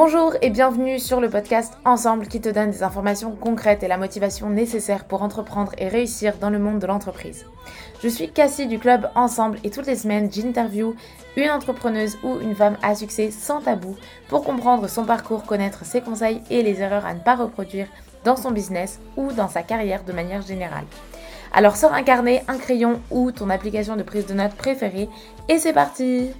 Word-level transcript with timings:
Bonjour 0.00 0.36
et 0.42 0.50
bienvenue 0.50 1.00
sur 1.00 1.20
le 1.20 1.28
podcast 1.28 1.76
Ensemble 1.84 2.28
qui 2.28 2.40
te 2.40 2.48
donne 2.48 2.70
des 2.70 2.84
informations 2.84 3.32
concrètes 3.32 3.82
et 3.82 3.88
la 3.88 3.96
motivation 3.96 4.48
nécessaire 4.48 5.04
pour 5.06 5.24
entreprendre 5.24 5.72
et 5.76 5.88
réussir 5.88 6.34
dans 6.38 6.50
le 6.50 6.60
monde 6.60 6.78
de 6.78 6.86
l'entreprise. 6.86 7.46
Je 8.00 8.06
suis 8.06 8.30
Cassie 8.30 8.68
du 8.68 8.78
club 8.78 9.10
Ensemble 9.16 9.58
et 9.64 9.70
toutes 9.70 9.88
les 9.88 9.96
semaines 9.96 10.30
j'interview 10.32 10.94
une 11.36 11.50
entrepreneuse 11.50 12.16
ou 12.22 12.38
une 12.40 12.54
femme 12.54 12.76
à 12.80 12.94
succès 12.94 13.32
sans 13.32 13.60
tabou 13.60 13.96
pour 14.28 14.44
comprendre 14.44 14.88
son 14.88 15.04
parcours, 15.04 15.42
connaître 15.42 15.84
ses 15.84 16.00
conseils 16.00 16.42
et 16.48 16.62
les 16.62 16.80
erreurs 16.80 17.04
à 17.04 17.14
ne 17.14 17.18
pas 17.18 17.34
reproduire 17.34 17.88
dans 18.22 18.36
son 18.36 18.52
business 18.52 19.00
ou 19.16 19.32
dans 19.32 19.48
sa 19.48 19.64
carrière 19.64 20.04
de 20.04 20.12
manière 20.12 20.42
générale. 20.42 20.84
Alors 21.52 21.74
sors 21.74 21.92
un 21.92 22.04
carnet, 22.04 22.44
un 22.46 22.58
crayon 22.58 23.00
ou 23.10 23.32
ton 23.32 23.50
application 23.50 23.96
de 23.96 24.04
prise 24.04 24.26
de 24.26 24.34
notes 24.34 24.54
préférée 24.54 25.08
et 25.48 25.58
c'est 25.58 25.72
parti 25.72 26.30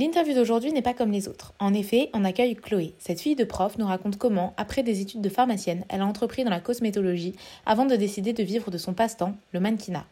L'interview 0.00 0.32
d'aujourd'hui 0.32 0.72
n'est 0.72 0.80
pas 0.80 0.94
comme 0.94 1.12
les 1.12 1.28
autres. 1.28 1.52
En 1.58 1.74
effet, 1.74 2.08
on 2.14 2.24
accueille 2.24 2.56
Chloé. 2.56 2.94
Cette 2.98 3.20
fille 3.20 3.36
de 3.36 3.44
prof 3.44 3.76
nous 3.76 3.84
raconte 3.84 4.16
comment, 4.16 4.54
après 4.56 4.82
des 4.82 5.02
études 5.02 5.20
de 5.20 5.28
pharmacienne, 5.28 5.84
elle 5.90 6.00
a 6.00 6.06
entrepris 6.06 6.42
dans 6.42 6.48
la 6.48 6.58
cosmétologie 6.58 7.34
avant 7.66 7.84
de 7.84 7.96
décider 7.96 8.32
de 8.32 8.42
vivre 8.42 8.70
de 8.70 8.78
son 8.78 8.94
passe-temps, 8.94 9.34
le 9.52 9.60
mannequinat. 9.60 10.06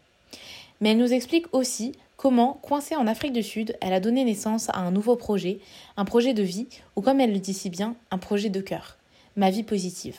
Mais 0.83 0.91
elle 0.91 0.99
nous 0.99 1.15
explique 1.15 1.47
aussi 1.53 1.93
comment, 2.19 2.59
coincée 2.61 2.97
en 2.97 3.07
Afrique 3.07 3.33
du 3.33 3.43
Sud, 3.43 3.79
elle 3.81 3.95
a 3.95 4.01
donné 4.01 4.25
naissance 4.25 4.69
à 4.69 4.77
un 4.77 4.91
nouveau 4.91 5.17
projet, 5.17 5.59
un 5.97 6.05
projet 6.05 6.35
de 6.35 6.43
vie, 6.43 6.67
ou 6.95 7.01
comme 7.01 7.19
elle 7.19 7.33
le 7.33 7.39
dit 7.39 7.55
si 7.55 7.71
bien, 7.71 7.97
un 8.11 8.19
projet 8.19 8.51
de 8.51 8.61
cœur. 8.61 8.99
Ma 9.37 9.49
vie 9.49 9.63
positive. 9.63 10.19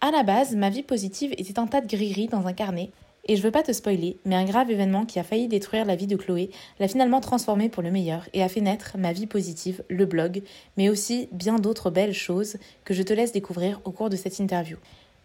À 0.00 0.12
la 0.12 0.22
base, 0.22 0.56
ma 0.56 0.70
vie 0.70 0.82
positive 0.82 1.34
était 1.36 1.58
un 1.58 1.66
tas 1.66 1.82
de 1.82 1.94
gris 1.94 2.28
dans 2.28 2.46
un 2.46 2.54
carnet, 2.54 2.88
et 3.26 3.36
je 3.36 3.42
veux 3.42 3.50
pas 3.50 3.62
te 3.62 3.72
spoiler, 3.72 4.18
mais 4.24 4.34
un 4.34 4.44
grave 4.44 4.70
événement 4.70 5.06
qui 5.06 5.18
a 5.18 5.24
failli 5.24 5.48
détruire 5.48 5.84
la 5.84 5.96
vie 5.96 6.06
de 6.06 6.16
Chloé 6.16 6.50
l'a 6.78 6.88
finalement 6.88 7.20
transformée 7.20 7.68
pour 7.68 7.82
le 7.82 7.90
meilleur 7.90 8.28
et 8.32 8.42
a 8.42 8.48
fait 8.48 8.60
naître 8.60 8.96
ma 8.98 9.12
vie 9.12 9.26
positive, 9.26 9.82
le 9.88 10.06
blog, 10.06 10.42
mais 10.76 10.88
aussi 10.88 11.28
bien 11.32 11.58
d'autres 11.58 11.90
belles 11.90 12.14
choses 12.14 12.56
que 12.84 12.94
je 12.94 13.02
te 13.02 13.12
laisse 13.12 13.32
découvrir 13.32 13.80
au 13.84 13.92
cours 13.92 14.10
de 14.10 14.16
cette 14.16 14.38
interview. 14.38 14.76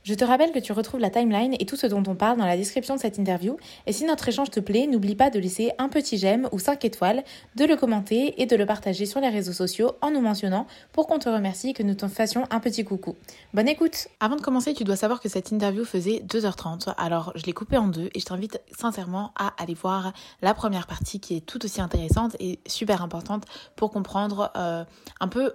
Je 0.04 0.14
te 0.14 0.24
rappelle 0.24 0.52
que 0.52 0.60
tu 0.60 0.72
retrouves 0.72 1.00
la 1.00 1.10
timeline 1.10 1.56
et 1.60 1.66
tout 1.66 1.76
ce 1.76 1.86
dont 1.86 2.04
on 2.08 2.16
parle 2.16 2.38
dans 2.38 2.46
la 2.46 2.56
description 2.56 2.96
de 2.96 3.00
cette 3.00 3.18
interview. 3.18 3.58
Et 3.86 3.94
si 3.94 4.06
notre 4.06 4.28
échange 4.28 4.50
te 4.50 4.60
plaît, 4.60 4.88
n'oublie 4.88 5.16
pas 5.16 5.30
de 5.30 5.40
laisser 5.40 5.72
un 5.78 5.90
petit 5.90 6.18
j'aime 6.18 6.48
ou 6.52 6.60
5 6.60 6.86
étoiles, 6.86 7.24
de 7.56 7.66
le 7.66 7.76
commenter 7.76 8.42
et 8.42 8.46
de 8.46 8.56
le 8.56 8.66
partager 8.66 9.06
sur 9.06 9.20
les 9.20 9.30
réseaux 9.30 9.54
sociaux 9.54 9.92
en 10.02 10.12
nous 10.12 10.22
mentionnant 10.22 10.68
pour 10.94 11.08
qu'on 11.08 11.20
te 11.20 11.28
remercie 11.28 11.70
et 11.70 11.74
que 11.74 11.84
nous 11.84 11.96
te 11.96 12.08
fassions 12.08 12.46
un 12.50 12.60
petit 12.60 12.86
coucou. 12.86 13.16
Bonne 13.54 13.68
écoute 13.68 14.08
Avant 14.20 14.36
de 14.36 14.42
commencer, 14.42 14.74
tu 14.74 14.84
dois 14.84 14.96
savoir 14.96 15.20
que 15.20 15.28
cette 15.28 15.52
interview 15.52 15.84
faisait 15.84 16.24
2h30, 16.28 16.94
alors 16.98 17.34
je 17.36 17.46
l'ai 17.46 17.54
coupée 17.54 17.78
en 17.78 17.88
deux 17.88 18.10
et 18.14 18.20
je 18.20 18.26
t'invite 18.26 18.62
sincèrement 18.78 19.32
à 19.36 19.54
aller 19.62 19.74
voir 19.74 20.14
la 20.42 20.54
première 20.54 20.88
partie 20.88 21.20
qui 21.20 21.36
est 21.36 21.46
tout 21.46 21.64
aussi 21.66 21.82
intéressante 21.82 22.36
et 22.40 22.60
super 22.66 23.02
importante 23.02 23.44
pour 23.76 23.92
comprendre 23.92 24.52
euh, 24.56 24.84
un 25.20 25.28
peu 25.28 25.54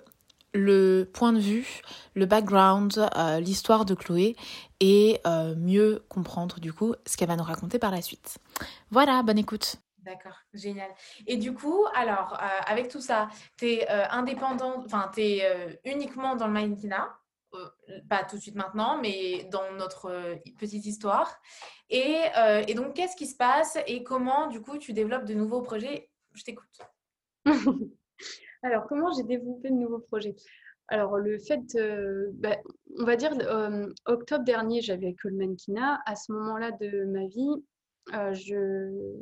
le 0.54 1.10
point 1.12 1.32
de 1.32 1.40
vue, 1.40 1.82
le 2.14 2.26
background, 2.26 3.10
euh, 3.16 3.40
l'histoire 3.40 3.84
de 3.84 3.94
Chloé 3.94 4.36
et 4.80 5.20
euh, 5.26 5.54
mieux 5.56 6.04
comprendre 6.08 6.60
du 6.60 6.72
coup 6.72 6.94
ce 7.06 7.16
qu'elle 7.16 7.28
va 7.28 7.36
nous 7.36 7.44
raconter 7.44 7.78
par 7.78 7.90
la 7.90 8.00
suite. 8.00 8.38
Voilà, 8.90 9.22
bonne 9.22 9.38
écoute. 9.38 9.76
D'accord, 9.98 10.36
génial. 10.52 10.90
Et 11.26 11.36
du 11.36 11.54
coup, 11.54 11.84
alors, 11.94 12.34
euh, 12.34 12.46
avec 12.66 12.88
tout 12.88 13.00
ça, 13.00 13.28
tu 13.58 13.66
es 13.66 13.88
indépendant, 13.88 14.82
enfin, 14.84 15.10
tu 15.14 15.22
es 15.22 15.80
uniquement 15.84 16.36
dans 16.36 16.46
le 16.46 16.52
mannequinat, 16.52 17.18
pas 18.08 18.24
tout 18.24 18.36
de 18.36 18.42
suite 18.42 18.54
maintenant, 18.54 18.98
mais 19.00 19.44
dans 19.50 19.72
notre 19.78 20.36
petite 20.58 20.84
histoire. 20.84 21.40
Et, 21.88 22.18
et 22.68 22.74
donc, 22.74 22.92
qu'est-ce 22.94 23.16
qui 23.16 23.26
se 23.26 23.36
passe 23.36 23.78
et 23.86 24.02
comment, 24.02 24.48
du 24.48 24.60
coup, 24.60 24.76
tu 24.76 24.92
développes 24.92 25.24
de 25.24 25.34
nouveaux 25.34 25.62
projets? 25.62 26.10
Je 26.34 26.42
t'écoute. 26.42 26.80
Alors, 28.64 28.86
comment 28.86 29.12
j'ai 29.12 29.24
développé 29.24 29.68
de 29.68 29.74
nouveaux 29.74 29.98
projets? 29.98 30.34
Alors, 30.88 31.18
le 31.18 31.38
fait, 31.38 31.76
bah, 32.32 32.56
on 32.98 33.04
va 33.04 33.16
dire, 33.16 33.32
euh, 33.42 33.92
octobre 34.06 34.42
dernier, 34.42 34.80
j'avais 34.80 35.12
que 35.12 35.28
le 35.28 35.36
mannequinat. 35.36 36.00
À 36.06 36.16
ce 36.16 36.32
moment-là 36.32 36.70
de 36.72 37.04
ma 37.04 37.26
vie, 37.26 37.62
euh, 38.14 38.32
je, 38.32 39.16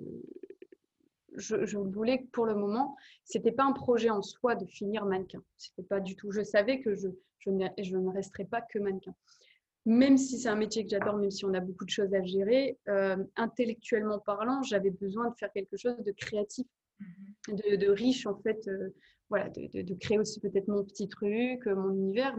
je, 1.34 1.76
voulais 1.76 2.22
que 2.22 2.26
pour 2.28 2.46
le 2.46 2.54
moment, 2.54 2.96
ce 3.24 3.36
n'était 3.36 3.50
pas 3.50 3.64
un 3.64 3.72
projet 3.72 4.10
en 4.10 4.22
soi 4.22 4.54
de 4.54 4.64
finir 4.64 5.06
mannequin. 5.06 5.42
C'était 5.58 5.82
pas 5.88 5.98
du 5.98 6.14
tout. 6.14 6.30
Je 6.30 6.44
savais 6.44 6.80
que 6.80 6.94
je, 6.94 7.08
je, 7.40 7.50
ne, 7.50 7.66
je 7.80 7.96
ne 7.96 8.10
resterais 8.10 8.44
pas 8.44 8.60
que 8.60 8.78
mannequin. 8.78 9.14
Même 9.86 10.18
si 10.18 10.38
c'est 10.38 10.50
un 10.50 10.54
métier 10.54 10.84
que 10.84 10.90
j'adore, 10.90 11.16
même 11.16 11.32
si 11.32 11.44
on 11.44 11.52
a 11.52 11.58
beaucoup 11.58 11.84
de 11.84 11.90
choses 11.90 12.14
à 12.14 12.22
gérer, 12.22 12.78
euh, 12.88 13.16
intellectuellement 13.34 14.20
parlant, 14.20 14.62
j'avais 14.62 14.90
besoin 14.90 15.30
de 15.30 15.34
faire 15.34 15.50
quelque 15.50 15.76
chose 15.76 15.98
de 15.98 16.12
créatif, 16.12 16.66
mmh 17.00 17.04
de, 17.48 17.74
de 17.74 17.90
riche 17.90 18.26
en 18.26 18.36
fait 18.36 18.68
voilà, 19.32 19.48
de, 19.48 19.94
créer 19.94 20.18
aussi 20.18 20.40
peut-être 20.40 20.68
mon 20.68 20.84
petit 20.84 21.08
truc, 21.08 21.66
euh, 21.66 21.74
mon 21.74 21.94
univers, 21.94 22.36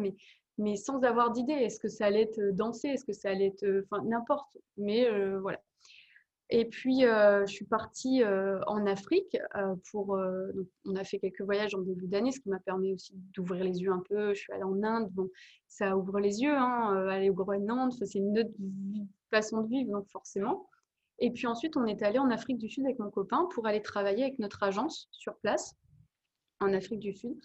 mais, 0.60 0.76
sans 0.76 1.02
avoir 1.02 1.32
d'idée. 1.32 1.54
Est-ce 1.54 1.80
que 1.80 1.88
ça 1.88 2.06
allait 2.06 2.22
être 2.22 2.40
euh, 2.40 2.52
danser? 2.52 2.90
Est-ce 2.90 3.04
que 3.04 3.14
ça 3.14 3.32
allait 3.32 3.48
être. 3.48 3.64
Euh, 3.64 3.88
enfin, 3.90 4.04
n'importe. 4.04 4.56
Mais 4.78 5.10
voilà. 5.40 5.60
Et 6.52 6.66
puis, 6.66 7.02
je 7.02 7.46
suis 7.48 7.66
partie 7.66 8.24
en 8.24 8.86
Afrique 8.86 9.38
pour. 9.90 10.20
on 10.86 10.96
a 10.96 11.04
fait 11.04 11.18
quelques 11.18 11.42
voyages 11.42 11.74
en 11.74 11.82
début 11.82 12.08
d'année, 12.08 12.32
ce 12.32 12.40
qui 12.42 12.50
m'a 12.50 12.60
permis 12.60 12.94
aussi 12.94 13.14
d'ouvrir 13.34 13.64
les 13.64 13.82
yeux 13.82 13.92
un 13.92 14.04
peu. 14.08 14.36
Je 14.36 14.42
suis 14.42 14.54
allée 14.54 14.64
en 14.64 14.84
Inde, 14.84 15.10
bon, 15.12 15.30
ça 15.68 15.98
ouvre 15.98 16.20
les 16.20 16.42
yeux, 16.42 16.56
hein, 16.56 17.08
aller 17.08 17.32
au 17.32 17.34
Groenland, 17.34 17.92
c'est 17.92 18.20
une 18.20 18.38
autre 18.38 18.52
façon 19.32 19.62
de 19.62 19.68
vivre, 19.68 19.92
donc 19.94 20.08
forcément. 20.10 20.68
Et 21.18 21.32
puis 21.32 21.48
ensuite, 21.48 21.76
on 21.76 21.86
est 21.86 22.04
allé 22.04 22.20
en 22.20 22.30
Afrique 22.30 22.60
du 22.60 22.70
Sud 22.70 22.86
avec 22.86 23.00
mon 23.00 23.10
copain 23.10 23.48
pour 23.56 23.66
aller 23.66 23.82
travailler 23.82 24.24
avec 24.24 24.38
notre 24.38 24.62
agence 24.62 25.08
sur 25.12 25.36
place 25.38 25.76
en 26.64 26.74
Afrique 26.74 27.00
du 27.00 27.14
Sud. 27.14 27.36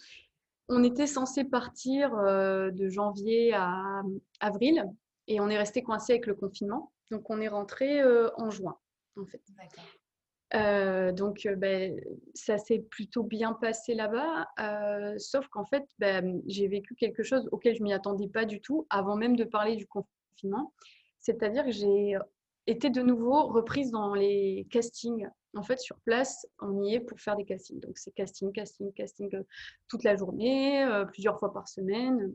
On 0.68 0.84
était 0.84 1.06
censé 1.06 1.44
partir 1.44 2.14
euh, 2.14 2.70
de 2.70 2.88
janvier 2.88 3.54
à 3.54 4.02
avril 4.40 4.84
et 5.26 5.40
on 5.40 5.48
est 5.48 5.58
resté 5.58 5.82
coincé 5.82 6.12
avec 6.12 6.26
le 6.26 6.34
confinement. 6.34 6.92
Donc 7.10 7.30
on 7.30 7.40
est 7.40 7.48
rentré 7.48 8.00
euh, 8.00 8.30
en 8.36 8.50
juin, 8.50 8.76
en 9.16 9.26
fait. 9.26 9.40
Euh, 10.54 11.12
donc 11.12 11.46
ben, 11.56 11.98
ça 12.34 12.56
s'est 12.56 12.78
plutôt 12.78 13.22
bien 13.22 13.52
passé 13.52 13.94
là-bas, 13.94 14.46
sauf 15.18 15.46
qu'en 15.48 15.64
fait 15.64 15.84
ben, 15.98 16.40
j'ai 16.46 16.68
vécu 16.68 16.94
quelque 16.94 17.22
chose 17.22 17.48
auquel 17.52 17.74
je 17.74 17.82
m'y 17.82 17.92
attendais 17.92 18.28
pas 18.28 18.44
du 18.44 18.60
tout 18.60 18.86
avant 18.88 19.16
même 19.16 19.36
de 19.36 19.44
parler 19.44 19.76
du 19.76 19.86
confinement. 19.86 20.72
C'est-à-dire 21.20 21.64
que 21.64 21.72
j'ai 21.72 22.16
été 22.70 22.90
de 22.90 23.02
nouveau 23.02 23.46
reprise 23.48 23.90
dans 23.90 24.14
les 24.14 24.66
castings 24.70 25.28
en 25.56 25.62
fait, 25.62 25.78
sur 25.80 25.96
place, 26.00 26.46
on 26.60 26.82
y 26.82 26.94
est 26.94 27.00
pour 27.00 27.18
faire 27.20 27.36
des 27.36 27.44
castings. 27.44 27.80
Donc, 27.80 27.98
c'est 27.98 28.12
casting, 28.12 28.52
casting, 28.52 28.92
casting 28.92 29.34
euh, 29.34 29.42
toute 29.88 30.04
la 30.04 30.16
journée, 30.16 30.84
euh, 30.84 31.04
plusieurs 31.04 31.38
fois 31.38 31.52
par 31.52 31.68
semaine. 31.68 32.34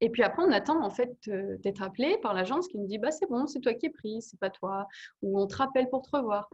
Et 0.00 0.10
puis 0.10 0.22
après, 0.22 0.44
on 0.44 0.52
attend 0.52 0.82
en 0.84 0.90
fait 0.90 1.16
euh, 1.28 1.56
d'être 1.58 1.82
appelé 1.82 2.18
par 2.18 2.32
l'agence 2.32 2.68
qui 2.68 2.78
nous 2.78 2.86
dit 2.86 2.98
bah 2.98 3.10
c'est 3.10 3.28
bon, 3.28 3.46
c'est 3.46 3.58
toi 3.58 3.74
qui 3.74 3.86
es 3.86 3.90
pris, 3.90 4.22
c'est 4.22 4.38
pas 4.38 4.50
toi, 4.50 4.86
ou 5.22 5.40
on 5.40 5.46
te 5.46 5.56
rappelle 5.56 5.88
pour 5.88 6.02
te 6.02 6.16
revoir. 6.16 6.48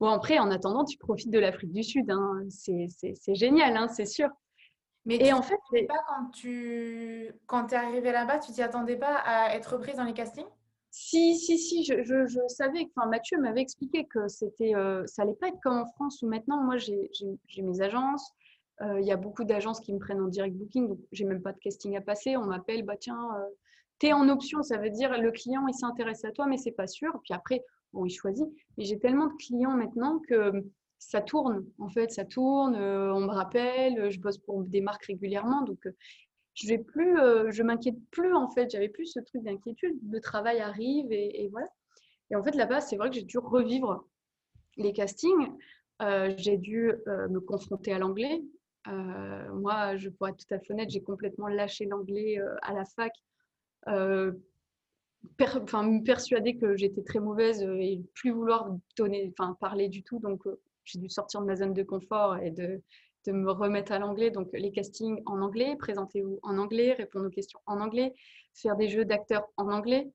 Bon 0.00 0.08
après, 0.08 0.38
en 0.38 0.50
attendant, 0.50 0.84
tu 0.84 0.98
profites 0.98 1.30
de 1.30 1.38
l'Afrique 1.38 1.72
du 1.72 1.82
Sud, 1.82 2.10
hein. 2.10 2.42
c'est 2.50 3.34
génial, 3.34 3.76
hein, 3.76 3.88
c'est 3.88 4.04
sûr. 4.04 4.28
Mais 5.06 5.16
et 5.16 5.32
en 5.32 5.40
fait, 5.40 5.58
pas 5.88 6.04
quand 6.08 6.30
tu 6.30 7.32
quand 7.46 7.72
es 7.72 7.76
arrivé 7.76 8.12
là-bas, 8.12 8.38
tu 8.38 8.52
t'y 8.52 8.60
attendais 8.60 8.96
pas 8.96 9.16
à 9.24 9.54
être 9.54 9.78
prise 9.78 9.96
dans 9.96 10.04
les 10.04 10.12
castings? 10.12 10.46
Si, 10.92 11.36
si, 11.36 11.58
si, 11.58 11.84
je, 11.84 11.94
savais, 12.48 12.86
enfin 12.94 13.08
Mathieu 13.08 13.38
m'avait 13.38 13.62
expliqué 13.62 14.04
que 14.04 14.28
c'était, 14.28 14.74
euh, 14.74 15.06
ça 15.06 15.22
allait 15.22 15.34
pas 15.34 15.48
être 15.48 15.60
comme 15.62 15.78
en 15.78 15.86
France 15.86 16.20
où 16.20 16.28
maintenant, 16.28 16.62
moi 16.62 16.76
j'ai 16.76 17.10
mes 17.62 17.80
agences, 17.80 18.30
euh, 18.82 19.00
il 19.00 19.06
y 19.06 19.10
a 19.10 19.16
beaucoup 19.16 19.44
d'agences 19.44 19.80
qui 19.80 19.94
me 19.94 19.98
prennent 19.98 20.20
en 20.20 20.28
direct 20.28 20.54
booking, 20.54 20.88
donc 20.88 20.98
j'ai 21.10 21.24
même 21.24 21.40
pas 21.40 21.54
de 21.54 21.58
casting 21.60 21.96
à 21.96 22.02
passer, 22.02 22.36
on 22.36 22.44
m'appelle, 22.44 22.82
bah 22.82 22.96
tiens, 23.00 23.26
euh, 23.36 23.48
tu 24.00 24.08
es 24.08 24.12
en 24.12 24.28
option, 24.28 24.62
ça 24.62 24.76
veut 24.76 24.90
dire 24.90 25.18
le 25.18 25.30
client 25.30 25.66
il 25.66 25.74
s'intéresse 25.74 26.26
à 26.26 26.30
toi, 26.30 26.46
mais 26.46 26.58
c'est 26.58 26.72
pas 26.72 26.86
sûr, 26.86 27.18
puis 27.24 27.32
après, 27.32 27.64
bon, 27.94 28.04
il 28.04 28.10
choisit, 28.10 28.48
mais 28.76 28.84
j'ai 28.84 28.98
tellement 28.98 29.28
de 29.28 29.34
clients 29.38 29.74
maintenant 29.74 30.20
que 30.28 30.52
ça 30.98 31.22
tourne, 31.22 31.64
en 31.78 31.88
fait, 31.88 32.10
ça 32.10 32.26
tourne, 32.26 32.76
on 32.76 33.20
me 33.20 33.32
rappelle, 33.32 34.10
je 34.10 34.20
bosse 34.20 34.38
pour 34.38 34.62
des 34.62 34.82
marques 34.82 35.06
régulièrement, 35.06 35.62
donc 35.62 35.88
je 36.54 36.68
vais 36.68 36.78
plus, 36.78 37.18
euh, 37.18 37.50
je 37.50 37.62
m'inquiète 37.62 37.98
plus 38.10 38.34
en 38.34 38.48
fait. 38.48 38.70
J'avais 38.70 38.88
plus 38.88 39.06
ce 39.06 39.20
truc 39.20 39.42
d'inquiétude. 39.42 39.98
Le 40.10 40.20
travail 40.20 40.60
arrive 40.60 41.10
et, 41.12 41.48
voilà. 41.50 41.68
Et 42.30 42.36
en 42.36 42.42
fait 42.42 42.54
là-bas, 42.54 42.80
c'est 42.80 42.96
vrai 42.96 43.10
que 43.10 43.16
j'ai 43.16 43.22
dû 43.22 43.38
revivre 43.38 44.06
les 44.76 44.92
castings. 44.92 45.52
Euh, 46.00 46.32
j'ai 46.36 46.56
dû 46.56 46.92
euh, 47.06 47.28
me 47.28 47.40
confronter 47.40 47.92
à 47.92 47.98
l'anglais. 47.98 48.42
moi, 48.86 49.96
je 49.96 50.08
pourrais 50.08 50.30
être 50.30 50.46
tout 50.46 50.54
à 50.54 50.58
fait 50.58 50.72
honnête, 50.72 50.90
j'ai 50.90 51.02
complètement 51.02 51.48
lâché 51.48 51.84
l'anglais 51.86 52.38
à 52.62 52.72
la 52.74 52.84
fac. 52.84 53.12
enfin, 53.86 55.82
me 55.84 56.02
persuader 56.02 56.56
que 56.56 56.76
j'étais 56.76 57.02
très 57.02 57.20
mauvaise 57.20 57.62
et 57.62 58.02
plus 58.14 58.32
vouloir 58.32 58.76
parler 59.60 59.88
du 59.88 60.02
tout. 60.02 60.18
Donc, 60.18 60.42
j'ai 60.84 60.98
dû 60.98 61.08
sortir 61.08 61.40
de 61.42 61.46
ma 61.46 61.56
zone 61.56 61.74
de 61.74 61.84
confort 61.84 62.36
et 62.38 62.50
de, 62.50 62.82
de 63.26 63.32
me 63.32 63.50
remettre 63.50 63.92
à 63.92 63.98
l'anglais. 63.98 64.30
Donc, 64.30 64.48
les 64.52 64.72
castings 64.72 65.22
en 65.26 65.40
anglais, 65.40 65.76
présentez-vous 65.78 66.38
en 66.42 66.58
anglais, 66.58 66.92
répondre 66.92 67.26
aux 67.26 67.30
questions 67.30 67.60
en 67.66 67.80
anglais, 67.80 68.14
faire 68.54 68.76
des 68.76 68.88
jeux 68.88 69.04
d'acteurs 69.04 69.48
en 69.56 69.70
anglais. 69.70 70.10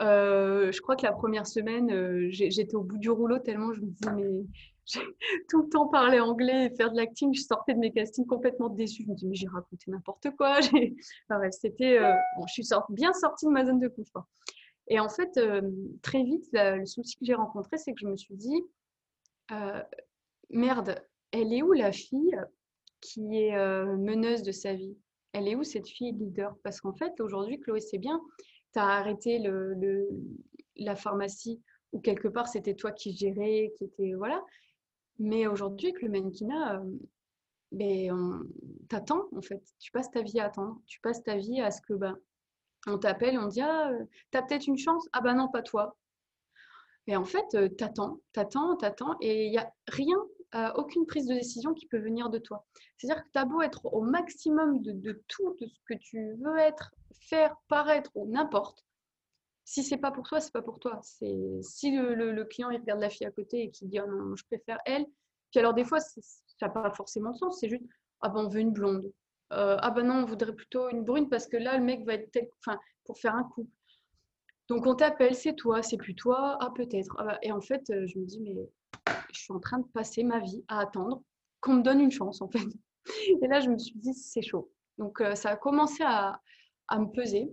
je 0.00 0.80
crois 0.80 0.96
que 0.96 1.04
la 1.04 1.12
première 1.12 1.46
semaine, 1.46 2.30
j'étais 2.30 2.74
au 2.74 2.82
bout 2.82 2.98
du 2.98 3.10
rouleau 3.10 3.38
tellement 3.38 3.72
je 3.72 3.80
me 3.80 3.86
disais, 3.86 4.10
mais 4.12 4.46
tout 5.48 5.62
le 5.62 5.68
temps 5.68 5.86
parlé 5.88 6.18
anglais 6.20 6.66
et 6.66 6.76
faire 6.76 6.90
de 6.90 6.96
l'acting. 6.96 7.34
Je 7.34 7.42
sortais 7.42 7.74
de 7.74 7.78
mes 7.78 7.92
castings 7.92 8.26
complètement 8.26 8.68
déçue. 8.68 9.04
Je 9.04 9.10
me 9.10 9.14
dis, 9.14 9.26
mais 9.26 9.34
j'ai 9.34 9.48
raconté 9.48 9.90
n'importe 9.90 10.28
quoi. 10.36 10.58
Enfin, 11.28 11.50
c'était, 11.50 11.98
bon, 12.36 12.46
je 12.46 12.52
suis 12.52 12.68
bien 12.90 13.12
sortie 13.12 13.46
de 13.46 13.50
ma 13.50 13.64
zone 13.64 13.80
de 13.80 13.88
confort. 13.88 14.26
Et 14.88 14.98
en 14.98 15.08
fait, 15.08 15.40
très 16.02 16.22
vite, 16.22 16.48
le 16.52 16.84
souci 16.84 17.16
que 17.16 17.24
j'ai 17.24 17.34
rencontré, 17.34 17.78
c'est 17.78 17.92
que 17.92 18.00
je 18.00 18.06
me 18.06 18.16
suis 18.16 18.34
dit, 18.34 18.62
merde, 20.50 21.02
elle 21.32 21.52
est 21.52 21.62
où 21.62 21.72
la 21.72 21.92
fille 21.92 22.36
qui 23.00 23.36
est 23.36 23.56
meneuse 23.96 24.42
de 24.42 24.52
sa 24.52 24.74
vie? 24.74 24.96
Elle 25.32 25.48
est 25.48 25.56
où 25.56 25.64
cette 25.64 25.88
fille 25.88 26.12
leader? 26.12 26.54
Parce 26.62 26.80
qu'en 26.80 26.92
fait, 26.92 27.20
aujourd'hui, 27.20 27.58
Chloé, 27.58 27.80
c'est 27.80 27.98
bien, 27.98 28.20
tu 28.72 28.78
as 28.78 28.86
arrêté 28.86 29.42
la 30.76 30.96
pharmacie 30.96 31.60
où 31.92 32.00
quelque 32.00 32.28
part 32.28 32.48
c'était 32.48 32.74
toi 32.74 32.92
qui 32.92 33.14
gérais, 33.16 33.72
qui 33.76 33.84
était. 33.84 34.14
Voilà. 34.14 34.42
Mais 35.18 35.46
aujourd'hui, 35.46 35.88
avec 35.88 36.02
le 36.02 36.08
mannequinat, 36.08 36.82
ben, 37.70 38.42
t'attends 38.88 39.24
en 39.36 39.42
fait. 39.42 39.62
Tu 39.78 39.92
passes 39.92 40.10
ta 40.10 40.22
vie 40.22 40.40
à 40.40 40.46
attendre. 40.46 40.80
Tu 40.86 41.00
passes 41.00 41.22
ta 41.22 41.36
vie 41.36 41.60
à 41.60 41.70
ce 41.70 41.80
que 41.82 41.94
ben, 41.94 42.16
on 42.86 42.98
t'appelle 42.98 43.38
on 43.38 43.46
dit 43.46 43.60
Ah, 43.60 43.90
t'as 44.30 44.42
peut-être 44.42 44.66
une 44.66 44.78
chance? 44.78 45.08
Ah, 45.12 45.20
ben 45.20 45.34
non, 45.34 45.48
pas 45.48 45.62
toi. 45.62 45.96
Et 47.06 47.16
en 47.16 47.24
fait, 47.24 47.76
t'attends, 47.76 48.20
t'attends, 48.32 48.76
t'attends, 48.76 49.16
et 49.20 49.46
il 49.46 49.50
n'y 49.50 49.58
a 49.58 49.72
rien, 49.88 50.16
aucune 50.76 51.06
prise 51.06 51.26
de 51.26 51.34
décision 51.34 51.72
qui 51.72 51.86
peut 51.86 51.98
venir 51.98 52.28
de 52.28 52.38
toi. 52.38 52.66
C'est-à-dire 52.98 53.24
que 53.24 53.30
tu 53.32 53.38
as 53.38 53.44
beau 53.44 53.62
être 53.62 53.86
au 53.86 54.02
maximum 54.02 54.82
de, 54.82 55.22
tout, 55.28 55.56
de 55.60 55.66
ce 55.66 55.80
que 55.88 55.94
tu 55.94 56.34
veux 56.40 56.58
être, 56.58 56.92
faire, 57.20 57.56
paraître 57.68 58.10
ou 58.14 58.30
n'importe, 58.30 58.84
si 59.64 59.82
c'est 59.82 59.96
pas 59.96 60.10
pour 60.10 60.26
toi, 60.28 60.40
c'est 60.40 60.52
pas 60.52 60.62
pour 60.62 60.78
toi. 60.78 60.98
C'est 61.02 61.60
si 61.62 61.96
le, 61.96 62.44
client 62.44 62.68
regarde 62.68 63.00
la 63.00 63.10
fille 63.10 63.26
à 63.26 63.30
côté 63.30 63.62
et 63.62 63.70
qu'il 63.70 63.88
dit 63.88 64.00
oh 64.00 64.06
non, 64.06 64.36
je 64.36 64.44
préfère 64.44 64.78
elle. 64.84 65.06
Puis 65.50 65.60
alors 65.60 65.74
des 65.74 65.84
fois 65.84 66.00
ça 66.00 66.20
n'a 66.60 66.68
pas 66.68 66.90
forcément 66.90 67.30
de 67.30 67.36
sens. 67.36 67.60
C'est 67.60 67.68
juste 67.68 67.84
ah 68.20 68.28
ben 68.28 68.44
on 68.44 68.48
veut 68.48 68.60
une 68.60 68.72
blonde. 68.72 69.12
Euh, 69.52 69.76
ah 69.80 69.90
ben 69.90 70.06
non 70.06 70.16
on 70.16 70.24
voudrait 70.24 70.54
plutôt 70.54 70.88
une 70.90 71.04
brune 71.04 71.28
parce 71.28 71.46
que 71.46 71.56
là 71.56 71.76
le 71.76 71.84
mec 71.84 72.04
va 72.04 72.14
être 72.14 72.30
tel... 72.32 72.48
enfin 72.60 72.78
pour 73.04 73.18
faire 73.18 73.34
un 73.34 73.44
couple. 73.44 73.70
Donc 74.68 74.86
on 74.86 74.94
t'appelle, 74.94 75.34
c'est 75.34 75.54
toi, 75.54 75.82
c'est 75.82 75.96
plus 75.96 76.14
toi, 76.14 76.56
ah 76.60 76.70
peut-être. 76.74 77.14
Ah, 77.18 77.24
bah, 77.24 77.38
et 77.42 77.52
en 77.52 77.60
fait 77.60 77.88
euh, 77.90 78.06
je 78.06 78.18
me 78.18 78.24
dis 78.24 78.40
mais 78.40 78.54
je 79.32 79.40
suis 79.40 79.52
en 79.52 79.60
train 79.60 79.78
de 79.78 79.86
passer 79.88 80.24
ma 80.24 80.40
vie 80.40 80.64
à 80.68 80.80
attendre 80.80 81.22
qu'on 81.60 81.74
me 81.74 81.82
donne 81.82 82.00
une 82.00 82.10
chance 82.10 82.40
en 82.42 82.48
fait. 82.48 82.66
Et 83.42 83.46
là 83.48 83.60
je 83.60 83.70
me 83.70 83.78
suis 83.78 83.98
dit 83.98 84.14
c'est 84.14 84.42
chaud. 84.42 84.70
Donc 84.98 85.20
euh, 85.20 85.34
ça 85.34 85.50
a 85.50 85.56
commencé 85.56 86.02
à, 86.04 86.40
à 86.88 86.98
me 86.98 87.06
peser 87.06 87.50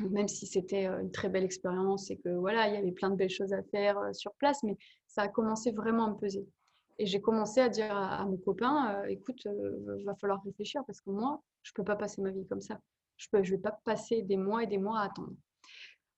même 0.00 0.28
si 0.28 0.46
c'était 0.46 0.86
une 0.86 1.10
très 1.10 1.28
belle 1.28 1.44
expérience 1.44 2.10
et 2.10 2.16
que 2.16 2.28
voilà, 2.30 2.68
il 2.68 2.74
y 2.74 2.76
avait 2.76 2.92
plein 2.92 3.10
de 3.10 3.16
belles 3.16 3.30
choses 3.30 3.52
à 3.52 3.62
faire 3.62 3.96
sur 4.12 4.32
place, 4.34 4.62
mais 4.62 4.76
ça 5.06 5.22
a 5.22 5.28
commencé 5.28 5.70
vraiment 5.72 6.06
à 6.06 6.10
me 6.10 6.16
peser. 6.16 6.46
Et 6.98 7.06
j'ai 7.06 7.20
commencé 7.20 7.60
à 7.60 7.68
dire 7.68 7.94
à, 7.96 8.24
mon 8.24 8.36
copain, 8.36 9.02
écoute, 9.08 9.44
il 9.44 10.04
va 10.04 10.14
falloir 10.14 10.42
réfléchir 10.44 10.82
parce 10.86 11.00
que 11.00 11.10
moi, 11.10 11.42
je 11.62 11.72
ne 11.72 11.74
peux 11.74 11.84
pas 11.84 11.96
passer 11.96 12.22
ma 12.22 12.30
vie 12.30 12.46
comme 12.46 12.60
ça. 12.60 12.78
Je 13.16 13.28
ne 13.32 13.42
je 13.42 13.52
vais 13.52 13.60
pas 13.60 13.80
passer 13.84 14.22
des 14.22 14.36
mois 14.36 14.62
et 14.62 14.66
des 14.66 14.78
mois 14.78 15.00
à 15.00 15.04
attendre. 15.06 15.34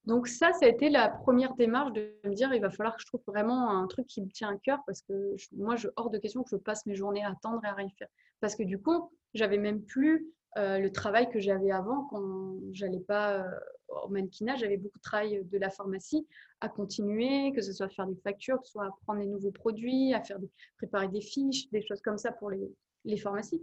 Donc 0.07 0.29
ça, 0.29 0.53
ça 0.53 0.67
a 0.67 0.69
été 0.69 0.89
la 0.89 1.09
première 1.09 1.55
démarche 1.55 1.93
de 1.93 2.15
me 2.25 2.33
dire, 2.33 2.55
il 2.55 2.61
va 2.61 2.71
falloir 2.71 2.97
que 2.97 3.03
je 3.03 3.07
trouve 3.07 3.23
vraiment 3.27 3.71
un 3.71 3.87
truc 3.89 4.07
qui 4.07 4.23
me 4.23 4.29
tient 4.29 4.51
à 4.51 4.57
cœur 4.57 4.79
parce 4.87 5.03
que 5.03 5.35
moi, 5.53 5.75
je, 5.75 5.89
hors 5.97 6.11
de 6.11 6.19
question 6.19 6.45
que 6.45 6.51
je 6.51 6.57
passe 6.57 6.87
mes 6.87 6.95
journées 6.95 7.25
à 7.25 7.31
attendre 7.31 7.61
et 7.65 7.69
à 7.69 7.75
rien 7.75 7.89
faire. 7.99 8.09
Parce 8.41 8.55
que 8.55 8.63
du 8.63 8.81
coup, 8.81 9.11
j'avais 9.35 9.59
même 9.59 9.83
plus 9.83 10.33
euh, 10.59 10.79
le 10.79 10.93
travail 10.93 11.29
que 11.29 11.41
j'avais 11.41 11.73
avant 11.73 12.05
quand 12.05 12.57
j'allais 12.73 13.01
pas 13.01 13.41
euh, 13.41 13.59
au 13.89 14.09
mannequinat, 14.09 14.57
j'avais 14.57 14.77
beaucoup 14.77 14.99
de 14.99 15.03
travail 15.03 15.45
de 15.45 15.59
la 15.59 15.71
pharmacie 15.71 16.27
à 16.61 16.69
continuer, 16.69 17.53
que 17.53 17.61
ce 17.61 17.73
soit 17.73 17.87
à 17.87 17.91
faire 17.91 18.07
des 18.07 18.17
factures, 18.17 18.61
que 18.61 18.67
ce 18.67 18.73
soit 18.73 18.87
à 18.87 18.91
prendre 19.05 19.21
des 19.21 19.27
nouveaux 19.27 19.51
produits, 19.51 20.15
à 20.15 20.23
faire 20.23 20.39
des, 20.39 20.49
préparer 20.77 21.09
des 21.09 21.21
fiches, 21.21 21.69
des 21.71 21.85
choses 21.85 22.01
comme 22.01 22.17
ça 22.17 22.31
pour 22.33 22.51
les, 22.51 23.17
pharmacies. 23.19 23.63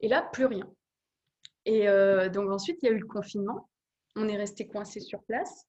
Et 0.00 0.08
là, 0.08 0.22
plus 0.32 0.46
rien. 0.46 0.68
Et 1.64 1.88
euh, 1.88 2.28
donc 2.28 2.50
ensuite, 2.50 2.78
il 2.82 2.86
y 2.86 2.88
a 2.88 2.92
eu 2.92 2.98
le 2.98 3.06
confinement. 3.06 3.68
On 4.16 4.28
est 4.28 4.36
resté 4.36 4.66
coincé 4.66 5.00
sur 5.00 5.22
place. 5.24 5.66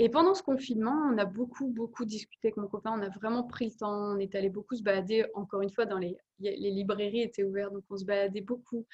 Et 0.00 0.08
pendant 0.08 0.34
ce 0.34 0.42
confinement, 0.42 1.08
on 1.12 1.18
a 1.18 1.24
beaucoup, 1.24 1.68
beaucoup 1.68 2.04
discuté 2.04 2.48
avec 2.48 2.56
mon 2.56 2.66
copain. 2.66 2.92
On 2.98 3.02
a 3.02 3.08
vraiment 3.10 3.44
pris 3.44 3.66
le 3.66 3.72
temps. 3.72 4.14
On 4.14 4.18
est 4.18 4.34
allé 4.34 4.50
beaucoup 4.50 4.74
se 4.74 4.82
balader. 4.82 5.24
Encore 5.34 5.62
une 5.62 5.70
fois, 5.70 5.86
dans 5.86 5.98
les, 5.98 6.16
les 6.40 6.70
librairies 6.70 7.22
étaient 7.22 7.44
ouvertes, 7.44 7.72
donc 7.72 7.84
on 7.90 7.96
se 7.96 8.04
baladait 8.04 8.40
beaucoup 8.40 8.86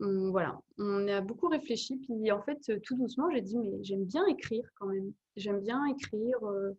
voilà, 0.00 0.58
on 0.78 1.06
a 1.08 1.20
beaucoup 1.20 1.48
réfléchi. 1.48 1.96
Puis 1.98 2.30
en 2.32 2.42
fait, 2.42 2.58
tout 2.82 2.96
doucement, 2.96 3.30
j'ai 3.30 3.40
dit, 3.40 3.58
mais 3.58 3.82
j'aime 3.82 4.04
bien 4.04 4.26
écrire 4.26 4.68
quand 4.78 4.86
même. 4.86 5.12
J'aime 5.36 5.60
bien 5.60 5.84
écrire. 5.86 6.42
Euh. 6.44 6.72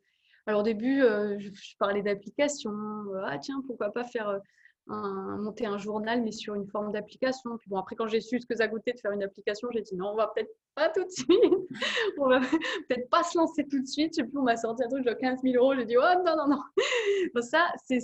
Alors 0.47 0.61
au 0.61 0.63
début, 0.63 1.01
euh, 1.01 1.39
je, 1.39 1.75
parlais 1.79 2.01
d'application. 2.01 2.71
Euh, 2.71 3.23
ah 3.25 3.37
tiens, 3.37 3.61
pourquoi 3.65 3.91
pas 3.91 4.03
faire 4.03 4.39
monter 4.87 5.65
un 5.65 5.77
journal, 5.77 6.21
mais 6.21 6.31
sur 6.31 6.53
une 6.53 6.67
forme 6.67 6.91
d'application. 6.91 7.57
Puis 7.57 7.69
bon, 7.69 7.77
après, 7.77 7.95
quand 7.95 8.07
j'ai 8.07 8.21
su 8.21 8.39
ce 8.39 8.45
que 8.45 8.55
ça 8.55 8.67
coûtait 8.67 8.93
de 8.93 8.99
faire 8.99 9.11
une 9.11 9.23
application, 9.23 9.67
j'ai 9.71 9.81
dit 9.81 9.95
non, 9.95 10.11
on 10.11 10.15
va 10.15 10.31
peut-être 10.33 10.51
pas 10.75 10.89
tout 10.89 11.03
de 11.03 11.09
suite. 11.09 11.27
on 12.19 12.29
va 12.29 12.39
peut-être 12.39 13.09
pas 13.09 13.23
se 13.23 13.37
lancer 13.37 13.67
tout 13.67 13.81
de 13.81 13.87
suite. 13.87 14.13
Je 14.13 14.21
sais 14.21 14.27
plus, 14.27 14.37
on 14.37 14.43
m'a 14.43 14.57
sorti 14.57 14.83
un 14.83 14.87
truc 14.87 15.05
de 15.05 15.13
15 15.13 15.41
000 15.41 15.55
euros. 15.55 15.75
J'ai 15.75 15.85
dit 15.85 15.97
oh 15.97 16.23
non, 16.25 16.35
non, 16.37 16.47
non. 16.47 16.61
ça, 17.41 17.67
c'est 17.83 17.99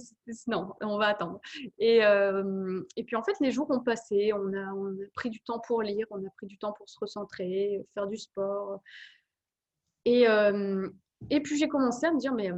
non, 0.47 0.73
on 0.81 0.97
va 0.97 1.07
attendre. 1.07 1.39
Et, 1.77 2.03
euh, 2.03 2.81
et 2.97 3.03
puis 3.03 3.15
en 3.15 3.23
fait, 3.23 3.35
les 3.41 3.51
jours 3.51 3.69
ont 3.69 3.81
passé. 3.81 4.31
On 4.33 4.53
a, 4.53 4.73
on 4.73 4.91
a 4.91 5.05
pris 5.13 5.29
du 5.29 5.41
temps 5.41 5.61
pour 5.67 5.83
lire, 5.83 6.07
on 6.09 6.25
a 6.25 6.29
pris 6.37 6.47
du 6.47 6.57
temps 6.57 6.73
pour 6.73 6.89
se 6.89 6.97
recentrer, 6.99 7.85
faire 7.93 8.07
du 8.07 8.17
sport. 8.17 8.81
Et, 10.05 10.27
euh, 10.27 10.89
et 11.29 11.41
puis 11.41 11.57
j'ai 11.57 11.67
commencé 11.67 12.07
à 12.07 12.11
me 12.11 12.17
dire, 12.17 12.33
mais 12.33 12.51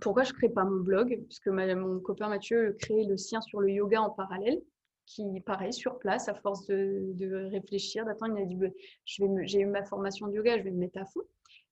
pourquoi 0.00 0.22
je 0.22 0.32
ne 0.32 0.38
crée 0.38 0.48
pas 0.48 0.64
mon 0.64 0.80
blog? 0.80 1.20
Puisque 1.26 1.48
mon 1.48 2.00
copain 2.00 2.28
Mathieu 2.28 2.76
crée 2.78 3.04
le 3.04 3.16
sien 3.16 3.40
sur 3.40 3.60
le 3.60 3.70
yoga 3.70 4.00
en 4.02 4.10
parallèle, 4.10 4.60
qui, 5.06 5.24
pareil, 5.40 5.72
sur 5.72 5.98
place, 5.98 6.28
à 6.28 6.34
force 6.34 6.66
de, 6.66 7.48
réfléchir, 7.50 8.04
d'attendre, 8.04 8.38
il 8.38 8.42
a 8.42 8.46
dit 8.46 8.54
bah, 8.54 8.68
j'ai 9.04 9.60
eu 9.60 9.66
ma 9.66 9.84
formation 9.84 10.28
de 10.28 10.34
yoga, 10.34 10.58
je 10.58 10.62
vais 10.62 10.70
me 10.70 10.78
mettre 10.78 10.98
à 10.98 11.04
fond. 11.04 11.22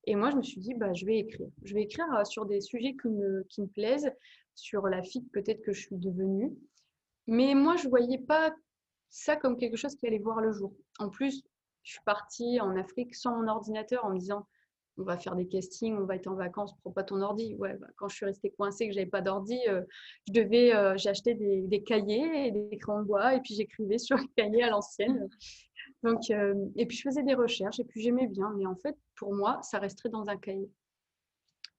Et 0.05 0.17
moi, 0.17 0.31
je 0.31 0.37
me 0.37 0.43
suis 0.43 0.61
dit, 0.61 0.75
bah, 0.75 0.93
je 0.95 1.05
vais 1.05 1.19
écrire. 1.19 1.49
Je 1.63 1.75
vais 1.75 1.83
écrire 1.83 2.07
euh, 2.15 2.25
sur 2.25 2.47
des 2.47 2.61
sujets 2.61 2.97
qui 3.01 3.09
me, 3.09 3.45
qui 3.51 3.61
me 3.61 3.67
plaisent, 3.67 4.11
sur 4.55 4.89
la 4.89 5.03
fille 5.03 5.29
peut-être 5.33 5.63
que 5.63 5.73
je 5.73 5.83
suis 5.83 5.97
devenue. 5.97 6.57
Mais 7.27 7.55
moi, 7.55 7.77
je 7.77 7.85
ne 7.85 7.91
voyais 7.91 8.19
pas 8.19 8.55
ça 9.11 9.37
comme 9.37 9.57
quelque 9.57 9.77
chose 9.77 9.95
qui 9.95 10.07
allait 10.07 10.19
voir 10.19 10.41
le 10.41 10.51
jour. 10.51 10.73
En 10.99 11.11
plus, 11.11 11.43
je 11.83 11.93
suis 11.93 12.03
partie 12.05 12.61
en 12.61 12.77
Afrique 12.77 13.15
sans 13.15 13.37
mon 13.37 13.49
ordinateur 13.49 14.05
en 14.05 14.11
me 14.11 14.19
disant, 14.19 14.47
on 14.99 15.05
va 15.05 15.17
faire 15.17 15.37
des 15.37 15.47
castings, 15.47 15.97
on 15.97 16.05
va 16.05 16.17
être 16.17 16.27
en 16.27 16.35
vacances, 16.35 16.75
prends 16.83 16.91
pas 16.91 17.05
ton 17.05 17.21
ordi. 17.23 17.55
Ouais, 17.57 17.75
bah, 17.75 17.87
quand 17.97 18.09
je 18.09 18.17
suis 18.17 18.27
restée 18.27 18.51
coincée, 18.51 18.89
que 18.89 18.95
j'avais 18.95 19.07
pas 19.07 19.21
d'ordi, 19.21 19.59
euh, 19.69 19.83
je 20.27 20.33
devais, 20.33 20.75
euh, 20.75 20.95
acheté 20.95 21.35
des, 21.35 21.83
cahiers 21.83 22.49
et 22.49 22.51
des 22.51 22.77
crayons 22.79 23.03
de 23.03 23.07
bois 23.07 23.35
et 23.35 23.41
puis 23.41 23.55
j'écrivais 23.55 23.99
sur 23.99 24.17
les 24.17 24.29
cahiers 24.37 24.65
à 24.65 24.71
l'ancienne. 24.71 25.29
Donc, 26.03 26.31
euh, 26.31 26.55
et 26.77 26.87
puis 26.87 26.97
je 26.97 27.03
faisais 27.03 27.23
des 27.23 27.35
recherches 27.35 27.81
et 27.81 27.85
puis 27.85 28.03
j'aimais 28.03 28.27
bien, 28.27 28.53
mais 28.57 28.67
en 28.67 28.77
fait, 28.77 28.97
pour 29.17 29.35
moi, 29.35 29.61
ça 29.63 29.79
resterait 29.79 30.11
dans 30.11 30.29
un 30.29 30.37
cahier. 30.37 30.71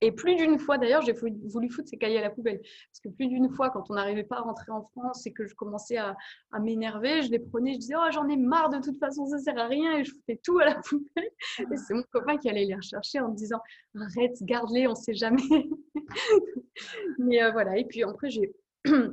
Et 0.01 0.13
plus 0.13 0.35
d'une 0.35 0.59
fois, 0.59 0.77
d'ailleurs, 0.77 1.01
j'ai 1.01 1.11
voulu 1.13 1.69
foutre 1.69 1.89
ces 1.89 1.97
cahiers 1.97 2.19
à 2.19 2.21
la 2.21 2.29
poubelle. 2.29 2.61
Parce 2.61 2.99
que 3.03 3.09
plus 3.09 3.27
d'une 3.27 3.49
fois, 3.49 3.69
quand 3.69 3.89
on 3.89 3.95
n'arrivait 3.95 4.23
pas 4.23 4.37
à 4.37 4.41
rentrer 4.41 4.71
en 4.71 4.83
France 4.83 5.27
et 5.27 5.33
que 5.33 5.45
je 5.45 5.53
commençais 5.55 5.97
à, 5.97 6.15
m'énerver, 6.61 7.21
je 7.21 7.31
les 7.31 7.39
prenais, 7.39 7.73
je 7.73 7.79
disais, 7.79 7.95
oh, 7.97 8.11
j'en 8.11 8.27
ai 8.29 8.37
marre, 8.37 8.69
de 8.69 8.79
toute 8.79 8.97
façon, 8.97 9.25
ça 9.25 9.37
sert 9.39 9.57
à 9.57 9.67
rien, 9.67 9.97
et 9.97 10.05
je 10.05 10.11
foutais 10.11 10.39
tout 10.41 10.57
à 10.59 10.65
la 10.65 10.75
poubelle. 10.75 11.29
Et 11.59 11.77
c'est 11.77 11.93
mon 11.93 12.03
copain 12.11 12.37
qui 12.37 12.49
allait 12.49 12.65
les 12.65 12.75
rechercher 12.75 13.19
en 13.19 13.29
me 13.29 13.35
disant, 13.35 13.59
arrête, 13.99 14.41
garde-les, 14.43 14.87
on 14.87 14.91
ne 14.91 14.95
sait 14.95 15.13
jamais. 15.13 15.41
Mais 17.19 17.43
euh, 17.43 17.51
voilà, 17.51 17.77
et 17.77 17.83
puis 17.83 18.03
après, 18.03 18.29
je 18.85 19.11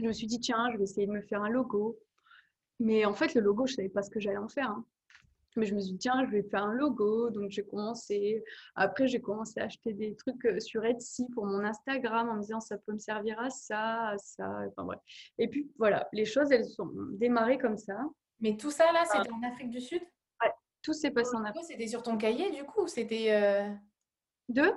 me 0.00 0.12
suis 0.12 0.26
dit, 0.26 0.40
tiens, 0.40 0.68
je 0.72 0.78
vais 0.78 0.84
essayer 0.84 1.06
de 1.06 1.12
me 1.12 1.22
faire 1.22 1.42
un 1.42 1.50
logo. 1.50 1.96
Mais 2.80 3.04
en 3.04 3.14
fait, 3.14 3.34
le 3.34 3.40
logo, 3.40 3.66
je 3.66 3.74
ne 3.74 3.76
savais 3.76 3.88
pas 3.88 4.02
ce 4.02 4.10
que 4.10 4.18
j'allais 4.18 4.36
en 4.36 4.48
faire. 4.48 4.70
Hein. 4.70 4.84
Mais 5.56 5.66
je 5.66 5.74
me 5.74 5.80
suis 5.80 5.92
dit, 5.92 5.98
tiens, 5.98 6.24
je 6.26 6.30
vais 6.30 6.42
faire 6.42 6.64
un 6.64 6.74
logo. 6.74 7.30
Donc, 7.30 7.50
j'ai 7.50 7.64
commencé. 7.64 8.44
Après, 8.74 9.06
j'ai 9.06 9.20
commencé 9.20 9.60
à 9.60 9.64
acheter 9.64 9.92
des 9.92 10.14
trucs 10.16 10.44
euh, 10.46 10.60
sur 10.60 10.84
Etsy 10.84 11.26
pour 11.34 11.46
mon 11.46 11.64
Instagram 11.64 12.28
en 12.28 12.34
me 12.34 12.40
disant, 12.40 12.60
ça 12.60 12.78
peut 12.78 12.92
me 12.92 12.98
servir 12.98 13.38
à 13.40 13.50
ça, 13.50 14.08
à 14.08 14.18
ça. 14.18 14.48
Enfin, 14.68 14.84
bref. 14.84 15.00
Et 15.38 15.48
puis, 15.48 15.70
voilà, 15.78 16.08
les 16.12 16.24
choses, 16.24 16.50
elles 16.52 16.66
sont 16.66 16.90
démarrées 17.12 17.58
comme 17.58 17.76
ça. 17.76 17.96
Mais 18.40 18.56
tout 18.56 18.70
ça, 18.70 18.92
là, 18.92 19.04
c'était 19.04 19.32
en 19.32 19.42
Afrique 19.42 19.70
du 19.70 19.80
Sud? 19.80 20.02
Ouais, 20.42 20.52
tout 20.82 20.92
s'est 20.92 21.10
passé 21.10 21.34
en 21.36 21.44
Afrique. 21.44 21.64
C'était 21.64 21.86
sur 21.86 22.02
ton 22.02 22.16
cahier, 22.16 22.50
du 22.50 22.64
coup 22.64 22.86
C'était. 22.86 23.32
Euh... 23.32 23.72
Deux 24.48 24.74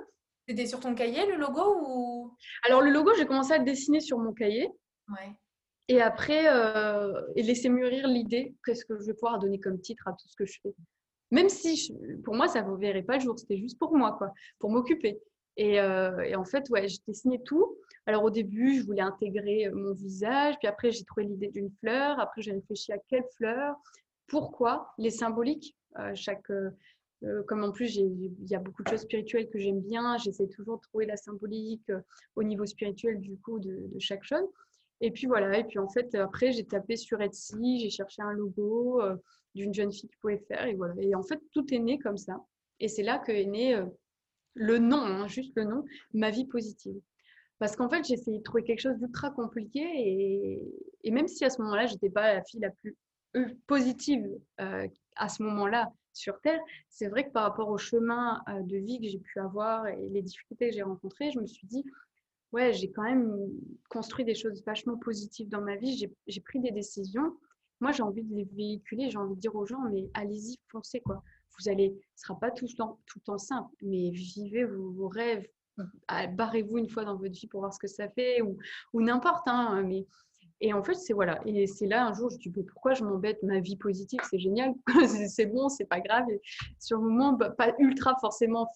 C'était 0.48 0.66
sur 0.66 0.80
ton 0.80 0.96
cahier, 0.96 1.26
le 1.26 1.36
logo 1.36 1.76
ou... 1.82 2.36
Alors, 2.64 2.82
le 2.82 2.92
logo, 2.92 3.12
j'ai 3.18 3.26
commencé 3.26 3.52
à 3.52 3.58
le 3.58 3.66
dessiner 3.66 4.00
sur 4.00 4.18
mon 4.18 4.34
cahier. 4.34 4.70
Ouais. 5.10 5.36
Et 5.88 6.02
après, 6.02 6.46
euh, 6.48 7.22
et 7.36 7.44
laisser 7.44 7.70
mûrir 7.70 8.08
l'idée, 8.08 8.54
qu'est-ce 8.66 8.86
que 8.86 9.00
je 9.00 9.06
vais 9.06 9.14
pouvoir 9.14 9.40
donner 9.40 9.60
comme 9.60 9.80
titre 9.80 10.08
à 10.08 10.12
tout 10.12 10.28
ce 10.28 10.36
que 10.36 10.46
je 10.46 10.60
fais. 10.62 10.74
Même 11.32 11.50
si, 11.50 11.94
pour 12.24 12.36
moi, 12.36 12.48
ça 12.48 12.62
ne 12.62 12.76
verrait 12.76 13.04
pas 13.04 13.16
le 13.16 13.22
jour, 13.22 13.38
c'était 13.38 13.58
juste 13.58 13.78
pour 13.80 13.96
moi, 13.96 14.16
quoi, 14.18 14.32
pour 14.60 14.70
m'occuper. 14.70 15.20
Et, 15.56 15.80
euh, 15.80 16.38
en 16.38 16.46
fait, 16.46 16.70
ouais, 16.70 16.88
j'ai 16.88 17.00
dessiné 17.08 17.42
tout. 17.44 17.78
Alors 18.06 18.24
au 18.24 18.30
début, 18.30 18.80
je 18.80 18.86
voulais 18.86 19.02
intégrer 19.02 19.70
mon 19.72 19.94
visage, 19.94 20.56
puis 20.60 20.68
après, 20.68 20.92
j'ai 20.92 21.04
trouvé 21.04 21.26
l'idée 21.26 21.50
d'une 21.50 21.72
fleur. 21.80 22.20
Après, 22.20 22.42
j'ai 22.42 22.54
réfléchi 22.54 22.92
à 22.94 22.98
quelle 23.10 23.26
fleur, 23.36 23.76
pourquoi, 24.28 24.94
les 24.98 25.10
symboliques. 25.10 25.76
Euh, 26.00 26.12
chaque, 26.16 26.50
Euh, 27.24 27.44
comme 27.44 27.64
en 27.64 27.72
plus, 27.72 27.96
il 27.96 28.36
y 28.48 28.56
a 28.56 28.60
beaucoup 28.60 28.84
de 28.84 28.90
choses 28.90 29.02
spirituelles 29.02 29.50
que 29.50 29.58
j'aime 29.58 29.82
bien, 29.82 30.18
j'essaie 30.18 30.48
toujours 30.48 30.78
de 30.78 30.82
trouver 30.82 31.06
la 31.06 31.18
symbolique 31.18 31.90
euh, 31.90 32.00
au 32.36 32.44
niveau 32.44 32.66
spirituel 32.66 33.20
du 33.20 33.38
coup 33.38 33.60
de, 33.60 33.90
chaque 34.00 34.24
chose. 34.24 34.48
Et 35.02 35.12
puis 35.12 35.28
voilà, 35.28 35.60
et 35.60 35.64
puis 35.64 35.80
en 35.80 35.90
fait, 35.90 36.14
après, 36.16 36.52
j'ai 36.52 36.66
tapé 36.66 36.96
sur 36.96 37.22
Etsy, 37.22 37.80
j'ai 37.80 37.90
cherché 37.90 38.22
un 38.22 38.32
logo 38.32 39.02
euh, 39.02 39.16
d'une 39.54 39.74
jeune 39.74 39.92
fille 39.92 40.10
qui 40.10 40.18
pouvait 40.18 40.40
faire, 40.48 40.66
et 40.66 40.74
voilà. 40.74 40.96
Et 41.00 41.14
en 41.16 41.24
fait, 41.24 41.40
tout 41.54 41.72
est 41.74 41.80
né 41.80 42.00
comme 42.00 42.18
ça. 42.18 42.44
Et 42.80 42.88
c'est 42.88 43.04
là 43.04 43.20
que 43.20 43.32
est 43.32 43.46
né 43.46 43.80
le 44.54 44.78
nom, 44.80 45.02
hein, 45.02 45.28
juste 45.28 45.54
le 45.56 45.66
nom, 45.66 45.84
ma 46.14 46.32
vie 46.32 46.46
positive. 46.46 47.00
Parce 47.60 47.76
qu'en 47.76 47.90
fait, 47.90 48.04
j'ai 48.06 48.16
essayé 48.16 48.38
de 48.38 48.44
trouver 48.44 48.64
quelque 48.64 48.82
chose 48.82 48.98
d'ultra 48.98 49.32
compliqué, 49.32 49.82
et, 51.04 51.12
même 51.12 51.28
si 51.28 51.46
à 51.46 51.50
ce 51.50 51.62
moment-là, 51.62 51.86
j'étais 51.88 52.10
pas 52.10 52.34
la 52.34 52.44
fille 52.44 52.60
la 52.60 52.72
plus 52.72 52.96
positive 53.68 54.28
à 54.58 55.30
ce 55.30 55.44
moment-là 55.44 55.92
sur 56.18 56.40
Terre, 56.42 56.60
c'est 56.90 57.08
vrai 57.08 57.28
que 57.28 57.32
par 57.32 57.44
rapport 57.44 57.70
au 57.70 57.78
chemin 57.78 58.42
euh, 58.50 58.62
de 58.64 58.78
vie 58.78 59.00
que 59.00 59.08
j'ai 59.08 59.20
pu 59.20 59.40
avoir 59.40 59.88
et 59.88 60.10
les 60.10 60.22
difficultés 60.22 60.70
que 60.70 60.76
j'ai 60.76 60.84
rencontrées, 60.84 61.32
je 61.32 61.40
me 61.40 61.46
suis 61.46 61.68
dit, 61.68 61.86
ouais, 62.52 62.74
j'ai 62.74 62.92
quand 62.92 63.04
même 63.04 63.50
construit 63.90 64.26
des 64.26 64.36
choses 64.36 64.64
vachement 64.66 64.98
positives 64.98 65.50
dans 65.50 65.62
ma 65.62 65.76
vie, 65.76 66.10
j'ai 66.28 66.42
pris 66.42 66.60
des 66.60 66.72
décisions. 66.72 67.38
Moi, 67.80 67.92
j'ai 67.92 68.04
envie 68.04 68.24
de 68.24 68.36
les 68.36 68.46
véhiculer, 68.46 69.10
j'ai 69.10 69.18
envie 69.18 69.36
de 69.36 69.40
dire 69.40 69.56
aux 69.56 69.66
gens, 69.66 69.82
mais 69.92 70.10
allez-y, 70.14 70.60
foncez, 70.68 71.00
quoi. 71.02 71.24
Vous 71.60 71.70
allez, 71.70 71.96
ce 72.16 72.24
sera 72.24 72.40
pas 72.40 72.52
tout 72.52 72.66
le 72.70 72.76
temps, 72.76 73.00
tout 73.06 73.20
le 73.20 73.24
temps 73.24 73.38
simple, 73.38 73.74
mais 73.82 74.10
vivez 74.12 74.64
vos, 74.66 75.08
rêves, 75.08 75.48
barrez-vous 76.34 76.78
une 76.78 76.90
fois 76.90 77.06
dans 77.06 77.16
votre 77.16 77.34
vie 77.34 77.48
pour 77.48 77.62
voir 77.62 77.74
ce 77.74 77.80
que 77.80 77.88
ça 77.88 78.10
fait, 78.10 78.42
ou, 78.42 79.02
n'importe, 79.02 79.48
hein, 79.48 79.84
mais 79.84 80.06
et 80.60 80.74
en 80.74 80.84
fait, 80.84 80.96
c'est 80.96 81.14
voilà. 81.14 81.40
Et 81.46 81.68
c'est 81.68 81.86
là 81.86 82.08
un 82.08 82.14
jour, 82.14 82.32
je 82.32 82.36
me 82.36 82.40
dis, 82.40 82.54
mais 82.56 82.64
pourquoi 82.64 82.96
je 82.96 83.04
m'embête? 83.04 83.42
Ma 83.44 83.60
vie 83.60 83.76
positive, 83.76 84.20
c'est 84.28 84.40
génial. 84.40 84.74
c'est 85.30 85.46
bon, 85.46 85.70
c'est 85.70 85.86
pas 85.86 86.02
grave. 86.02 86.26
Sur 86.80 86.98
le 86.98 87.04
moment, 87.04 87.34
bah, 87.34 87.52
pas 87.52 87.74
ultra 87.78 88.16
forcément 88.20 88.68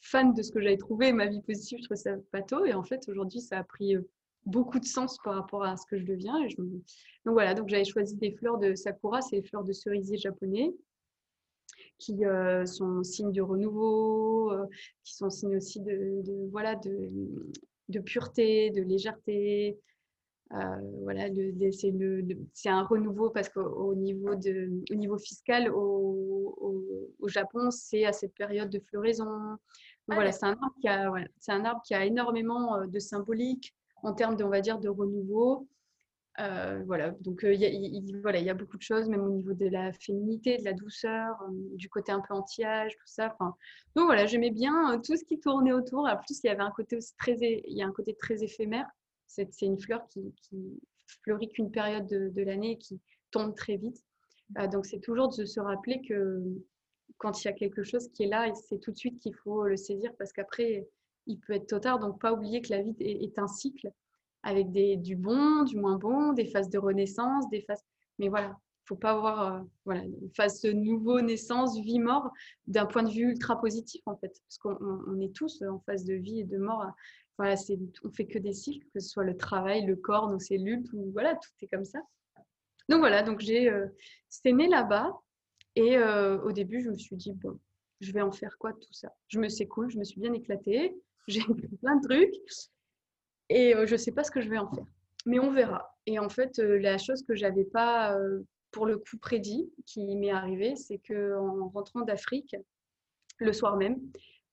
fan 0.00 0.34
de 0.34 0.42
ce 0.42 0.52
que 0.52 0.60
j'avais 0.60 0.76
trouvé. 0.76 1.12
Ma 1.12 1.26
vie 1.26 1.40
positive, 1.42 1.78
je 1.78 1.84
trouvais 1.84 2.00
ça 2.00 2.16
bateau. 2.32 2.64
Et 2.64 2.74
en 2.74 2.82
fait, 2.82 3.08
aujourd'hui, 3.08 3.40
ça 3.40 3.58
a 3.58 3.64
pris 3.64 3.96
euh, 3.96 4.02
beaucoup 4.46 4.78
de 4.78 4.84
sens 4.84 5.18
par 5.24 5.34
rapport 5.34 5.64
à 5.64 5.76
ce 5.76 5.86
que 5.86 5.98
je 5.98 6.04
deviens. 6.04 6.38
Donc 6.56 6.82
voilà, 7.26 7.54
donc 7.54 7.68
j'avais 7.68 7.84
choisi 7.84 8.16
des 8.16 8.32
fleurs 8.32 8.58
de 8.58 8.74
sakura, 8.74 9.20
c'est 9.20 9.36
les 9.36 9.42
fleurs 9.42 9.64
de 9.64 9.72
cerisier 9.72 10.16
japonais 10.16 10.72
qui 11.98 12.24
euh, 12.24 12.64
sont 12.64 13.02
signes 13.02 13.32
de 13.32 13.42
renouveau, 13.42 14.52
euh, 14.52 14.66
qui 15.04 15.14
sont 15.14 15.30
signes 15.30 15.56
aussi 15.56 15.80
de, 15.80 16.22
voilà 16.50 16.76
de, 16.76 18.00
pureté, 18.00 18.70
de 18.70 18.82
légèreté, 18.82 19.78
voilà, 20.50 21.28
c'est 22.52 22.68
un 22.68 22.82
renouveau 22.82 23.30
parce 23.30 23.48
qu'au 23.48 23.94
niveau, 23.94 25.18
fiscal, 25.18 25.70
au, 25.70 26.84
Japon, 27.26 27.70
c'est 27.70 28.06
à 28.06 28.12
cette 28.12 28.34
période 28.34 28.70
de 28.70 28.78
floraison. 28.78 29.58
Ah, 30.10 30.14
voilà, 30.14 30.32
c'est 30.32 30.46
un, 30.46 30.52
arbre 30.52 30.74
qui 30.80 30.88
a, 30.88 31.12
c'est 31.38 31.52
un 31.52 31.64
arbre 31.64 31.82
qui 31.84 31.94
a 31.94 32.04
énormément 32.04 32.76
euh, 32.76 32.86
de 32.86 32.98
symbolique 32.98 33.74
en 34.02 34.14
termes 34.14 34.36
de, 34.36 34.44
on 34.44 34.48
va 34.48 34.60
dire, 34.60 34.78
de 34.78 34.88
renouveau. 34.88 35.68
Euh, 36.40 36.82
voilà, 36.86 37.10
donc 37.20 37.40
il 37.42 37.60
y, 37.60 38.20
voilà, 38.22 38.38
il 38.38 38.44
y 38.44 38.50
a 38.50 38.54
beaucoup 38.54 38.76
de 38.76 38.82
choses, 38.82 39.08
même 39.08 39.22
au 39.22 39.30
niveau 39.30 39.54
de 39.54 39.66
la 39.66 39.92
féminité, 39.92 40.56
de 40.56 40.64
la 40.64 40.72
douceur, 40.72 41.36
du 41.50 41.88
côté 41.88 42.12
un 42.12 42.20
peu 42.20 42.32
anti-âge, 42.32 42.92
tout 42.96 43.06
ça. 43.06 43.36
Donc 43.96 44.06
voilà, 44.06 44.24
j'aimais 44.26 44.52
bien 44.52 45.00
tout 45.04 45.16
ce 45.16 45.24
qui 45.24 45.40
tournait 45.40 45.72
autour. 45.72 46.06
En 46.06 46.16
plus, 46.16 46.38
il 46.44 46.46
y 46.46 46.50
avait 46.50 46.62
un 46.62 46.70
côté 46.70 46.96
aussi 46.96 47.12
très, 47.16 47.36
il 47.40 47.76
y 47.76 47.82
a 47.82 47.86
un 47.86 47.92
côté 47.92 48.14
très 48.14 48.44
éphémère. 48.44 48.86
C'est 49.26 49.50
une 49.62 49.80
fleur 49.80 50.06
qui, 50.08 50.32
qui 50.42 50.80
fleurit 51.22 51.48
qu'une 51.48 51.70
période 51.70 52.06
de, 52.06 52.42
l'année 52.42 52.72
et 52.72 52.78
qui 52.78 53.00
tombe 53.30 53.54
très 53.54 53.76
vite. 53.76 54.02
Euh, 54.58 54.66
donc, 54.66 54.86
c'est 54.86 55.00
toujours 55.00 55.28
de 55.36 55.44
se 55.44 55.60
rappeler 55.60 56.00
que 56.06 56.42
quand 57.16 57.42
il 57.42 57.46
y 57.46 57.50
a 57.50 57.52
quelque 57.52 57.82
chose 57.82 58.08
qui 58.12 58.24
est 58.24 58.28
là, 58.28 58.52
c'est 58.54 58.78
tout 58.78 58.92
de 58.92 58.96
suite 58.96 59.18
qu'il 59.18 59.34
faut 59.34 59.64
le 59.64 59.76
saisir 59.76 60.12
parce 60.18 60.32
qu'après, 60.32 60.88
il 61.26 61.38
peut 61.40 61.54
être 61.54 61.66
trop 61.66 61.78
tard. 61.78 61.98
Donc, 61.98 62.20
pas 62.20 62.32
oublier 62.32 62.60
que 62.60 62.70
la 62.70 62.82
vie 62.82 62.94
est, 63.00 63.38
un 63.38 63.48
cycle 63.48 63.90
avec 64.42 64.70
du 64.70 65.16
bon, 65.16 65.64
du 65.64 65.76
moins 65.76 65.96
bon, 65.96 66.32
des 66.32 66.46
phases 66.46 66.70
de 66.70 66.78
renaissance, 66.78 67.48
des 67.50 67.62
phases. 67.62 67.82
Mais 68.18 68.28
voilà, 68.28 68.48
il 68.48 68.88
faut 68.88 68.96
pas 68.96 69.12
avoir 69.12 69.66
euh, 69.88 69.94
une 69.94 70.30
phase 70.36 70.64
nouveau 70.64 71.20
naissance, 71.20 71.78
vie, 71.80 71.98
mort, 71.98 72.30
d'un 72.66 72.86
point 72.86 73.02
de 73.02 73.10
vue 73.10 73.30
ultra 73.30 73.60
positif 73.60 74.02
en 74.06 74.16
fait. 74.16 74.32
Parce 74.46 74.58
qu'on 74.58 75.20
est 75.20 75.34
tous 75.34 75.62
en 75.62 75.80
phase 75.80 76.04
de 76.04 76.14
vie 76.14 76.40
et 76.40 76.44
de 76.44 76.58
mort 76.58 76.84
voilà, 77.38 77.54
on 78.02 78.10
fait 78.10 78.26
que 78.26 78.38
des 78.38 78.52
cycles, 78.52 78.86
que 78.92 78.98
ce 78.98 79.08
soit 79.08 79.22
le 79.22 79.36
travail, 79.36 79.86
le 79.86 79.94
corps, 79.94 80.28
nos 80.28 80.40
cellules, 80.40 80.82
tout, 80.82 81.10
voilà, 81.12 81.36
tout 81.36 81.50
est 81.62 81.68
comme 81.68 81.84
ça. 81.84 82.00
Donc 82.88 82.98
voilà, 82.98 83.22
donc 83.22 83.38
j'ai, 83.38 83.70
euh, 83.70 83.86
né 84.44 84.68
là-bas. 84.68 85.12
Et 85.78 85.96
euh, 85.96 86.40
au 86.40 86.50
début, 86.50 86.82
je 86.82 86.90
me 86.90 86.98
suis 86.98 87.14
dit, 87.14 87.32
bon, 87.34 87.56
je 88.00 88.10
vais 88.10 88.20
en 88.20 88.32
faire 88.32 88.58
quoi 88.58 88.72
de 88.72 88.78
tout 88.78 88.92
ça? 88.92 89.14
Je 89.28 89.38
me 89.38 89.48
sais 89.48 89.66
cool, 89.68 89.88
je 89.88 89.96
me 89.96 90.02
suis 90.02 90.20
bien 90.20 90.32
éclatée, 90.32 90.92
j'ai 91.28 91.40
plein 91.80 91.94
de 91.96 92.08
trucs. 92.08 92.34
Et 93.48 93.76
euh, 93.76 93.86
je 93.86 93.92
ne 93.92 93.96
sais 93.96 94.10
pas 94.10 94.24
ce 94.24 94.32
que 94.32 94.40
je 94.40 94.48
vais 94.48 94.58
en 94.58 94.68
faire. 94.68 94.86
Mais 95.24 95.38
on 95.38 95.52
verra. 95.52 95.96
Et 96.06 96.18
en 96.18 96.28
fait, 96.28 96.58
la 96.58 96.98
chose 96.98 97.22
que 97.22 97.36
j'avais 97.36 97.64
pas, 97.64 98.18
pour 98.72 98.86
le 98.86 98.98
coup, 98.98 99.18
prédit, 99.18 99.70
qui 99.86 100.16
m'est 100.16 100.32
arrivée, 100.32 100.74
c'est 100.74 100.98
qu'en 100.98 101.68
rentrant 101.68 102.00
d'Afrique, 102.00 102.56
le 103.38 103.52
soir 103.52 103.76
même, 103.76 104.00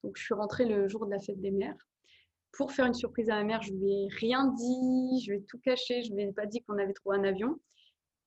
donc 0.04 0.18
je 0.18 0.24
suis 0.24 0.36
rentrée 0.36 0.66
le 0.66 0.88
jour 0.88 1.08
de 1.08 1.12
la 1.12 1.20
fête 1.20 1.42
des 1.42 1.52
mères, 1.52 1.88
pour 2.52 2.72
faire 2.72 2.86
une 2.86 2.94
surprise 2.94 3.32
à 3.32 3.36
ma 3.36 3.44
mère, 3.46 3.62
je 3.64 3.74
lui 3.74 3.92
ai 3.92 4.08
rien 4.10 4.46
dit, 4.48 5.24
je 5.26 5.32
lui 5.32 5.38
ai 5.40 5.44
tout 5.44 5.58
caché, 5.60 6.04
je 6.04 6.14
lui 6.14 6.22
ai 6.22 6.32
pas 6.32 6.46
dit 6.46 6.62
qu'on 6.62 6.78
avait 6.78 6.94
trouvé 6.94 7.18
un 7.18 7.24
avion. 7.24 7.60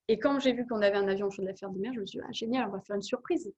Et 0.09 0.19
quand 0.19 0.38
j'ai 0.41 0.53
vu 0.53 0.67
qu'on 0.67 0.81
avait 0.81 0.97
un 0.97 1.09
avion 1.09 1.29
la 1.38 1.55
fête 1.55 1.71
des 1.73 1.81
mères, 1.81 1.93
je 1.95 2.00
me 2.00 2.07
suis 2.07 2.19
dit, 2.19 2.25
ah, 2.27 2.33
génial, 2.33 2.69
on 2.69 2.73
va 2.73 2.81
faire 2.81 2.97
une 2.97 3.03
surprise. 3.03 3.53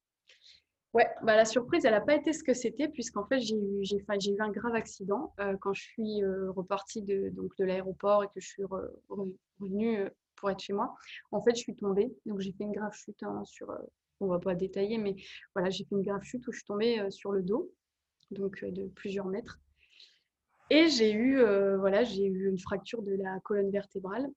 Ouais, 0.92 1.08
bah, 1.22 1.36
la 1.36 1.44
surprise, 1.44 1.84
elle 1.84 1.92
n'a 1.92 2.00
pas 2.00 2.16
été 2.16 2.32
ce 2.32 2.42
que 2.42 2.52
c'était, 2.52 2.88
puisqu'en 2.88 3.24
fait, 3.26 3.38
j'ai 3.38 3.54
eu, 3.54 3.78
j'ai, 3.82 4.04
j'ai 4.18 4.32
eu 4.32 4.40
un 4.40 4.50
grave 4.50 4.74
accident 4.74 5.32
euh, 5.38 5.56
quand 5.60 5.72
je 5.72 5.82
suis 5.82 6.24
euh, 6.24 6.50
repartie 6.50 7.02
de, 7.02 7.28
donc, 7.30 7.56
de 7.58 7.64
l'aéroport 7.64 8.24
et 8.24 8.26
que 8.26 8.40
je 8.40 8.48
suis 8.48 8.64
revenue 9.08 10.00
euh, 10.00 10.10
pour 10.34 10.50
être 10.50 10.58
chez 10.58 10.72
moi. 10.72 10.94
En 11.30 11.42
fait, 11.42 11.54
je 11.54 11.60
suis 11.60 11.76
tombée, 11.76 12.12
donc 12.26 12.40
j'ai 12.40 12.52
fait 12.52 12.64
une 12.64 12.72
grave 12.72 12.92
chute 12.92 13.22
hein, 13.22 13.42
sur, 13.44 13.72
on 14.18 14.26
va 14.26 14.40
pas 14.40 14.56
détailler, 14.56 14.98
mais 14.98 15.14
voilà, 15.54 15.70
j'ai 15.70 15.84
fait 15.84 15.94
une 15.94 16.02
grave 16.02 16.22
chute 16.24 16.46
où 16.48 16.52
je 16.52 16.58
suis 16.58 16.66
tombée 16.66 17.08
sur 17.10 17.30
le 17.30 17.42
dos, 17.42 17.72
donc 18.32 18.64
de 18.64 18.88
plusieurs 18.88 19.26
mètres. 19.26 19.60
Et 20.70 20.88
j'ai 20.88 21.12
eu, 21.12 21.40
euh, 21.40 21.76
voilà, 21.78 22.04
j'ai 22.04 22.24
eu 22.24 22.48
une 22.48 22.58
fracture 22.58 23.02
de 23.02 23.12
la 23.12 23.40
colonne 23.40 23.70
vertébrale. 23.70 24.28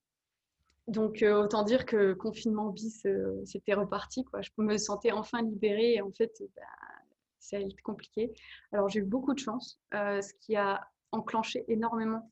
Donc, 0.87 1.23
euh, 1.23 1.43
autant 1.43 1.63
dire 1.63 1.85
que 1.85 2.13
confinement 2.13 2.69
bis, 2.69 3.05
euh, 3.05 3.41
c'était 3.45 3.73
reparti. 3.73 4.25
Quoi. 4.25 4.41
Je 4.41 4.49
me 4.57 4.77
sentais 4.77 5.11
enfin 5.11 5.41
libérée 5.41 5.93
et 5.93 6.01
en 6.01 6.11
fait, 6.11 6.31
bah, 6.55 6.61
ça 7.39 7.57
a 7.57 7.59
été 7.59 7.75
compliqué. 7.83 8.33
Alors, 8.71 8.89
j'ai 8.89 8.99
eu 8.99 9.05
beaucoup 9.05 9.33
de 9.33 9.39
chance, 9.39 9.79
ce 9.91 10.33
qui 10.41 10.55
a 10.55 10.85
enclenché 11.11 11.65
énormément 11.67 12.31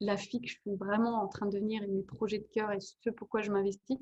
la 0.00 0.16
fille 0.16 0.40
que 0.40 0.48
je 0.48 0.58
suis 0.60 0.74
vraiment 0.76 1.22
en 1.22 1.28
train 1.28 1.46
de 1.46 1.52
devenir 1.52 1.82
et 1.82 1.88
mes 1.88 2.02
projets 2.02 2.38
de 2.38 2.46
cœur 2.52 2.70
et 2.70 2.78
ce 2.80 3.10
pourquoi 3.10 3.42
je 3.42 3.50
m'investis. 3.50 3.98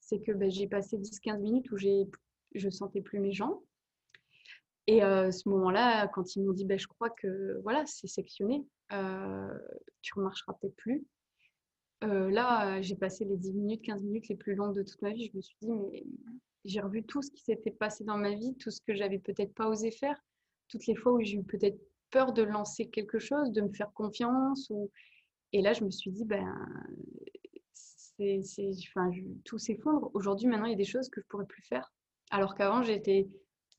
C'est 0.00 0.20
que 0.20 0.32
bah, 0.32 0.48
j'ai 0.48 0.66
passé 0.66 0.96
10-15 0.96 1.40
minutes 1.40 1.70
où 1.70 1.76
je 1.76 2.70
sentais 2.70 3.02
plus 3.02 3.20
mes 3.20 3.32
jambes. 3.32 3.60
Et 4.88 5.02
à 5.02 5.30
ce 5.30 5.46
moment-là, 5.50 6.08
quand 6.08 6.34
ils 6.34 6.42
m'ont 6.42 6.52
dit, 6.52 6.64
ben, 6.64 6.78
je 6.78 6.86
crois 6.86 7.10
que 7.10 7.60
voilà, 7.62 7.84
c'est 7.84 8.06
sectionné, 8.06 8.64
euh, 8.92 9.58
tu 10.00 10.12
ne 10.16 10.20
remarcheras 10.20 10.54
peut-être 10.54 10.76
plus. 10.76 11.04
Là, 12.02 12.80
j'ai 12.80 12.94
passé 12.94 13.24
les 13.24 13.36
10 13.36 13.52
minutes, 13.54 13.82
15 13.82 14.02
minutes 14.02 14.28
les 14.28 14.36
plus 14.36 14.54
longues 14.54 14.74
de 14.74 14.82
toute 14.82 15.00
ma 15.02 15.12
vie. 15.12 15.30
Je 15.32 15.36
me 15.36 15.42
suis 15.42 15.56
dit, 15.60 15.70
mais 15.70 16.04
j'ai 16.64 16.80
revu 16.80 17.02
tout 17.04 17.22
ce 17.22 17.30
qui 17.30 17.42
s'était 17.42 17.70
passé 17.70 18.04
dans 18.04 18.16
ma 18.16 18.34
vie, 18.34 18.54
tout 18.56 18.70
ce 18.70 18.80
que 18.80 18.94
j'avais 18.94 19.18
peut-être 19.18 19.54
pas 19.54 19.68
osé 19.68 19.90
faire, 19.90 20.20
toutes 20.68 20.86
les 20.86 20.94
fois 20.94 21.12
où 21.12 21.20
j'ai 21.20 21.36
eu 21.36 21.42
peut-être 21.42 21.78
peur 22.10 22.32
de 22.32 22.42
lancer 22.42 22.88
quelque 22.88 23.18
chose, 23.18 23.52
de 23.52 23.62
me 23.62 23.72
faire 23.72 23.92
confiance. 23.92 24.72
Et 25.52 25.62
là, 25.62 25.72
je 25.72 25.84
me 25.84 25.90
suis 25.90 26.10
dit, 26.10 26.24
ben, 26.24 26.54
tout 29.44 29.58
s'effondre. 29.58 30.10
Aujourd'hui, 30.14 30.48
maintenant, 30.48 30.66
il 30.66 30.72
y 30.72 30.74
a 30.74 30.78
des 30.78 30.84
choses 30.84 31.08
que 31.08 31.20
je 31.20 31.26
pourrais 31.26 31.46
plus 31.46 31.62
faire. 31.62 31.92
Alors 32.30 32.54
qu'avant, 32.54 32.82
j'étais 32.82 33.28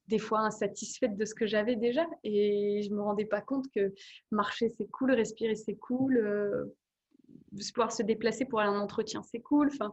des 0.07 0.19
fois 0.19 0.39
insatisfaite 0.39 1.15
de 1.17 1.25
ce 1.25 1.35
que 1.35 1.45
j'avais 1.45 1.75
déjà 1.75 2.07
et 2.23 2.81
je 2.81 2.91
me 2.91 3.01
rendais 3.01 3.25
pas 3.25 3.41
compte 3.41 3.69
que 3.69 3.93
marcher 4.31 4.67
c'est 4.69 4.87
cool, 4.87 5.11
respirer 5.11 5.53
c'est 5.53 5.75
cool, 5.75 6.17
euh, 6.17 6.65
pouvoir 7.73 7.91
se 7.91 8.03
déplacer 8.03 8.45
pour 8.45 8.59
aller 8.59 8.69
en 8.69 8.79
entretien 8.79 9.23
c'est 9.23 9.41
cool. 9.41 9.69
Enfin, 9.71 9.91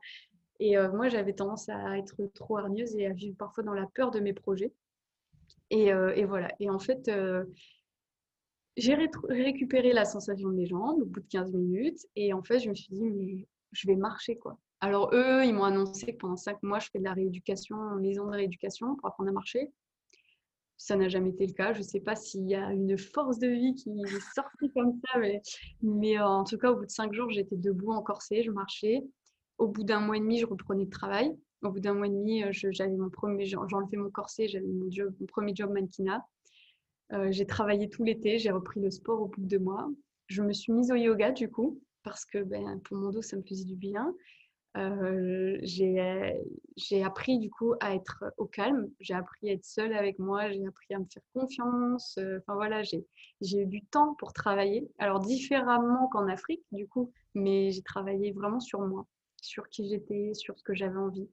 et 0.60 0.76
euh, 0.76 0.90
moi 0.92 1.08
j'avais 1.08 1.32
tendance 1.32 1.68
à 1.68 1.98
être 1.98 2.16
trop 2.34 2.58
hargneuse 2.58 2.94
et 2.96 3.06
à 3.06 3.12
vivre 3.12 3.36
parfois 3.36 3.64
dans 3.64 3.74
la 3.74 3.86
peur 3.94 4.10
de 4.10 4.20
mes 4.20 4.32
projets. 4.32 4.72
Et, 5.70 5.92
euh, 5.92 6.14
et 6.14 6.24
voilà. 6.24 6.48
Et 6.60 6.70
en 6.70 6.78
fait, 6.78 7.10
j'ai 8.76 8.96
récupéré 9.28 9.92
la 9.92 10.04
sensation 10.04 10.48
de 10.48 10.54
mes 10.54 10.66
jambes 10.66 11.02
au 11.02 11.06
bout 11.06 11.20
de 11.20 11.28
15 11.28 11.52
minutes 11.54 12.06
et 12.14 12.32
en 12.32 12.42
fait 12.42 12.60
je 12.60 12.68
me 12.68 12.74
suis 12.74 12.92
dit 12.92 13.04
mais 13.04 13.46
je 13.72 13.86
vais 13.86 13.96
marcher 13.96 14.36
quoi. 14.36 14.58
Alors 14.80 15.10
eux, 15.14 15.44
ils 15.44 15.54
m'ont 15.54 15.64
annoncé 15.64 16.12
que 16.12 16.18
pendant 16.18 16.36
5 16.36 16.62
mois, 16.62 16.78
je 16.78 16.88
fais 16.92 16.98
de 16.98 17.04
la 17.04 17.14
rééducation 17.14 17.76
en 17.76 17.96
maison 17.96 18.26
de 18.26 18.32
rééducation 18.32 18.94
pour 18.96 19.08
apprendre 19.08 19.30
à 19.30 19.32
marcher 19.32 19.70
ça 20.76 20.96
n'a 20.96 21.08
jamais 21.08 21.30
été 21.30 21.46
le 21.46 21.52
cas. 21.52 21.72
Je 21.72 21.78
ne 21.78 21.84
sais 21.84 22.00
pas 22.00 22.16
s'il 22.16 22.48
y 22.48 22.54
a 22.54 22.72
une 22.72 22.98
force 22.98 23.38
de 23.38 23.48
vie 23.48 23.74
qui 23.74 23.90
est 23.90 24.34
sortie 24.34 24.70
comme 24.72 25.00
ça, 25.04 25.18
mais, 25.82 26.18
euh, 26.18 26.24
en 26.24 26.44
tout 26.44 26.58
cas, 26.58 26.70
au 26.70 26.76
bout 26.76 26.86
de 26.86 26.90
cinq 26.90 27.12
jours, 27.14 27.30
j'étais 27.30 27.56
debout 27.56 27.92
en 27.92 28.02
corset, 28.02 28.42
je 28.42 28.50
marchais. 28.50 29.02
Au 29.58 29.68
bout 29.68 29.84
d'un 29.84 30.00
mois 30.00 30.16
et 30.16 30.20
demi, 30.20 30.38
je 30.38 30.46
reprenais 30.46 30.84
le 30.84 30.90
travail. 30.90 31.34
Au 31.62 31.70
bout 31.70 31.80
d'un 31.80 31.94
mois 31.94 32.06
et 32.06 32.10
demi, 32.10 32.44
j'avais 32.52 32.96
mon 32.96 33.08
premier, 33.08 33.46
j'enlevais 33.46 33.96
mon 33.96 34.10
corset, 34.10 34.48
j'avais 34.48 34.66
mon, 34.66 34.88
premier 35.26 35.54
job 35.54 35.72
mannequinat. 35.72 36.24
j'ai 37.30 37.46
travaillé 37.46 37.88
tout 37.88 38.04
l'été, 38.04 38.38
j'ai 38.38 38.50
repris 38.50 38.80
le 38.80 38.90
sport 38.90 39.22
au 39.22 39.26
bout 39.26 39.40
de 39.40 39.46
deux 39.46 39.58
mois. 39.58 39.88
Je 40.26 40.42
me 40.42 40.52
suis 40.52 40.72
mise 40.72 40.90
au 40.90 40.96
yoga 40.96 41.30
du 41.32 41.50
coup, 41.50 41.80
parce 42.02 42.24
que 42.24 42.42
ben, 42.42 42.80
pour 42.84 42.98
mon 42.98 43.10
dos, 43.10 43.22
ça 43.22 43.36
me 43.36 43.42
faisait 43.42 43.64
du 43.64 43.76
bien. 43.76 44.14
Euh, 44.76 45.58
j'ai 45.62 47.02
appris 47.02 47.38
du 47.38 47.50
coup 47.50 47.74
à 47.80 47.94
être 47.94 48.24
au 48.36 48.44
calme, 48.44 48.90
j'ai 49.00 49.14
appris 49.14 49.48
à 49.48 49.52
être 49.54 49.64
seule 49.64 49.94
avec 49.94 50.18
moi, 50.18 50.50
j'ai 50.50 50.66
appris 50.66 50.92
à 50.94 50.98
me 50.98 51.06
faire 51.06 51.22
confiance. 51.32 52.18
Euh, 52.18 52.38
enfin 52.40 52.54
voilà, 52.54 52.82
j'ai 52.82 53.06
eu 53.42 53.66
du 53.66 53.84
temps 53.86 54.14
pour 54.18 54.32
travailler. 54.32 54.86
Alors 54.98 55.20
différemment 55.20 56.08
qu'en 56.08 56.28
Afrique 56.28 56.62
du 56.72 56.86
coup, 56.86 57.12
mais 57.34 57.70
j'ai 57.70 57.82
travaillé 57.82 58.32
vraiment 58.32 58.60
sur 58.60 58.80
moi, 58.80 59.06
sur 59.40 59.68
qui 59.68 59.88
j'étais, 59.88 60.34
sur 60.34 60.58
ce 60.58 60.62
que 60.62 60.74
j'avais 60.74 60.98
envie. 60.98 61.28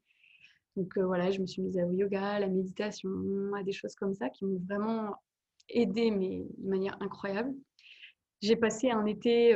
Donc 0.78 0.98
euh, 0.98 1.06
voilà, 1.06 1.30
je 1.30 1.42
me 1.42 1.46
suis 1.46 1.62
mise 1.62 1.78
au 1.78 1.92
yoga, 1.92 2.24
à 2.36 2.40
la 2.40 2.48
méditation, 2.48 3.10
à 3.56 3.64
des 3.64 3.74
choses 3.74 3.96
comme 3.96 4.14
ça 4.14 4.30
qui 4.30 4.46
m'ont 4.46 4.62
vraiment 4.70 5.16
aidé, 5.68 6.12
mais 6.12 6.46
de 6.58 6.70
manière 6.70 6.98
incroyable. 7.02 7.54
J'ai 8.42 8.56
passé 8.56 8.90
un 8.90 9.06
été 9.06 9.54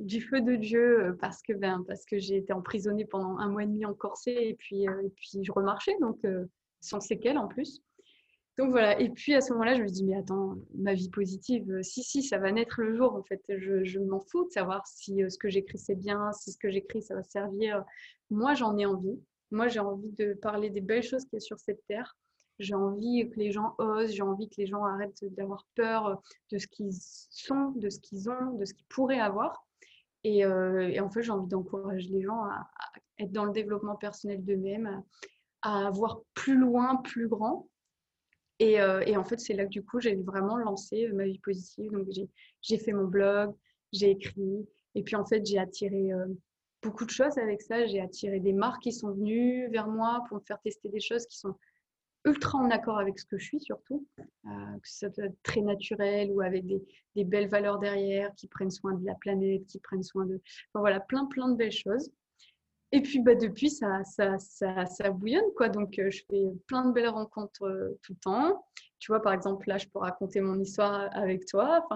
du 0.00 0.20
feu 0.20 0.40
de 0.40 0.56
Dieu 0.56 1.04
euh, 1.04 1.12
parce 1.12 1.42
que, 1.42 1.52
ben, 1.52 1.84
parce 1.86 2.04
que 2.04 2.18
j'ai 2.18 2.36
été 2.36 2.52
emprisonnée 2.52 3.04
pendant 3.04 3.38
un 3.38 3.48
mois 3.48 3.62
et 3.62 3.66
demi 3.66 3.84
en 3.84 3.94
corset 3.94 4.48
et 4.48 4.54
puis, 4.54 4.88
euh, 4.88 5.02
et 5.04 5.10
puis 5.10 5.42
je 5.42 5.52
remarchais, 5.52 5.96
donc 6.00 6.18
euh, 6.24 6.46
sans 6.80 7.00
séquelles 7.00 7.38
en 7.38 7.46
plus. 7.46 7.82
Donc 8.58 8.70
voilà, 8.70 8.98
et 9.00 9.08
puis 9.08 9.34
à 9.34 9.40
ce 9.40 9.52
moment-là, 9.52 9.74
je 9.74 9.82
me 9.82 9.88
dis, 9.88 10.04
mais 10.04 10.16
attends, 10.16 10.56
ma 10.74 10.92
vie 10.92 11.08
positive, 11.08 11.80
si, 11.82 12.02
si, 12.02 12.22
ça 12.22 12.38
va 12.38 12.50
naître 12.52 12.80
le 12.80 12.94
jour, 12.94 13.14
en 13.14 13.22
fait, 13.22 13.40
je, 13.48 13.84
je 13.84 14.00
m'en 14.00 14.20
fous 14.20 14.44
de 14.44 14.50
savoir 14.50 14.86
si 14.86 15.22
ce 15.30 15.38
que 15.38 15.48
j'écris 15.48 15.78
c'est 15.78 15.94
bien, 15.94 16.32
si 16.32 16.52
ce 16.52 16.58
que 16.58 16.70
j'écris 16.70 17.00
ça 17.00 17.14
va 17.14 17.22
servir. 17.22 17.84
Moi, 18.28 18.54
j'en 18.54 18.76
ai 18.76 18.84
envie. 18.84 19.18
Moi, 19.50 19.68
j'ai 19.68 19.80
envie 19.80 20.12
de 20.12 20.34
parler 20.34 20.68
des 20.68 20.80
belles 20.80 21.02
choses 21.02 21.24
qu'il 21.24 21.34
y 21.34 21.36
a 21.36 21.40
sur 21.40 21.58
cette 21.58 21.84
terre. 21.86 22.16
J'ai 22.58 22.74
envie 22.74 23.30
que 23.30 23.38
les 23.38 23.50
gens 23.50 23.74
osent, 23.78 24.12
j'ai 24.12 24.22
envie 24.22 24.48
que 24.50 24.56
les 24.58 24.66
gens 24.66 24.84
arrêtent 24.84 25.24
d'avoir 25.34 25.66
peur 25.74 26.20
de 26.52 26.58
ce 26.58 26.66
qu'ils 26.66 26.92
sont, 26.92 27.70
de 27.76 27.88
ce 27.88 27.98
qu'ils 27.98 28.28
ont, 28.28 28.58
de 28.58 28.64
ce 28.66 28.74
qu'ils 28.74 28.86
pourraient 28.88 29.20
avoir. 29.20 29.64
Euh, 30.26 30.88
et, 30.88 31.00
en 31.00 31.10
fait, 31.10 31.22
j'ai 31.22 31.30
envie 31.30 31.48
d'encourager 31.48 32.08
les 32.08 32.22
gens 32.22 32.44
à, 32.44 32.68
être 33.18 33.32
dans 33.32 33.44
le 33.44 33.52
développement 33.52 33.96
personnel 33.96 34.44
d'eux-mêmes, 34.44 35.02
à, 35.62 35.90
voir 35.90 36.22
plus 36.34 36.56
loin, 36.56 36.96
plus 36.96 37.28
grand. 37.28 37.68
Euh, 38.62 39.00
et, 39.06 39.16
en 39.16 39.24
fait, 39.24 39.40
c'est 39.40 39.54
là 39.54 39.64
que 39.64 39.70
du 39.70 39.84
coup, 39.84 40.00
j'ai 40.00 40.16
vraiment 40.16 40.56
lancé 40.56 41.08
ma 41.12 41.24
vie 41.24 41.38
positive. 41.38 41.92
Donc, 41.92 42.08
j'ai 42.62 42.78
fait 42.78 42.92
mon 42.92 43.06
blog, 43.06 43.54
j'ai 43.92 44.10
écrit. 44.10 44.66
Et 44.94 45.02
puis, 45.02 45.16
en 45.16 45.24
fait, 45.24 45.44
j'ai 45.46 45.58
attiré 45.58 46.12
euh, 46.12 46.26
beaucoup 46.82 47.04
de 47.04 47.10
choses 47.10 47.38
avec 47.38 47.62
ça. 47.62 47.86
J'ai 47.86 48.00
attiré 48.00 48.40
des 48.40 48.52
marques 48.52 48.82
qui 48.82 48.92
sont 48.92 49.12
venues 49.12 49.68
vers 49.70 49.88
moi 49.88 50.24
pour 50.28 50.38
me 50.38 50.42
faire 50.42 50.60
tester 50.60 50.88
des 50.90 51.00
choses 51.00 51.26
qui 51.26 51.38
sont 51.38 51.54
ultra 52.24 52.58
en 52.58 52.70
accord 52.70 52.98
avec 52.98 53.18
ce 53.18 53.24
que 53.24 53.38
je 53.38 53.44
suis 53.44 53.60
surtout, 53.60 54.06
euh, 54.18 54.48
que 54.82 54.88
ça 54.88 55.10
soit 55.10 55.32
très 55.42 55.60
naturel 55.60 56.30
ou 56.32 56.40
avec 56.40 56.66
des, 56.66 57.24
belles 57.24 57.48
valeurs 57.48 57.78
derrière, 57.78 58.34
qui 58.34 58.48
prennent 58.48 58.70
soin 58.70 58.94
de 58.94 59.04
la 59.04 59.14
planète, 59.14 59.66
qui 59.66 59.78
prennent 59.78 60.02
soin 60.02 60.26
de... 60.26 60.40
voilà, 60.74 61.00
plein, 61.00 61.26
plein 61.26 61.48
de 61.48 61.56
belles 61.56 61.72
choses. 61.72 62.10
Et 62.92 63.02
puis 63.02 63.20
bah, 63.20 63.34
depuis, 63.34 63.70
ça, 63.70 64.02
ça, 64.04 64.38
ça, 64.38 64.86
ça 64.86 65.10
bouillonne, 65.10 65.52
quoi. 65.56 65.68
Donc 65.68 65.98
euh, 65.98 66.10
je 66.10 66.22
fais 66.28 66.44
plein 66.66 66.86
de 66.86 66.92
belles 66.92 67.08
rencontres 67.08 67.64
euh, 67.64 67.98
tout 68.02 68.14
le 68.14 68.18
temps. 68.18 68.64
Tu 68.98 69.12
vois, 69.12 69.22
par 69.22 69.32
exemple, 69.32 69.68
là, 69.68 69.78
je 69.78 69.86
peux 69.86 69.98
raconter 69.98 70.40
mon 70.40 70.58
histoire 70.58 71.08
avec 71.16 71.46
toi. 71.46 71.86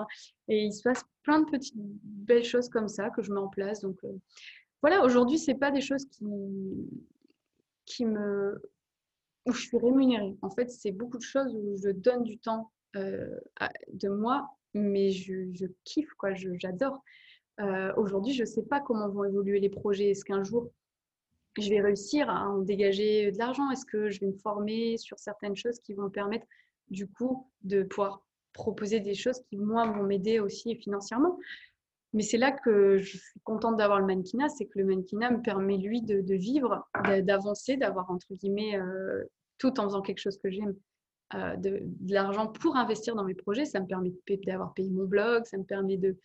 Et 0.48 0.64
il 0.64 0.72
se 0.72 0.82
passe 0.82 1.04
plein 1.22 1.40
de 1.40 1.50
petites 1.50 1.74
belles 1.76 2.44
choses 2.44 2.68
comme 2.70 2.88
ça 2.88 3.10
que 3.10 3.22
je 3.22 3.30
mets 3.30 3.40
en 3.40 3.48
place. 3.48 3.80
Donc 3.80 3.98
voilà, 4.80 5.04
aujourd'hui, 5.04 5.38
ce 5.38 5.52
pas 5.52 5.70
des 5.70 5.82
choses 5.82 6.06
qui, 6.06 6.24
qui 7.84 8.06
me 8.06 8.58
où 9.46 9.52
je 9.52 9.60
suis 9.60 9.78
rémunérée. 9.78 10.36
En 10.42 10.50
fait, 10.50 10.70
c'est 10.70 10.92
beaucoup 10.92 11.18
de 11.18 11.22
choses 11.22 11.54
où 11.54 11.76
je 11.82 11.90
donne 11.90 12.22
du 12.22 12.38
temps 12.38 12.70
euh, 12.96 13.38
de 13.92 14.08
moi, 14.08 14.56
mais 14.72 15.10
je, 15.10 15.66
kiffe, 15.84 16.12
quoi, 16.14 16.34
j'adore. 16.34 17.02
Euh, 17.60 17.92
aujourd'hui, 17.96 18.32
je 18.32 18.42
ne 18.42 18.48
sais 18.48 18.62
pas 18.62 18.80
comment 18.80 19.08
vont 19.08 19.24
évoluer 19.24 19.60
les 19.60 19.68
projets. 19.68 20.10
Est-ce 20.10 20.24
qu'un 20.24 20.42
jour, 20.42 20.70
je 21.58 21.68
vais 21.68 21.80
réussir 21.80 22.28
à 22.28 22.48
en 22.48 22.58
dégager 22.58 23.30
de 23.30 23.38
l'argent? 23.38 23.70
Est-ce 23.70 23.86
que 23.86 24.10
je 24.10 24.20
vais 24.20 24.26
me 24.26 24.38
former 24.38 24.96
sur 24.96 25.18
certaines 25.18 25.56
choses 25.56 25.78
qui 25.80 25.92
vont 25.94 26.04
me 26.04 26.08
permettre, 26.10 26.46
du 26.90 27.06
coup, 27.06 27.48
de 27.62 27.82
pouvoir 27.82 28.24
proposer 28.52 29.00
des 29.00 29.14
choses 29.14 29.40
qui, 29.48 29.56
moi, 29.56 29.86
vont 29.86 30.04
m'aider 30.04 30.40
aussi 30.40 30.74
financièrement? 30.76 31.38
Mais 32.14 32.22
c'est 32.22 32.38
là 32.38 32.52
que 32.52 32.98
je 32.98 33.18
suis 33.18 33.40
contente 33.42 33.76
d'avoir 33.76 33.98
le 33.98 34.06
mannequinat, 34.06 34.48
c'est 34.48 34.66
que 34.66 34.78
le 34.78 34.84
mannequinat 34.84 35.32
me 35.32 35.42
permet, 35.42 35.76
lui, 35.76 36.00
de, 36.00 36.34
vivre, 36.34 36.88
d'avancer, 37.22 37.76
d'avoir, 37.76 38.10
entre 38.10 38.32
guillemets, 38.34 38.78
euh, 38.78 39.24
tout 39.58 39.80
en 39.80 39.84
faisant 39.84 40.00
quelque 40.00 40.20
chose 40.20 40.38
que 40.38 40.48
j'aime, 40.48 40.74
euh, 41.34 41.56
de, 41.56 41.82
l'argent 42.08 42.46
pour 42.46 42.76
investir 42.76 43.16
dans 43.16 43.24
mes 43.24 43.34
projets. 43.34 43.64
Ça 43.64 43.80
me 43.80 43.86
permet 43.86 44.12
d'avoir 44.46 44.74
payé 44.74 44.90
mon 44.90 45.04
blog, 45.04 45.44
ça 45.44 45.58
me 45.58 45.64
permet 45.64 45.96
de, 45.96 46.16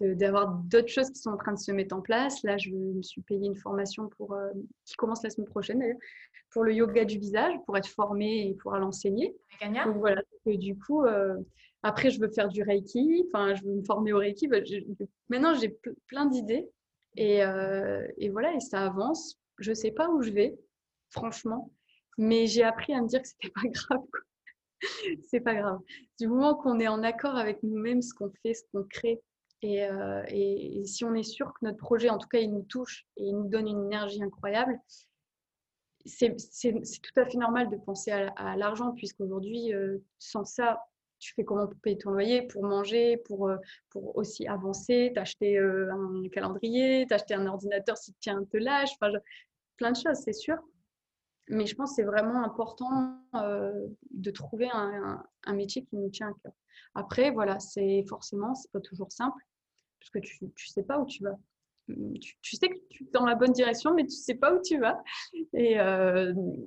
d'avoir 0.00 0.48
d'autres 0.48 0.88
choses 0.88 1.10
qui 1.10 1.20
sont 1.20 1.30
en 1.30 1.36
train 1.36 1.52
de 1.52 1.58
se 1.58 1.72
mettre 1.72 1.96
en 1.96 2.02
place. 2.02 2.44
Là, 2.44 2.56
je 2.56 2.70
me 2.70 3.02
suis 3.02 3.22
payé 3.22 3.46
une 3.46 3.56
formation 3.56 4.08
pour, 4.16 4.32
euh, 4.34 4.50
qui 4.84 4.94
commence 4.94 5.24
la 5.24 5.30
semaine 5.30 5.48
prochaine 5.48 5.82
pour 6.50 6.62
le 6.62 6.72
yoga 6.72 7.04
du 7.04 7.18
visage, 7.18 7.54
pour 7.66 7.76
être 7.76 7.88
formée 7.88 8.48
et 8.48 8.54
pouvoir 8.54 8.80
l'enseigner. 8.80 9.34
Donc 9.60 9.96
voilà, 9.96 10.22
du 10.48 10.76
coup, 10.78 11.04
après, 11.86 12.10
je 12.10 12.20
veux 12.20 12.28
faire 12.28 12.48
du 12.48 12.62
Reiki, 12.62 13.24
enfin, 13.28 13.54
je 13.54 13.62
veux 13.62 13.74
me 13.74 13.84
former 13.84 14.12
au 14.12 14.18
Reiki. 14.18 14.48
Bah, 14.48 14.58
maintenant, 15.28 15.54
j'ai 15.54 15.78
plein 16.08 16.26
d'idées 16.26 16.68
et, 17.16 17.44
euh, 17.44 18.06
et, 18.18 18.28
voilà, 18.28 18.54
et 18.54 18.60
ça 18.60 18.84
avance. 18.84 19.40
Je 19.58 19.72
sais 19.72 19.92
pas 19.92 20.08
où 20.08 20.20
je 20.20 20.30
vais, 20.30 20.58
franchement, 21.10 21.70
mais 22.18 22.46
j'ai 22.46 22.64
appris 22.64 22.92
à 22.92 23.00
me 23.00 23.06
dire 23.06 23.22
que 23.22 23.28
c'était 23.28 23.50
pas 23.50 23.60
grave. 23.68 24.02
c'est 25.22 25.40
pas 25.40 25.54
grave. 25.54 25.78
Du 26.18 26.26
moment 26.26 26.56
qu'on 26.56 26.80
est 26.80 26.88
en 26.88 27.04
accord 27.04 27.36
avec 27.36 27.62
nous-mêmes, 27.62 28.02
ce 28.02 28.12
qu'on 28.14 28.32
fait, 28.42 28.54
ce 28.54 28.64
qu'on 28.72 28.82
crée, 28.82 29.22
et, 29.62 29.84
euh, 29.84 30.22
et, 30.28 30.84
si 30.86 31.04
on 31.04 31.14
est 31.14 31.22
sûr 31.22 31.52
que 31.54 31.64
notre 31.64 31.78
projet, 31.78 32.10
en 32.10 32.18
tout 32.18 32.28
cas, 32.28 32.40
il 32.40 32.52
nous 32.52 32.64
touche 32.64 33.06
et 33.16 33.24
il 33.24 33.36
nous 33.36 33.48
donne 33.48 33.68
une 33.68 33.84
énergie 33.84 34.22
incroyable, 34.22 34.78
c'est 36.06 36.34
tout 36.34 37.20
à 37.20 37.26
fait 37.26 37.36
normal 37.36 37.68
de 37.70 37.76
penser 37.76 38.10
à, 38.10 38.56
l'argent, 38.56 38.92
puisqu'aujourd'hui, 38.92 39.74
euh, 39.74 39.98
sans 40.18 40.44
ça, 40.44 40.84
tu 41.18 41.32
fais 41.34 41.44
comment 41.44 41.66
pour 41.66 41.80
payer 41.80 41.98
ton 41.98 42.10
loyer, 42.10 42.42
pour 42.42 42.62
manger, 42.64 43.16
pour, 43.18 43.48
euh, 43.48 43.56
pour 43.90 44.16
aussi 44.16 44.46
avancer, 44.46 45.12
t'acheter 45.14 45.58
euh, 45.58 45.92
un 45.92 46.28
calendrier, 46.28 47.06
t'acheter 47.08 47.34
un 47.34 47.46
ordinateur 47.46 47.96
si 47.96 48.14
tiens 48.20 48.44
te 48.44 48.56
lâche, 48.56 48.90
enfin, 49.00 49.12
plein 49.76 49.92
de 49.92 49.96
choses, 49.96 50.18
c'est 50.24 50.32
sûr. 50.32 50.56
Mais 51.48 51.66
je 51.66 51.74
pense 51.74 51.90
que 51.90 51.96
c'est 51.96 52.02
vraiment 52.02 52.42
important 52.42 53.20
de 53.30 54.30
trouver 54.30 54.68
un, 54.72 55.24
métier 55.52 55.84
qui 55.84 55.96
nous 55.96 56.10
tient 56.10 56.28
à 56.28 56.32
cœur. 56.42 56.52
Après, 56.94 57.30
voilà, 57.30 57.60
c'est 57.60 58.04
forcément, 58.08 58.54
c'est 58.54 58.70
pas 58.72 58.80
toujours 58.80 59.12
simple, 59.12 59.40
parce 60.00 60.10
que 60.10 60.18
tu 60.18 60.44
ne 60.44 60.50
sais 60.56 60.82
pas 60.82 60.98
où 60.98 61.06
tu 61.06 61.22
vas. 61.22 61.38
Tu, 61.88 62.56
sais 62.56 62.68
que 62.68 62.78
tu 62.90 63.04
es 63.04 63.06
dans 63.12 63.24
la 63.24 63.34
bonne 63.36 63.52
direction, 63.52 63.94
mais 63.94 64.04
tu 64.04 64.16
sais 64.16 64.34
pas 64.34 64.52
où 64.54 64.60
tu 64.60 64.78
vas. 64.78 65.00
Et 65.52 65.76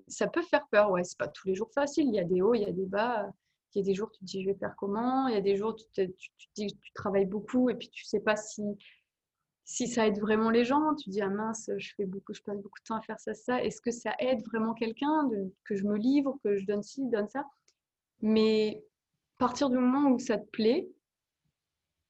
ça 0.08 0.27
peut 0.27 0.41
faire 0.41 0.67
peur, 0.71 0.91
ouais. 0.91 1.03
C'est 1.03 1.17
pas 1.17 1.27
tous 1.27 1.47
les 1.47 1.55
jours 1.55 1.71
facile. 1.73 2.08
Il 2.08 2.15
y 2.15 2.19
a 2.19 2.23
des 2.23 2.41
hauts, 2.41 2.53
il 2.53 2.62
y 2.62 2.65
a 2.65 2.71
des 2.71 2.86
bas. 2.86 3.29
Il 3.75 3.79
y 3.79 3.82
a 3.82 3.86
des 3.86 3.93
jours, 3.93 4.10
tu 4.12 4.19
te 4.19 4.25
dis, 4.25 4.41
je 4.41 4.49
vais 4.49 4.55
faire 4.55 4.73
comment? 4.77 5.27
Il 5.27 5.36
y 5.36 5.38
a 5.38 5.41
des 5.41 5.55
jours, 5.55 5.75
tu 5.75 5.86
te, 5.93 6.12
tu, 6.55 6.67
tu 6.67 6.91
travailles 6.93 7.27
beaucoup 7.27 7.69
et 7.69 7.75
puis 7.75 7.89
tu 7.89 8.03
sais 8.03 8.19
pas 8.19 8.36
si, 8.36 8.63
si 9.69 9.88
ça 9.88 10.08
aide 10.08 10.19
vraiment 10.19 10.49
les 10.49 10.65
gens. 10.65 10.95
Tu 10.95 11.05
te 11.05 11.10
dis, 11.12 11.21
ah 11.21 11.29
mince, 11.29 11.69
je, 11.77 11.93
fais 11.95 12.05
beaucoup, 12.05 12.34
je 12.34 12.41
passe 12.41 12.58
beaucoup 12.58 12.79
de 12.79 12.86
temps 12.86 12.95
à 12.95 13.01
faire 13.01 13.19
ça, 13.19 13.36
ça. 13.36 13.63
Est-ce 13.63 13.79
que 13.82 13.91
ça 13.91 14.15
aide 14.17 14.43
vraiment 14.45 14.73
quelqu'un 14.73 15.29
que 15.63 15.75
je 15.75 15.84
me 15.84 15.95
livre, 15.95 16.39
que 16.43 16.58
je 16.58 16.65
donne 16.65 16.82
ci, 16.82 17.05
donne 17.05 17.29
ça? 17.29 17.45
Mais 18.21 18.84
à 19.38 19.45
partir 19.45 19.69
du 19.69 19.77
moment 19.77 20.10
où 20.10 20.17
ça 20.17 20.39
te 20.39 20.49
plaît, 20.49 20.89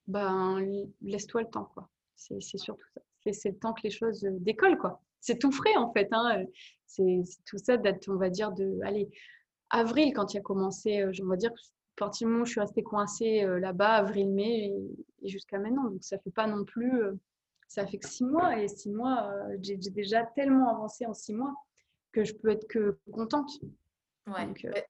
ben, 0.07 0.65
laisse-toi 1.01 1.41
le 1.41 1.49
temps. 1.49 1.69
quoi. 1.73 1.89
C'est 2.19 2.57
surtout 2.57 2.85
ça. 2.93 3.01
C'est 3.31 3.49
le 3.49 3.57
temps 3.57 3.73
que 3.73 3.81
les 3.83 3.89
choses 3.89 4.21
décollent. 4.39 4.77
quoi. 4.77 5.01
C'est 5.21 5.37
tout 5.37 5.51
frais, 5.51 5.75
en 5.75 5.91
fait. 5.91 6.07
Hein. 6.11 6.43
C'est 6.85 7.21
tout 7.45 7.57
ça 7.57 7.77
d'être, 7.77 8.07
on 8.09 8.15
va 8.15 8.29
dire, 8.29 8.51
de... 8.51 8.79
Allez, 8.83 9.09
avril, 9.69 10.13
quand 10.13 10.33
il 10.33 10.37
a 10.37 10.41
commencé, 10.41 11.01
euh, 11.01 11.11
on 11.21 11.27
va 11.27 11.35
dire, 11.35 11.51
à 11.51 11.97
partir 11.97 12.27
du 12.27 12.31
moment 12.31 12.43
où 12.43 12.45
je 12.45 12.51
suis 12.51 12.61
restée 12.61 12.83
coincée 12.83 13.43
euh, 13.43 13.59
là-bas, 13.59 13.95
avril-mai, 13.95 14.73
et, 15.21 15.29
jusqu'à 15.29 15.59
maintenant. 15.59 15.85
Donc, 15.85 16.03
ça 16.03 16.17
fait 16.19 16.31
pas 16.31 16.47
non 16.47 16.63
plus, 16.63 17.03
euh, 17.03 17.13
ça 17.67 17.85
fait 17.85 17.99
que 17.99 18.07
six 18.07 18.23
mois, 18.23 18.59
et 18.59 18.67
six 18.67 18.89
mois, 18.89 19.31
j'ai 19.61 19.77
déjà 19.77 20.23
tellement 20.23 20.69
avancé 20.69 21.05
en 21.05 21.13
six 21.13 21.33
mois 21.33 21.53
que 22.11 22.23
je 22.23 22.33
peux 22.33 22.49
être 22.49 22.67
que 22.67 22.97
contente. 23.11 23.51
Ouais. 24.25 24.47
Bah, 24.63 24.81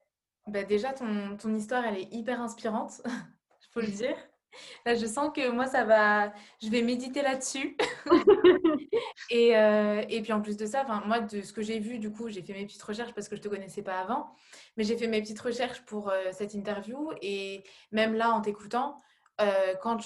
bah, 0.48 0.64
déjà, 0.64 0.94
ton, 0.94 1.36
ton, 1.38 1.54
histoire, 1.56 1.86
elle 1.86 1.98
est 1.98 2.14
hyper 2.14 2.42
inspirante, 2.42 3.02
il 3.06 3.68
faut 3.72 3.82
le 3.82 3.88
dire. 3.88 4.16
Là, 4.86 4.96
je 4.96 5.06
sens 5.06 5.32
que 5.34 5.50
moi, 5.50 5.66
ça 5.66 5.84
va. 5.84 6.34
Je 6.62 6.70
vais 6.70 6.82
méditer 6.82 7.22
là-dessus. 7.22 7.78
et, 9.30 9.58
euh, 9.58 10.04
et, 10.10 10.22
puis 10.22 10.34
en 10.34 10.42
plus 10.42 10.58
de 10.58 10.66
ça, 10.66 10.84
moi, 11.06 11.20
de 11.20 11.42
ce 11.42 11.54
que 11.54 11.62
j'ai 11.62 11.80
vu, 11.80 12.00
du 12.00 12.12
coup, 12.12 12.30
j'ai 12.30 12.42
fait 12.42 12.54
mes 12.54 12.66
petites 12.66 12.82
recherches 12.82 13.14
parce 13.14 13.28
que 13.28 13.36
je 13.36 13.42
ne 13.42 13.44
te 13.44 13.50
connaissais 13.50 13.84
pas 13.84 14.00
avant. 14.00 14.32
Mais 14.78 14.84
j'ai 14.84 14.98
fait 14.98 15.08
mes 15.08 15.22
petites 15.22 15.40
recherches 15.40 15.84
pour 15.86 16.10
euh, 16.10 16.32
cette 16.32 16.54
interview. 16.54 17.12
Et 17.22 17.64
même 17.92 18.14
là, 18.14 18.32
en 18.32 18.42
t'écoutant, 18.42 19.02
euh, 19.42 19.76
quand 19.82 20.00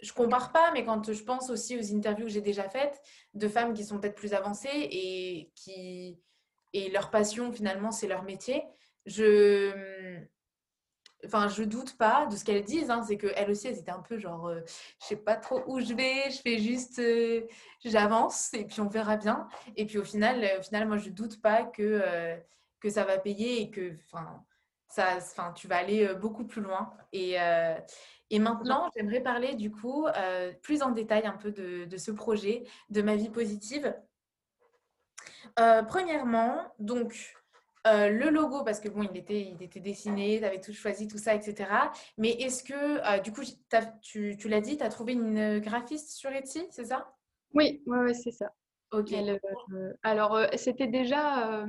je 0.00 0.12
compare 0.12 0.52
pas, 0.52 0.72
mais 0.72 0.84
quand 0.84 1.12
je 1.12 1.22
pense 1.22 1.50
aussi 1.50 1.78
aux 1.78 1.94
interviews 1.94 2.26
que 2.26 2.32
j'ai 2.32 2.42
déjà 2.42 2.68
faites 2.68 3.00
de 3.34 3.48
femmes 3.48 3.72
qui 3.72 3.84
sont 3.84 3.98
peut-être 3.98 4.14
plus 4.14 4.34
avancées 4.34 4.68
et 4.72 5.50
qui 5.54 6.20
et 6.72 6.90
leur 6.90 7.10
passion 7.10 7.50
finalement 7.52 7.90
c'est 7.90 8.06
leur 8.06 8.22
métier, 8.22 8.62
je 9.06 10.20
enfin 11.24 11.48
je 11.48 11.62
doute 11.62 11.96
pas 11.96 12.26
de 12.26 12.36
ce 12.36 12.44
qu'elles 12.44 12.64
disent, 12.64 12.90
hein, 12.90 13.02
c'est 13.02 13.16
qu'elles 13.16 13.50
aussi 13.50 13.68
elles 13.68 13.78
étaient 13.78 13.90
un 13.90 14.02
peu 14.02 14.18
genre 14.18 14.52
je 14.54 14.60
je 15.00 15.06
sais 15.06 15.16
pas 15.16 15.36
trop 15.36 15.62
où 15.66 15.80
je 15.80 15.94
vais, 15.94 16.30
je 16.30 16.40
fais 16.40 16.58
juste 16.58 17.00
j'avance 17.84 18.52
et 18.54 18.64
puis 18.64 18.80
on 18.80 18.88
verra 18.88 19.16
bien. 19.16 19.48
Et 19.76 19.86
puis 19.86 19.98
au 19.98 20.04
final, 20.04 20.44
au 20.58 20.62
final 20.62 20.88
moi 20.88 20.98
je 20.98 21.10
doute 21.10 21.40
pas 21.40 21.64
que 21.64 22.36
que 22.80 22.90
ça 22.90 23.04
va 23.04 23.18
payer 23.18 23.62
et 23.62 23.70
que 23.70 23.96
enfin 24.04 24.44
ça, 24.88 25.16
enfin 25.16 25.52
tu 25.52 25.68
vas 25.68 25.76
aller 25.78 26.14
beaucoup 26.14 26.44
plus 26.44 26.62
loin 26.62 26.92
et 27.12 27.38
et 28.30 28.38
maintenant, 28.38 28.90
j'aimerais 28.96 29.20
parler 29.20 29.54
du 29.54 29.70
coup 29.70 30.06
euh, 30.06 30.52
plus 30.62 30.82
en 30.82 30.90
détail 30.90 31.26
un 31.26 31.36
peu 31.36 31.52
de, 31.52 31.96
ce 31.96 32.10
projet, 32.10 32.64
de 32.90 33.02
ma 33.02 33.14
vie 33.14 33.30
positive. 33.30 33.94
Euh, 35.60 35.82
premièrement, 35.82 36.72
donc 36.78 37.35
euh, 37.86 38.08
le 38.08 38.30
logo, 38.30 38.64
parce 38.64 38.80
que 38.80 38.88
bon, 38.88 39.02
il 39.02 39.16
était, 39.16 39.42
il 39.42 39.62
était 39.62 39.80
dessiné, 39.80 40.38
tu 40.38 40.44
avais 40.44 40.60
tout 40.60 40.72
choisi, 40.72 41.08
tout 41.08 41.18
ça, 41.18 41.34
etc. 41.34 41.70
Mais 42.18 42.30
est-ce 42.30 42.62
que, 42.62 43.22
du 43.22 43.32
coup, 43.32 43.42
tu, 44.02 44.36
tu 44.36 44.48
l'as 44.48 44.60
dit, 44.60 44.76
tu 44.76 44.82
as 44.82 44.88
trouvé 44.88 45.12
une 45.12 45.58
graphiste 45.60 46.10
sur 46.10 46.30
Etsy, 46.30 46.66
c'est 46.70 46.86
ça? 46.86 47.12
Oui, 47.54 47.82
ouais, 47.86 48.14
c'est 48.14 48.32
ça. 48.32 48.52
Ok. 48.92 49.12
alors, 50.02 50.38
c'était 50.54 50.86
déjà 50.86 51.64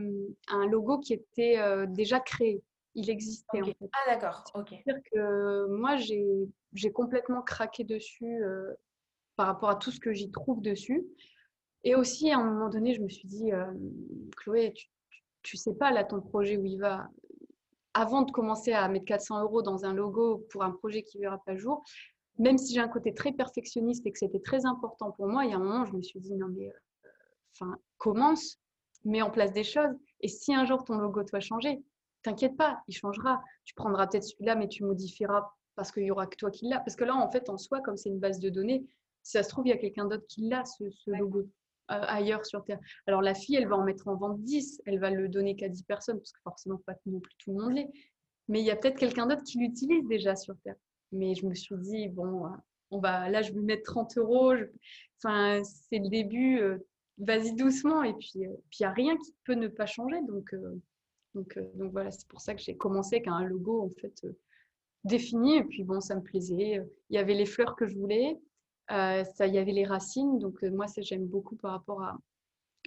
un 0.49 0.67
logo 0.67 0.99
qui 0.99 1.13
était 1.13 1.57
déjà 1.87 2.19
créé 2.19 2.63
il 2.97 3.09
existait. 3.09 3.61
En 3.61 3.65
fait. 3.65 3.77
Ah 3.93 4.13
d'accord, 4.13 4.43
ok. 4.55 4.69
C'est-à-dire 4.69 5.03
que 5.13 5.67
moi, 5.67 5.95
j'ai 5.97 6.91
complètement 6.91 7.41
craqué 7.43 7.83
dessus 7.83 8.43
euh, 8.43 8.73
par 9.35 9.47
rapport 9.47 9.69
à 9.69 9.75
tout 9.75 9.91
ce 9.91 9.99
que 9.99 10.13
j'y 10.13 10.31
trouve 10.31 10.61
dessus. 10.61 11.05
Et 11.83 11.95
aussi, 11.95 12.31
à 12.31 12.39
un 12.39 12.43
moment 12.43 12.69
donné, 12.69 12.95
je 12.95 13.01
me 13.01 13.07
suis 13.07 13.27
dit, 13.27 13.53
euh, 13.53 13.71
Chloé, 14.35 14.73
tu, 14.73 14.87
tu, 15.47 15.57
sais 15.57 15.73
pas 15.73 15.91
là 15.91 16.03
ton 16.03 16.21
projet 16.21 16.57
où 16.57 16.65
il 16.65 16.79
va. 16.79 17.07
Avant 17.93 18.21
de 18.21 18.31
commencer 18.31 18.73
à 18.73 18.87
mettre 18.89 19.05
400 19.05 19.41
euros 19.41 19.61
dans 19.63 19.85
un 19.85 19.93
logo 19.93 20.45
pour 20.51 20.63
un 20.63 20.71
projet 20.71 21.01
qui 21.01 21.17
verra 21.17 21.39
pas 21.39 21.55
jour, 21.55 21.83
même 22.37 22.57
si 22.57 22.73
j'ai 22.73 22.79
un 22.79 22.87
côté 22.87 23.13
très 23.13 23.31
perfectionniste 23.31 24.05
et 24.05 24.11
que 24.11 24.19
c'était 24.19 24.39
très 24.39 24.65
important 24.65 25.11
pour 25.11 25.27
moi, 25.27 25.45
il 25.45 25.51
y 25.51 25.53
a 25.53 25.55
un 25.55 25.63
moment, 25.63 25.85
je 25.85 25.93
me 25.93 26.01
suis 26.03 26.19
dit, 26.19 26.35
non 26.35 26.47
mais, 26.49 26.69
euh, 26.69 27.09
enfin, 27.53 27.77
commence, 27.97 28.59
mets 29.03 29.23
en 29.23 29.31
place 29.31 29.51
des 29.51 29.63
choses. 29.63 29.95
Et 30.21 30.27
si 30.27 30.53
un 30.53 30.65
jour 30.65 30.83
ton 30.83 30.97
logo 30.97 31.23
doit 31.23 31.39
changer, 31.39 31.81
t'inquiète 32.23 32.57
pas, 32.57 32.81
il 32.87 32.93
changera. 32.93 33.41
Tu 33.65 33.73
prendras 33.73 34.07
peut-être 34.07 34.25
celui-là, 34.25 34.55
mais 34.55 34.67
tu 34.67 34.83
modifieras 34.83 35.51
parce 35.75 35.91
qu'il 35.91 36.03
y 36.03 36.11
aura 36.11 36.27
que 36.27 36.35
toi 36.35 36.51
qui 36.51 36.67
l'a. 36.67 36.79
Parce 36.79 36.95
que 36.95 37.03
là, 37.03 37.15
en 37.15 37.31
fait, 37.31 37.49
en 37.49 37.57
soi, 37.57 37.81
comme 37.81 37.97
c'est 37.97 38.09
une 38.09 38.19
base 38.19 38.39
de 38.39 38.49
données, 38.49 38.85
si 39.23 39.31
ça 39.33 39.43
se 39.43 39.49
trouve, 39.49 39.67
il 39.67 39.69
y 39.69 39.73
a 39.73 39.77
quelqu'un 39.77 40.05
d'autre 40.05 40.25
qui 40.27 40.47
l'a, 40.47 40.63
ce, 40.65 40.83
logo, 41.07 41.47
ailleurs 41.87 42.45
sur 42.45 42.63
Terre. 42.63 42.79
Alors, 43.05 43.21
la 43.21 43.33
fille, 43.33 43.55
elle 43.55 43.67
va 43.67 43.77
en 43.77 43.83
mettre 43.83 44.07
en 44.07 44.15
vente 44.15 44.41
10, 44.41 44.81
elle 44.85 44.99
va 44.99 45.09
le 45.09 45.29
donner 45.29 45.55
qu'à 45.55 45.69
10 45.69 45.83
personnes, 45.83 46.17
parce 46.17 46.31
que 46.31 46.41
forcément, 46.43 46.77
pas 46.85 46.95
non 47.05 47.19
plus 47.19 47.33
tout 47.37 47.51
le 47.51 47.63
monde 47.63 47.73
l'est. 47.73 47.89
Mais 48.47 48.59
il 48.59 48.65
y 48.65 48.71
a 48.71 48.75
peut-être 48.75 48.97
quelqu'un 48.97 49.27
d'autre 49.27 49.43
qui 49.43 49.59
l'utilise 49.59 50.07
déjà 50.07 50.35
sur 50.35 50.55
Terre. 50.63 50.75
Mais 51.11 51.35
je 51.35 51.45
me 51.45 51.53
suis 51.53 51.75
dit, 51.77 52.07
bon, 52.09 52.45
euh, 52.45 52.49
on 52.91 52.99
va, 52.99 53.29
là, 53.29 53.41
je 53.41 53.51
vais 53.51 53.61
mettre 53.61 53.83
30 53.91 54.17
euros. 54.17 54.53
Enfin, 55.17 55.61
c'est 55.63 55.99
le 55.99 56.09
début. 56.09 56.59
Euh, 56.59 56.77
vas-y 57.17 57.53
doucement. 57.53 58.03
Et 58.03 58.13
puis, 58.13 58.31
il 58.35 58.57
n'y 58.79 58.85
a 58.85 58.91
rien 58.91 59.17
qui 59.17 59.35
peut 59.43 59.55
ne 59.55 59.67
pas 59.67 59.85
changer. 59.85 60.21
Donc, 60.27 60.53
donc, 61.37 61.55
euh, 61.57 61.69
donc 61.75 61.91
voilà, 61.91 62.09
c'est 62.09 62.27
pour 62.27 62.41
ça 62.41 62.55
que 62.55 62.61
j'ai 62.61 62.75
commencé 62.75 63.17
avec 63.17 63.27
un 63.27 63.43
logo 63.43 63.83
en 63.83 64.01
fait 64.01 64.23
euh, 64.23 64.35
défini. 65.03 65.57
Et 65.57 65.63
puis 65.63 65.83
bon, 65.83 66.01
ça 66.01 66.15
me 66.15 66.21
plaisait. 66.21 66.81
Il 67.09 67.15
y 67.15 67.19
avait 67.19 67.35
les 67.35 67.45
fleurs 67.45 67.75
que 67.75 67.87
je 67.87 67.95
voulais. 67.95 68.39
Euh, 68.91 69.23
il 69.41 69.53
y 69.53 69.57
avait 69.57 69.71
les 69.71 69.85
racines. 69.85 70.39
Donc 70.39 70.61
moi, 70.63 70.87
ça 70.87 71.01
j'aime 71.01 71.25
beaucoup 71.25 71.55
par 71.55 71.71
rapport 71.71 72.01
à, 72.01 72.17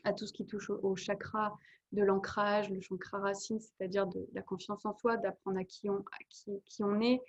à 0.04 0.12
tout 0.12 0.26
ce 0.26 0.32
qui 0.32 0.46
touche 0.46 0.70
au, 0.70 0.96
chakra 0.96 1.58
de 1.92 2.02
l'ancrage, 2.02 2.70
le 2.70 2.80
chakra 2.80 3.18
racine, 3.18 3.60
c'est-à-dire 3.60 4.06
de, 4.06 4.26
la 4.32 4.42
confiance 4.42 4.84
en 4.86 4.94
soi, 4.94 5.16
d'apprendre 5.16 5.58
à 5.58 5.64
qui 5.64 5.90
on, 5.90 6.04
qui, 6.28 6.52
qui 6.64 6.82
on 6.84 7.00
est, 7.00 7.20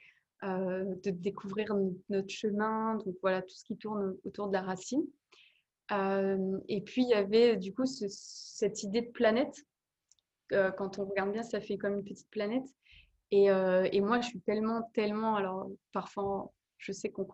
de 0.43 1.09
découvrir 1.09 1.75
notre 2.09 2.29
chemin. 2.29 2.95
Donc 2.95 3.15
voilà, 3.21 3.41
tout 3.41 3.55
ce 3.55 3.65
qui 3.65 3.77
tourne 3.77 4.15
autour 4.25 4.47
de 4.47 4.53
la 4.53 4.61
racine. 4.61 5.05
et 5.89 6.81
puis 6.81 7.03
il 7.03 7.09
y 7.09 7.13
avait 7.13 7.57
du 7.57 7.73
coup 7.73 7.85
cette 7.85 8.83
idée 8.83 9.01
de 9.01 9.11
planète 9.11 9.65
euh, 10.53 10.71
quand 10.71 10.99
on 10.99 11.05
regarde 11.05 11.31
bien, 11.31 11.43
ça 11.43 11.61
fait 11.61 11.77
comme 11.77 11.95
une 11.95 12.03
petite 12.03 12.29
planète. 12.29 12.67
Euh, 13.33 13.87
et, 13.91 14.01
moi, 14.01 14.19
je 14.19 14.27
suis 14.27 14.41
tellement, 14.41 14.89
tellement. 14.93 15.35
Alors, 15.35 15.69
parfois, 15.93 16.51
je 16.81 16.91
sais 16.91 17.09
qu'on 17.09 17.25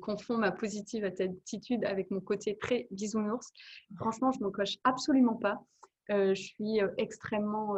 confond 0.00 0.38
ma 0.38 0.52
positive 0.52 1.04
attitude 1.04 1.84
avec 1.84 2.10
mon 2.10 2.20
côté 2.20 2.56
très 2.56 2.86
bisounours. 2.90 3.52
Franchement, 3.96 4.32
je 4.32 4.40
ne 4.40 4.44
me 4.44 4.50
coche 4.50 4.78
absolument 4.84 5.36
pas. 5.36 5.62
Euh, 6.10 6.34
je 6.34 6.42
suis 6.42 6.80
extrêmement 6.96 7.76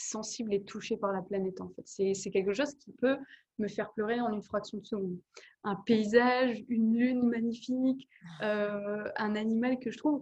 sensible 0.00 0.54
et 0.54 0.62
touchée 0.62 0.96
par 0.96 1.12
la 1.12 1.22
planète, 1.22 1.60
en 1.60 1.68
fait. 1.70 2.14
C'est 2.14 2.30
quelque 2.30 2.52
chose 2.52 2.74
qui 2.74 2.92
peut 2.92 3.18
me 3.58 3.68
faire 3.68 3.92
pleurer 3.92 4.20
en 4.20 4.32
une 4.32 4.42
fraction 4.42 4.78
de 4.78 4.84
seconde. 4.84 5.18
Un 5.64 5.76
paysage, 5.76 6.64
une 6.68 6.96
lune 6.96 7.28
magnifique, 7.28 8.08
euh, 8.42 9.04
un 9.16 9.36
animal 9.36 9.78
que 9.78 9.90
je 9.90 9.98
trouve. 9.98 10.20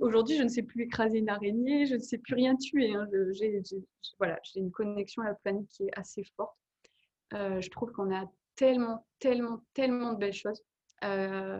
Aujourd'hui, 0.00 0.36
je 0.36 0.44
ne 0.44 0.48
sais 0.48 0.62
plus 0.62 0.84
écraser 0.84 1.18
une 1.18 1.28
araignée, 1.28 1.86
je 1.86 1.96
ne 1.96 2.00
sais 2.00 2.18
plus 2.18 2.34
rien 2.34 2.56
tuer. 2.56 2.94
Hein. 2.94 3.08
J'ai 3.32 3.62
voilà, 4.18 4.38
une 4.54 4.70
connexion 4.70 5.22
à 5.22 5.26
la 5.26 5.34
planète 5.34 5.66
qui 5.68 5.84
est 5.84 5.98
assez 5.98 6.24
forte. 6.36 6.56
Euh, 7.34 7.60
je 7.60 7.70
trouve 7.70 7.92
qu'on 7.92 8.14
a 8.14 8.30
tellement, 8.60 9.06
tellement, 9.18 9.64
tellement 9.72 10.12
de 10.12 10.18
belles 10.18 10.34
choses. 10.34 10.62
Euh, 11.02 11.58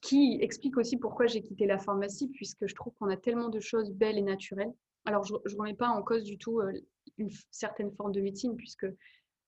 qui 0.00 0.38
explique 0.40 0.76
aussi 0.76 0.96
pourquoi 0.96 1.26
j'ai 1.26 1.42
quitté 1.42 1.64
la 1.64 1.78
pharmacie, 1.78 2.28
puisque 2.28 2.66
je 2.66 2.74
trouve 2.74 2.92
qu'on 2.98 3.08
a 3.08 3.16
tellement 3.16 3.50
de 3.50 3.60
choses 3.60 3.92
belles 3.92 4.18
et 4.18 4.22
naturelles. 4.22 4.72
Alors, 5.04 5.22
je 5.22 5.32
ne 5.32 5.56
remets 5.56 5.74
pas 5.74 5.90
en 5.90 6.02
cause 6.02 6.24
du 6.24 6.38
tout 6.38 6.60
une 7.18 7.30
certaine 7.52 7.92
forme 7.92 8.10
de 8.10 8.20
médecine, 8.20 8.56
puisque 8.56 8.82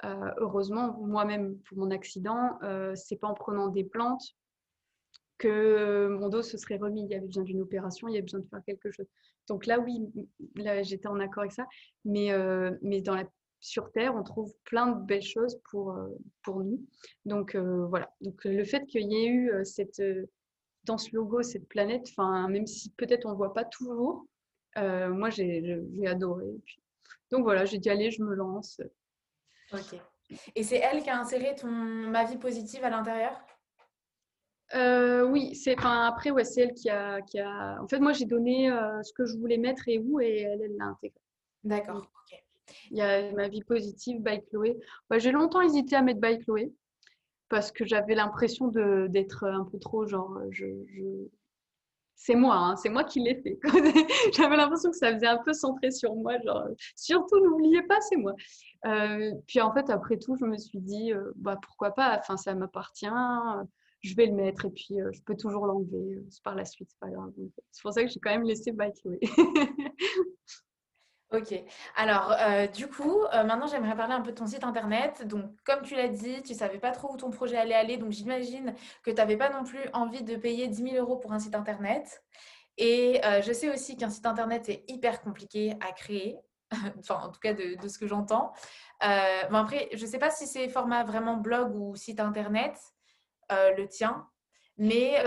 euh, 0.05 0.31
heureusement, 0.39 0.97
moi-même, 1.01 1.59
pour 1.63 1.79
mon 1.79 1.91
accident, 1.91 2.57
euh, 2.63 2.95
c'est 2.95 3.17
pas 3.17 3.27
en 3.27 3.35
prenant 3.35 3.67
des 3.67 3.83
plantes 3.83 4.23
que 5.39 6.07
mon 6.07 6.29
dos 6.29 6.43
se 6.43 6.57
serait 6.57 6.77
remis. 6.77 7.03
Il 7.03 7.11
y 7.11 7.17
avait 7.17 7.27
besoin 7.27 7.43
d'une 7.43 7.63
opération, 7.63 8.07
il 8.07 8.13
y 8.13 8.15
avait 8.15 8.23
besoin 8.23 8.41
de 8.41 8.47
faire 8.47 8.63
quelque 8.65 8.93
chose. 8.93 9.07
Donc 9.49 9.67
là, 9.67 9.81
oui, 9.81 10.03
là, 10.55 10.85
j'étais 10.85 11.09
en 11.09 11.19
accord 11.19 11.43
avec 11.43 11.53
ça. 11.53 11.67
Mais, 12.05 12.31
euh, 12.31 12.71
mais 12.81 13.01
dans 13.01 13.17
la, 13.17 13.25
sur 13.65 13.91
Terre, 13.93 14.15
on 14.15 14.23
trouve 14.23 14.53
plein 14.65 14.89
de 14.89 15.05
belles 15.05 15.23
choses 15.23 15.61
pour, 15.71 15.97
pour 16.43 16.61
nous. 16.61 16.85
Donc 17.25 17.57
voilà. 17.57 18.13
Donc 18.21 18.45
le 18.45 18.65
fait 18.65 18.85
qu'il 18.87 19.11
y 19.11 19.17
ait 19.17 19.29
eu 19.29 19.53
cette, 19.65 20.03
dans 20.85 20.99
ce 20.99 21.15
logo 21.15 21.43
cette 21.43 21.69
planète, 21.69 22.07
même 22.49 22.67
si 22.67 22.91
peut-être 22.91 23.27
on 23.27 23.31
ne 23.31 23.37
voit 23.37 23.55
pas 23.55 23.65
toujours, 23.65 24.27
moi 24.77 25.31
j'ai 25.31 25.87
adoré. 26.07 26.47
donc 27.31 27.45
voilà, 27.45 27.65
j'ai 27.65 27.79
dit 27.79 27.91
allez, 27.91 28.11
je 28.11 28.23
me 28.23 28.35
lance. 28.35 28.81
Ok. 29.73 29.99
Et 30.55 30.63
c'est 30.63 30.77
elle 30.77 31.03
qui 31.03 31.11
a 31.11 31.19
inséré 31.19 31.55
ton 31.55 31.69
ma 31.69 32.25
vie 32.25 32.39
positive 32.39 32.85
à 32.85 32.91
l'intérieur? 32.91 33.41
Euh, 34.75 35.25
oui, 35.25 35.55
c'est 35.55 35.79
enfin 35.79 36.07
après 36.07 36.31
ouais, 36.31 36.45
c'est 36.45 36.63
elle 36.63 36.75
qui 36.75 36.89
a, 36.89 37.21
qui 37.23 37.39
a 37.39 37.81
En 37.81 37.87
fait, 37.87 37.99
moi 37.99 38.13
j'ai 38.13 38.25
donné 38.25 38.71
euh, 38.71 39.03
ce 39.03 39.13
que 39.13 39.27
je 39.27 39.37
voulais 39.37 39.59
mettre 39.59 39.89
et 39.89 39.99
où 39.99 40.21
et 40.21 40.41
elle 40.41 40.63
elle 40.63 40.77
l'a 40.77 40.87
intégré. 40.87 41.21
D'accord. 41.63 41.99
ok. 41.99 42.44
Il 42.91 42.99
y 42.99 43.03
a 43.03 43.33
ma 43.33 43.49
vie 43.49 43.63
positive 43.63 44.23
by 44.23 44.43
Chloé. 44.51 44.79
j'ai 45.17 45.33
longtemps 45.33 45.61
hésité 45.61 45.97
à 45.97 46.03
mettre 46.03 46.21
by 46.21 46.39
Chloé 46.39 46.73
parce 47.49 47.71
que 47.71 47.85
j'avais 47.85 48.15
l'impression 48.15 48.69
d'être 48.69 49.45
un 49.45 49.65
peu 49.65 49.79
trop 49.79 50.07
genre 50.07 50.39
je, 50.51 50.67
c'est 52.17 52.35
moi, 52.35 52.57
hein, 52.57 52.77
c'est 52.77 52.89
moi 52.89 53.05
qui 53.05 53.21
l'ai 53.21 53.35
fait. 53.43 53.59
J'avais 54.35 54.57
l'impression 54.57 54.91
que 54.91 54.97
ça 54.97 55.13
faisait 55.13 55.27
un 55.27 55.39
peu 55.39 55.53
centré 55.53 55.91
sur 55.91 56.15
moi, 56.15 56.39
genre 56.45 56.69
surtout 56.97 57.39
n'oubliez 57.41 57.83
pas, 57.83 58.01
c'est 58.01 58.17
moi. 58.17 58.35
Euh, 58.87 59.33
puis 59.47 59.61
en 59.61 59.73
fait, 59.75 59.91
après 59.91 60.19
tout, 60.19 60.37
je 60.37 60.45
me 60.45 60.57
suis 60.57 60.81
dit, 60.81 61.13
euh, 61.13 61.33
bah 61.37 61.59
pourquoi 61.61 61.91
pas, 61.91 62.17
enfin 62.19 62.37
ça 62.37 62.55
m'appartient, 62.55 63.07
je 64.01 64.15
vais 64.15 64.27
le 64.27 64.35
mettre 64.35 64.67
et 64.67 64.71
puis 64.71 65.01
euh, 65.01 65.11
je 65.13 65.21
peux 65.23 65.37
toujours 65.37 65.67
l'enlever 65.67 66.23
par 66.45 66.55
la 66.55 66.65
suite, 66.65 66.89
c'est 66.91 67.01
pas 67.01 67.11
grave. 67.11 67.33
C'est 67.71 67.83
pour 67.83 67.93
ça 67.93 68.03
que 68.03 68.09
j'ai 68.09 68.21
quand 68.21 68.31
même 68.31 68.45
laissé 68.45 68.73
Bike 68.73 69.03
Ok. 71.33 71.53
Alors, 71.97 72.33
euh, 72.39 72.67
du 72.67 72.87
coup, 72.87 73.25
euh, 73.33 73.45
maintenant, 73.45 73.67
j'aimerais 73.67 73.97
parler 73.97 74.15
un 74.15 74.21
peu 74.21 74.31
de 74.31 74.37
ton 74.37 74.47
site 74.47 74.63
internet. 74.63 75.27
Donc, 75.27 75.51
comme 75.65 75.83
tu 75.83 75.97
l'as 75.97 76.09
dit, 76.09 76.43
tu 76.43 76.55
savais 76.55 76.79
pas 76.79 76.93
trop 76.93 77.13
où 77.13 77.17
ton 77.17 77.31
projet 77.31 77.57
allait 77.57 77.75
aller. 77.75 77.97
Donc, 77.97 78.13
j'imagine 78.13 78.75
que 79.03 79.11
tu 79.11 79.17
n'avais 79.17 79.37
pas 79.37 79.51
non 79.51 79.65
plus 79.65 79.81
envie 79.93 80.23
de 80.23 80.37
payer 80.37 80.69
10 80.69 80.91
000 80.91 80.97
euros 80.97 81.17
pour 81.17 81.33
un 81.33 81.39
site 81.39 81.55
internet. 81.55 82.23
Et 82.77 83.25
euh, 83.25 83.43
je 83.43 83.53
sais 83.53 83.69
aussi 83.71 83.97
qu'un 83.97 84.11
site 84.11 84.27
internet, 84.27 84.65
c'est 84.67 84.85
hyper 84.89 85.23
compliqué 85.23 85.75
à 85.81 85.93
créer. 85.93 86.39
enfin, 87.01 87.17
en 87.17 87.31
tout 87.31 87.41
cas, 87.41 87.53
de, 87.55 87.89
ce 87.89 87.99
que 87.99 88.07
j'entends. 88.07 88.53
bon, 89.01 89.57
après, 89.57 89.89
je 89.93 90.05
ne 90.05 90.11
sais 90.11 90.19
pas 90.19 90.31
si 90.31 90.47
c'est 90.47 90.69
format 90.69 91.05
vraiment 91.05 91.37
blog 91.37 91.75
ou 91.75 91.97
site 91.97 92.21
internet, 92.21 92.77
le 93.51 93.87
tien. 93.87 94.29
Mais, 94.79 95.25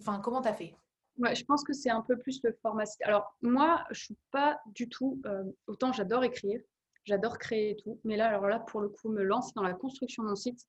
enfin, 0.00 0.20
comment 0.20 0.42
tu 0.42 0.48
as 0.48 0.54
fait? 0.54 0.76
Je 1.22 1.44
pense 1.44 1.62
que 1.62 1.72
c'est 1.72 1.90
un 1.90 2.00
peu 2.00 2.16
plus 2.18 2.40
le 2.42 2.52
format. 2.52 2.84
Alors, 3.02 3.36
moi, 3.40 3.84
je 3.90 4.04
suis 4.04 4.16
pas 4.32 4.60
du 4.66 4.88
tout. 4.88 5.20
Euh, 5.26 5.44
autant 5.66 5.92
j'adore 5.92 6.24
écrire, 6.24 6.60
j'adore 7.04 7.38
créer 7.38 7.70
et 7.70 7.76
tout. 7.76 8.00
Mais 8.04 8.16
là, 8.16 8.28
alors 8.28 8.48
là, 8.48 8.58
pour 8.58 8.80
le 8.80 8.88
coup, 8.88 9.08
me 9.10 9.22
lancer 9.22 9.52
dans 9.54 9.62
la 9.62 9.74
construction 9.74 10.24
de 10.24 10.28
mon 10.28 10.36
site, 10.36 10.66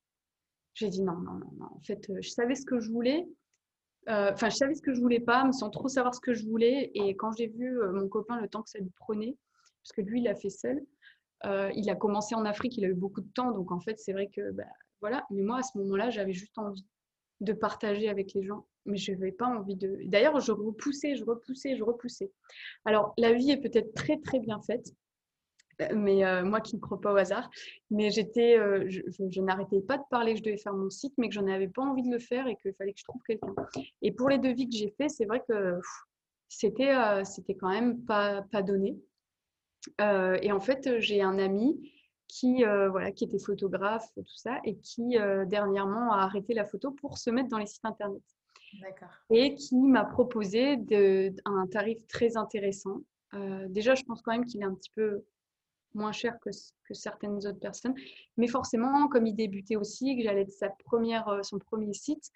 J'ai 0.76 0.90
dit 0.90 1.02
non, 1.02 1.18
non, 1.18 1.34
non, 1.34 1.52
non. 1.58 1.66
En 1.66 1.82
fait, 1.82 2.12
je 2.22 2.30
savais 2.30 2.56
ce 2.56 2.66
que 2.66 2.80
je 2.80 2.92
voulais. 2.92 3.28
Enfin, 4.08 4.50
je 4.50 4.56
savais 4.56 4.76
ce 4.76 4.82
que 4.82 4.94
je 4.94 5.02
voulais 5.02 5.20
pas, 5.20 5.44
mais 5.46 5.54
sans 5.54 5.70
trop 5.70 5.88
savoir 5.88 6.14
ce 6.14 6.20
que 6.20 6.34
je 6.34 6.46
voulais. 6.46 6.92
Et 6.94 7.16
quand 7.16 7.32
j'ai 7.32 7.48
vu 7.48 7.80
mon 7.94 8.08
copain 8.08 8.40
le 8.40 8.48
temps 8.48 8.62
que 8.62 8.70
ça 8.70 8.80
lui 8.80 8.92
prenait, 8.98 9.36
parce 9.82 9.94
que 9.94 10.02
lui, 10.02 10.22
il 10.22 10.28
a 10.28 10.36
fait 10.36 10.50
seul, 10.50 10.86
il 11.44 11.90
a 11.90 11.96
commencé 11.96 12.36
en 12.36 12.46
Afrique, 12.46 12.78
il 12.78 12.86
a 12.86 12.90
eu 12.90 12.94
beaucoup 12.94 13.22
de 13.22 13.32
temps. 13.34 13.52
Donc, 13.52 13.72
en 13.72 13.80
fait, 13.80 13.98
c'est 14.00 14.14
vrai 14.14 14.28
que, 14.28 14.52
bah, 14.52 14.64
voilà. 15.02 15.26
Mais 15.32 15.42
moi, 15.42 15.60
à 15.60 15.64
ce 15.64 15.78
moment-là, 15.80 16.12
j'avais 16.12 16.34
juste 16.34 16.58
envie 16.58 16.86
de 17.42 17.54
partager 17.54 18.10
avec 18.10 18.34
les 18.34 18.44
gens. 18.44 18.68
Mais 18.86 18.98
je 18.98 19.12
n'avais 19.12 19.32
pas 19.32 19.48
envie 19.48 19.76
de. 19.76 20.00
D'ailleurs, 20.06 20.40
je 20.40 20.52
repoussais, 20.52 21.16
je 21.16 21.24
repoussais, 21.24 21.76
je 21.76 21.84
repoussais. 21.84 22.32
Alors, 22.86 23.14
la 23.18 23.34
vie 23.34 23.52
est 23.52 23.62
peut-être 23.62 23.94
très, 23.94 24.18
très 24.18 24.40
bien 24.40 24.62
faite 24.62 24.94
mais 25.94 26.26
euh, 26.26 26.44
moi 26.44 26.62
qui 26.62 26.76
ne 26.76 26.82
crois 26.82 27.00
pas 27.00 27.14
au 27.14 27.18
hasard. 27.18 27.50
Mais 27.90 28.12
j'étais, 28.12 28.58
euh, 28.58 28.86
je, 28.88 29.42
n'arrêtais 29.42 29.82
pas 29.82 29.98
de 29.98 30.04
parler 30.10 30.34
que 30.34 30.40
je 30.40 30.44
devais 30.44 30.58
faire 30.58 30.74
mon 30.74 30.90
site, 30.90 31.14
mais 31.18 31.28
que 31.28 31.34
j'en 31.34 31.48
avais 31.48 31.68
pas 31.68 31.82
envie 31.82 32.04
de 32.04 32.12
le 32.12 32.20
faire 32.20 32.48
et 32.48 32.56
qu'il 32.56 32.74
fallait 32.74 32.94
que 32.94 33.00
je 33.00 33.06
trouve 33.06 33.22
quelqu'un. 33.24 33.54
Et 34.02 34.12
pour 34.12 34.30
les 34.30 34.38
devis 34.38 34.70
que 34.70 34.76
j'ai 34.76 34.94
faits, 34.98 35.12
c'est 35.12 35.26
vrai 35.26 35.44
que 35.48 35.80
c'était, 36.48 36.96
euh, 36.96 37.24
c'était 37.24 37.56
quand 37.56 37.70
même 37.70 38.04
pas, 38.06 38.44
pas 38.52 38.62
donné. 38.62 38.98
et 40.00 40.52
en 40.52 40.60
fait, 40.60 41.00
j'ai 41.00 41.22
un 41.22 41.38
ami 41.38 41.92
qui, 42.28 42.64
voilà, 42.64 43.12
qui 43.12 43.26
était 43.26 43.40
photographe, 43.40 44.08
tout 44.16 44.26
ça, 44.36 44.60
et 44.64 44.78
qui 44.78 45.18
dernièrement 45.48 46.12
a 46.14 46.24
arrêté 46.24 46.54
la 46.54 46.66
photo 46.66 46.92
pour 46.92 47.18
se 47.18 47.30
mettre 47.30 47.50
dans 47.50 47.60
les 47.60 47.68
sites 47.68 47.86
internet. 47.86 48.24
Et 49.30 49.56
qui 49.56 49.76
m'a 49.76 50.06
proposé 50.06 50.78
un 51.46 51.68
tarif 51.68 51.98
très 52.08 52.38
intéressant. 52.38 53.02
déjà, 53.70 53.96
je 53.96 54.04
pense 54.04 54.22
quand 54.22 54.32
même 54.32 54.46
qu'il 54.46 54.62
est 54.62 54.66
un 54.66 54.76
petit 54.76 54.92
peu 54.96 55.24
moins 55.96 56.12
cher 56.12 56.38
que, 56.40 56.52
certaines 56.92 57.38
autres 57.38 57.60
personnes. 57.60 57.96
Mais 58.38 58.48
forcément, 58.48 59.08
comme 59.08 59.26
il 59.26 59.36
débutait 59.36 59.76
aussi, 59.76 60.16
que 60.16 60.24
j'allais 60.24 60.42
être 60.42 60.52
sa 60.52 60.70
première, 60.70 61.28
euh, 61.30 61.42
son 61.42 61.58
premier 61.58 61.94
site, 61.94 62.30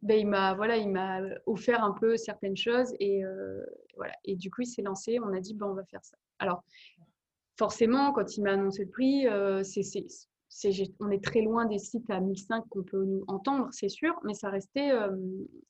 ben, 0.00 0.18
il 0.18 0.26
m'a 0.26 0.54
voilà, 0.54 0.76
il 0.76 0.90
m'a 0.90 1.20
offert 1.46 1.84
un 1.84 1.92
peu 1.92 2.16
certaines 2.16 2.56
choses 2.56 2.92
et 2.98 3.24
euh, 3.24 3.64
voilà. 3.96 4.14
Et 4.24 4.34
du 4.34 4.50
coup, 4.50 4.62
il 4.62 4.66
s'est 4.66 4.82
lancé. 4.82 5.20
On 5.20 5.32
a 5.32 5.40
dit 5.40 5.54
ben, 5.54 5.66
on 5.66 5.74
va 5.74 5.84
faire 5.84 6.04
ça. 6.04 6.16
Alors 6.40 6.64
forcément, 7.56 8.12
quand 8.12 8.36
il 8.36 8.42
m'a 8.42 8.52
annoncé 8.52 8.84
le 8.84 8.90
prix, 8.90 9.28
euh, 9.28 9.62
c'est, 9.62 9.82
on 11.00 11.10
est 11.10 11.22
très 11.22 11.42
loin 11.42 11.66
des 11.66 11.78
sites 11.78 12.08
à 12.10 12.20
1005 12.20 12.64
qu'on 12.68 12.82
peut 12.82 13.04
nous 13.04 13.24
entendre, 13.28 13.68
c'est 13.72 13.88
sûr, 13.88 14.14
mais 14.24 14.34
ça 14.34 14.50
restait, 14.50 14.90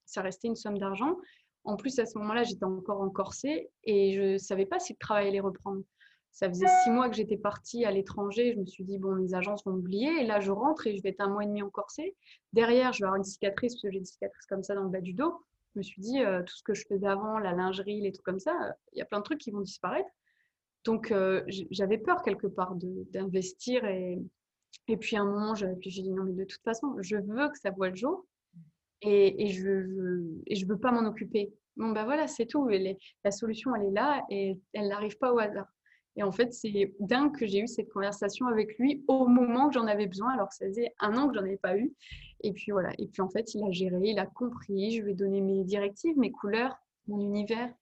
ça 0.07 0.23
restait 0.23 0.49
une 0.49 0.57
somme 0.57 0.79
d'argent. 0.79 1.16
En 1.64 1.77
plus, 1.77 1.99
à 1.99 2.07
ce 2.07 2.18
moment-là, 2.18 2.42
j'étais 2.42 2.64
encore 2.64 3.01
en 3.01 3.11
corset 3.11 3.71
et 3.85 4.14
je 4.14 4.33
ne 4.33 4.38
savais 4.38 4.66
pas 4.66 4.81
si 4.81 4.95
le 4.95 4.99
travail 4.99 5.29
allait 5.29 5.40
reprendre. 5.40 5.83
Ça 6.33 6.49
faisait 6.49 6.66
six 6.83 6.90
mois 6.90 7.11
que 7.11 7.14
j'étais 7.14 7.37
partie 7.37 7.85
à 7.85 7.90
l'étranger. 7.90 8.55
Je 8.55 8.59
me 8.59 8.64
suis 8.64 8.85
dit, 8.85 8.99
bon, 8.99 9.14
les 9.14 9.35
agences 9.35 9.64
vont 9.64 9.73
oublier. 9.73 10.23
Et 10.23 10.27
là, 10.27 10.40
je 10.40 10.51
rentre 10.51 10.87
et 10.87 10.97
je 10.97 11.03
vais 11.03 11.11
être 11.11 11.21
un 11.21 11.29
mois 11.29 11.45
et 11.45 11.47
demi 11.47 11.62
en 11.62 11.68
corset. 11.68 12.14
Derrière, 12.55 12.92
je 12.95 13.01
vais 13.01 13.05
avoir 13.05 13.16
une 13.16 13.25
cicatrice, 13.25 13.75
parce 13.75 13.83
que 13.83 13.90
j'ai 13.90 13.99
une 13.99 14.07
cicatrice 14.07 14.47
comme 14.47 14.62
ça 14.62 14.75
dans 14.75 14.85
le 14.85 14.88
bas 14.88 15.03
du 15.03 15.12
dos. 15.12 15.45
Je 15.75 15.81
me 15.81 15.83
suis 15.83 16.01
dit, 16.01 16.21
euh, 16.21 16.42
tout 16.42 16.57
ce 16.57 16.62
que 16.62 16.73
je 16.73 16.85
faisais 16.88 17.07
avant, 17.07 17.38
la 17.38 17.53
lingerie, 17.53 18.01
les 18.01 18.12
trucs 18.12 18.25
comme 18.25 18.40
ça, 18.40 18.55
il 18.92 18.99
y 18.99 19.03
a 19.03 19.05
plein 19.05 19.18
de 19.18 19.25
trucs 19.25 19.40
qui 19.40 19.51
vont 19.51 19.61
disparaître. 19.61 20.09
Donc, 20.85 21.12
euh, 21.12 21.45
j'avais 21.71 21.99
peur 21.99 22.23
quelque 22.23 22.47
part 22.47 22.75
d'investir. 22.77 23.85
Et, 23.85 24.18
et 24.88 24.96
puis, 24.96 25.16
à 25.16 25.22
un 25.22 25.24
moment, 25.24 25.54
j'ai 25.54 25.74
dit, 25.74 26.11
non, 26.11 26.24
mais 26.24 26.32
de 26.32 26.44
toute 26.44 26.62
façon, 26.62 26.96
je 27.00 27.16
veux 27.16 27.48
que 27.48 27.58
ça 27.58 27.70
voit 27.70 27.90
le 27.90 27.96
jour. 27.96 28.26
Et, 29.02 29.48
je 29.48 29.68
ne 29.68 30.40
je 30.50 30.66
veux 30.66 30.78
pas 30.78 30.92
m'en 30.92 31.08
occuper. 31.08 31.52
Bon, 31.76 31.90
ben 31.90 32.04
voilà, 32.04 32.28
c'est 32.28 32.46
tout. 32.46 32.68
la 32.68 33.30
solution, 33.30 33.74
elle 33.74 33.88
est 33.88 33.92
là 33.92 34.24
et 34.30 34.58
elle 34.74 34.88
n'arrive 34.88 35.18
pas 35.18 35.32
au 35.32 35.38
hasard. 35.38 35.66
Et 36.16 36.22
en 36.22 36.30
fait, 36.30 36.52
c'est 36.52 36.94
dingue 37.00 37.37
que 37.37 37.46
j'ai 37.46 37.61
eu 37.61 37.66
cette 37.66 37.88
conversation 37.88 38.46
avec 38.46 38.76
lui 38.78 39.02
au 39.08 39.26
moment 39.26 39.68
que 39.68 39.74
j'en 39.74 39.87
avais 39.87 40.06
besoin, 40.06 40.32
alors 40.35 40.48
que 40.50 40.54
ça 40.54 40.66
faisait 40.66 40.92
un 41.00 41.16
an 41.16 41.28
que 41.28 41.35
j'en 41.35 41.40
avais 41.40 41.56
pas 41.56 41.76
eu. 41.76 41.92
Et 42.42 42.52
puis 42.52 42.70
voilà. 42.70 42.92
Et 42.98 43.06
puis 43.06 43.22
en 43.22 43.30
fait, 43.30 43.54
il 43.54 43.64
a 43.64 43.70
géré, 43.70 43.98
il 44.02 44.18
a 44.18 44.26
compris. 44.26 44.90
Je 44.92 45.02
lui 45.02 45.12
ai 45.12 45.14
donné 45.14 45.40
mes 45.40 45.64
directives, 45.64 46.18
mes 46.18 46.30
couleurs, 46.30 46.76
mon 47.08 47.18
univers, 47.20 47.72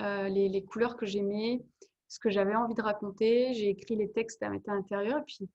euh, 0.00 0.28
les, 0.28 0.48
les, 0.48 0.64
couleurs 0.64 0.96
que 0.96 1.04
j'aimais, 1.04 1.64
ce 2.08 2.20
que 2.20 2.30
j'avais 2.30 2.54
envie 2.54 2.74
de 2.74 2.82
raconter. 2.82 3.54
J'ai 3.54 3.70
écrit 3.70 3.96
les 3.96 4.10
textes 4.10 4.42
à 4.44 4.50
mettre 4.50 4.70
à 4.70 4.74
l'intérieur. 4.74 5.18
Et 5.18 5.24
puis, 5.26 5.48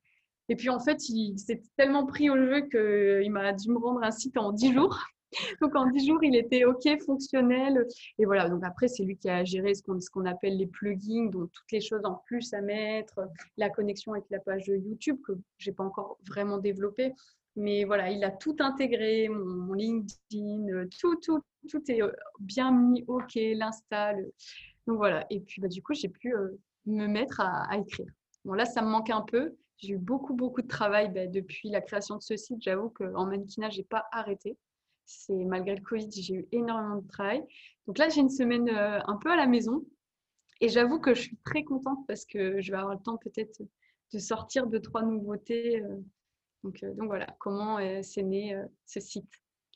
et 0.49 0.55
puis 0.55 0.69
en 0.69 0.79
fait, 0.79 1.07
il 1.09 1.38
s'est 1.38 1.62
tellement 1.77 2.05
pris 2.05 2.29
au 2.29 2.35
jeu 2.35 2.62
qu'il 2.62 3.31
m'a 3.31 3.53
dû 3.53 3.69
me 3.69 3.77
rendre 3.77 4.03
un 4.03 4.12
site 4.12 4.38
en 4.38 4.51
10 4.51 4.73
jours. 4.73 4.99
Donc 5.62 5.75
en 5.75 5.85
10 5.85 6.07
jours, 6.07 6.23
il 6.23 6.35
était 6.35 6.65
OK, 6.65 6.88
fonctionnel. 7.05 7.85
Et 8.17 8.25
voilà, 8.25 8.49
donc 8.49 8.63
après, 8.63 8.88
c'est 8.88 9.03
lui 9.03 9.15
qui 9.15 9.29
a 9.29 9.43
géré 9.43 9.75
ce 9.75 9.83
qu'on 9.83 9.99
qu'on 10.12 10.25
appelle 10.25 10.57
les 10.57 10.65
plugins, 10.65 11.29
donc 11.29 11.51
toutes 11.51 11.71
les 11.71 11.81
choses 11.81 12.03
en 12.03 12.15
plus 12.25 12.51
à 12.51 12.62
mettre, 12.62 13.19
la 13.55 13.69
connexion 13.69 14.13
avec 14.13 14.25
la 14.31 14.39
page 14.39 14.65
YouTube 14.67 15.19
que 15.23 15.33
je 15.59 15.69
n'ai 15.69 15.75
pas 15.75 15.83
encore 15.83 16.17
vraiment 16.27 16.57
développée. 16.57 17.13
Mais 17.55 17.83
voilà, 17.83 18.09
il 18.09 18.23
a 18.23 18.31
tout 18.31 18.55
intégré, 18.59 19.27
mon, 19.29 19.73
LinkedIn, 19.73 20.88
tout, 20.99 21.15
tout, 21.17 21.41
tout 21.69 21.91
est 21.91 22.01
euh, 22.01 22.12
bien 22.39 22.71
mis 22.71 23.03
OK, 23.07 23.35
l'install. 23.35 24.31
Donc 24.88 24.97
voilà, 24.97 25.25
et 25.29 25.41
puis 25.41 25.62
bah, 25.62 25.67
du 25.67 25.83
coup, 25.83 25.93
j'ai 25.93 26.09
pu 26.09 26.33
euh, 26.33 26.57
me 26.85 27.05
mettre 27.05 27.41
à, 27.41 27.77
écrire. 27.77 28.07
Bon, 28.45 28.53
là, 28.53 28.65
ça 28.65 28.81
me 28.81 28.88
manque 28.88 29.09
un 29.09 29.21
peu. 29.21 29.55
J'ai 29.79 29.93
eu 29.93 29.97
beaucoup, 29.97 30.33
beaucoup 30.33 30.61
de 30.61 30.67
travail 30.67 31.09
bah, 31.09 31.27
depuis 31.27 31.69
la 31.69 31.81
création 31.81 32.17
de 32.17 32.21
ce 32.21 32.37
site. 32.37 32.61
J'avoue 32.61 32.89
qu'en 32.89 33.25
mannequinat, 33.25 33.69
je 33.69 33.79
n'ai 33.79 33.83
pas 33.83 34.05
arrêté 34.11 34.57
c'est 35.09 35.33
malgré 35.33 35.75
le 35.75 35.81
Covid, 35.81 36.09
j'ai 36.11 36.35
eu 36.35 36.47
énormément 36.51 36.97
de 36.97 37.07
travail. 37.07 37.43
Donc 37.87 37.97
là, 37.97 38.09
j'ai 38.09 38.21
une 38.21 38.29
semaine 38.29 38.69
euh, 38.69 38.99
un 39.05 39.17
peu 39.17 39.31
à 39.31 39.35
la 39.35 39.47
maison. 39.47 39.83
Et 40.61 40.69
j'avoue 40.69 40.99
que 40.99 41.15
je 41.15 41.21
suis 41.21 41.37
très 41.37 41.63
contente 41.63 42.05
parce 42.07 42.25
que 42.25 42.61
je 42.61 42.71
vais 42.71 42.77
avoir 42.77 42.93
le 42.93 43.01
temps 43.01 43.17
peut-être 43.17 43.61
de 44.13 44.19
sortir 44.19 44.67
deux, 44.67 44.81
trois 44.81 45.01
nouveautés. 45.01 45.81
Euh. 45.81 45.97
Donc, 46.63 46.83
euh, 46.83 46.93
donc 46.93 47.07
voilà, 47.07 47.27
comment 47.39 47.79
c'est 48.03 48.23
né 48.23 48.55
ce 48.85 48.99
site. 48.99 49.31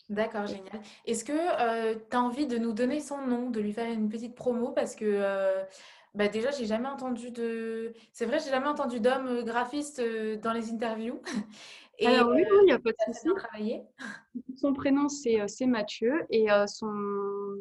D'accord, 0.10 0.46
génial. 0.46 0.82
Est-ce 1.06 1.24
que 1.24 1.94
tu 1.94 2.16
as 2.16 2.22
envie 2.22 2.46
de 2.46 2.58
nous 2.58 2.74
donner 2.74 3.00
son 3.00 3.26
nom, 3.26 3.50
de 3.50 3.60
lui 3.60 3.74
faire 3.74 3.92
une 3.92 4.10
petite 4.10 4.36
promo? 4.36 4.72
Parce 4.72 4.96
que 4.96 5.66
bah 6.16 6.28
déjà, 6.28 6.52
j'ai 6.52 6.66
jamais 6.66 6.90
entendu 6.90 7.32
de. 7.32 7.94
C'est 8.12 8.26
vrai, 8.26 8.40
j'ai 8.40 8.52
jamais 8.52 8.68
entendu 8.68 9.00
d'homme 9.00 9.44
graphiste 9.44 10.00
dans 10.42 10.54
les 10.54 10.72
interviews. 10.72 11.22
Alors 12.02 12.30
oui, 12.30 12.44
il 12.62 12.66
n'y 12.66 12.72
a 12.72 12.80
pas 12.80 12.92
de 12.92 13.14
souci. 13.14 13.28
Son 14.58 14.74
prénom, 14.74 15.10
c'est 15.10 15.40
euh, 15.40 15.68
Mathieu 15.68 16.26
et 16.30 16.52
euh, 16.52 16.66
son, 16.66 17.56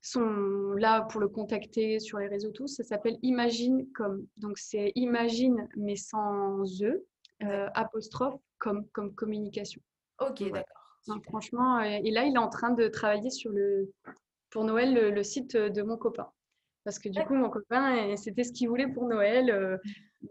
son, 0.00 0.72
là, 0.76 1.02
pour 1.02 1.20
le 1.20 1.28
contacter 1.28 1.98
sur 2.00 2.18
les 2.18 2.28
réseaux 2.28 2.50
tous, 2.50 2.68
ça 2.68 2.84
s'appelle 2.84 3.18
Imagine 3.22 3.86
comme. 3.92 4.26
Donc 4.36 4.58
c'est 4.58 4.92
Imagine, 4.94 5.68
mais 5.76 5.96
sans 5.96 6.64
E, 6.82 7.04
euh, 7.42 7.68
apostrophe, 7.74 8.40
comme, 8.58 8.86
comme 8.88 9.14
communication. 9.14 9.80
Ok, 10.20 10.42
d'accord. 10.50 11.22
franchement, 11.24 11.80
et 11.80 12.10
là, 12.10 12.24
il 12.24 12.34
est 12.34 12.38
en 12.38 12.48
train 12.48 12.70
de 12.70 12.88
travailler 12.88 13.30
sur 13.30 13.52
le, 13.52 13.92
pour 14.50 14.64
Noël 14.64 15.14
le 15.14 15.22
site 15.22 15.56
de 15.56 15.82
mon 15.82 15.96
copain. 15.96 16.28
Parce 16.88 16.98
que 16.98 17.10
du 17.10 17.22
coup, 17.24 17.34
mon 17.34 17.50
copain, 17.50 18.16
c'était 18.16 18.44
ce 18.44 18.52
qu'il 18.52 18.70
voulait 18.70 18.88
pour 18.88 19.06
Noël 19.06 19.78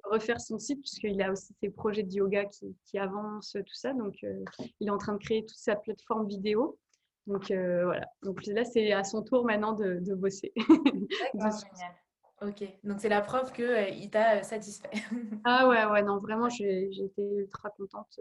refaire 0.03 0.39
son 0.39 0.59
site 0.59 0.81
puisqu'il 0.81 1.21
a 1.21 1.31
aussi 1.31 1.53
ses 1.61 1.69
projets 1.69 2.03
de 2.03 2.13
yoga 2.13 2.45
qui, 2.45 2.75
qui 2.85 2.97
avancent, 2.97 3.53
tout 3.53 3.73
ça. 3.73 3.93
Donc, 3.93 4.15
euh, 4.23 4.43
il 4.79 4.87
est 4.87 4.91
en 4.91 4.97
train 4.97 5.13
de 5.13 5.19
créer 5.19 5.45
toute 5.45 5.57
sa 5.57 5.75
plateforme 5.75 6.27
vidéo. 6.27 6.77
Donc, 7.25 7.51
euh, 7.51 7.85
voilà. 7.85 8.07
Donc, 8.23 8.45
là, 8.45 8.63
c'est 8.63 8.91
à 8.91 9.03
son 9.03 9.23
tour 9.23 9.45
maintenant 9.45 9.73
de, 9.73 9.99
de 9.99 10.15
bosser. 10.15 10.53
D'accord, 11.33 11.59
génial. 11.59 11.93
Ok, 12.39 12.63
donc 12.83 12.99
c'est 12.99 13.09
la 13.09 13.21
preuve 13.21 13.51
qu'il 13.51 13.65
euh, 13.65 13.89
il 13.89 14.11
t'a 14.11 14.43
satisfait. 14.43 14.91
ah 15.43 15.67
ouais, 15.67 15.85
ouais, 15.85 16.03
non, 16.03 16.19
vraiment, 16.19 16.49
j'ai 16.49 16.91
été 16.91 17.23
ultra 17.23 17.71
contente. 17.71 18.19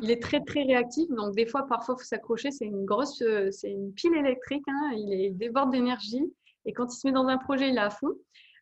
Il 0.00 0.10
est 0.10 0.20
très, 0.20 0.40
très 0.40 0.64
réactif. 0.64 1.08
Donc, 1.10 1.36
des 1.36 1.46
fois, 1.46 1.66
parfois, 1.68 1.94
il 1.96 2.00
faut 2.00 2.04
s'accrocher. 2.04 2.50
C'est 2.50 2.64
une 2.64 2.84
grosse, 2.84 3.22
c'est 3.52 3.70
une 3.70 3.92
pile 3.92 4.16
électrique. 4.16 4.64
Hein. 4.66 4.90
Il, 4.96 5.12
est, 5.12 5.26
il 5.26 5.36
déborde 5.36 5.70
d'énergie. 5.70 6.24
Et 6.68 6.74
quand 6.74 6.94
il 6.94 6.96
se 6.98 7.06
met 7.06 7.14
dans 7.14 7.26
un 7.26 7.38
projet, 7.38 7.70
il 7.70 7.76
est 7.76 7.80
à 7.80 7.88
fond. 7.88 8.14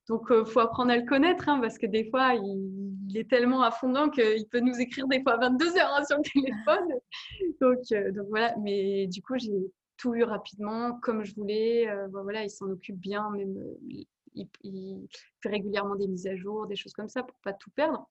Donc, 0.08 0.26
il 0.30 0.36
euh, 0.36 0.44
faut 0.44 0.60
apprendre 0.60 0.92
à 0.92 0.96
le 0.96 1.04
connaître, 1.04 1.48
hein, 1.48 1.58
parce 1.60 1.76
que 1.76 1.86
des 1.86 2.08
fois, 2.08 2.34
il, 2.34 3.16
est 3.16 3.28
tellement 3.28 3.62
affondant 3.62 4.08
qu'il 4.08 4.46
peut 4.48 4.60
nous 4.60 4.78
écrire 4.78 5.08
des 5.08 5.20
fois 5.22 5.32
à 5.32 5.38
22 5.38 5.76
heures 5.76 5.92
hein, 5.96 6.04
sur 6.04 6.18
le 6.18 6.22
téléphone. 6.22 7.00
donc, 7.60 7.78
euh, 7.90 8.12
donc, 8.12 8.28
voilà, 8.28 8.54
mais 8.62 9.08
du 9.08 9.20
coup, 9.22 9.36
j'ai 9.36 9.72
tout 9.96 10.14
eu 10.14 10.22
rapidement, 10.22 11.00
comme 11.00 11.24
je 11.24 11.34
voulais. 11.34 11.88
Euh, 11.88 12.06
voilà, 12.12 12.44
il 12.44 12.50
s'en 12.50 12.70
occupe 12.70 12.96
bien, 12.96 13.28
même 13.30 13.56
il, 13.82 15.08
fait 15.42 15.48
régulièrement 15.48 15.96
des 15.96 16.06
mises 16.06 16.28
à 16.28 16.36
jour, 16.36 16.68
des 16.68 16.76
choses 16.76 16.92
comme 16.92 17.08
ça, 17.08 17.24
pour 17.24 17.38
pas 17.40 17.54
tout 17.54 17.70
perdre. 17.70 18.08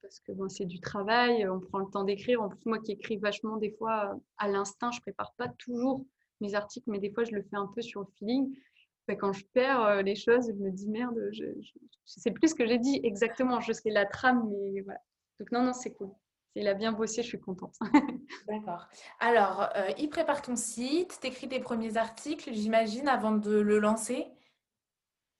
Parce 0.00 0.20
que 0.20 0.32
c'est 0.48 0.64
du 0.64 0.80
travail, 0.80 1.46
on 1.46 1.60
prend 1.60 1.80
le 1.80 1.90
temps 1.90 2.04
d'écrire. 2.04 2.40
En 2.40 2.48
plus, 2.48 2.64
moi 2.64 2.78
qui 2.78 2.92
écris 2.92 3.18
vachement 3.18 3.58
des 3.58 3.72
fois 3.72 4.18
à 4.38 4.48
l'instinct, 4.48 4.90
je 4.92 5.00
prépare 5.02 5.34
pas 5.36 5.48
toujours 5.58 6.06
mes 6.40 6.54
articles, 6.54 6.90
mais 6.90 6.98
des 6.98 7.10
fois, 7.10 7.24
je 7.24 7.32
le 7.32 7.42
fais 7.42 7.56
un 7.56 7.66
peu 7.66 7.82
sur 7.82 8.00
le 8.00 8.06
feeling 8.16 8.54
quand 9.16 9.32
je 9.32 9.44
perds 9.52 9.82
euh, 9.82 10.02
les 10.02 10.16
choses, 10.16 10.46
je 10.48 10.62
me 10.62 10.70
dis 10.70 10.88
merde, 10.88 11.18
je, 11.32 11.44
ne 11.44 11.62
sais 12.04 12.30
plus 12.30 12.48
ce 12.48 12.54
que 12.54 12.66
j'ai 12.66 12.78
dit 12.78 13.00
exactement, 13.04 13.60
je 13.60 13.72
sais 13.72 13.90
la 13.90 14.06
trame, 14.06 14.48
mais 14.50 14.80
voilà. 14.82 15.00
Donc 15.38 15.52
non, 15.52 15.62
non, 15.62 15.72
c'est 15.72 15.92
cool. 15.92 16.10
Il 16.56 16.66
a 16.66 16.74
bien 16.74 16.92
bossé, 16.92 17.22
je 17.22 17.28
suis 17.28 17.40
contente. 17.40 17.76
D'accord. 18.48 18.88
Alors, 19.20 19.68
euh, 19.76 19.88
il 19.98 20.08
prépare 20.08 20.42
ton 20.42 20.56
site, 20.56 21.18
tu 21.20 21.28
écris 21.28 21.48
tes 21.48 21.60
premiers 21.60 21.96
articles, 21.96 22.52
j'imagine, 22.52 23.08
avant 23.08 23.32
de 23.32 23.58
le 23.58 23.78
lancer? 23.78 24.26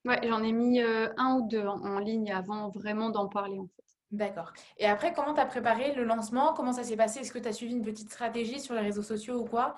Ouais, 0.05 0.21
j'en 0.27 0.43
ai 0.43 0.53
mis 0.53 0.81
euh, 0.81 1.09
un 1.17 1.37
ou 1.37 1.49
deux 1.49 1.67
en, 1.67 1.99
ligne 1.99 2.33
avant 2.33 2.71
vraiment 2.71 3.11
d'en 3.11 3.29
parler 3.29 3.59
en 3.59 3.67
fait. 3.67 3.85
D'accord. 4.13 4.53
Et 4.79 4.87
après, 4.87 5.13
comment 5.13 5.35
tu 5.35 5.41
as 5.41 5.47
préparé 5.47 5.95
le 5.95 6.05
lancement? 6.05 6.55
Comment 6.55 6.73
ça 6.73 6.83
s'est 6.83 6.97
passé? 6.97 7.21
Est-ce 7.21 7.33
que 7.33 7.39
tu 7.39 7.49
as 7.49 7.53
suivi 7.53 7.75
une 7.75 7.85
petite 7.85 8.11
stratégie 8.11 8.59
sur 8.59 8.75
les 8.75 8.81
réseaux 8.81 9.03
sociaux 9.03 9.41
ou 9.41 9.45
quoi? 9.45 9.77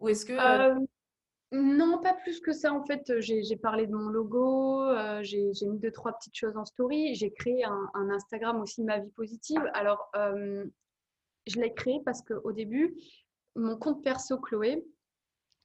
Ou 0.00 0.08
est-ce 0.08 0.24
que... 0.24 0.32
Euh, 0.32 0.78
non, 1.52 2.00
pas 2.00 2.14
plus 2.14 2.40
que 2.40 2.52
ça. 2.52 2.72
En 2.72 2.84
fait, 2.84 3.20
j'ai 3.20 3.56
parlé 3.56 3.86
de 3.86 3.92
mon 3.92 4.08
logo, 4.08 4.82
j'ai 5.22 5.52
mis 5.66 5.78
deux, 5.78 5.92
trois 5.92 6.12
petites 6.12 6.36
choses 6.36 6.56
en 6.56 6.64
story. 6.64 7.14
J'ai 7.14 7.30
créé 7.30 7.64
un, 7.64 8.10
Instagram 8.10 8.60
aussi, 8.60 8.82
Ma 8.82 8.98
Vie 8.98 9.10
Positive. 9.10 9.62
Alors, 9.74 10.10
je 11.46 11.60
l'ai 11.60 11.72
créé 11.74 12.00
parce 12.04 12.22
qu'au 12.22 12.52
début, 12.52 12.96
mon 13.54 13.76
compte 13.76 14.02
perso 14.02 14.38
Chloé, 14.38 14.84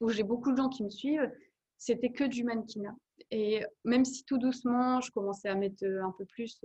où 0.00 0.10
j'ai 0.10 0.22
beaucoup 0.22 0.52
de 0.52 0.56
gens 0.56 0.68
qui 0.68 0.84
me 0.84 0.90
suivent, 0.90 1.30
c'était 1.76 2.12
que 2.12 2.24
du 2.24 2.44
mannequinat. 2.44 2.94
Et 3.30 3.64
même 3.84 4.04
si 4.04 4.24
tout 4.24 4.38
doucement, 4.38 5.00
je 5.00 5.10
commençais 5.10 5.48
à 5.48 5.54
mettre 5.54 5.84
un 5.84 6.14
peu 6.16 6.24
plus 6.24 6.60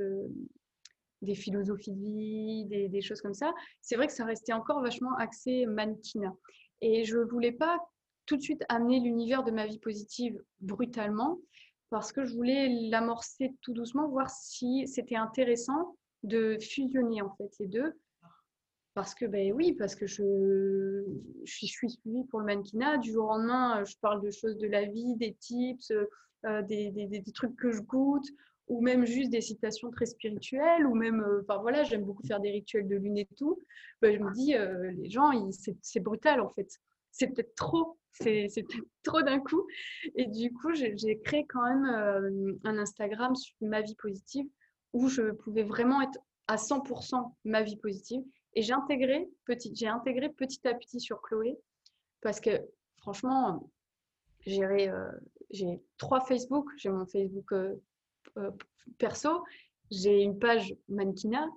des 1.21 1.35
philosophies 1.35 1.93
de 1.93 1.99
vie, 1.99 2.65
des, 2.65 2.89
des 2.89 3.01
choses 3.01 3.21
comme 3.21 3.33
ça, 3.33 3.53
c'est 3.81 3.95
vrai 3.95 4.07
que 4.07 4.13
ça 4.13 4.25
restait 4.25 4.53
encore 4.53 4.81
vachement 4.81 5.15
axé 5.15 5.65
mannequinat. 5.65 6.35
Et 6.81 7.03
je 7.05 7.17
voulais 7.17 7.53
pas 7.53 7.79
tout 8.25 8.37
de 8.37 8.41
suite 8.41 8.63
amener 8.69 8.99
l'univers 8.99 9.43
de 9.43 9.51
ma 9.51 9.65
vie 9.67 9.79
positive 9.79 10.41
brutalement, 10.61 11.39
parce 11.89 12.11
que 12.11 12.25
je 12.25 12.33
voulais 12.33 12.69
l'amorcer 12.89 13.53
tout 13.61 13.73
doucement, 13.73 14.07
voir 14.09 14.29
si 14.29 14.87
c'était 14.87 15.15
intéressant 15.15 15.95
de 16.23 16.57
fusionner 16.59 17.21
en 17.21 17.35
fait 17.35 17.49
les 17.59 17.67
deux 17.67 17.93
parce 18.95 19.13
que, 19.13 19.25
ben 19.25 19.51
oui, 19.51 19.73
parce 19.73 19.93
que 19.93 20.07
je, 20.07 21.03
je 21.43 21.53
suis, 21.53 21.67
suivie 21.67 22.23
pour 22.29 22.39
le 22.39 22.45
mannequinat. 22.45 22.97
Du 22.97 23.11
jour 23.11 23.25
au 23.25 23.31
lendemain, 23.33 23.81
euh, 23.81 23.85
je 23.85 23.97
parle 23.99 24.21
de 24.21 24.31
choses 24.31 24.57
de 24.57 24.67
la 24.67 24.85
vie, 24.85 25.17
des 25.17 25.33
tips, 25.33 25.91
euh, 26.45 26.61
des, 26.63 26.91
des, 26.91 27.31
trucs 27.33 27.55
que 27.57 27.71
je 27.71 27.81
goûte, 27.81 28.25
ou 28.67 28.81
même 28.81 29.05
juste 29.05 29.31
des 29.31 29.41
citations 29.41 29.91
très 29.91 30.05
spirituelles, 30.05 30.85
ou 30.85 30.95
même, 30.95 31.21
euh, 31.21 31.41
enfin 31.41 31.59
voilà, 31.59 31.83
j'aime 31.83 32.03
beaucoup 32.03 32.25
faire 32.25 32.39
des 32.39 32.51
rituels 32.51 32.87
de 32.87 32.95
lune 32.95 33.17
et 33.17 33.27
tout. 33.37 33.59
Ben, 34.01 34.15
je 34.15 34.23
me 34.23 34.31
dis, 34.31 34.55
euh, 34.55 34.91
les 34.91 35.09
gens, 35.09 35.31
c'est 35.81 35.99
brutal 35.99 36.39
en 36.39 36.49
fait. 36.49 36.69
C'est 37.17 37.27
peut-être 37.27 37.55
trop, 37.55 37.97
c'est 38.11 38.49
peut-être 38.53 38.87
trop 39.03 39.21
d'un 39.21 39.39
coup. 39.39 39.65
Et 40.15 40.25
du 40.25 40.51
coup, 40.51 40.73
j'ai 40.73 41.17
créé 41.23 41.45
quand 41.47 41.63
même 41.63 41.85
euh, 41.85 42.53
un 42.65 42.77
Instagram 42.77 43.33
sur 43.35 43.55
ma 43.61 43.81
vie 43.81 43.95
positive 43.95 44.45
où 44.91 45.07
je 45.07 45.31
pouvais 45.31 45.63
vraiment 45.63 46.01
être 46.01 46.19
à 46.47 46.57
100% 46.57 47.33
ma 47.45 47.63
vie 47.63 47.77
positive. 47.77 48.21
Et 48.53 48.61
j'ai 48.61 48.73
intégré 48.73 49.29
petit, 49.45 49.73
intégré 49.87 50.27
petit 50.27 50.67
à 50.67 50.73
petit 50.73 50.99
sur 50.99 51.21
Chloé 51.21 51.57
parce 52.19 52.41
que 52.41 52.51
franchement, 52.97 53.71
j'ai 54.45 54.89
euh, 54.89 55.11
trois 55.97 56.19
Facebook. 56.19 56.69
J'ai 56.75 56.89
mon 56.89 57.05
Facebook 57.05 57.53
euh, 57.53 58.51
perso, 58.97 59.41
j'ai 59.89 60.21
une 60.21 60.37
page 60.37 60.75
mannequinat, 60.89 61.47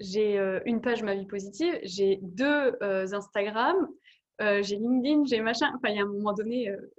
j'ai 0.00 0.36
une 0.64 0.80
page 0.80 1.04
ma 1.04 1.14
vie 1.14 1.26
positive, 1.26 1.78
j'ai 1.84 2.18
deux 2.22 2.76
Instagram, 2.80 3.88
euh, 4.40 4.62
j'ai 4.62 4.76
LinkedIn, 4.76 5.24
j'ai 5.24 5.40
machin. 5.40 5.72
Enfin, 5.76 5.88
il 5.88 5.96
y 5.96 6.00
a 6.00 6.02
un 6.02 6.06
moment 6.06 6.32
donné, 6.32 6.70
euh, 6.70 6.92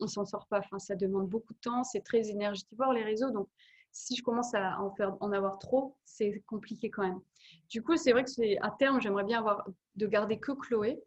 on 0.00 0.06
s'en 0.06 0.24
sort 0.24 0.46
pas. 0.46 0.62
Ça 0.78 0.94
demande 0.94 1.28
beaucoup 1.28 1.54
de 1.54 1.58
temps, 1.60 1.84
c'est 1.84 2.00
très 2.00 2.28
énergivore 2.30 2.92
les 2.92 3.02
réseaux. 3.02 3.30
Donc, 3.30 3.48
si 3.92 4.14
je 4.16 4.22
commence 4.22 4.54
à 4.54 4.80
en 4.80 4.90
faire, 4.90 5.16
en 5.20 5.32
avoir 5.32 5.58
trop, 5.58 5.96
c'est 6.04 6.42
compliqué 6.46 6.90
quand 6.90 7.02
même. 7.02 7.20
Du 7.70 7.82
coup, 7.82 7.96
c'est 7.96 8.12
vrai 8.12 8.24
que 8.24 8.30
c'est 8.30 8.58
à 8.60 8.70
terme, 8.70 9.00
j'aimerais 9.00 9.24
bien 9.24 9.38
avoir 9.38 9.66
de 9.94 10.06
garder 10.06 10.38
que 10.38 10.52
Chloé, 10.52 11.02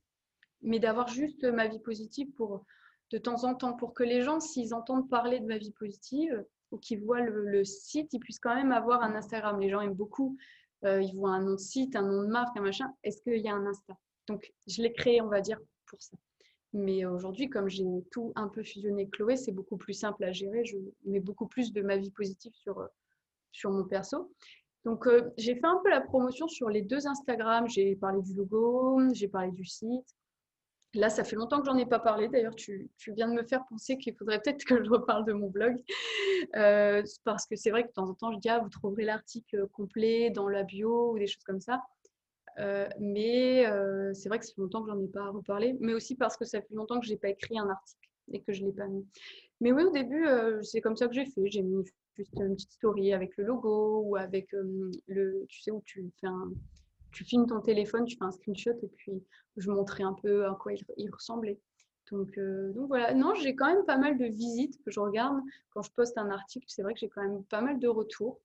mais 0.62 0.80
d'avoir 0.80 1.08
juste 1.08 1.44
ma 1.44 1.68
vie 1.68 1.80
positive 1.80 2.32
pour 2.32 2.66
de 3.12 3.18
temps 3.18 3.44
en 3.44 3.56
temps, 3.56 3.74
pour 3.74 3.94
que 3.94 4.04
les 4.04 4.22
gens, 4.22 4.40
s'ils 4.40 4.74
entendent 4.74 5.10
parler 5.10 5.40
de 5.40 5.46
ma 5.46 5.58
vie 5.58 5.72
positive 5.72 6.46
ou 6.72 6.78
qu'ils 6.78 7.04
voient 7.04 7.22
le, 7.22 7.46
le 7.46 7.64
site, 7.64 8.14
ils 8.14 8.20
puissent 8.20 8.40
quand 8.40 8.56
même 8.56 8.72
avoir 8.72 9.02
un 9.02 9.16
Instagram. 9.16 9.60
Les 9.60 9.70
gens 9.70 9.82
aiment 9.82 9.94
beaucoup, 9.94 10.38
euh, 10.86 11.02
ils 11.02 11.16
voient 11.16 11.32
un 11.32 11.42
nom 11.42 11.54
de 11.54 11.58
site, 11.58 11.96
un 11.96 12.04
nom 12.04 12.24
de 12.24 12.28
marque, 12.28 12.56
un 12.58 12.62
machin. 12.62 12.94
Est-ce 13.04 13.22
qu'il 13.22 13.38
y 13.38 13.50
a 13.50 13.54
un 13.54 13.66
Insta? 13.66 13.98
Donc, 14.30 14.54
je 14.68 14.82
l'ai 14.84 14.94
créé, 14.94 15.22
on 15.22 15.28
va 15.28 15.42
dire, 15.42 15.60
pour 15.88 16.02
ça. 16.02 16.16
Mais 16.72 17.04
aujourd'hui, 17.04 17.50
comme 17.50 17.68
j'ai 17.68 17.84
tout 18.12 18.32
un 18.36 18.48
peu 18.48 18.64
fusionné 18.64 19.10
Chloé, 19.10 19.36
c'est 19.36 19.52
beaucoup 19.52 19.76
plus 19.76 19.96
simple 19.96 20.24
à 20.24 20.32
gérer. 20.32 20.64
Je 20.66 20.78
mets 21.04 21.20
beaucoup 21.20 21.48
plus 21.48 21.74
de 21.74 21.82
ma 21.82 21.98
vie 21.98 22.12
positive 22.12 22.54
sur, 22.54 22.80
euh, 22.80 22.88
sur 23.52 23.72
mon 23.72 23.86
perso. 23.86 24.32
Donc, 24.86 25.08
euh, 25.08 25.32
j'ai 25.38 25.56
fait 25.56 25.66
un 25.66 25.80
peu 25.84 25.90
la 25.90 26.02
promotion 26.02 26.48
sur 26.48 26.70
les 26.70 26.84
deux 26.84 27.08
Instagram. 27.08 27.68
J'ai 27.68 27.96
parlé 27.96 28.22
du 28.22 28.36
logo, 28.36 29.02
j'ai 29.14 29.28
parlé 29.28 29.52
du 29.52 29.66
site. 29.66 30.16
Là, 30.94 31.10
ça 31.10 31.24
fait 31.24 31.36
longtemps 31.36 31.60
que 31.60 31.66
j'en 31.66 31.78
ai 31.78 31.88
pas 31.88 32.00
parlé. 32.00 32.30
D'ailleurs, 32.30 32.56
tu, 32.56 32.90
tu 32.98 33.14
viens 33.14 33.28
de 33.28 33.34
me 33.34 33.44
faire 33.44 33.66
penser 33.68 33.98
qu'il 33.98 34.16
faudrait 34.16 34.40
peut-être 34.40 34.64
que 34.64 34.84
je 34.84 34.90
reparle 34.92 35.26
de 35.26 35.34
mon 35.34 35.50
blog. 35.50 35.76
Euh, 36.56 37.02
parce 37.24 37.48
que 37.48 37.56
c'est 37.56 37.72
vrai 37.72 37.84
que 37.84 37.90
de 37.90 37.94
temps 37.94 38.10
en 38.10 38.14
temps, 38.14 38.32
je 38.32 38.38
dis, 38.38 38.50
ah, 38.50 38.60
vous 38.60 38.70
trouverez 38.70 39.06
l'article 39.06 39.68
complet 39.70 40.30
dans 40.30 40.48
la 40.48 40.64
bio 40.64 41.14
ou 41.14 41.20
des 41.20 41.28
choses 41.28 41.44
comme 41.44 41.62
ça. 41.62 41.82
Euh, 42.58 42.88
mais 43.00 43.66
euh, 43.68 44.14
c'est 44.14 44.30
vrai 44.30 44.40
que 44.40 44.46
ça 44.46 44.54
fait 44.54 44.62
longtemps 44.62 44.84
que 44.84 44.90
j'en 44.90 45.00
ai 45.00 45.08
pas 45.08 45.30
reparlé. 45.30 45.76
Mais 45.80 45.94
aussi 45.94 46.16
parce 46.16 46.38
que 46.38 46.46
ça 46.46 46.62
fait 46.62 46.74
longtemps 46.74 47.00
que 47.00 47.06
j'ai 47.06 47.18
pas 47.18 47.30
écrit 47.30 47.58
un 47.58 47.70
article 47.70 48.10
et 48.32 48.42
que 48.42 48.54
je 48.54 48.64
l'ai 48.64 48.72
pas 48.72 48.88
mis. 48.88 49.06
Mais 49.62 49.72
oui, 49.72 49.84
au 49.84 49.92
début, 49.92 50.26
euh, 50.26 50.62
c'est 50.64 50.82
comme 50.82 50.96
ça 50.96 51.08
que 51.08 51.14
j'ai 51.14 51.26
fait. 51.26 51.50
J'ai 51.50 51.62
mis 51.62 51.84
juste 52.16 52.34
une 52.38 52.56
petite 52.56 52.72
story 52.72 53.14
avec 53.14 53.36
le 53.38 53.46
logo 53.46 54.02
ou 54.06 54.16
avec 54.16 54.52
le, 54.52 55.46
tu 55.48 55.62
sais, 55.62 55.72
où 55.72 55.82
tu 55.86 56.12
fais 56.20 56.28
tu 57.12 57.24
filmes 57.24 57.48
ton 57.48 57.60
téléphone, 57.60 58.06
tu 58.06 58.18
fais 58.18 58.26
un 58.26 58.32
screenshot 58.32 58.78
et 58.84 58.88
puis 58.88 59.24
je 59.58 59.72
montrais 59.72 60.04
un 60.04 60.14
peu 60.14 60.46
à 60.46 60.56
quoi 60.62 60.74
il, 60.74 61.10
ressemblait. 61.10 61.60
Donc, 62.12 62.38
donc 62.38 62.88
voilà, 62.88 63.16
non, 63.16 63.34
j'ai 63.34 63.56
quand 63.56 63.66
même 63.66 63.84
pas 63.84 63.98
mal 63.98 64.20
de 64.20 64.26
visites 64.26 64.80
que 64.84 64.92
je 64.92 65.00
regarde 65.00 65.42
quand 65.72 65.82
je 65.82 65.92
poste 65.92 66.20
un 66.20 66.30
article. 66.30 66.68
C'est 66.70 66.84
vrai 66.84 66.94
que 66.94 67.00
j'ai 67.00 67.10
quand 67.10 67.24
même 67.24 67.44
pas 67.46 67.62
mal 67.62 67.80
de 67.80 67.88
retours. 67.88 68.40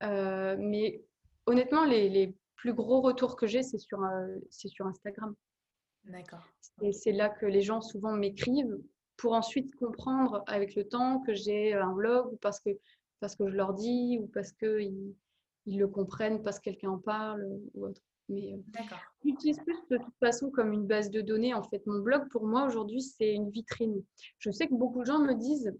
Mais 0.00 1.04
honnêtement, 1.46 1.84
les 1.84 2.34
plus 2.62 2.74
gros 2.74 3.00
retours 3.00 3.34
que 3.34 3.48
j'ai, 3.48 3.64
c'est 3.64 3.78
sur, 3.78 4.04
euh, 4.04 4.38
c'est 4.48 4.68
sur 4.68 4.86
Instagram. 4.86 5.34
D'accord. 6.04 6.46
Et 6.80 6.92
c'est 6.92 7.10
là 7.10 7.28
que 7.28 7.44
les 7.44 7.60
gens 7.60 7.80
souvent 7.80 8.12
m'écrivent 8.12 8.78
pour 9.16 9.32
ensuite 9.32 9.74
comprendre 9.74 10.44
avec 10.46 10.76
le 10.76 10.86
temps 10.86 11.20
que 11.26 11.34
j'ai 11.34 11.72
un 11.72 11.92
blog 11.92 12.32
ou 12.32 12.36
parce 12.36 12.60
que, 12.60 12.70
parce 13.18 13.34
que 13.34 13.48
je 13.48 13.56
leur 13.56 13.74
dis 13.74 14.20
ou 14.22 14.28
parce 14.28 14.52
qu'ils 14.52 15.12
ils 15.66 15.78
le 15.78 15.88
comprennent, 15.88 16.40
parce 16.44 16.60
que 16.60 16.64
quelqu'un 16.64 16.90
en 16.90 16.98
parle 16.98 17.44
ou 17.74 17.86
autre. 17.86 18.00
Mais 18.28 18.54
euh, 18.54 18.82
j'utilise 19.24 19.58
plus 19.58 19.78
de 19.90 19.96
toute 19.96 20.16
façon 20.20 20.48
comme 20.50 20.72
une 20.72 20.86
base 20.86 21.10
de 21.10 21.20
données. 21.20 21.54
En 21.54 21.64
fait, 21.64 21.84
mon 21.86 21.98
blog, 21.98 22.28
pour 22.30 22.46
moi, 22.46 22.64
aujourd'hui, 22.64 23.02
c'est 23.02 23.34
une 23.34 23.50
vitrine. 23.50 24.04
Je 24.38 24.52
sais 24.52 24.68
que 24.68 24.74
beaucoup 24.74 25.00
de 25.00 25.06
gens 25.06 25.18
me 25.18 25.34
disent, 25.34 25.74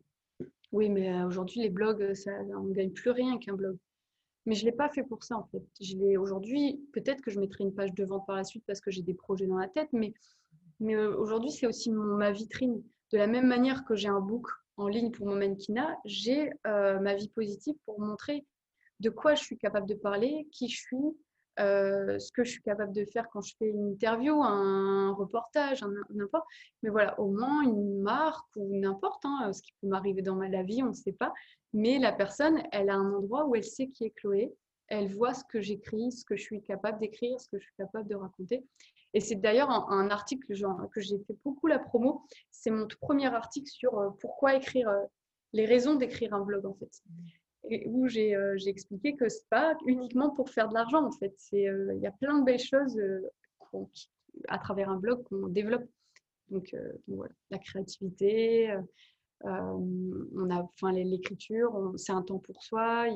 oui, 0.72 0.88
mais 0.88 1.12
euh, 1.12 1.28
aujourd'hui, 1.28 1.60
les 1.60 1.70
blogs, 1.70 2.12
ça, 2.14 2.32
on 2.56 2.64
ne 2.64 2.74
gagne 2.74 2.90
plus 2.90 3.10
rien 3.10 3.38
qu'un 3.38 3.54
blog. 3.54 3.78
Mais 4.46 4.54
je 4.54 4.64
ne 4.64 4.70
l'ai 4.70 4.76
pas 4.76 4.88
fait 4.88 5.02
pour 5.04 5.22
ça, 5.24 5.36
en 5.36 5.44
fait. 5.44 5.62
Je 5.80 5.96
l'ai 5.96 6.16
aujourd'hui, 6.16 6.80
peut-être 6.92 7.20
que 7.22 7.30
je 7.30 7.38
mettrai 7.38 7.64
une 7.64 7.74
page 7.74 7.94
de 7.94 8.04
vente 8.04 8.26
par 8.26 8.36
la 8.36 8.44
suite 8.44 8.64
parce 8.66 8.80
que 8.80 8.90
j'ai 8.90 9.02
des 9.02 9.14
projets 9.14 9.46
dans 9.46 9.56
la 9.58 9.68
tête, 9.68 9.88
mais, 9.92 10.14
mais 10.80 10.94
euh, 10.96 11.16
aujourd'hui, 11.16 11.50
c'est 11.52 11.66
aussi 11.66 11.90
mon- 11.92 12.16
ma 12.16 12.32
vitrine. 12.32 12.82
De 13.12 13.18
la 13.18 13.26
même 13.26 13.46
manière 13.46 13.84
que 13.84 13.94
j'ai 13.94 14.08
un 14.08 14.20
book 14.20 14.48
en 14.76 14.88
ligne 14.88 15.10
pour 15.12 15.26
mon 15.26 15.36
mannequinat, 15.36 15.96
j'ai 16.04 16.50
euh, 16.66 16.98
ma 17.00 17.14
vie 17.14 17.28
positive 17.28 17.74
pour 17.84 18.00
montrer 18.00 18.46
de 19.00 19.10
quoi 19.10 19.34
je 19.34 19.42
suis 19.42 19.58
capable 19.58 19.86
de 19.86 19.94
parler, 19.94 20.48
qui 20.52 20.68
je 20.68 20.78
suis, 20.80 20.96
euh, 21.60 22.18
ce 22.18 22.32
que 22.32 22.44
je 22.44 22.50
suis 22.50 22.62
capable 22.62 22.92
de 22.92 23.04
faire 23.04 23.28
quand 23.30 23.42
je 23.42 23.54
fais 23.58 23.68
une 23.68 23.92
interview, 23.92 24.42
un 24.42 25.12
reportage, 25.12 25.84
n'importe. 26.10 26.46
Mais 26.82 26.90
voilà, 26.90 27.18
au 27.20 27.30
moins 27.30 27.62
une 27.62 28.00
marque 28.00 28.48
ou 28.56 28.78
n'importe, 28.78 29.24
hein, 29.24 29.52
ce 29.52 29.62
qui 29.62 29.72
peut 29.80 29.88
m'arriver 29.88 30.22
dans 30.22 30.36
ma 30.36 30.62
vie, 30.62 30.82
on 30.82 30.88
ne 30.88 30.94
sait 30.94 31.12
pas. 31.12 31.32
Mais 31.72 31.98
la 31.98 32.12
personne, 32.12 32.62
elle 32.72 32.90
a 32.90 32.94
un 32.94 33.12
endroit 33.12 33.46
où 33.46 33.54
elle 33.54 33.64
sait 33.64 33.88
qui 33.88 34.04
est 34.04 34.10
Chloé. 34.10 34.54
Elle 34.88 35.14
voit 35.14 35.34
ce 35.34 35.44
que 35.44 35.60
j'écris, 35.60 36.12
ce 36.12 36.24
que 36.24 36.36
je 36.36 36.42
suis 36.42 36.62
capable 36.62 36.98
d'écrire, 36.98 37.40
ce 37.40 37.48
que 37.48 37.58
je 37.58 37.64
suis 37.64 37.76
capable 37.76 38.08
de 38.08 38.14
raconter. 38.14 38.64
Et 39.14 39.20
c'est 39.20 39.36
d'ailleurs 39.36 39.70
un, 39.70 40.10
article 40.10 40.46
que 40.46 41.00
j'ai 41.00 41.18
fait 41.18 41.36
beaucoup 41.44 41.66
la 41.66 41.78
promo. 41.78 42.24
C'est 42.50 42.70
mon 42.70 42.86
tout 42.86 42.98
premier 42.98 43.26
article 43.26 43.70
sur 43.70 43.98
euh, 43.98 44.10
pourquoi 44.20 44.54
écrire, 44.54 44.88
euh, 44.88 45.02
les 45.52 45.66
raisons 45.66 45.94
d'écrire 45.96 46.32
un 46.34 46.40
blog 46.40 46.64
en 46.66 46.74
fait 46.74 46.90
où 47.86 48.08
j'ai 48.08 48.34
euh, 48.34 48.56
j'ai 48.56 48.70
expliqué 48.70 49.14
que 49.14 49.28
c'est 49.28 49.48
pas 49.48 49.76
uniquement 49.86 50.30
pour 50.30 50.50
faire 50.50 50.68
de 50.68 50.74
l'argent 50.74 51.04
en 51.04 51.12
fait. 51.12 51.36
Euh, 51.54 51.92
il 51.94 52.00
y 52.00 52.06
a 52.06 52.12
plein 52.12 52.38
de 52.38 52.44
belles 52.44 52.58
choses 52.58 52.98
euh, 52.98 53.20
à 54.48 54.58
travers 54.58 54.88
un 54.90 54.96
blog 54.96 55.22
qu'on 55.24 55.48
développe. 55.48 55.88
Donc, 56.50 56.76
voilà, 57.08 57.32
la 57.50 57.58
créativité, 57.58 58.76
on 59.42 60.50
a, 60.50 60.92
l'écriture, 60.92 61.94
c'est 61.96 62.12
un 62.12 62.20
temps 62.20 62.40
pour 62.40 62.62
soi. 62.62 63.06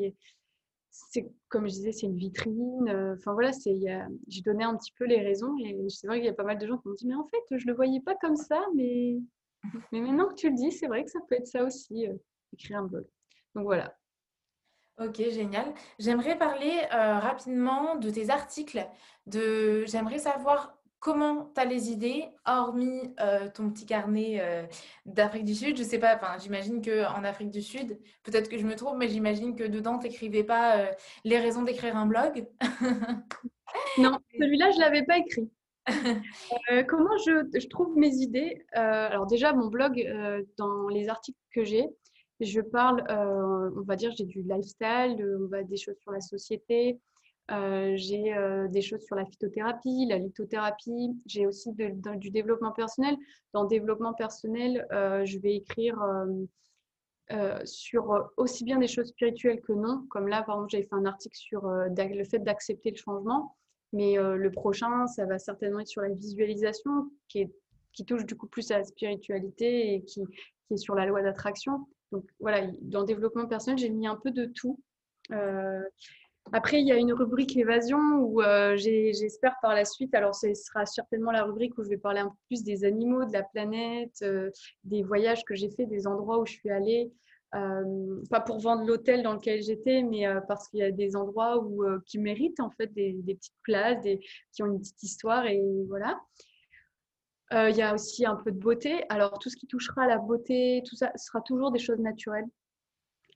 C'est 0.90 1.28
comme 1.51 1.68
je 1.68 1.74
disais, 1.74 1.92
c'est 1.92 2.07
une 2.07 2.16
vitrine. 2.16 2.88
Enfin 3.14 3.34
voilà, 3.34 3.51
j'ai 3.62 4.40
donné 4.40 4.64
un 4.64 4.74
petit 4.76 4.92
peu 4.92 5.05
les 5.05 5.20
raisons 5.20 5.55
et 5.59 5.76
c'est 5.90 6.07
vrai 6.07 6.16
qu'il 6.18 6.26
y 6.26 6.30
a 6.30 6.34
pas 6.34 6.44
mal 6.44 6.57
de 6.57 6.66
gens 6.66 6.78
qui 6.78 6.88
m'ont 6.88 6.94
dit 6.94 7.07
mais 7.07 7.14
en 7.14 7.26
fait 7.26 7.59
je 7.59 7.66
le 7.66 7.74
voyais 7.74 8.01
pas 8.01 8.14
comme 8.14 8.36
ça, 8.36 8.64
mais 8.74 9.18
mais 9.92 10.01
maintenant 10.01 10.28
que 10.28 10.34
tu 10.34 10.49
le 10.49 10.57
dis, 10.57 10.72
c'est 10.72 10.86
vrai 10.86 11.05
que 11.05 11.11
ça 11.11 11.20
peut 11.28 11.34
être 11.34 11.47
ça 11.47 11.62
aussi, 11.62 12.07
écrire 12.55 12.78
un 12.78 12.86
blog. 12.86 13.05
Donc 13.55 13.64
voilà. 13.64 13.94
Ok, 14.99 15.16
génial. 15.30 15.74
J'aimerais 15.99 16.38
parler 16.38 16.72
euh, 16.94 17.18
rapidement 17.18 17.97
de 17.97 18.09
tes 18.09 18.30
articles. 18.30 18.86
De... 19.26 19.84
J'aimerais 19.86 20.18
savoir 20.18 20.74
comment 21.01 21.53
tu 21.55 21.61
as 21.61 21.66
les 21.66 21.90
idées, 21.90 22.24
hormis 22.47 23.14
euh, 23.20 23.49
ton 23.55 23.68
petit 23.70 23.84
carnet 23.84 24.38
euh, 24.40 24.66
d'Afrique 25.05 25.44
du 25.44 25.55
Sud 25.55 25.76
Je 25.76 25.82
sais 25.82 25.99
pas, 25.99 26.16
enfin, 26.16 26.38
j'imagine 26.42 26.80
qu'en 26.82 27.24
Afrique 27.24 27.51
du 27.51 27.61
Sud, 27.61 28.01
peut-être 28.22 28.49
que 28.49 28.57
je 28.57 28.64
me 28.66 28.74
trompe, 28.74 28.97
mais 28.97 29.09
j'imagine 29.09 29.55
que 29.55 29.64
dedans, 29.64 29.99
tu 29.99 30.07
n'écrivais 30.07 30.44
pas 30.44 30.86
les 31.24 31.38
raisons 31.38 31.62
d'écrire 31.62 31.94
un 31.94 32.07
blog. 32.07 32.49
non, 33.99 34.18
celui-là, 34.40 34.70
je 34.70 34.76
ne 34.76 34.80
l'avais 34.80 35.05
pas 35.05 35.18
écrit. 35.18 35.51
comment 36.88 37.16
je, 37.18 37.47
je, 37.61 37.68
trouve 37.68 37.97
mes 37.97 38.14
idées? 38.14 38.64
Alors 38.72 39.26
déjà, 39.26 39.53
mon 39.53 39.66
blog, 39.66 40.03
dans 40.57 40.88
les 40.88 41.11
articles 41.11 41.38
que 41.53 41.64
j'ai, 41.64 41.86
je 42.41 42.61
parle, 42.61 43.05
on 43.09 43.82
va 43.82 43.97
dire, 43.97 44.12
j'ai 44.16 44.24
du 44.24 44.43
lifestyle, 44.43 45.24
on 45.41 45.47
va 45.49 45.62
des 45.62 45.76
choses 45.76 45.97
sur 46.01 46.12
la 46.12 46.20
société, 46.20 47.01
euh, 47.53 47.93
j'ai 47.97 48.34
euh, 48.34 48.66
des 48.68 48.82
choses 48.82 49.05
sur 49.05 49.14
la 49.14 49.24
phytothérapie, 49.24 50.07
la 50.09 50.18
lithothérapie. 50.18 51.16
J'ai 51.26 51.47
aussi 51.47 51.72
du 51.72 52.30
développement 52.30 52.72
personnel. 52.72 53.16
Dans 53.53 53.64
développement 53.64 54.14
personnel, 54.14 54.87
euh, 54.93 55.24
je 55.24 55.39
vais 55.39 55.55
écrire 55.55 56.03
sur 57.64 58.30
aussi 58.37 58.62
bien 58.62 58.78
des 58.78 58.87
choses 58.87 59.09
spirituelles 59.09 59.61
que 59.61 59.72
non. 59.72 60.07
Comme 60.11 60.28
là, 60.28 60.43
par 60.43 60.57
exemple, 60.57 60.70
j'avais 60.70 60.84
fait 60.84 60.95
un 60.95 61.07
article 61.07 61.37
sur 61.37 61.66
le 61.66 62.24
fait 62.24 62.39
d'accepter 62.39 62.91
le 62.91 62.97
changement. 62.97 63.57
Mais 63.93 64.16
le 64.16 64.51
prochain, 64.51 65.07
ça 65.07 65.26
va 65.26 65.39
certainement 65.39 65.80
être 65.80 65.89
sur 65.89 66.03
la 66.03 66.11
visualisation, 66.11 67.11
qui, 67.28 67.49
touche 68.07 68.26
du 68.26 68.37
coup 68.37 68.47
plus 68.47 68.70
à 68.70 68.78
la 68.78 68.84
spiritualité 68.84 69.95
et 69.95 70.05
qui 70.05 70.22
est 70.70 70.76
sur 70.76 70.95
la 70.95 71.07
loi 71.07 71.22
d'attraction. 71.22 71.87
Donc 72.12 72.24
voilà, 72.40 72.66
dans 72.82 73.00
le 73.00 73.07
développement 73.07 73.46
personnel, 73.46 73.78
j'ai 73.78 73.90
mis 73.90 74.07
un 74.07 74.16
peu 74.16 74.30
de 74.30 74.46
tout. 74.46 74.80
Euh, 75.32 75.82
après, 76.52 76.80
il 76.80 76.86
y 76.86 76.92
a 76.92 76.96
une 76.96 77.12
rubrique 77.12 77.57
évasion 77.57 77.98
où 78.20 78.40
euh, 78.40 78.76
j'espère 78.76 79.57
par 79.61 79.74
la 79.74 79.84
suite, 79.84 80.14
alors 80.14 80.34
ce 80.34 80.54
sera 80.54 80.86
certainement 80.86 81.32
la 81.32 81.42
rubrique 81.42 81.76
où 81.76 81.82
je 81.82 81.88
vais 81.88 81.98
parler 81.98 82.20
un 82.20 82.28
peu 82.28 82.36
plus 82.46 82.62
des 82.62 82.84
animaux, 82.84 83.24
de 83.24 83.32
la 83.32 83.42
planète, 83.42 84.14
euh, 84.22 84.50
des 84.84 85.02
voyages 85.02 85.44
que 85.44 85.57
j'ai 85.57 85.70
fait, 85.70 85.86
des 85.86 86.07
endroits 86.07 86.38
où 86.38 86.46
je 86.46 86.52
suis 86.52 86.70
allée. 86.70 87.12
Pas 88.28 88.40
pour 88.40 88.59
vendre 88.59 88.84
l'hôtel 88.84 89.22
dans 89.22 89.32
lequel 89.32 89.62
j'étais, 89.62 90.02
mais 90.02 90.26
parce 90.46 90.68
qu'il 90.68 90.80
y 90.80 90.82
a 90.82 90.90
des 90.90 91.16
endroits 91.16 91.66
qui 92.04 92.18
méritent 92.18 92.61
en 92.61 92.70
fait 92.70 92.92
des, 92.92 93.14
petites 93.24 93.54
places, 93.62 94.04
qui 94.52 94.62
ont 94.62 94.66
une 94.66 94.78
petite 94.78 95.02
histoire 95.02 95.46
et 95.46 95.62
voilà. 95.88 96.20
Il 97.53 97.76
y 97.76 97.82
a 97.82 97.94
aussi 97.94 98.26
un 98.26 98.36
peu 98.36 98.51
de 98.51 98.59
beauté. 98.59 99.05
Alors 99.09 99.38
tout 99.38 99.51
ce 99.51 99.57
qui 99.57 99.66
touchera 99.66 100.03
à 100.03 100.07
la 100.09 100.18
beauté, 100.18 100.82
tout 100.88 100.97
ça 100.97 101.12
sera 101.16 101.40
toujours 101.40 101.70
des 101.70 101.78
choses 101.78 102.01
naturelles. 102.01 102.47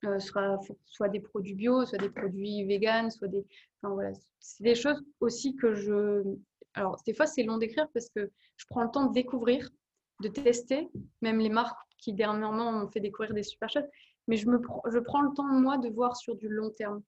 Euh, 0.07 0.19
sera 0.19 0.59
soit 0.87 1.11
des 1.11 1.21
produits 1.21 1.55
bio, 1.55 1.85
soit 1.85 1.99
des 1.99 2.09
produits 2.09 2.65
vegan, 2.65 3.11
soit 3.11 3.29
des. 3.29 3.45
Enfin, 3.83 3.93
voilà. 3.93 4.13
C'est 4.39 4.65
des 4.65 4.75
choses 4.75 5.03
aussi 5.21 5.57
que 5.57 5.75
je. 5.75 6.23
Alors, 6.73 6.97
des 7.07 7.13
fois, 7.13 7.27
c'est 7.27 7.43
long 7.43 7.59
d'écrire 7.59 7.87
parce 7.93 8.09
que 8.09 8.31
je 8.57 8.65
prends 8.71 8.83
le 8.83 8.91
temps 8.91 9.07
de 9.07 9.13
découvrir, 9.13 9.69
de 10.23 10.29
tester, 10.29 10.89
même 11.21 11.39
les 11.39 11.51
marques 11.51 11.79
qui 11.99 12.15
dernièrement 12.15 12.73
m'ont 12.73 12.89
fait 12.89 13.01
découvrir 13.01 13.35
des 13.35 13.43
super 13.43 13.69
choses. 13.69 13.85
Mais 14.27 14.37
je, 14.37 14.49
me 14.49 14.59
je 14.91 14.99
prends 15.01 15.21
le 15.21 15.35
temps, 15.35 15.45
moi, 15.45 15.77
de 15.77 15.91
voir 15.91 16.17
sur 16.17 16.35
du 16.35 16.49
long 16.49 16.71
terme. 16.71 17.03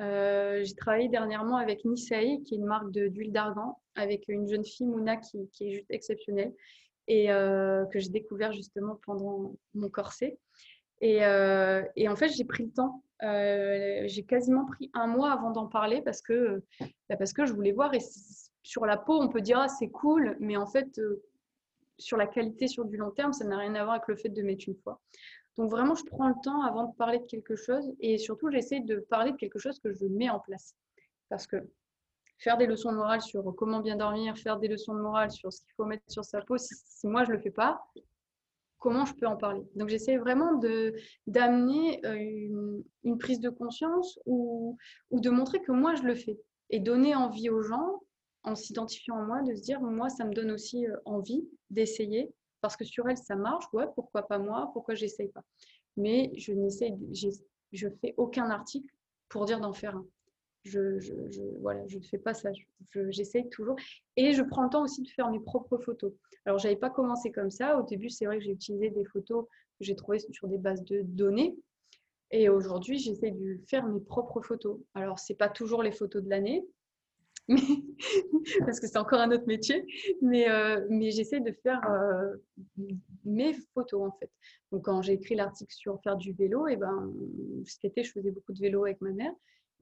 Euh, 0.00 0.64
j'ai 0.64 0.74
travaillé 0.74 1.08
dernièrement 1.10 1.56
avec 1.56 1.84
Nisei, 1.84 2.42
qui 2.44 2.54
est 2.54 2.58
une 2.58 2.64
marque 2.64 2.90
d'huile 2.92 3.32
d'argan, 3.32 3.78
avec 3.94 4.28
une 4.28 4.48
jeune 4.48 4.64
fille, 4.64 4.86
Mouna, 4.86 5.16
qui, 5.16 5.48
est 5.60 5.70
juste 5.70 5.90
exceptionnelle 5.90 6.54
et 7.08 7.32
euh, 7.32 7.84
que 7.86 7.98
j'ai 7.98 8.10
découvert 8.10 8.52
justement 8.52 8.98
pendant 9.04 9.54
mon 9.74 9.88
corset. 9.88 10.38
Euh, 11.02 11.82
et, 11.96 12.08
en 12.08 12.16
fait, 12.16 12.28
j'ai 12.28 12.44
pris 12.44 12.64
le 12.64 12.70
temps. 12.70 13.02
Euh, 13.22 14.02
j'ai 14.06 14.24
quasiment 14.24 14.66
pris 14.66 14.90
un 14.94 15.06
mois 15.06 15.32
avant 15.32 15.50
d'en 15.50 15.66
parler 15.66 16.02
parce 16.02 16.22
que, 16.22 16.62
bah, 17.08 17.16
parce 17.16 17.32
que 17.32 17.44
je 17.44 17.52
voulais 17.52 17.72
voir. 17.72 17.92
Et 17.94 18.00
sur 18.62 18.86
la 18.86 18.96
peau, 18.96 19.20
on 19.20 19.28
peut 19.28 19.40
dire 19.40 19.58
ah, 19.58 19.68
c'est 19.68 19.88
cool, 19.88 20.36
mais 20.40 20.56
en 20.56 20.66
fait, 20.66 20.98
euh, 20.98 21.22
sur 21.98 22.16
la 22.16 22.26
qualité 22.26 22.68
sur 22.68 22.84
du 22.84 22.96
long 22.96 23.10
terme, 23.10 23.32
ça 23.32 23.44
n'a 23.44 23.58
rien 23.58 23.74
à 23.74 23.84
voir 23.84 23.96
avec 23.96 24.08
le 24.08 24.16
fait 24.16 24.28
de 24.28 24.42
mettre 24.42 24.64
une 24.68 24.76
fois. 24.76 25.00
Donc 25.56 25.70
vraiment, 25.70 25.94
je 25.94 26.04
prends 26.04 26.28
le 26.28 26.34
temps 26.42 26.62
avant 26.62 26.86
de 26.86 26.96
parler 26.96 27.18
de 27.18 27.26
quelque 27.26 27.56
chose 27.56 27.92
et 28.00 28.16
surtout, 28.18 28.50
j'essaie 28.50 28.80
de 28.80 28.96
parler 29.10 29.32
de 29.32 29.36
quelque 29.36 29.58
chose 29.58 29.78
que 29.80 29.92
je 29.92 30.06
mets 30.06 30.30
en 30.30 30.40
place. 30.40 30.74
Parce 31.28 31.46
que 31.46 31.56
faire 32.42 32.58
des 32.58 32.66
leçons 32.66 32.90
de 32.90 32.96
morale 32.96 33.22
sur 33.22 33.54
comment 33.56 33.80
bien 33.80 33.96
dormir, 33.96 34.36
faire 34.36 34.58
des 34.58 34.68
leçons 34.68 34.94
de 34.94 35.00
morale 35.00 35.30
sur 35.30 35.52
ce 35.52 35.60
qu'il 35.60 35.72
faut 35.76 35.84
mettre 35.84 36.02
sur 36.08 36.24
sa 36.24 36.40
peau, 36.40 36.58
si, 36.58 36.74
moi 37.06 37.24
je 37.24 37.30
ne 37.30 37.36
le 37.36 37.42
fais 37.42 37.52
pas, 37.52 37.80
comment 38.78 39.04
je 39.04 39.14
peux 39.14 39.26
en 39.26 39.36
parler? 39.36 39.62
Donc 39.76 39.88
j'essaie 39.88 40.16
vraiment 40.16 40.60
d'amener 41.26 42.04
euh, 42.04 42.82
une, 43.04 43.18
prise 43.18 43.38
de 43.38 43.48
conscience 43.48 44.18
ou, 44.26 44.76
ou 45.10 45.20
de 45.20 45.30
montrer 45.30 45.62
que 45.62 45.70
moi 45.70 45.94
je 45.94 46.02
le 46.02 46.16
fais 46.16 46.38
et 46.70 46.80
donner 46.80 47.14
envie 47.14 47.48
aux 47.48 47.62
gens 47.62 48.00
en 48.42 48.56
s'identifiant 48.56 49.18
à 49.18 49.22
moi 49.22 49.42
de 49.42 49.54
se 49.54 49.62
dire 49.62 49.80
moi 49.80 50.08
ça 50.08 50.24
me 50.24 50.34
donne 50.34 50.50
aussi 50.50 50.88
euh, 50.88 50.96
envie 51.04 51.48
d'essayer 51.70 52.34
parce 52.60 52.76
que 52.76 52.84
sur 52.84 53.08
elle 53.08 53.16
ça 53.16 53.36
marche. 53.36 53.66
Ouais 53.72 53.86
pourquoi 53.94 54.22
pas 54.22 54.38
moi? 54.38 54.70
Pourquoi 54.72 54.96
j'essaye 54.96 55.28
pas? 55.28 55.44
Mais 55.96 56.32
je 56.36 56.52
n'essaie 56.52 56.92
je 57.12 57.88
fais 58.00 58.14
aucun 58.16 58.50
article 58.50 58.92
pour 59.28 59.44
dire 59.44 59.60
d'en 59.60 59.72
faire 59.72 59.96
un 59.96 60.06
je, 60.64 60.98
voilà, 61.60 61.86
je 61.86 61.98
ne 61.98 62.02
fais 62.02 62.18
pas 62.18 62.34
ça. 62.34 62.50
J'essaye 63.08 63.48
toujours. 63.48 63.76
Et 64.16 64.32
je 64.32 64.42
prends 64.42 64.64
le 64.64 64.70
temps 64.70 64.82
aussi 64.82 65.02
de 65.02 65.08
faire 65.08 65.30
mes 65.30 65.40
propres 65.40 65.78
photos. 65.78 66.12
Alors, 66.44 66.58
je 66.58 66.66
n'avais 66.66 66.78
pas 66.78 66.90
commencé 66.90 67.30
comme 67.30 67.50
ça. 67.50 67.78
Au 67.78 67.82
début, 67.84 68.10
c'est 68.10 68.26
vrai 68.26 68.38
que 68.38 68.44
j'ai 68.44 68.52
utilisé 68.52 68.90
des 68.90 69.04
photos 69.04 69.46
que 69.46 69.84
j'ai 69.84 69.96
trouvées 69.96 70.18
sur 70.30 70.48
des 70.48 70.58
bases 70.58 70.84
de 70.84 71.02
données. 71.02 71.56
Et 72.30 72.48
aujourd'hui, 72.48 72.98
j'essaie 72.98 73.30
de 73.30 73.60
faire 73.68 73.86
mes 73.86 74.00
propres 74.00 74.40
photos. 74.40 74.78
Alors, 74.94 75.18
ce 75.18 75.32
n'est 75.32 75.36
pas 75.36 75.48
toujours 75.48 75.82
les 75.82 75.92
photos 75.92 76.22
de 76.22 76.30
l'année, 76.30 76.64
parce 78.60 78.80
que 78.80 78.86
c'est 78.86 78.98
encore 78.98 79.20
un 79.20 79.30
autre 79.32 79.46
métier, 79.46 79.84
mais, 80.20 80.48
euh, 80.48 80.86
mais 80.88 81.10
j'essaie 81.10 81.40
de 81.40 81.52
faire 81.62 81.80
euh, 81.90 82.36
mes 83.24 83.54
photos 83.74 84.08
en 84.08 84.12
fait. 84.18 84.30
Donc 84.70 84.84
quand 84.84 85.02
j'ai 85.02 85.14
écrit 85.14 85.34
l'article 85.34 85.74
sur 85.74 86.00
faire 86.02 86.16
du 86.16 86.32
vélo, 86.32 86.68
et 86.68 86.76
ben 86.76 87.12
cet 87.64 87.84
été 87.84 88.04
je 88.04 88.12
faisais 88.12 88.30
beaucoup 88.30 88.52
de 88.52 88.60
vélo 88.60 88.84
avec 88.84 89.00
ma 89.00 89.10
mère 89.10 89.32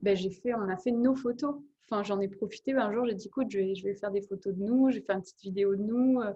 ben, 0.01 0.15
j'ai 0.15 0.31
fait, 0.31 0.53
on 0.53 0.69
a 0.69 0.77
fait 0.77 0.91
nos 0.91 1.15
photos. 1.15 1.55
Enfin, 1.85 2.03
j'en 2.03 2.19
ai 2.19 2.27
profité. 2.27 2.73
Un 2.73 2.91
jour, 2.91 3.05
j'ai 3.05 3.15
dit, 3.15 3.27
écoute, 3.27 3.47
je 3.49 3.57
vais, 3.57 3.75
je 3.75 3.83
vais, 3.83 3.95
faire 3.95 4.11
des 4.11 4.21
photos 4.21 4.55
de 4.55 4.63
nous. 4.63 4.89
J'ai 4.91 5.01
fait 5.01 5.13
une 5.13 5.21
petite 5.21 5.41
vidéo 5.41 5.75
de 5.75 5.81
nous. 5.81 6.21
Euh, 6.21 6.33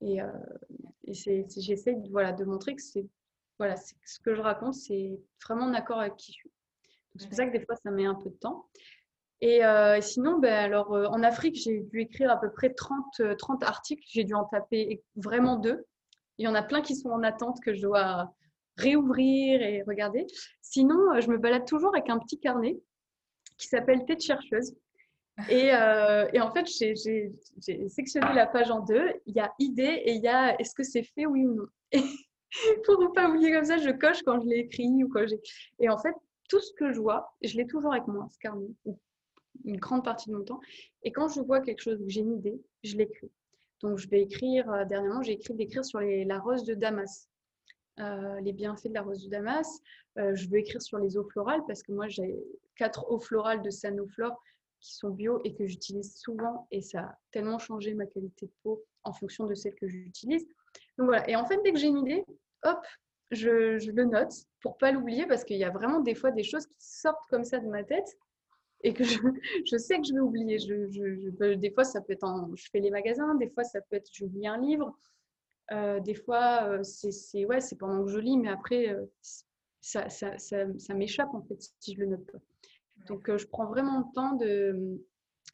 et, 0.00 0.22
euh, 0.22 0.28
et 1.04 1.12
j'essaie 1.12 1.94
de, 1.94 2.08
voilà, 2.10 2.32
de 2.32 2.44
montrer 2.44 2.74
que 2.74 2.82
c'est 2.82 3.06
voilà, 3.58 3.76
ce 3.76 4.18
que 4.20 4.34
je 4.34 4.40
raconte, 4.40 4.72
c'est 4.72 5.20
vraiment 5.44 5.66
en 5.66 5.74
accord 5.74 6.00
avec 6.00 6.16
qui 6.16 6.32
je 6.32 6.38
suis. 6.38 6.50
C'est 7.16 7.26
pour 7.26 7.36
ça 7.36 7.46
que 7.46 7.52
des 7.52 7.62
fois, 7.62 7.76
ça 7.76 7.90
met 7.90 8.06
un 8.06 8.14
peu 8.14 8.30
de 8.30 8.36
temps. 8.36 8.70
Et 9.42 9.62
euh, 9.62 10.00
sinon, 10.00 10.38
ben, 10.38 10.54
alors, 10.54 10.92
en 10.92 11.22
Afrique, 11.22 11.56
j'ai 11.56 11.80
dû 11.80 12.00
écrire 12.00 12.30
à 12.30 12.40
peu 12.40 12.50
près 12.50 12.72
30, 12.72 13.36
30 13.36 13.62
articles. 13.64 14.02
J'ai 14.08 14.24
dû 14.24 14.32
en 14.32 14.44
taper 14.44 15.02
vraiment 15.16 15.56
deux. 15.56 15.84
Il 16.38 16.46
y 16.46 16.48
en 16.48 16.54
a 16.54 16.62
plein 16.62 16.80
qui 16.80 16.96
sont 16.96 17.10
en 17.10 17.22
attente 17.22 17.60
que 17.60 17.74
je 17.74 17.82
dois 17.82 18.32
réouvrir 18.80 19.62
et 19.62 19.82
regarder. 19.82 20.26
Sinon, 20.62 21.14
euh, 21.14 21.20
je 21.20 21.28
me 21.30 21.38
balade 21.38 21.66
toujours 21.66 21.94
avec 21.94 22.08
un 22.08 22.18
petit 22.18 22.38
carnet 22.38 22.78
qui 23.58 23.66
s'appelle 23.68 24.04
Tête 24.06 24.22
chercheuse. 24.22 24.74
Et, 25.48 25.72
euh, 25.72 26.28
et, 26.34 26.40
en 26.42 26.50
fait, 26.50 26.66
j'ai 26.66 27.32
sectionné 27.88 28.34
la 28.34 28.46
page 28.46 28.70
en 28.70 28.80
deux. 28.80 29.10
Il 29.24 29.34
y 29.34 29.40
a 29.40 29.50
idée 29.58 30.02
et 30.04 30.12
il 30.12 30.22
y 30.22 30.28
a 30.28 30.60
est-ce 30.60 30.74
que 30.74 30.82
c'est 30.82 31.02
fait, 31.02 31.24
oui 31.24 31.46
ou 31.46 31.54
non. 31.54 31.66
Et 31.92 32.02
pour 32.84 33.00
ne 33.00 33.06
pas 33.06 33.30
oublier 33.30 33.50
comme 33.52 33.64
ça, 33.64 33.78
je 33.78 33.88
coche 33.88 34.22
quand 34.22 34.38
je 34.40 34.46
l'ai 34.46 34.58
écrit 34.58 35.02
ou 35.02 35.08
quand 35.08 35.26
j'ai. 35.26 35.40
Et 35.78 35.88
en 35.88 35.96
fait, 35.96 36.14
tout 36.50 36.60
ce 36.60 36.74
que 36.74 36.92
je 36.92 37.00
vois, 37.00 37.32
je 37.42 37.56
l'ai 37.56 37.66
toujours 37.66 37.92
avec 37.92 38.06
moi, 38.06 38.26
ce 38.30 38.38
carnet, 38.38 38.66
une 39.64 39.78
grande 39.78 40.04
partie 40.04 40.28
de 40.28 40.34
mon 40.34 40.44
temps. 40.44 40.60
Et 41.04 41.12
quand 41.12 41.28
je 41.28 41.40
vois 41.40 41.60
quelque 41.60 41.80
chose 41.80 42.02
où 42.02 42.08
j'ai 42.08 42.20
une 42.20 42.34
idée, 42.34 42.60
je 42.84 42.96
l'écris. 42.96 43.30
Donc, 43.82 43.98
je 43.98 44.08
vais 44.08 44.20
écrire, 44.20 44.70
euh, 44.70 44.84
dernièrement, 44.84 45.22
j'ai 45.22 45.32
écrit 45.32 45.54
d'écrire 45.54 45.84
sur 45.84 46.00
les, 46.00 46.24
la 46.24 46.38
rose 46.38 46.64
de 46.64 46.74
Damas. 46.74 47.29
Euh, 48.00 48.40
les 48.40 48.52
bienfaits 48.52 48.88
de 48.88 48.94
la 48.94 49.02
rose 49.02 49.20
du 49.20 49.28
Damas. 49.28 49.80
Euh, 50.18 50.34
je 50.34 50.48
veux 50.48 50.58
écrire 50.58 50.80
sur 50.80 50.98
les 50.98 51.18
eaux 51.18 51.24
florales 51.24 51.60
parce 51.66 51.82
que 51.82 51.92
moi, 51.92 52.08
j'ai 52.08 52.34
quatre 52.76 53.10
eaux 53.10 53.20
florales 53.20 53.62
de 53.62 53.68
Sanoflore 53.68 54.40
qui 54.80 54.94
sont 54.94 55.10
bio 55.10 55.40
et 55.44 55.54
que 55.54 55.66
j'utilise 55.66 56.16
souvent 56.16 56.66
et 56.70 56.80
ça 56.80 57.00
a 57.00 57.18
tellement 57.30 57.58
changé 57.58 57.92
ma 57.92 58.06
qualité 58.06 58.46
de 58.46 58.52
peau 58.62 58.82
en 59.04 59.12
fonction 59.12 59.44
de 59.44 59.54
celles 59.54 59.74
que 59.74 59.86
j'utilise. 59.86 60.46
Donc 60.96 61.08
voilà. 61.08 61.28
Et 61.28 61.36
en 61.36 61.44
fait, 61.44 61.60
dès 61.62 61.72
que 61.72 61.78
j'ai 61.78 61.88
une 61.88 61.98
idée, 61.98 62.24
hop, 62.64 62.78
je, 63.30 63.90
le 63.90 64.04
note 64.04 64.32
pour 64.62 64.78
pas 64.78 64.92
l'oublier 64.92 65.26
parce 65.26 65.44
qu'il 65.44 65.58
y 65.58 65.64
a 65.64 65.70
vraiment 65.70 66.00
des 66.00 66.14
fois 66.14 66.30
des 66.30 66.42
choses 66.42 66.66
qui 66.66 66.74
sortent 66.78 67.28
comme 67.28 67.44
ça 67.44 67.58
de 67.58 67.68
ma 67.68 67.84
tête 67.84 68.16
et 68.82 68.94
que 68.94 69.04
je, 69.04 69.18
sais 69.76 69.98
que 69.98 70.06
je 70.06 70.14
vais 70.14 70.20
oublier. 70.20 70.58
Je, 70.58 71.54
des 71.54 71.70
fois, 71.70 71.84
ça 71.84 72.00
peut 72.00 72.14
être 72.14 72.24
en, 72.24 72.54
je 72.56 72.68
fais 72.70 72.80
les 72.80 72.90
magasins, 72.90 73.34
des 73.34 73.50
fois, 73.50 73.64
ça 73.64 73.82
peut 73.82 73.96
être 73.96 74.08
lis 74.20 74.46
un 74.46 74.58
livre, 74.58 74.96
euh, 75.72 76.00
des 76.00 76.14
fois, 76.14 76.64
euh, 76.64 76.82
c'est 76.82 77.44
ouais, 77.44 77.58
pendant 77.78 78.04
que 78.04 78.10
je 78.10 78.18
lis, 78.18 78.38
mais 78.38 78.48
après, 78.48 78.88
euh, 78.88 79.06
ça, 79.80 80.08
ça, 80.08 80.36
ça, 80.38 80.94
m'échappe 80.94 81.32
en 81.32 81.42
fait 81.42 81.72
si 81.78 81.94
je 81.94 82.00
le 82.00 82.06
note 82.06 82.26
pas. 82.30 82.38
Donc, 83.06 83.34
je 83.34 83.46
prends 83.46 83.66
vraiment 83.66 84.00
le 84.00 84.14
temps 84.14 84.38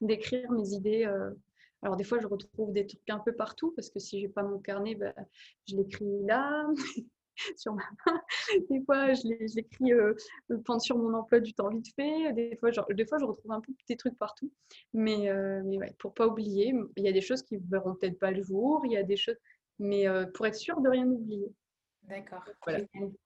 d'écrire 0.01 0.51
mes 0.51 0.71
idées. 0.71 1.05
alors, 1.83 1.97
des 1.97 2.05
fois, 2.05 2.19
je 2.21 2.27
retrouve 2.27 2.73
des 2.73 2.87
trucs 2.87 3.09
un 3.09 3.21
peu 3.21 3.33
partout 3.33 3.73
parce 3.77 3.89
que 3.89 4.01
si 4.01 4.21
j'ai 4.21 4.29
pas 4.29 4.43
mon 4.43 4.59
carnet, 4.59 4.95
bah, 4.97 5.15
je 5.69 5.77
l'écris 5.77 6.25
là. 6.25 6.67
sur 7.57 7.75
ma 7.75 7.83
main. 8.07 8.21
Des 8.71 8.81
fois, 8.85 9.13
je 9.15 9.55
l'écris 9.55 9.93
euh, 9.93 10.15
pendant 10.65 10.79
sur 10.79 10.97
mon 10.99 11.15
emploi 11.15 11.41
du 11.41 11.53
temps 11.53 11.69
vite 11.69 11.95
fait. 11.95 12.33
Des 12.33 12.57
fois, 12.57 12.71
genre, 12.71 12.87
des 12.93 13.07
fois, 13.07 13.19
je 13.19 13.25
retrouve 13.25 13.53
un 13.53 13.61
peu 13.61 13.73
des 13.89 13.97
trucs 13.97 14.19
partout. 14.19 14.51
Mais, 14.93 15.29
euh, 15.29 15.63
mais 15.65 15.79
ouais, 15.79 15.95
pour 15.99 16.15
pas 16.15 16.27
oublier, 16.27 16.75
il 16.97 17.05
y 17.05 17.09
a 17.09 17.13
des 17.13 17.21
choses 17.21 17.43
qui 17.43 17.57
ne 17.57 17.69
verront 17.69 17.95
peut-être 17.95 18.19
pas 18.19 18.31
le 18.31 18.43
jour. 18.43 18.83
Il 18.85 18.93
y 18.93 18.97
a 18.97 19.03
des 19.03 19.17
choses, 19.17 19.37
mais 19.79 20.09
euh, 20.09 20.27
pour 20.27 20.47
être 20.47 20.57
sûr 20.57 20.81
de 20.81 20.89
rien 20.89 21.07
oublier. 21.07 21.53
D'accord. 22.03 22.45
Voilà. 22.65 22.85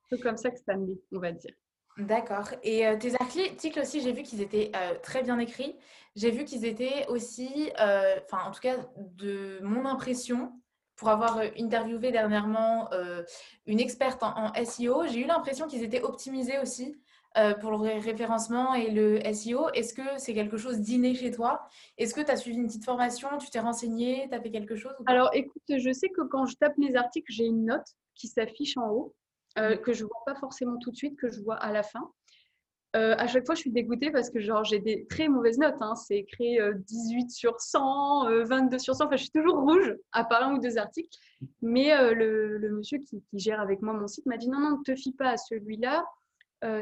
C'est 0.09 0.21
comme 0.21 0.37
ça 0.37 0.51
que 0.51 0.59
ça 0.59 0.77
me 0.77 0.95
on 1.13 1.19
va 1.19 1.33
dire. 1.33 1.55
D'accord. 1.99 2.49
Et 2.63 2.87
euh, 2.87 2.97
tes 2.97 3.15
articles 3.15 3.79
aussi, 3.79 4.01
j'ai 4.01 4.13
vu 4.13 4.23
qu'ils 4.23 4.41
étaient 4.41 4.71
euh, 4.75 4.95
très 5.03 5.23
bien 5.23 5.39
écrits. 5.39 5.77
J'ai 6.17 6.31
vu 6.31 6.45
qu'ils 6.45 6.65
étaient 6.65 7.07
aussi, 7.09 7.71
enfin 7.77 8.45
en 8.47 8.51
tout 8.51 8.61
cas 8.61 8.77
de 8.97 9.61
mon 9.63 9.87
impression, 9.87 10.53
pour 10.97 11.09
avoir 11.09 11.39
interviewé 11.59 12.11
dernièrement 12.11 12.91
une 13.67 13.79
experte 13.79 14.23
en, 14.25 14.53
SEO, 14.65 15.07
j'ai 15.07 15.21
eu 15.21 15.27
l'impression 15.27 15.69
qu'ils 15.69 15.85
étaient 15.85 16.03
optimisés 16.03 16.59
aussi 16.59 17.01
pour 17.61 17.70
le 17.70 17.76
référencement 18.01 18.74
et 18.74 18.91
le 18.91 19.20
SEO. 19.33 19.68
Est-ce 19.74 19.95
que 19.95 20.03
c'est 20.18 20.35
quelque 20.35 20.57
chose 20.57 20.81
d'inné 20.81 21.14
chez 21.14 21.31
toi? 21.31 21.62
Est-ce 21.97 22.14
que 22.14 22.20
tu 22.20 22.31
as 22.31 22.37
suivi 22.37 22.57
une 22.57 22.66
petite 22.66 22.85
formation? 22.85 23.28
Tu 23.39 23.51
t'es 23.51 23.61
renseigné? 23.61 24.26
Tu 24.28 24.37
as 24.37 24.41
fait 24.41 24.51
quelque 24.51 24.74
chose 24.74 24.93
Alors 25.07 25.31
écoute, 25.33 25.62
je 25.68 25.93
sais 25.93 26.09
que 26.09 26.22
quand 26.22 26.47
je 26.47 26.57
tape 26.57 26.76
mes 26.76 26.97
articles, 26.97 27.33
j'ai 27.33 27.45
une 27.45 27.66
note 27.66 27.87
qui 28.14 28.26
s'affiche 28.26 28.76
en 28.76 28.91
haut. 28.91 29.14
Euh, 29.59 29.76
que 29.76 29.93
je 29.93 30.05
vois 30.05 30.22
pas 30.24 30.37
forcément 30.37 30.78
tout 30.78 30.93
de 30.93 30.97
suite, 30.97 31.18
que 31.18 31.28
je 31.28 31.41
vois 31.41 31.57
à 31.57 31.72
la 31.72 31.83
fin. 31.83 32.12
Euh, 32.97 33.14
à 33.18 33.26
chaque 33.26 33.47
fois, 33.47 33.55
je 33.55 33.61
suis 33.61 33.70
dégoûtée 33.70 34.11
parce 34.11 34.31
que 34.31 34.41
genre 34.41 34.64
j'ai 34.64 34.78
des 34.78 35.07
très 35.07 35.28
mauvaises 35.28 35.59
notes. 35.59 35.76
Hein. 35.81 35.95
C'est 35.97 36.18
écrit 36.18 36.59
18 36.87 37.24
euh, 37.24 37.28
sur 37.28 37.61
100, 37.61 38.45
22 38.45 38.78
sur 38.78 38.95
100. 38.95 39.07
Enfin, 39.07 39.16
je 39.16 39.22
suis 39.22 39.31
toujours 39.31 39.61
rouge 39.61 39.97
à 40.12 40.24
part 40.24 40.45
un 40.45 40.55
ou 40.55 40.61
deux 40.61 40.78
articles. 40.78 41.16
Mais 41.62 41.91
le, 42.14 42.70
monsieur 42.70 42.99
qui, 42.99 43.22
gère 43.33 43.61
avec 43.61 43.83
moi 43.83 43.93
mon 43.93 44.07
site 44.07 44.26
m'a 44.26 44.37
dit 44.37 44.49
non, 44.49 44.61
non, 44.61 44.78
ne 44.78 44.83
te 44.85 44.95
fie 44.95 45.12
pas 45.12 45.31
à 45.31 45.37
celui-là. 45.37 46.05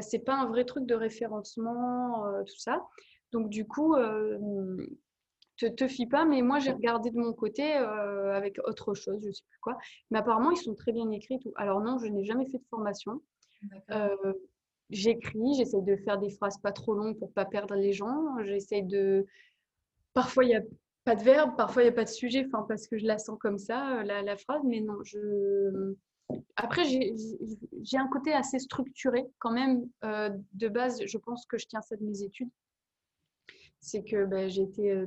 C'est 0.01 0.19
pas 0.19 0.35
un 0.35 0.47
vrai 0.47 0.65
truc 0.65 0.85
de 0.85 0.95
référencement, 0.95 2.25
tout 2.45 2.59
ça. 2.59 2.85
Donc 3.31 3.49
du 3.49 3.65
coup, 3.67 3.95
te, 5.59 5.65
te 5.67 5.87
fie 5.87 6.07
pas, 6.07 6.25
mais 6.25 6.41
moi 6.41 6.59
j'ai 6.59 6.71
regardé 6.71 7.11
de 7.11 7.17
mon 7.17 7.33
côté 7.33 7.77
euh, 7.77 8.33
avec 8.33 8.59
autre 8.65 8.93
chose, 8.93 9.21
je 9.25 9.31
sais 9.31 9.43
plus 9.49 9.59
quoi. 9.61 9.77
Mais 10.09 10.19
apparemment, 10.19 10.51
ils 10.51 10.57
sont 10.57 10.73
très 10.73 10.91
bien 10.91 11.09
écrits. 11.11 11.39
Tout. 11.39 11.51
Alors 11.55 11.81
non, 11.81 11.97
je 11.99 12.07
n'ai 12.07 12.23
jamais 12.23 12.45
fait 12.49 12.57
de 12.57 12.65
formation. 12.69 13.21
Euh, 13.91 14.33
j'écris, 14.89 15.55
j'essaie 15.57 15.81
de 15.81 15.97
faire 15.97 16.17
des 16.17 16.31
phrases 16.31 16.57
pas 16.59 16.71
trop 16.71 16.93
longues 16.93 17.19
pour 17.19 17.31
pas 17.33 17.45
perdre 17.45 17.75
les 17.75 17.93
gens. 17.93 18.37
J'essaie 18.43 18.81
de. 18.81 19.25
Parfois, 20.13 20.45
il 20.45 20.47
n'y 20.47 20.55
a 20.55 20.61
pas 21.03 21.15
de 21.15 21.23
verbe, 21.23 21.55
parfois, 21.55 21.83
il 21.83 21.85
n'y 21.85 21.91
a 21.91 21.95
pas 21.95 22.05
de 22.05 22.09
sujet, 22.09 22.45
enfin, 22.47 22.65
parce 22.67 22.87
que 22.87 22.97
je 22.97 23.05
la 23.05 23.17
sens 23.17 23.37
comme 23.39 23.57
ça, 23.57 24.03
la, 24.03 24.21
la 24.21 24.37
phrase. 24.37 24.61
Mais 24.65 24.79
non, 24.79 25.03
je. 25.03 25.95
Après, 26.55 26.83
j'ai 26.85 27.97
un 27.97 28.07
côté 28.07 28.33
assez 28.33 28.59
structuré 28.59 29.25
quand 29.39 29.51
même. 29.51 29.87
Euh, 30.03 30.29
de 30.53 30.67
base, 30.67 31.03
je 31.05 31.17
pense 31.17 31.45
que 31.45 31.57
je 31.57 31.65
tiens 31.67 31.81
ça 31.81 31.95
de 31.95 32.03
mes 32.03 32.21
études. 32.23 32.49
C'est 33.79 34.03
que 34.03 34.25
ben, 34.25 34.49
j'ai 34.49 34.63
été 34.63 35.05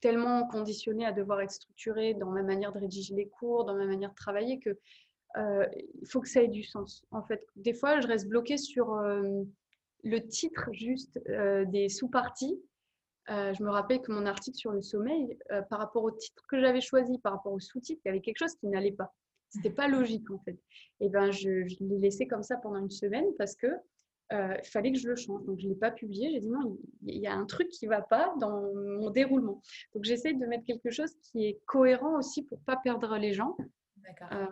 tellement 0.00 0.46
conditionnée 0.46 1.04
à 1.04 1.12
devoir 1.12 1.40
être 1.40 1.50
structurée 1.50 2.14
dans 2.14 2.30
ma 2.30 2.42
manière 2.42 2.72
de 2.72 2.78
rédiger 2.78 3.14
les 3.14 3.28
cours, 3.28 3.64
dans 3.64 3.74
ma 3.74 3.86
manière 3.86 4.10
de 4.10 4.14
travailler, 4.14 4.58
que 4.58 4.78
euh, 5.36 5.66
il 6.00 6.08
faut 6.08 6.20
que 6.20 6.28
ça 6.28 6.42
ait 6.42 6.48
du 6.48 6.62
sens. 6.62 7.04
En 7.10 7.22
fait, 7.22 7.46
des 7.56 7.74
fois, 7.74 8.00
je 8.00 8.06
reste 8.06 8.28
bloquée 8.28 8.56
sur 8.56 8.94
euh, 8.94 9.42
le 10.02 10.18
titre 10.26 10.68
juste 10.72 11.20
euh, 11.28 11.64
des 11.66 11.88
sous-parties. 11.88 12.58
je 13.28 13.62
me 13.62 13.70
rappelle 13.70 14.00
que 14.00 14.12
mon 14.12 14.24
article 14.26 14.56
sur 14.56 14.70
le 14.70 14.82
sommeil, 14.82 15.36
par 15.68 15.78
rapport 15.80 16.04
au 16.04 16.10
titre 16.10 16.44
que 16.48 16.60
j'avais 16.60 16.80
choisi, 16.80 17.18
par 17.18 17.32
rapport 17.32 17.52
au 17.52 17.60
sous-titre, 17.60 18.00
il 18.04 18.08
y 18.08 18.10
avait 18.10 18.20
quelque 18.20 18.38
chose 18.38 18.54
qui 18.54 18.68
n'allait 18.68 18.92
pas. 18.92 19.12
C'était 19.50 19.70
pas 19.70 19.88
logique 19.88 20.30
en 20.30 20.38
fait. 20.38 20.58
Et 21.00 21.08
ben, 21.08 21.30
je, 21.30 21.66
je 21.66 21.76
l'ai 21.80 21.98
laissé 21.98 22.26
comme 22.26 22.42
ça 22.42 22.56
pendant 22.56 22.78
une 22.78 22.90
semaine 22.90 23.26
parce 23.38 23.54
que 23.54 23.68
euh, 24.32 24.56
fallait 24.64 24.90
que 24.92 24.98
je 24.98 25.08
le 25.08 25.16
change. 25.16 25.44
Donc, 25.44 25.60
je 25.60 25.66
ne 25.66 25.70
l'ai 25.70 25.78
pas 25.78 25.90
publié. 25.90 26.30
J'ai 26.30 26.40
dit 26.40 26.48
non, 26.48 26.76
il 27.02 27.18
y 27.18 27.26
a 27.26 27.34
un 27.34 27.46
truc 27.46 27.68
qui 27.68 27.86
ne 27.86 27.90
va 27.90 28.02
pas 28.02 28.34
dans 28.40 28.72
mon 28.72 29.10
déroulement. 29.10 29.62
Donc, 29.94 30.04
j'essaie 30.04 30.32
de 30.32 30.46
mettre 30.46 30.64
quelque 30.64 30.90
chose 30.90 31.14
qui 31.22 31.46
est 31.46 31.60
cohérent 31.66 32.18
aussi 32.18 32.42
pour 32.42 32.58
ne 32.58 32.64
pas 32.64 32.76
perdre 32.76 33.16
les 33.18 33.32
gens. 33.32 33.56
Euh, 34.32 34.46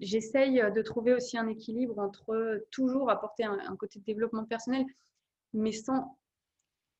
j'essaye 0.00 0.62
de 0.74 0.82
trouver 0.82 1.14
aussi 1.14 1.38
un 1.38 1.48
équilibre 1.48 1.98
entre 1.98 2.64
toujours 2.70 3.10
apporter 3.10 3.44
un, 3.44 3.76
côté 3.76 3.98
de 3.98 4.04
développement 4.04 4.44
personnel, 4.44 4.84
mais 5.54 5.72
sans, 5.72 6.18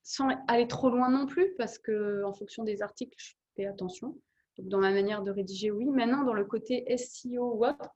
sans 0.03 0.29
aller 0.49 0.67
trop 0.67 0.89
loin 0.91 1.11
non 1.11 1.27
plus, 1.27 1.55
parce 1.57 1.79
que 1.79 2.23
en 2.25 2.33
fonction 2.33 2.65
des 2.65 2.83
articles, 2.83 3.17
je 3.19 3.35
fais 3.57 3.67
attention. 3.67 4.19
Donc, 4.59 4.69
dans 4.69 4.79
ma 4.79 4.91
manière 4.91 5.23
de 5.23 5.31
rédiger, 5.31 5.71
oui. 5.71 5.87
Maintenant, 5.87 6.25
dans 6.25 6.35
le 6.35 6.45
côté 6.45 6.85
SEO 6.97 7.55
ou 7.55 7.67
autre, 7.67 7.89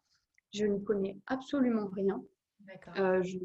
je 0.53 0.65
n'y 0.65 0.83
connais 0.83 1.17
absolument 1.27 1.89
rien. 1.93 2.23
Euh, 2.99 3.23
je, 3.23 3.39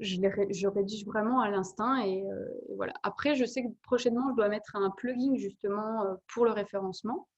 je, 0.00 0.16
je, 0.50 0.66
rédige 0.66 1.06
vraiment 1.06 1.40
à 1.40 1.50
l'instinct 1.50 2.04
et, 2.04 2.26
euh, 2.26 2.46
voilà. 2.76 2.92
Après, 3.02 3.34
je 3.34 3.44
sais 3.44 3.62
que 3.62 3.68
prochainement, 3.82 4.30
je 4.30 4.36
dois 4.36 4.48
mettre 4.48 4.76
un 4.76 4.90
plugin 4.90 5.34
justement 5.36 6.04
euh, 6.04 6.14
pour 6.32 6.44
le 6.44 6.50
référencement 6.50 7.28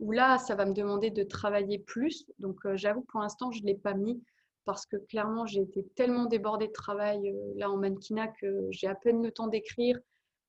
où 0.00 0.12
là, 0.12 0.38
ça 0.38 0.54
va 0.54 0.64
me 0.64 0.72
demander 0.72 1.10
de 1.10 1.24
travailler 1.24 1.80
plus. 1.80 2.24
Donc, 2.38 2.60
j'avoue 2.74 3.02
pour 3.08 3.20
l'instant, 3.20 3.50
je 3.50 3.62
ne 3.62 3.66
l'ai 3.66 3.74
pas 3.74 3.94
mis 3.94 4.22
parce 4.64 4.86
que 4.86 4.96
clairement, 4.96 5.44
j'ai 5.44 5.62
été 5.62 5.84
tellement 5.96 6.26
débordée 6.26 6.68
de 6.68 6.72
travail 6.72 7.34
là 7.56 7.70
en 7.70 7.76
mannequinat 7.76 8.28
que 8.28 8.68
j'ai 8.70 8.86
à 8.86 8.94
peine 8.94 9.22
le 9.22 9.32
temps 9.32 9.48
d'écrire, 9.48 9.98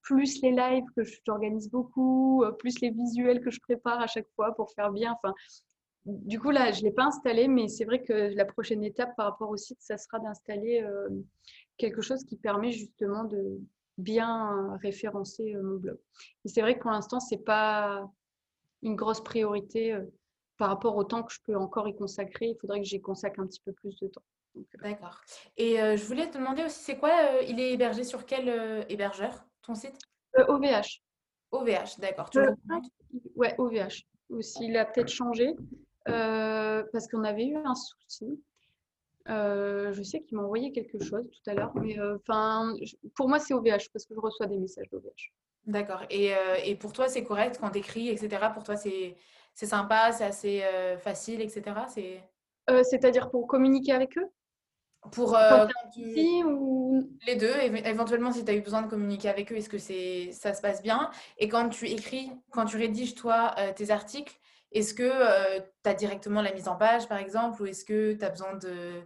plus 0.10 0.42
les 0.42 0.52
lives 0.52 0.86
que 0.96 1.04
j'organise 1.26 1.70
beaucoup, 1.70 2.44
plus 2.58 2.80
les 2.82 2.90
visuels 2.90 3.42
que 3.42 3.52
je 3.52 3.60
prépare 3.60 4.02
à 4.02 4.08
chaque 4.08 4.28
fois 4.36 4.56
pour 4.56 4.72
faire 4.72 4.92
bien. 4.92 5.14
Enfin, 5.14 5.34
du 6.06 6.40
coup, 6.40 6.50
là, 6.50 6.72
je 6.72 6.80
ne 6.80 6.86
l'ai 6.86 6.92
pas 6.92 7.06
installé, 7.06 7.48
mais 7.48 7.68
c'est 7.68 7.86
vrai 7.86 8.02
que 8.02 8.14
la 8.36 8.46
prochaine 8.46 8.84
étape 8.84 9.16
par 9.16 9.28
rapport 9.28 9.50
au 9.50 9.58
site, 9.58 9.78
ça 9.82 9.98
sera 9.98 10.20
d'installer 10.20 10.84
quelque 11.78 12.02
chose 12.02 12.24
qui 12.24 12.38
permet 12.38 12.72
justement 12.72 13.24
de 13.24 13.60
bien 14.00 14.78
référencer 14.82 15.54
euh, 15.56 15.62
mon 15.62 15.78
blog. 15.78 15.98
Et 16.46 16.50
c'est 16.50 16.62
vrai 16.62 16.76
que 16.76 16.82
pour 16.82 16.92
l'instant, 16.92 17.20
ce 17.20 17.36
n'est 17.36 17.42
pas 17.42 18.10
une 18.82 18.96
grosse 18.96 19.22
priorité 19.22 19.94
euh, 19.94 20.06
par 20.58 20.70
rapport 20.70 20.96
au 20.96 21.04
temps 21.04 21.24
que 21.24 21.34
je 21.34 21.40
peux 21.44 21.56
encore 21.56 21.88
y 21.88 21.96
consacrer. 21.96 22.48
Il 22.48 22.58
faudrait 22.60 22.80
que 22.80 22.86
j'y 22.86 23.02
consacre 23.02 23.40
un 23.40 23.48
petit 23.48 23.62
peu 23.62 23.74
plus 23.74 23.98
de 24.00 24.08
temps. 24.08 24.24
Euh, 24.58 24.62
D'accord. 24.82 25.22
Et 25.58 25.76
je 25.76 26.04
voulais 26.06 26.30
te 26.30 26.38
demander 26.38 26.64
aussi, 26.64 26.80
c'est 26.82 26.98
quoi 26.98 27.12
Il 27.48 27.60
est 27.60 27.74
hébergé 27.74 28.04
sur 28.04 28.26
quel 28.26 28.86
hébergeur, 28.90 29.46
ton 29.70 29.76
site? 29.76 29.98
OVH. 30.48 31.02
OVH, 31.52 32.00
d'accord. 32.00 32.30
Ouais, 33.36 33.56
OVH. 33.58 34.06
Aussi, 34.30 34.66
il 34.66 34.78
a 34.78 34.86
peut-être 34.86 35.10
changé 35.10 35.56
parce 36.06 37.08
qu'on 37.08 37.24
avait 37.24 37.48
eu 37.48 37.56
un 37.56 37.76
souci. 37.76 38.42
Euh, 39.28 39.94
je 39.94 40.02
sais 40.02 40.22
qu'il 40.22 40.38
m'a 40.38 40.44
envoyé 40.44 40.72
quelque 40.72 40.98
chose 41.04 41.30
tout 41.30 41.50
à 41.50 41.54
l'heure, 41.54 41.72
mais 41.76 42.00
euh, 42.00 42.18
enfin, 42.18 42.74
pour 43.16 43.30
moi, 43.30 43.38
c'est 43.38 43.54
OVH 43.54 43.92
parce 43.94 44.06
que 44.06 44.16
je 44.16 44.20
reçois 44.20 44.48
des 44.48 44.58
messages 44.58 44.90
d'OVH. 44.90 45.34
D'accord. 45.68 46.04
Et, 46.10 46.34
euh, 46.34 46.56
et, 46.64 46.76
pour 46.76 46.94
toi, 46.94 47.08
c'est 47.10 47.24
correct 47.24 47.60
quand 47.62 47.70
tu 47.70 47.80
écris, 47.80 48.10
etc. 48.10 48.48
Pour 48.54 48.64
toi, 48.64 48.76
c'est 48.76 49.16
sympa, 49.54 50.12
c'est 50.14 50.24
assez 50.24 50.64
facile, 51.00 51.42
etc. 51.42 51.76
C'est-à-dire 52.84 53.30
pour 53.30 53.46
communiquer 53.46 53.92
avec 53.92 54.18
eux? 54.18 54.28
Pour 55.12 55.38
ou... 56.46 57.10
les 57.26 57.36
deux, 57.36 57.54
éventuellement, 57.86 58.32
si 58.32 58.44
tu 58.44 58.52
as 58.52 58.56
eu 58.56 58.62
besoin 58.62 58.82
de 58.82 58.88
communiquer 58.88 59.30
avec 59.30 59.52
eux, 59.52 59.56
est-ce 59.56 59.70
que 59.70 59.78
ça 60.34 60.54
se 60.54 60.62
passe 60.62 60.82
bien? 60.82 61.10
Et 61.38 61.48
quand 61.48 61.70
tu 61.70 61.88
écris, 61.88 62.32
quand 62.52 62.66
tu 62.66 62.78
rédiges, 62.78 63.16
toi, 63.16 63.56
tes 63.76 63.92
articles, 63.92 64.38
est-ce 64.72 64.94
que 64.94 65.60
tu 65.84 65.90
as 65.90 65.94
directement 65.94 66.42
la 66.42 66.54
mise 66.54 66.68
en 66.68 66.76
page, 66.76 67.08
par 67.08 67.18
exemple, 67.18 67.62
ou 67.62 67.66
est-ce 67.66 67.86
que 67.86 68.14
tu 68.14 68.26
as 68.26 68.30
besoin 68.30 68.56
de 68.56 69.02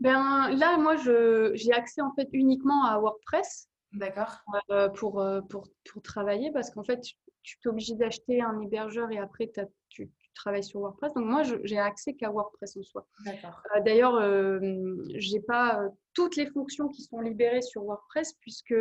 ben, 0.00 0.50
là, 0.50 0.76
moi, 0.76 0.96
j'ai 0.96 1.72
accès 1.72 2.00
en 2.00 2.12
fait 2.14 2.28
uniquement 2.32 2.84
à 2.84 2.98
WordPress. 2.98 3.68
D'accord. 3.92 4.42
Euh, 4.70 4.88
pour, 4.88 5.20
euh, 5.20 5.40
pour, 5.40 5.68
pour, 5.90 6.02
travailler 6.02 6.52
parce 6.52 6.70
qu'en 6.70 6.84
fait, 6.84 7.00
tu, 7.42 7.56
es 7.64 7.68
obligé 7.68 7.94
d'acheter 7.94 8.40
un 8.42 8.60
hébergeur 8.60 9.10
et 9.10 9.18
après, 9.18 9.50
tu, 9.88 10.10
travailles 10.38 10.64
sur 10.64 10.80
WordPress. 10.80 11.12
Donc, 11.14 11.26
moi, 11.26 11.42
j'ai 11.64 11.78
accès 11.78 12.14
qu'à 12.14 12.30
WordPress 12.30 12.76
en 12.76 12.82
soi. 12.82 13.06
Euh, 13.26 13.80
D'ailleurs, 13.84 14.20
je 14.20 15.32
n'ai 15.32 15.40
pas 15.40 15.80
toutes 16.14 16.36
les 16.36 16.46
fonctions 16.46 16.88
qui 16.88 17.02
sont 17.02 17.20
libérées 17.20 17.62
sur 17.62 17.84
WordPress 17.84 18.34
puisque 18.40 18.74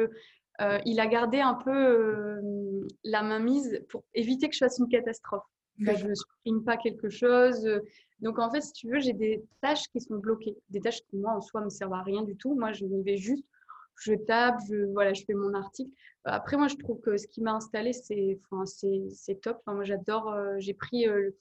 il 0.86 1.00
a 1.00 1.08
gardé 1.08 1.40
un 1.40 1.54
peu 1.54 2.40
la 3.04 3.22
main 3.22 3.40
mise 3.40 3.80
pour 3.90 4.04
éviter 4.14 4.50
que 4.50 4.56
je 4.56 4.60
fasse 4.60 4.80
une 4.80 4.90
catastrophe 4.90 5.44
que 5.86 5.96
je 5.96 6.08
ne 6.08 6.16
supprime 6.16 6.64
pas 6.64 6.78
quelque 6.78 7.10
chose. 7.10 7.70
Donc, 8.20 8.40
en 8.40 8.50
fait, 8.50 8.62
si 8.62 8.74
tu 8.74 8.90
veux, 8.90 9.00
j'ai 9.00 9.14
des 9.14 9.44
tâches 9.62 9.88
qui 9.90 10.02
sont 10.02 10.18
bloquées. 10.18 10.58
Des 10.70 10.80
tâches 10.80 11.02
qui, 11.10 11.18
moi, 11.18 11.34
en 11.34 11.42
soi, 11.42 11.62
ne 11.62 11.66
me 11.66 11.70
servent 11.70 11.94
à 11.94 12.02
rien 12.02 12.24
du 12.24 12.36
tout. 12.36 12.56
Moi, 12.56 12.72
je 12.72 12.86
y 12.86 13.04
vais 13.04 13.18
juste, 13.18 13.46
je 14.00 14.14
tape, 14.14 14.58
je, 14.70 14.92
voilà, 14.94 15.14
je 15.14 15.24
fais 15.26 15.34
mon 15.34 15.54
article. 15.54 15.92
Après, 16.24 16.58
moi, 16.58 16.68
je 16.68 16.76
trouve 16.76 17.00
que 17.00 17.18
ce 17.18 17.28
qui 17.28 17.42
m'a 17.42 17.54
installé, 17.54 17.94
c'est 17.94 18.40
enfin, 18.52 18.64
top. 19.42 19.58
Enfin, 19.62 19.76
moi, 19.76 19.84
j'adore, 19.84 20.30
euh, 20.30 20.56
j'ai 20.60 20.74
pris, 20.74 21.08
euh, 21.08 21.32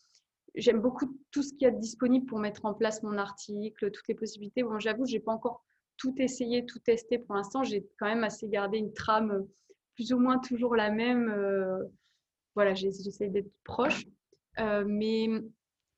j'aime 0.54 0.80
beaucoup 0.80 1.18
tout 1.32 1.42
ce 1.42 1.52
qu'il 1.52 1.62
y 1.62 1.66
a 1.66 1.70
disponible 1.70 2.26
pour 2.26 2.38
mettre 2.38 2.64
en 2.64 2.74
place 2.74 3.02
mon 3.02 3.18
article, 3.18 3.90
toutes 3.90 4.08
les 4.08 4.14
possibilités. 4.14 4.62
Bon, 4.62 4.78
j'avoue, 4.78 5.06
je 5.06 5.14
n'ai 5.14 5.20
pas 5.20 5.32
encore 5.32 5.64
tout 5.96 6.14
essayé, 6.18 6.64
tout 6.66 6.78
testé 6.78 7.18
pour 7.18 7.34
l'instant. 7.34 7.64
J'ai 7.64 7.86
quand 7.98 8.06
même 8.06 8.24
assez 8.24 8.48
gardé 8.48 8.78
une 8.78 8.92
trame 8.92 9.46
plus 9.94 10.12
ou 10.12 10.18
moins 10.18 10.38
toujours 10.38 10.76
la 10.76 10.90
même. 10.90 11.28
Euh, 11.28 11.82
voilà, 12.54 12.74
j'essaie 12.74 13.28
d'être 13.28 13.50
proche. 13.64 14.06
Euh, 14.58 14.84
mais 14.86 15.28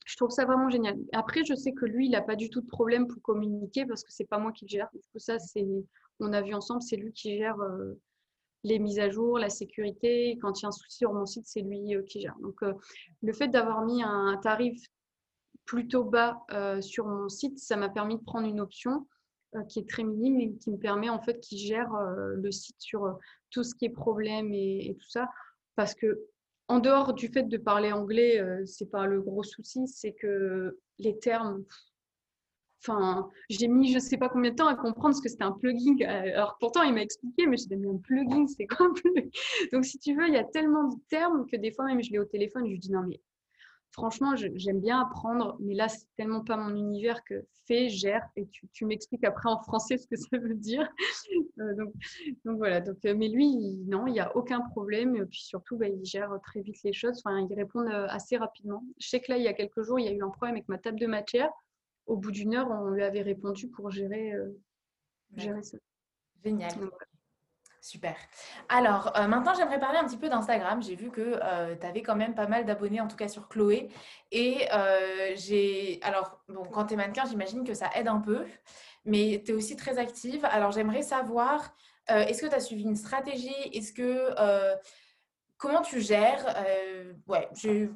je 0.09 0.17
trouve 0.17 0.31
ça 0.31 0.47
vraiment 0.47 0.71
génial. 0.71 0.97
Après, 1.13 1.45
je 1.45 1.55
sais 1.55 1.73
que 1.73 1.85
lui, 1.85 2.07
il 2.07 2.13
n'a 2.13 2.23
pas 2.23 2.35
du 2.35 2.49
tout 2.49 2.63
de 2.63 2.67
problème 2.67 3.07
pour 3.07 3.21
communiquer 3.21 3.85
parce 3.85 4.03
que 4.03 4.11
c'est 4.11 4.25
pas 4.25 4.39
moi 4.39 4.53
qui 4.53 4.65
le 4.65 4.71
gère. 4.71 4.89
Du 4.95 5.01
ça, 5.21 5.39
c'est, 5.39 5.67
on 6.19 6.33
a 6.33 6.41
vu 6.41 6.55
ensemble, 6.55 6.81
c'est 6.81 6.97
lui 6.97 7.13
qui 7.13 7.37
gère 7.37 7.61
euh, 7.61 7.93
les 8.65 8.79
mises 8.79 8.99
à 8.99 9.11
jour, 9.11 9.39
la 9.39 9.51
sécurité. 9.51 10.39
Quand 10.41 10.59
il 10.59 10.63
y 10.63 10.65
a 10.65 10.69
un 10.69 10.73
souci 10.73 10.97
sur 10.97 11.13
mon 11.13 11.27
site, 11.27 11.47
c'est 11.47 11.61
lui 11.61 11.95
euh, 11.95 12.03
qui 12.05 12.23
gère. 12.23 12.37
Donc, 12.41 12.63
euh, 12.63 12.73
le 13.21 13.35
fait 13.35 13.49
d'avoir 13.49 13.85
mis 13.85 14.03
un 14.03 14.39
tarif 14.43 14.83
plutôt 15.67 16.05
bas 16.05 16.41
sur 16.81 17.07
mon 17.07 17.29
site, 17.29 17.59
ça 17.59 17.77
m'a 17.77 17.91
permis 17.91 18.17
de 18.17 18.23
prendre 18.23 18.49
une 18.49 18.61
option 18.61 19.07
qui 19.69 19.81
est 19.81 19.89
très 19.89 20.03
minime 20.03 20.41
et 20.41 20.57
qui 20.57 20.71
me 20.71 20.79
permet 20.79 21.11
en 21.11 21.21
fait, 21.21 21.41
qui 21.41 21.59
gère 21.59 21.91
le 22.17 22.51
site 22.51 22.77
sur 22.79 23.19
tout 23.51 23.63
ce 23.63 23.75
qui 23.75 23.85
est 23.85 23.91
problème 23.91 24.55
et, 24.55 24.89
et 24.89 24.95
tout 24.95 25.11
ça. 25.11 25.29
Parce 25.77 25.95
que 25.95 26.27
en 26.69 26.79
dehors 26.79 27.15
du 27.15 27.29
fait 27.29 27.45
de 27.45 27.57
parler 27.57 27.93
anglais, 27.93 28.41
euh, 28.41 28.65
c'est 28.67 28.91
pas 28.91 29.07
le 29.07 29.21
gros 29.23 29.43
souci, 29.43 29.89
c'est 29.89 30.13
que 30.13 30.79
les 30.99 31.19
termes. 31.19 31.65
Enfin, 32.81 33.29
j'ai 33.51 33.67
mis 33.67 33.93
je 33.93 33.99
sais 33.99 34.19
pas 34.19 34.29
combien 34.29 34.53
de 34.53 34.57
temps 34.57 34.69
à 34.69 34.77
comprendre 34.77 35.15
ce 35.17 35.21
que 35.21 35.29
c'était 35.29 35.45
un 35.45 35.53
plugin. 35.53 35.97
Alors 36.07 36.57
pourtant, 36.61 36.83
il 36.83 36.95
m'a 36.95 37.03
expliqué, 37.03 37.47
mais 37.47 37.57
je 37.57 37.67
dit 37.67 37.75
un 37.75 37.97
plugin, 37.97 38.47
c'est 38.47 38.67
quoi 38.67 38.87
un 38.87 38.93
plugin 38.93 39.29
Donc 39.73 39.85
si 39.85 39.99
tu 39.99 40.15
veux, 40.15 40.29
il 40.29 40.35
y 40.35 40.39
a 40.39 40.45
tellement 40.45 40.85
de 40.85 40.97
termes 41.09 41.47
que 41.47 41.57
des 41.57 41.73
fois 41.73 41.87
même 41.87 42.03
je 42.03 42.13
l'ai 42.13 42.19
au 42.19 42.25
téléphone, 42.25 42.67
je 42.67 42.71
lui 42.71 42.79
dis 42.79 42.93
non 42.93 43.03
mais 43.03 43.21
franchement, 43.93 44.35
j'aime 44.37 44.81
bien 44.81 45.01
apprendre, 45.01 45.57
mais 45.61 45.75
là, 45.75 45.89
c'est 45.89 46.07
tellement 46.17 46.45
pas 46.45 46.57
mon 46.57 46.75
univers 46.77 47.23
que 47.25 47.45
fais, 47.67 47.89
gère, 47.89 48.27
et 48.37 48.49
tu, 48.73 48.87
m'expliques 48.87 49.25
après 49.25 49.49
en 49.49 49.63
français 49.63 49.99
ce 49.99 50.07
que 50.07 50.17
ça 50.17 50.39
veut 50.39 50.55
dire. 50.55 50.89
Euh, 51.61 51.75
donc, 51.75 52.57
voilà. 52.57 52.81
Donc, 52.81 52.97
euh, 53.05 53.15
mais 53.17 53.29
lui, 53.29 53.79
non, 53.87 54.07
il 54.07 54.13
n'y 54.13 54.21
a 54.21 54.35
aucun 54.37 54.61
problème. 54.61 55.17
Et 55.17 55.27
puis 55.27 55.41
surtout, 55.41 55.77
bah, 55.77 55.89
il 55.89 56.05
gère 56.05 56.31
très 56.43 56.61
vite 56.61 56.77
les 56.85 56.93
choses. 56.93 57.21
Enfin, 57.25 57.47
il 57.49 57.55
répond 57.55 57.81
euh, 57.81 58.07
assez 58.09 58.37
rapidement. 58.37 58.85
Je 58.99 59.09
sais 59.09 59.21
que 59.21 59.33
là, 59.33 59.39
il 59.39 59.45
y 59.45 59.49
a 59.49 59.53
quelques 59.53 59.83
jours, 59.83 59.99
il 59.99 60.07
y 60.07 60.09
a 60.09 60.13
eu 60.13 60.23
un 60.23 60.31
problème 60.31 60.55
avec 60.55 60.69
ma 60.69 60.79
table 60.79 61.01
de 61.01 61.07
matière. 61.07 61.51
Au 62.07 62.17
bout 62.17 62.31
d'une 62.31 62.55
heure, 62.55 62.71
on 62.71 62.91
lui 62.91 63.03
avait 63.03 63.23
répondu 63.23 63.69
pour 63.69 63.91
gérer, 63.91 64.33
gérer 65.37 65.63
ça. 65.63 65.79
Génial. 66.43 66.71
Super. 67.81 68.17
Alors, 68.69 69.13
euh, 69.17 69.29
maintenant, 69.29 69.55
j'aimerais 69.55 69.79
parler 69.79 69.99
un 69.99 70.05
petit 70.05 70.17
peu 70.17 70.29
d'Instagram. 70.29 70.83
J'ai 70.83 70.97
vu 70.97 71.11
que 71.11 71.39
euh, 71.43 71.77
tu 71.77 71.87
avais 71.87 72.03
quand 72.03 72.17
même 72.17 72.35
pas 72.35 72.47
mal 72.47 72.65
d'abonnés, 72.65 73.01
en 73.01 73.07
tout 73.07 73.17
cas 73.17 73.29
sur 73.29 73.49
Chloé. 73.49 73.89
Et 74.33 74.67
euh, 74.73 75.33
j'ai. 75.37 76.01
Alors, 76.03 76.41
bon, 76.49 76.65
quand 76.65 76.87
tu 76.87 76.95
es 76.95 76.97
mannequin, 76.97 77.25
j'imagine 77.27 77.65
que 77.65 77.75
ça 77.75 77.91
aide 77.95 78.09
un 78.09 78.19
peu, 78.19 78.45
mais 79.05 79.43
tu 79.45 79.53
es 79.53 79.55
aussi 79.55 79.77
très 79.77 79.99
active. 79.99 80.45
Alors, 80.47 80.73
j'aimerais 80.73 81.03
savoir, 81.03 81.75
est-ce 82.09 82.43
que 82.43 82.47
tu 82.47 82.55
as 82.55 82.61
suivi 82.61 82.85
une 82.85 82.97
stratégie? 82.97 83.55
Est-ce 83.73 83.93
que. 83.93 84.35
comment 85.57 85.83
tu 85.83 86.01
gères? 86.01 86.45
Ouais, 87.27 87.49
je. 87.55 87.89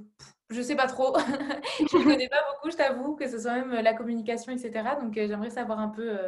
Je 0.51 0.61
sais 0.61 0.77
pas 0.77 0.87
trop. 0.87 1.17
je 1.91 1.97
ne 1.97 2.05
connais 2.05 2.29
pas 2.29 2.45
beaucoup, 2.53 2.71
je 2.71 2.77
t'avoue, 2.77 3.17
que 3.17 3.27
ce 3.27 3.39
soit 3.39 3.55
même 3.55 3.73
la 3.73 3.95
communication, 3.95 4.53
etc. 4.53 4.97
Donc, 5.01 5.15
j'aimerais 5.15 5.51
savoir 5.51 5.81
un 5.81 5.89
peu 5.89 6.19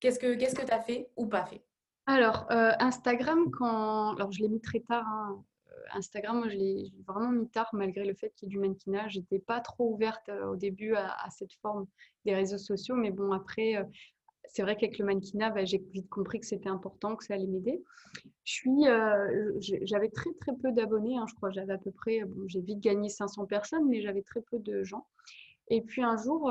qu'est-ce 0.00 0.18
que 0.18 0.34
tu 0.36 0.72
as 0.72 0.80
fait 0.80 1.10
ou 1.16 1.26
pas 1.26 1.44
fait? 1.46 1.62
Alors, 2.08 2.46
euh, 2.50 2.72
Instagram, 2.80 3.50
quand... 3.50 4.14
Alors, 4.14 4.32
je 4.32 4.40
l'ai 4.40 4.48
mis 4.48 4.62
très 4.62 4.80
tard. 4.80 5.06
Hein. 5.06 5.44
Euh, 5.70 5.98
Instagram, 5.98 6.38
moi, 6.38 6.48
je 6.48 6.56
l'ai 6.56 6.90
vraiment 7.06 7.30
mis 7.30 7.50
tard, 7.50 7.68
malgré 7.74 8.02
le 8.06 8.14
fait 8.14 8.30
qu'il 8.30 8.48
y 8.48 8.50
ait 8.50 8.54
du 8.54 8.58
mannequinage. 8.58 9.12
J'étais 9.12 9.38
pas 9.38 9.60
trop 9.60 9.92
ouverte 9.92 10.26
euh, 10.30 10.46
au 10.46 10.56
début 10.56 10.94
à, 10.94 11.28
cette 11.28 11.52
forme 11.60 11.86
des 12.24 12.34
réseaux 12.34 12.56
sociaux. 12.56 12.94
Mais 12.94 13.10
bon, 13.10 13.32
après, 13.32 13.86
c'est 14.46 14.62
vrai 14.62 14.74
qu'avec 14.74 14.96
le 14.96 15.04
mannequinat, 15.04 15.50
bah, 15.50 15.66
j'ai 15.66 15.84
vite 15.92 16.08
compris 16.08 16.40
que 16.40 16.46
c'était 16.46 16.70
important, 16.70 17.14
que 17.14 17.26
ça 17.26 17.34
allait 17.34 17.46
m'aider. 17.46 17.84
Je 18.44 19.78
j'avais 19.82 20.08
très, 20.08 20.32
très 20.40 20.56
peu 20.56 20.72
d'abonnés. 20.72 21.18
Hein, 21.18 21.26
je 21.28 21.34
crois 21.34 21.50
j'avais 21.50 21.74
à 21.74 21.78
peu 21.78 21.90
près, 21.90 22.24
bon, 22.24 22.48
j'ai 22.48 22.62
vite 22.62 22.80
gagné 22.80 23.10
500 23.10 23.44
personnes, 23.44 23.86
mais 23.86 24.00
j'avais 24.00 24.22
très 24.22 24.40
peu 24.40 24.58
de 24.58 24.82
gens. 24.82 25.06
Et 25.68 25.82
puis 25.82 26.02
un 26.02 26.16
jour, 26.16 26.50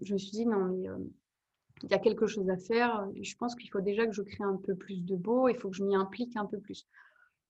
je 0.00 0.14
me 0.14 0.18
suis 0.18 0.30
dit, 0.30 0.46
non, 0.46 0.64
mais 0.64 0.88
il 1.82 1.90
y 1.90 1.94
a 1.94 1.98
quelque 1.98 2.26
chose 2.26 2.48
à 2.48 2.56
faire. 2.56 3.06
je 3.20 3.34
pense 3.36 3.54
qu'il 3.54 3.70
faut 3.70 3.80
déjà 3.80 4.06
que 4.06 4.12
je 4.12 4.22
crée 4.22 4.44
un 4.44 4.56
peu 4.56 4.74
plus 4.74 5.04
de 5.04 5.14
beau, 5.14 5.48
il 5.48 5.56
faut 5.56 5.70
que 5.70 5.76
je 5.76 5.84
m'y 5.84 5.94
implique 5.94 6.36
un 6.36 6.46
peu 6.46 6.58
plus. 6.58 6.86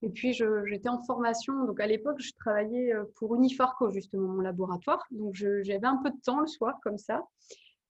Et 0.02 0.10
puis, 0.10 0.34
j'étais 0.66 0.88
en 0.88 1.02
formation. 1.02 1.64
Donc, 1.64 1.80
à 1.80 1.86
l'époque, 1.86 2.20
je 2.20 2.32
travaillais 2.38 2.92
euh, 2.92 3.04
pour 3.16 3.34
Unifarco, 3.34 3.90
justement, 3.90 4.28
mon 4.28 4.40
laboratoire. 4.40 5.02
Donc, 5.10 5.34
j'avais 5.34 5.84
un 5.84 5.96
peu 6.02 6.10
de 6.10 6.20
temps 6.22 6.40
le 6.40 6.46
soir, 6.46 6.78
comme 6.82 6.98
ça. 6.98 7.22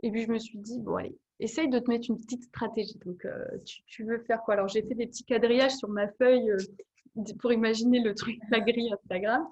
Et 0.03 0.11
puis, 0.11 0.23
je 0.23 0.31
me 0.31 0.39
suis 0.39 0.59
dit, 0.59 0.79
bon, 0.81 0.97
allez, 0.97 1.19
essaye 1.41 1.69
de 1.69 1.79
te 1.79 1.91
mettre 1.91 2.09
une 2.09 2.17
petite 2.17 2.45
stratégie. 2.45 2.99
Donc, 3.05 3.25
euh, 3.25 3.45
tu, 3.87 4.05
veux 4.05 4.19
faire 4.21 4.41
quoi? 4.43 4.55
Alors, 4.55 4.69
j'ai 4.69 4.83
fait 4.83 4.95
des 4.95 5.07
petits 5.07 5.25
quadrillages 5.25 5.75
sur 5.75 5.89
ma 5.89 6.07
feuille 6.09 6.51
euh, 6.51 7.25
pour 7.41 7.53
imaginer 7.53 8.01
le 8.01 8.15
truc, 8.15 8.39
la 8.51 8.61
grille 8.61 8.93
Instagram. 8.93 9.45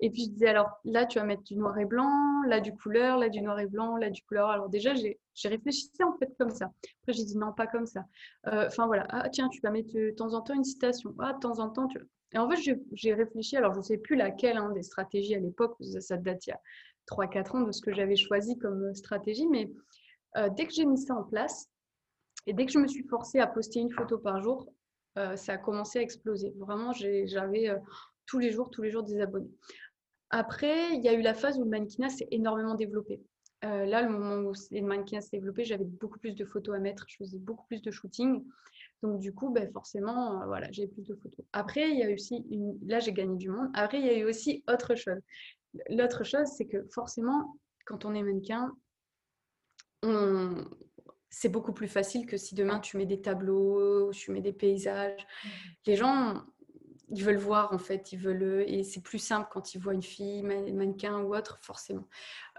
Et 0.00 0.10
puis 0.10 0.24
je 0.24 0.30
disais, 0.30 0.48
alors 0.48 0.70
là, 0.84 1.06
tu 1.06 1.18
vas 1.18 1.24
mettre 1.24 1.42
du 1.42 1.56
noir 1.56 1.76
et 1.78 1.84
blanc, 1.84 2.42
là 2.46 2.60
du 2.60 2.72
couleur, 2.72 3.18
là 3.18 3.28
du 3.28 3.40
noir 3.40 3.58
et 3.58 3.66
blanc, 3.66 3.96
là 3.96 4.10
du 4.10 4.22
couleur. 4.22 4.48
Alors 4.48 4.68
déjà, 4.68 4.94
j'ai 4.94 5.48
réfléchi 5.48 5.90
en 6.04 6.16
fait 6.18 6.32
comme 6.38 6.50
ça. 6.50 6.66
Après, 7.02 7.12
j'ai 7.12 7.24
dit 7.24 7.36
non, 7.36 7.52
pas 7.52 7.66
comme 7.66 7.86
ça. 7.86 8.04
Euh, 8.46 8.66
enfin 8.66 8.86
voilà, 8.86 9.06
ah 9.10 9.28
tiens, 9.28 9.48
tu 9.48 9.60
vas 9.60 9.70
mettre 9.70 9.92
de 9.92 10.10
temps 10.10 10.34
en 10.34 10.40
temps 10.40 10.54
une 10.54 10.64
citation. 10.64 11.14
Ah, 11.18 11.32
de 11.32 11.40
temps 11.40 11.58
en 11.58 11.70
temps, 11.70 11.88
tu... 11.88 11.98
Et 12.32 12.38
en 12.38 12.48
fait, 12.48 12.76
j'ai 12.92 13.14
réfléchi, 13.14 13.56
alors 13.56 13.72
je 13.72 13.78
ne 13.78 13.82
sais 13.82 13.98
plus 13.98 14.14
laquelle 14.14 14.58
hein, 14.58 14.70
des 14.70 14.82
stratégies 14.82 15.34
à 15.34 15.40
l'époque, 15.40 15.76
ça, 16.00 16.16
date 16.16 16.46
il 16.46 16.50
y 16.50 16.52
a 16.52 16.60
3-4 17.10 17.56
ans 17.56 17.60
de 17.62 17.72
ce 17.72 17.80
que 17.80 17.92
j'avais 17.92 18.16
choisi 18.16 18.58
comme 18.58 18.84
euh, 18.84 18.94
stratégie, 18.94 19.46
mais 19.46 19.70
euh, 20.36 20.50
dès 20.54 20.66
que 20.66 20.74
j'ai 20.74 20.84
mis 20.84 20.98
ça 20.98 21.14
en 21.14 21.24
place, 21.24 21.70
et 22.46 22.52
dès 22.52 22.66
que 22.66 22.72
je 22.72 22.78
me 22.78 22.86
suis 22.86 23.02
forcée 23.08 23.40
à 23.40 23.46
poster 23.46 23.80
une 23.80 23.90
photo 23.90 24.18
par 24.18 24.40
jour, 24.40 24.70
ça 25.34 25.54
a 25.54 25.58
commencé 25.58 25.98
à 25.98 26.02
exploser. 26.02 26.54
Vraiment, 26.58 26.92
j'avais 26.92 27.68
tous 28.28 28.38
les 28.38 28.52
jours, 28.52 28.70
tous 28.70 28.82
les 28.82 28.90
jours 28.90 29.02
des 29.02 29.20
abonnés. 29.20 29.50
Après, 30.30 30.94
il 30.94 31.02
y 31.02 31.08
a 31.08 31.14
eu 31.14 31.22
la 31.22 31.34
phase 31.34 31.58
où 31.58 31.64
le 31.64 31.70
mannequinat 31.70 32.10
s'est 32.10 32.28
énormément 32.30 32.74
développé. 32.74 33.20
Euh, 33.64 33.86
là, 33.86 34.02
le 34.02 34.08
moment 34.08 34.48
où 34.48 34.52
le 34.70 34.82
mannequinat 34.82 35.20
s'est 35.20 35.36
développé, 35.38 35.64
j'avais 35.64 35.84
beaucoup 35.84 36.18
plus 36.18 36.34
de 36.34 36.44
photos 36.44 36.76
à 36.76 36.78
mettre, 36.78 37.04
je 37.08 37.16
faisais 37.16 37.38
beaucoup 37.38 37.66
plus 37.66 37.82
de 37.82 37.90
shooting. 37.90 38.44
Donc, 39.02 39.20
du 39.20 39.34
coup, 39.34 39.50
ben, 39.50 39.70
forcément, 39.72 40.42
euh, 40.42 40.46
voilà, 40.46 40.70
j'ai 40.70 40.86
plus 40.86 41.02
de 41.02 41.14
photos. 41.14 41.44
Après, 41.52 41.90
il 41.90 41.98
y 41.98 42.02
a 42.02 42.10
eu 42.10 42.14
aussi, 42.14 42.44
une... 42.50 42.78
là, 42.86 43.00
j'ai 43.00 43.12
gagné 43.12 43.36
du 43.36 43.48
monde. 43.48 43.68
Après, 43.74 43.98
il 43.98 44.06
y 44.06 44.10
a 44.10 44.18
eu 44.18 44.24
aussi 44.24 44.62
autre 44.68 44.94
chose. 44.94 45.20
L'autre 45.88 46.24
chose, 46.24 46.46
c'est 46.56 46.66
que 46.66 46.86
forcément, 46.92 47.56
quand 47.84 48.04
on 48.04 48.14
est 48.14 48.22
mannequin, 48.22 48.72
c'est 51.30 51.48
beaucoup 51.48 51.72
plus 51.72 51.88
facile 51.88 52.26
que 52.26 52.36
si 52.36 52.54
demain 52.54 52.80
tu 52.80 52.96
mets 52.96 53.06
des 53.06 53.20
tableaux, 53.20 54.10
tu 54.12 54.30
mets 54.30 54.40
des 54.40 54.52
paysages. 54.52 55.20
Mmh. 55.20 55.48
Les 55.86 55.96
gens, 55.96 56.44
ils 57.10 57.24
veulent 57.24 57.36
voir 57.36 57.72
en 57.72 57.78
fait, 57.78 58.12
ils 58.12 58.18
veulent 58.18 58.64
et 58.66 58.82
c'est 58.84 59.02
plus 59.02 59.18
simple 59.18 59.48
quand 59.50 59.74
ils 59.74 59.78
voient 59.80 59.94
une 59.94 60.02
fille, 60.02 60.42
mannequin 60.42 61.20
ou 61.20 61.34
autre, 61.34 61.58
forcément. 61.62 62.06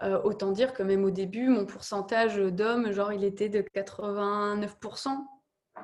Euh, 0.02 0.20
autant 0.22 0.52
dire 0.52 0.72
que 0.72 0.82
même 0.82 1.04
au 1.04 1.10
début, 1.10 1.48
mon 1.48 1.66
pourcentage 1.66 2.36
d'hommes, 2.36 2.92
genre 2.92 3.12
il 3.12 3.24
était 3.24 3.48
de 3.48 3.62
89% 3.74 5.08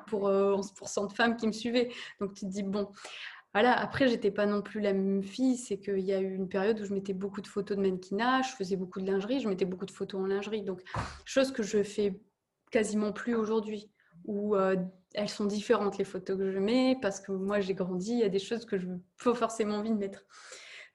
pour 0.07 0.29
11% 0.29 1.03
euh, 1.03 1.07
de 1.07 1.13
femmes 1.13 1.37
qui 1.37 1.47
me 1.47 1.51
suivaient. 1.51 1.89
Donc 2.19 2.33
tu 2.33 2.45
te 2.45 2.51
dis 2.51 2.63
bon, 2.63 2.89
voilà. 3.53 3.73
Après, 3.73 4.07
j'étais 4.07 4.31
pas 4.31 4.45
non 4.45 4.61
plus 4.61 4.81
la 4.81 4.93
même 4.93 5.23
fille, 5.23 5.57
c'est 5.57 5.79
qu'il 5.79 5.99
y 5.99 6.13
a 6.13 6.19
eu 6.19 6.35
une 6.35 6.49
période 6.49 6.79
où 6.79 6.85
je 6.85 6.93
mettais 6.93 7.13
beaucoup 7.13 7.41
de 7.41 7.47
photos 7.47 7.77
de 7.77 7.81
mannequinat, 7.81 8.41
je 8.43 8.55
faisais 8.55 8.75
beaucoup 8.75 9.01
de 9.01 9.07
lingerie, 9.09 9.39
je 9.39 9.49
mettais 9.49 9.65
beaucoup 9.65 9.85
de 9.85 9.91
photos 9.91 10.21
en 10.21 10.25
lingerie, 10.25 10.61
donc 10.63 10.81
chose 11.25 11.51
que 11.51 11.63
je 11.63 11.81
fais 11.83 12.19
quasiment 12.69 13.13
plus 13.13 13.35
aujourd'hui 13.35 13.89
euh, 14.29 14.75
elles 15.13 15.29
sont 15.29 15.45
différentes 15.45 15.97
les 15.97 16.03
photos 16.03 16.37
que 16.37 16.51
je 16.51 16.59
mets 16.59 16.97
parce 17.01 17.19
que 17.19 17.31
moi 17.31 17.59
j'ai 17.59 17.73
grandi, 17.73 18.11
il 18.11 18.19
y 18.19 18.23
a 18.23 18.29
des 18.29 18.39
choses 18.39 18.65
que 18.65 18.77
je 18.77 18.87
faut 19.15 19.35
forcément 19.35 19.77
envie 19.77 19.91
de 19.91 19.97
mettre. 19.97 20.25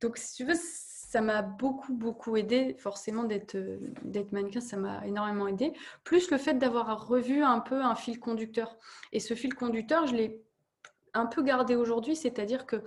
Donc 0.01 0.17
si 0.17 0.35
tu 0.35 0.45
veux, 0.45 0.55
ça 0.57 1.21
m'a 1.21 1.43
beaucoup 1.43 1.93
beaucoup 1.93 2.37
aidé 2.37 2.75
forcément 2.79 3.25
d'être 3.25 3.57
d'être 4.03 4.33
mannequin, 4.33 4.61
ça 4.61 4.77
m'a 4.77 5.07
énormément 5.07 5.49
aidé. 5.49 5.73
Plus 6.05 6.31
le 6.31 6.39
fait 6.39 6.55
d'avoir 6.55 7.07
revu 7.07 7.43
un 7.43 7.61
peu 7.61 7.83
un 7.83 7.95
fil 7.95 8.19
conducteur. 8.19 8.77
Et 9.13 9.21
ce 9.21 9.35
fil 9.35 9.55
conducteur, 9.55 10.07
je 10.07 10.15
l'ai 10.15 10.43
un 11.15 11.27
peu 11.27 11.43
gardé 11.43 11.75
aujourd'hui, 11.77 12.17
c'est-à-dire 12.17 12.67
que 12.67 12.83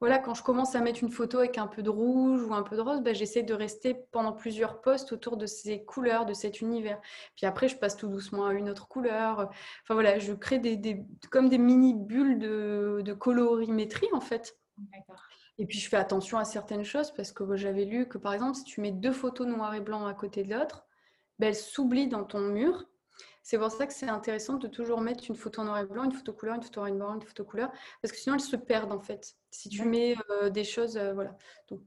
voilà, 0.00 0.18
quand 0.18 0.34
je 0.34 0.42
commence 0.42 0.74
à 0.74 0.80
mettre 0.80 1.02
une 1.02 1.10
photo 1.10 1.38
avec 1.38 1.56
un 1.56 1.66
peu 1.66 1.82
de 1.82 1.90
rouge 1.90 2.42
ou 2.42 2.52
un 2.52 2.62
peu 2.62 2.76
de 2.76 2.80
rose, 2.80 3.00
ben, 3.00 3.14
j'essaie 3.14 3.42
de 3.42 3.54
rester 3.54 3.94
pendant 4.12 4.32
plusieurs 4.32 4.80
postes 4.80 5.12
autour 5.12 5.36
de 5.36 5.46
ces 5.46 5.84
couleurs, 5.84 6.26
de 6.26 6.34
cet 6.34 6.60
univers. 6.60 7.00
Puis 7.36 7.46
après, 7.46 7.68
je 7.68 7.76
passe 7.76 7.96
tout 7.96 8.08
doucement 8.08 8.46
à 8.46 8.52
une 8.54 8.68
autre 8.68 8.88
couleur. 8.88 9.50
Enfin 9.82 9.94
voilà, 9.94 10.18
je 10.18 10.32
crée 10.32 10.58
des, 10.58 11.04
comme 11.30 11.48
des 11.48 11.58
mini 11.58 11.94
bulles 11.94 12.38
de, 12.38 13.12
colorimétrie 13.14 14.08
en 14.12 14.20
fait. 14.20 14.58
Et 15.56 15.66
puis 15.66 15.78
je 15.78 15.88
fais 15.88 15.96
attention 15.96 16.36
à 16.38 16.44
certaines 16.44 16.84
choses 16.84 17.12
parce 17.12 17.30
que 17.30 17.56
j'avais 17.56 17.84
lu 17.84 18.08
que 18.08 18.18
par 18.18 18.34
exemple, 18.34 18.56
si 18.56 18.64
tu 18.64 18.80
mets 18.80 18.90
deux 18.90 19.12
photos 19.12 19.46
noir 19.46 19.74
et 19.74 19.80
blanc 19.80 20.04
à 20.06 20.14
côté 20.14 20.42
de 20.42 20.52
l'autre, 20.52 20.84
ben, 21.38 21.48
elles 21.48 21.54
s'oublient 21.54 22.08
dans 22.08 22.24
ton 22.24 22.40
mur 22.40 22.84
c'est 23.44 23.58
pour 23.58 23.70
ça 23.70 23.86
que 23.86 23.92
c'est 23.92 24.08
intéressant 24.08 24.54
de 24.54 24.66
toujours 24.66 25.02
mettre 25.02 25.24
une 25.28 25.36
photo 25.36 25.60
en 25.60 25.66
noir 25.66 25.78
et 25.78 25.84
blanc, 25.84 26.04
une 26.04 26.12
photo 26.12 26.32
couleur, 26.32 26.56
une 26.56 26.62
photo 26.62 26.80
noir 26.80 26.88
et 26.88 26.98
blanc, 26.98 27.14
une 27.14 27.22
photo 27.22 27.44
couleur, 27.44 27.70
parce 28.00 28.10
que 28.10 28.18
sinon 28.18 28.36
elles 28.36 28.40
se 28.40 28.56
perdent 28.56 28.92
en 28.92 29.00
fait. 29.00 29.36
Si 29.50 29.68
tu 29.68 29.84
mets 29.84 30.16
euh, 30.30 30.48
des 30.48 30.64
choses, 30.64 30.96
euh, 30.96 31.12
voilà. 31.12 31.36
Donc, 31.68 31.82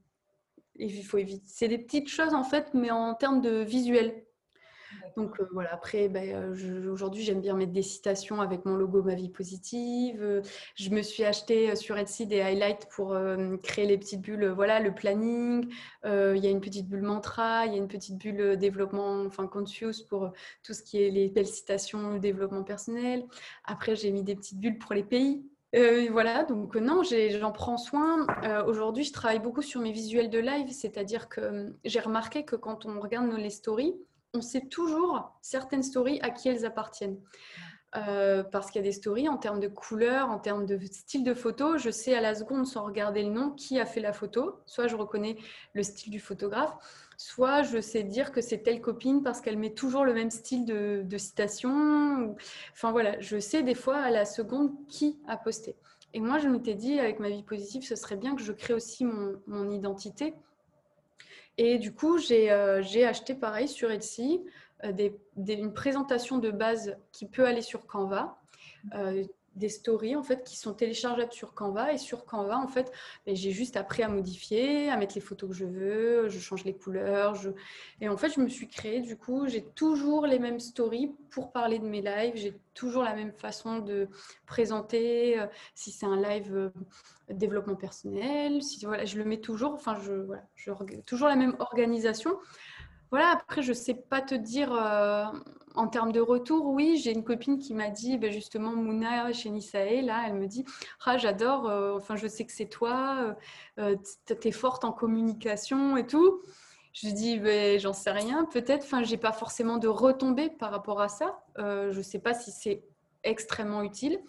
il 0.75 1.03
faut 1.03 1.17
éviter. 1.17 1.43
C'est 1.47 1.67
des 1.67 1.79
petites 1.79 2.09
choses 2.09 2.35
en 2.35 2.43
fait, 2.43 2.75
mais 2.75 2.91
en 2.91 3.15
termes 3.15 3.41
de 3.41 3.63
visuel. 3.63 4.23
Donc 5.15 5.41
voilà, 5.51 5.73
après, 5.73 6.09
ben, 6.09 6.53
aujourd'hui, 6.91 7.23
j'aime 7.23 7.41
bien 7.41 7.55
mettre 7.55 7.71
des 7.71 7.81
citations 7.81 8.41
avec 8.41 8.65
mon 8.65 8.75
logo 8.75 9.01
Ma 9.03 9.15
vie 9.15 9.29
positive. 9.29 10.41
je 10.75 10.89
me 10.89 11.01
suis 11.01 11.23
acheté 11.23 11.75
sur 11.75 11.97
Etsy 11.97 12.27
des 12.27 12.41
highlights 12.41 12.87
pour 12.89 13.17
créer 13.63 13.85
les 13.85 13.97
petites 13.97 14.21
bulles, 14.21 14.47
voilà, 14.49 14.79
le 14.79 14.93
planning. 14.93 15.67
Il 16.05 16.37
y 16.37 16.47
a 16.47 16.49
une 16.49 16.61
petite 16.61 16.87
bulle 16.87 17.03
mantra, 17.03 17.65
il 17.65 17.73
y 17.73 17.75
a 17.75 17.77
une 17.77 17.87
petite 17.87 18.17
bulle 18.17 18.57
développement, 18.57 19.23
enfin 19.25 19.47
conscious 19.47 20.03
pour 20.07 20.31
tout 20.63 20.73
ce 20.73 20.83
qui 20.83 21.01
est 21.01 21.09
les 21.09 21.29
belles 21.29 21.47
citations, 21.47 22.11
le 22.13 22.19
développement 22.19 22.63
personnel. 22.63 23.25
Après, 23.65 23.95
j'ai 23.95 24.11
mis 24.11 24.23
des 24.23 24.35
petites 24.35 24.59
bulles 24.59 24.77
pour 24.77 24.93
les 24.93 25.03
pays. 25.03 25.43
voilà, 26.11 26.43
donc 26.43 26.75
non, 26.75 27.03
j'en 27.03 27.51
prends 27.51 27.77
soin. 27.77 28.25
Aujourd'hui, 28.65 29.03
je 29.03 29.13
travaille 29.13 29.39
beaucoup 29.39 29.61
sur 29.61 29.81
mes 29.81 29.91
visuels 29.91 30.29
de 30.29 30.39
live, 30.39 30.69
c'est-à-dire 30.71 31.29
que 31.29 31.73
j'ai 31.83 31.99
remarqué 31.99 32.45
que 32.45 32.55
quand 32.55 32.85
on 32.85 32.99
regarde 32.99 33.27
nos 33.27 33.37
les 33.37 33.49
stories, 33.49 33.95
on 34.37 34.41
sait 34.41 34.61
toujours 34.61 35.37
certaines 35.41 35.83
stories 35.83 36.19
à 36.21 36.29
qui 36.29 36.49
elles 36.49 36.65
appartiennent. 36.65 37.17
Euh, 37.95 38.43
parce 38.43 38.69
qu'il 38.69 38.79
y 38.81 38.83
a 38.83 38.87
des 38.87 38.91
stories 38.91 39.29
en 39.29 39.37
termes 39.37 39.61
de 39.61 39.69
couleur, 39.69 40.29
en 40.29 40.37
termes 40.39 40.65
de 40.65 40.77
style 40.85 41.23
de 41.23 41.33
photo, 41.33 41.77
je 41.77 41.89
sais 41.89 42.13
à 42.15 42.21
la 42.21 42.35
seconde 42.35 42.67
sans 42.67 42.83
regarder 42.83 43.23
le 43.23 43.29
nom 43.29 43.51
qui 43.51 43.79
a 43.79 43.85
fait 43.85 44.01
la 44.01 44.13
photo. 44.13 44.59
Soit 44.65 44.87
je 44.87 44.95
reconnais 44.95 45.37
le 45.73 45.83
style 45.83 46.11
du 46.11 46.19
photographe, 46.19 46.75
soit 47.15 47.63
je 47.63 47.79
sais 47.79 48.03
dire 48.03 48.31
que 48.31 48.41
c'est 48.41 48.59
telle 48.59 48.81
copine 48.81 49.23
parce 49.23 49.39
qu'elle 49.39 49.57
met 49.57 49.73
toujours 49.73 50.03
le 50.03 50.13
même 50.13 50.31
style 50.31 50.65
de, 50.65 51.17
citation. 51.17 52.35
Enfin 52.73 52.91
voilà, 52.91 53.19
je 53.21 53.39
sais 53.39 53.63
des 53.63 53.75
fois 53.75 53.97
à 53.97 54.11
la 54.11 54.25
seconde 54.25 54.71
qui 54.87 55.17
a 55.27 55.37
posté. 55.37 55.75
Et 56.13 56.19
moi, 56.19 56.39
je 56.39 56.49
m'étais 56.49 56.75
dit, 56.75 56.99
avec 56.99 57.19
ma 57.19 57.29
vie 57.29 57.43
positive, 57.43 57.83
ce 57.83 57.95
serait 57.95 58.15
bien 58.17 58.35
que 58.35 58.41
je 58.41 58.51
crée 58.51 58.73
aussi 58.73 59.05
mon 59.05 59.69
identité 59.69 60.33
et 61.57 61.79
du 61.79 61.93
coup, 61.93 62.17
j'ai 62.17 62.51
euh, 62.51 62.81
acheté 63.07 63.33
pareil 63.33 63.67
sur 63.67 63.91
Etsy 63.91 64.41
euh, 64.83 64.91
une 65.35 65.73
présentation 65.73 66.37
de 66.37 66.51
base 66.51 66.97
qui 67.11 67.25
peut 67.25 67.45
aller 67.45 67.61
sur 67.63 67.85
Canva. 67.87 68.37
Euh, 68.93 69.23
des 69.57 69.69
stories 69.69 70.15
en 70.15 70.23
fait 70.23 70.43
qui 70.43 70.57
sont 70.57 70.73
téléchargeables 70.73 71.31
sur 71.33 71.53
Canva 71.53 71.93
et 71.93 71.97
sur 71.97 72.25
Canva 72.25 72.57
en 72.57 72.67
fait 72.67 72.91
ben, 73.25 73.35
j'ai 73.35 73.51
juste 73.51 73.77
appris 73.77 74.03
à 74.03 74.07
modifier 74.07 74.89
à 74.89 74.97
mettre 74.97 75.15
les 75.15 75.21
photos 75.21 75.49
que 75.49 75.55
je 75.55 75.65
veux 75.65 76.29
je 76.29 76.39
change 76.39 76.63
les 76.63 76.73
couleurs 76.73 77.35
je... 77.35 77.49
et 78.01 78.09
en 78.09 78.17
fait 78.17 78.33
je 78.33 78.39
me 78.39 78.47
suis 78.47 78.67
créée 78.67 79.01
du 79.01 79.17
coup 79.17 79.47
j'ai 79.47 79.63
toujours 79.63 80.25
les 80.25 80.39
mêmes 80.39 80.59
stories 80.59 81.11
pour 81.29 81.51
parler 81.51 81.79
de 81.79 81.85
mes 81.85 82.01
lives 82.01 82.35
j'ai 82.35 82.53
toujours 82.73 83.03
la 83.03 83.15
même 83.15 83.33
façon 83.33 83.79
de 83.79 84.07
présenter 84.45 85.43
si 85.73 85.91
c'est 85.91 86.05
un 86.05 86.21
live 86.21 86.71
développement 87.33 87.75
personnel, 87.75 88.63
si 88.63 88.85
voilà, 88.85 89.05
je 89.05 89.17
le 89.17 89.25
mets 89.25 89.39
toujours, 89.39 89.73
enfin 89.73 89.97
je 90.01 90.13
voilà, 90.13 90.43
je, 90.55 90.71
toujours 91.05 91.27
la 91.27 91.35
même 91.35 91.55
organisation. 91.59 92.37
Voilà, 93.09 93.29
après 93.29 93.61
je 93.61 93.73
sais 93.73 93.93
pas 93.93 94.21
te 94.21 94.35
dire 94.35 94.71
euh, 94.73 95.25
en 95.77 95.87
termes 95.87 96.11
de 96.11 96.19
retour, 96.19 96.65
oui, 96.67 96.97
j'ai 96.97 97.11
une 97.11 97.23
copine 97.23 97.59
qui 97.59 97.73
m'a 97.73 97.89
dit 97.89 98.17
ben 98.17 98.31
justement 98.31 98.71
Mouna 98.71 99.31
chez 99.33 99.49
Nisae, 99.49 100.01
là, 100.01 100.23
elle 100.27 100.35
me 100.35 100.47
dit 100.47 100.65
ah 101.05 101.17
j'adore, 101.17 101.67
euh, 101.69 101.95
enfin 101.95 102.15
je 102.15 102.27
sais 102.27 102.45
que 102.45 102.51
c'est 102.51 102.69
toi, 102.69 103.35
euh, 103.79 103.95
tu 104.25 104.47
es 104.47 104.51
forte 104.51 104.83
en 104.83 104.91
communication 104.91 105.97
et 105.97 106.05
tout. 106.05 106.41
Je 106.99 107.09
dis, 107.09 107.37
ben, 107.37 107.79
j'en 107.79 107.93
sais 107.93 108.09
rien, 108.09 108.45
peut-être. 108.45 108.83
Enfin, 108.83 109.03
j'ai 109.03 109.17
pas 109.17 109.31
forcément 109.31 109.77
de 109.77 109.87
retombées 109.87 110.49
par 110.49 110.71
rapport 110.71 110.99
à 110.99 111.09
ça. 111.09 111.43
Euh, 111.59 111.91
je 111.91 112.01
sais 112.01 112.17
pas 112.17 112.33
si 112.33 112.51
c'est 112.51 112.81
extrêmement 113.23 113.83
utile. 113.83 114.19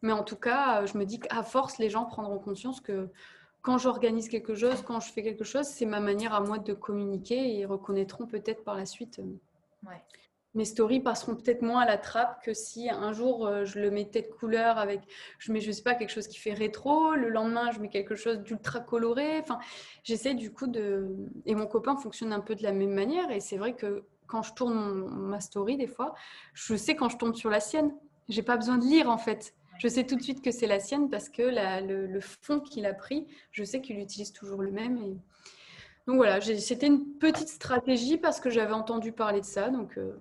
Mais 0.00 0.12
en 0.12 0.22
tout 0.22 0.36
cas, 0.36 0.82
euh, 0.82 0.86
je 0.86 0.96
me 0.96 1.04
dis 1.04 1.20
qu'à 1.20 1.42
force, 1.42 1.76
les 1.76 1.90
gens 1.90 2.06
prendront 2.06 2.38
conscience 2.38 2.80
que 2.80 3.10
quand 3.60 3.76
j'organise 3.76 4.30
quelque 4.30 4.54
chose, 4.54 4.82
quand 4.86 5.00
je 5.00 5.12
fais 5.12 5.22
quelque 5.22 5.44
chose, 5.44 5.66
c'est 5.66 5.84
ma 5.84 6.00
manière 6.00 6.32
à 6.32 6.40
moi 6.40 6.58
de 6.58 6.72
communiquer 6.72 7.36
et 7.36 7.60
ils 7.60 7.66
reconnaîtront 7.66 8.26
peut-être 8.26 8.64
par 8.64 8.76
la 8.76 8.86
suite. 8.86 9.18
Euh, 9.18 9.90
mes 10.54 10.64
stories 10.64 11.00
passeront 11.00 11.34
peut-être 11.34 11.62
moins 11.62 11.80
à 11.80 11.86
la 11.86 11.98
trappe 11.98 12.42
que 12.44 12.54
si 12.54 12.88
un 12.90 13.12
jour 13.12 13.46
euh, 13.46 13.64
je 13.64 13.80
le 13.80 13.90
mettais 13.90 14.22
de 14.22 14.28
couleur 14.28 14.78
avec, 14.78 15.00
je 15.38 15.52
mets, 15.52 15.60
je 15.60 15.72
sais 15.72 15.82
pas, 15.82 15.94
quelque 15.94 16.10
chose 16.10 16.28
qui 16.28 16.38
fait 16.38 16.52
rétro, 16.52 17.14
le 17.14 17.28
lendemain 17.28 17.70
je 17.72 17.80
mets 17.80 17.88
quelque 17.88 18.14
chose 18.14 18.38
d'ultra 18.38 18.80
coloré. 18.80 19.38
Enfin, 19.38 19.58
j'essaie 20.02 20.34
du 20.34 20.52
coup 20.52 20.66
de. 20.66 21.08
Et 21.46 21.54
mon 21.54 21.66
copain 21.66 21.96
fonctionne 21.96 22.32
un 22.32 22.40
peu 22.40 22.54
de 22.54 22.62
la 22.62 22.72
même 22.72 22.94
manière 22.94 23.30
et 23.30 23.40
c'est 23.40 23.56
vrai 23.56 23.74
que 23.74 24.04
quand 24.26 24.42
je 24.42 24.54
tourne 24.54 25.04
ma 25.28 25.40
story, 25.40 25.76
des 25.76 25.86
fois, 25.86 26.14
je 26.54 26.76
sais 26.76 26.96
quand 26.96 27.08
je 27.08 27.18
tombe 27.18 27.34
sur 27.34 27.50
la 27.50 27.60
sienne. 27.60 27.94
J'ai 28.28 28.42
pas 28.42 28.56
besoin 28.56 28.78
de 28.78 28.84
lire 28.84 29.10
en 29.10 29.18
fait 29.18 29.54
je 29.78 29.88
sais 29.88 30.04
tout 30.04 30.16
de 30.16 30.22
suite 30.22 30.42
que 30.42 30.50
c'est 30.50 30.66
la 30.66 30.80
sienne 30.80 31.10
parce 31.10 31.28
que 31.28 31.42
le, 31.42 32.20
fond 32.20 32.60
qu'il 32.60 32.86
a 32.86 32.94
pris, 32.94 33.26
je 33.50 33.64
sais 33.64 33.80
qu'il 33.80 33.98
utilise 33.98 34.32
toujours 34.32 34.62
le 34.62 34.70
même. 34.70 35.18
Donc 36.06 36.16
voilà, 36.16 36.40
c'était 36.40 36.86
une 36.86 37.14
petite 37.18 37.48
stratégie 37.48 38.18
parce 38.18 38.40
que 38.40 38.50
j'avais 38.50 38.72
entendu 38.72 39.12
parler 39.12 39.40
de 39.40 39.46
ça. 39.46 39.70
Donc 39.70 39.98
euh, 39.98 40.12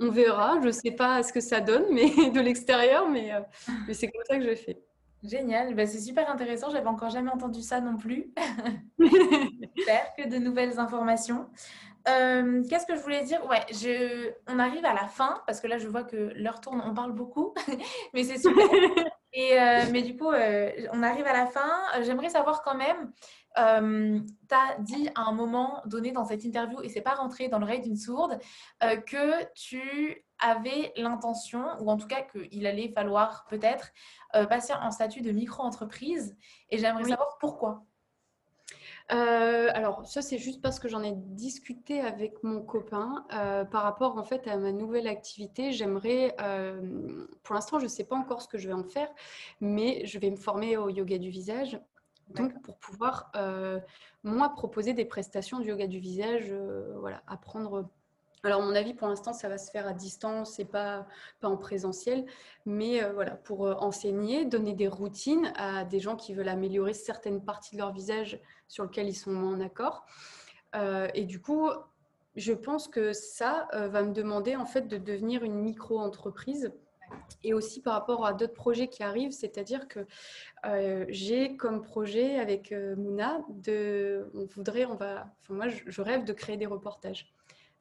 on 0.00 0.10
verra. 0.10 0.58
Je 0.60 0.66
ne 0.66 0.72
sais 0.72 0.90
pas 0.90 1.22
ce 1.22 1.32
que 1.32 1.40
ça 1.40 1.60
donne 1.60 1.86
mais 1.92 2.08
de 2.30 2.40
l'extérieur, 2.40 3.08
mais, 3.08 3.32
euh, 3.32 3.40
mais 3.86 3.94
c'est 3.94 4.08
comme 4.08 4.22
ça 4.28 4.38
que 4.38 4.44
je 4.44 4.54
fais. 4.54 4.82
Génial, 5.22 5.74
bah, 5.74 5.86
c'est 5.86 6.00
super 6.00 6.30
intéressant. 6.30 6.70
J'avais 6.70 6.86
encore 6.86 7.10
jamais 7.10 7.30
entendu 7.30 7.62
ça 7.62 7.80
non 7.80 7.96
plus. 7.96 8.32
J'espère 8.98 10.14
que 10.18 10.28
de 10.28 10.36
nouvelles 10.36 10.78
informations. 10.78 11.46
Euh, 12.06 12.62
qu'est-ce 12.68 12.86
que 12.86 12.94
je 12.96 13.00
voulais 13.00 13.24
dire? 13.24 13.44
Ouais, 13.46 13.64
je... 13.70 14.32
on 14.46 14.58
arrive 14.58 14.84
à 14.84 14.92
la 14.92 15.06
fin 15.06 15.42
parce 15.46 15.60
que 15.60 15.66
là, 15.66 15.78
je 15.78 15.88
vois 15.88 16.04
que 16.04 16.32
l'heure 16.34 16.60
tourne. 16.60 16.82
On 16.84 16.94
parle 16.94 17.12
beaucoup, 17.12 17.54
mais 18.14 18.24
c'est 18.24 18.38
super. 18.38 18.66
Et 19.36 19.60
euh, 19.60 19.82
mais 19.90 20.02
du 20.02 20.16
coup, 20.16 20.30
euh, 20.30 20.70
on 20.92 21.02
arrive 21.02 21.26
à 21.26 21.32
la 21.32 21.46
fin. 21.46 21.68
J'aimerais 22.02 22.28
savoir 22.28 22.62
quand 22.62 22.76
même. 22.76 23.12
tu 23.56 24.54
as 24.54 24.78
dit 24.78 25.08
à 25.16 25.22
un 25.22 25.32
moment 25.32 25.82
donné 25.86 26.12
dans 26.12 26.24
cette 26.24 26.44
interview, 26.44 26.80
et 26.82 26.88
c'est 26.88 27.00
pas 27.00 27.14
rentré 27.14 27.48
dans 27.48 27.58
l'oreille 27.58 27.80
d'une 27.80 27.96
sourde, 27.96 28.38
que 28.80 29.52
tu 29.54 30.24
avais 30.38 30.92
l'intention, 30.96 31.64
ou 31.80 31.90
en 31.90 31.96
tout 31.96 32.06
cas 32.06 32.22
qu'il 32.22 32.64
allait 32.64 32.92
falloir 32.94 33.44
peut-être 33.48 33.90
passer 34.48 34.72
en 34.72 34.92
statut 34.92 35.20
de 35.20 35.32
micro-entreprise. 35.32 36.36
Et 36.70 36.78
j'aimerais 36.78 37.02
savoir 37.02 37.36
pourquoi. 37.40 37.84
Euh, 39.12 39.68
alors 39.74 40.06
ça 40.06 40.22
c'est 40.22 40.38
juste 40.38 40.62
parce 40.62 40.80
que 40.80 40.88
j'en 40.88 41.02
ai 41.02 41.12
discuté 41.12 42.00
avec 42.00 42.42
mon 42.42 42.62
copain 42.62 43.26
euh, 43.34 43.64
par 43.66 43.82
rapport 43.82 44.16
en 44.16 44.24
fait 44.24 44.48
à 44.48 44.56
ma 44.56 44.72
nouvelle 44.72 45.06
activité. 45.06 45.72
J'aimerais, 45.72 46.34
euh, 46.40 47.26
pour 47.42 47.54
l'instant 47.54 47.78
je 47.78 47.84
ne 47.84 47.90
sais 47.90 48.04
pas 48.04 48.16
encore 48.16 48.40
ce 48.40 48.48
que 48.48 48.56
je 48.56 48.66
vais 48.66 48.74
en 48.74 48.84
faire, 48.84 49.08
mais 49.60 50.06
je 50.06 50.18
vais 50.18 50.30
me 50.30 50.36
former 50.36 50.78
au 50.78 50.88
yoga 50.88 51.18
du 51.18 51.28
visage. 51.28 51.78
Donc 52.30 52.58
pour 52.62 52.78
pouvoir 52.78 53.30
moi 54.22 54.48
proposer 54.54 54.94
des 54.94 55.04
prestations 55.04 55.60
de 55.60 55.66
yoga 55.66 55.86
du 55.86 55.98
visage, 55.98 56.54
voilà, 56.96 57.22
apprendre 57.26 57.90
alors, 58.44 58.60
mon 58.60 58.74
avis, 58.74 58.92
pour 58.92 59.08
l'instant, 59.08 59.32
ça 59.32 59.48
va 59.48 59.56
se 59.56 59.70
faire 59.70 59.86
à 59.86 59.94
distance 59.94 60.58
et 60.58 60.66
pas, 60.66 61.06
pas 61.40 61.48
en 61.48 61.56
présentiel. 61.56 62.26
Mais 62.66 63.02
euh, 63.02 63.12
voilà, 63.12 63.32
pour 63.32 63.66
euh, 63.66 63.74
enseigner, 63.74 64.44
donner 64.44 64.74
des 64.74 64.86
routines 64.86 65.50
à 65.56 65.84
des 65.84 65.98
gens 65.98 66.14
qui 66.14 66.34
veulent 66.34 66.50
améliorer 66.50 66.92
certaines 66.92 67.42
parties 67.42 67.74
de 67.74 67.80
leur 67.80 67.92
visage 67.92 68.38
sur 68.68 68.84
lesquelles 68.84 69.08
ils 69.08 69.14
sont 69.14 69.32
moins 69.32 69.54
en 69.54 69.60
accord. 69.60 70.04
Euh, 70.76 71.08
et 71.14 71.24
du 71.24 71.40
coup, 71.40 71.70
je 72.36 72.52
pense 72.52 72.86
que 72.86 73.14
ça 73.14 73.68
va 73.72 74.02
me 74.02 74.12
demander 74.12 74.56
en 74.56 74.66
fait 74.66 74.88
de 74.88 74.98
devenir 74.98 75.42
une 75.42 75.54
micro-entreprise. 75.54 76.72
Et 77.44 77.54
aussi 77.54 77.80
par 77.80 77.92
rapport 77.92 78.26
à 78.26 78.32
d'autres 78.32 78.54
projets 78.54 78.88
qui 78.88 79.04
arrivent, 79.04 79.30
c'est-à-dire 79.30 79.86
que 79.86 80.04
j'ai 81.08 81.56
comme 81.56 81.80
projet 81.80 82.40
avec 82.40 82.74
Mouna, 82.96 83.40
de, 83.50 84.28
on 84.34 84.46
voudrait, 84.46 84.84
on 84.84 84.96
va, 84.96 85.28
moi 85.48 85.66
je 85.68 86.02
rêve 86.02 86.24
de 86.24 86.32
créer 86.32 86.56
des 86.56 86.66
reportages 86.66 87.32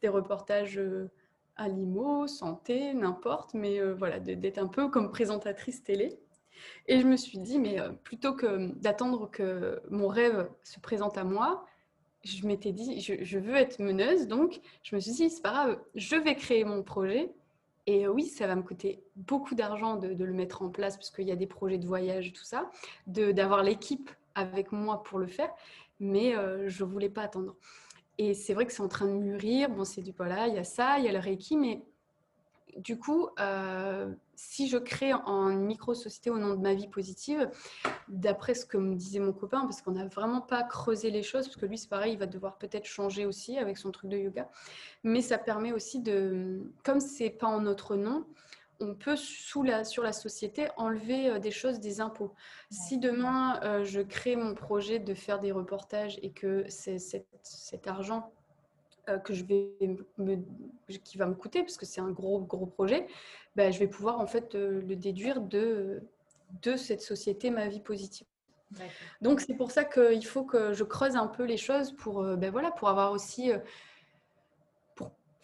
des 0.03 0.09
reportages 0.09 0.77
euh, 0.77 1.09
à 1.55 1.69
l'IMO, 1.69 2.27
santé, 2.27 2.93
n'importe, 2.93 3.53
mais 3.53 3.79
euh, 3.79 3.93
voilà, 3.95 4.19
d'être 4.19 4.57
un 4.57 4.67
peu 4.67 4.89
comme 4.89 5.09
présentatrice 5.09 5.81
télé. 5.83 6.19
Et 6.87 6.99
je 6.99 7.07
me 7.07 7.15
suis 7.15 7.39
dit, 7.39 7.57
mais 7.57 7.79
euh, 7.79 7.89
plutôt 8.03 8.33
que 8.33 8.73
d'attendre 8.75 9.31
que 9.31 9.81
mon 9.89 10.07
rêve 10.07 10.49
se 10.63 10.79
présente 10.79 11.17
à 11.17 11.23
moi, 11.23 11.65
je 12.23 12.45
m'étais 12.45 12.73
dit, 12.73 12.99
je, 13.01 13.37
veux 13.37 13.55
être 13.55 13.79
meneuse, 13.79 14.27
donc 14.27 14.61
je 14.81 14.95
me 14.95 15.01
suis 15.01 15.11
dit, 15.11 15.29
c'est 15.29 15.41
pas 15.41 15.51
grave, 15.51 15.79
je 15.95 16.15
vais 16.15 16.35
créer 16.35 16.63
mon 16.63 16.83
projet. 16.83 17.33
Et 17.85 18.07
oui, 18.07 18.25
ça 18.25 18.47
va 18.47 18.55
me 18.55 18.61
coûter 18.61 19.03
beaucoup 19.17 19.55
d'argent 19.55 19.97
de, 19.97 20.23
le 20.23 20.33
mettre 20.33 20.61
en 20.61 20.69
place, 20.69 20.95
parce 20.95 21.11
qu'il 21.11 21.27
y 21.27 21.33
a 21.33 21.35
des 21.35 21.47
projets 21.47 21.77
de 21.77 21.85
voyage, 21.85 22.31
tout 22.31 22.45
ça, 22.45 22.71
d'avoir 23.07 23.61
l'équipe 23.61 24.09
avec 24.35 24.71
moi 24.71 25.03
pour 25.03 25.19
le 25.19 25.27
faire, 25.27 25.53
mais 25.99 26.33
je 26.67 26.85
ne 26.85 26.89
voulais 26.89 27.09
pas 27.09 27.23
attendre. 27.23 27.57
Et 28.18 28.34
c'est 28.34 28.53
vrai 28.53 28.66
que 28.66 28.74
c'est 28.74 28.82
en 28.82 28.88
train 28.88 29.07
de 29.07 29.14
mûrir. 29.14 29.70
Bon, 29.70 29.84
c'est 29.84 30.01
du 30.01 30.11
voilà, 30.11 30.47
il 30.47 30.55
y 30.55 30.59
a 30.59 30.64
ça, 30.64 30.99
il 30.99 31.05
y 31.05 31.07
a 31.07 31.11
le 31.11 31.20
Reiki, 31.20 31.57
mais 31.57 31.84
du 32.78 32.97
coup, 32.97 33.30
euh, 33.39 34.11
si 34.36 34.68
je 34.68 34.78
crée 34.78 35.14
en 35.14 35.49
micro-société 35.49 36.30
au 36.30 36.38
nom 36.38 36.55
de 36.55 36.61
ma 36.61 36.74
vie 36.74 36.88
positive, 36.88 37.49
d'après 38.07 38.55
ce 38.55 38.66
que 38.66 38.78
me 38.78 38.95
disait 38.95 39.20
mon 39.20 39.34
copain, 39.34 39.61
parce 39.61 39.82
qu'on 39.82 39.91
n'a 39.91 40.07
vraiment 40.07 40.41
pas 40.41 40.64
creusé 40.64 41.11
les 41.11 41.24
choses, 41.24 41.45
parce 41.47 41.57
que 41.57 41.66
lui, 41.66 41.78
c'est 41.78 41.89
pareil, 41.89 42.14
il 42.14 42.20
va 42.20 42.26
devoir 42.26 42.57
peut-être 42.57 42.86
changer 42.86 43.26
aussi 43.26 43.57
avec 43.57 43.78
son 43.78 43.91
truc 43.91 44.09
de 44.09 44.18
yoga, 44.18 44.49
mais 45.03 45.22
ça 45.22 45.38
permet 45.38 45.72
aussi 45.72 45.99
de, 45.99 46.61
comme 46.84 46.99
c'est 46.99 47.30
pas 47.30 47.47
en 47.47 47.61
notre 47.61 47.95
nom, 47.95 48.26
on 48.80 48.95
peut, 48.95 49.15
sous 49.15 49.63
la, 49.63 49.84
sur 49.84 50.03
la 50.03 50.13
société, 50.13 50.67
enlever 50.78 51.30
euh, 51.30 51.39
des 51.39 51.51
choses 51.51 51.80
des 51.80 52.01
impôts. 52.01 52.34
Si 52.69 52.97
demain, 52.97 53.59
euh, 53.63 53.84
je 53.84 54.01
crée 54.01 54.36
mon 54.36 54.53
projet 54.53 54.99
de 54.99 55.13
faire 55.13 55.39
des 55.39 55.51
reportages 55.51 56.19
et 56.21 56.32
que 56.32 56.65
cet 56.67 57.88
argent 57.88 58.32
que 59.26 59.34
je 59.34 59.43
vais 59.43 59.69
qui 61.03 61.17
va 61.17 61.26
me 61.26 61.34
coûter 61.34 61.59
parce 61.61 61.76
que 61.76 61.86
c'est 61.86 61.99
un 61.99 62.11
gros 62.11 62.39
gros 62.39 62.65
projet, 62.65 63.05
bah, 63.53 63.69
je 63.69 63.78
vais 63.78 63.88
pouvoir 63.88 64.21
en 64.21 64.28
fait 64.28 64.53
le 64.53 64.95
déduire 64.95 65.41
de 65.41 66.01
de 66.61 66.78
cette 66.78 67.01
société 67.01 67.49
ma 67.49 67.67
vie 67.67 67.82
positive. 67.82 68.28
Donc 69.21 69.41
c'est 69.41 69.55
pour 69.55 69.71
ça 69.71 69.84
qu'il 69.84 70.26
faut 70.26 70.45
que 70.45 70.71
je 70.71 70.86
creuse 70.86 71.17
un 71.17 71.28
peu 71.28 71.43
les 71.43 71.57
choses 71.57 71.91
pour, 71.91 72.24
ben 72.24 72.49
voilà, 72.49 72.71
pour 72.71 72.88
avoir 72.88 73.11
aussi, 73.11 73.51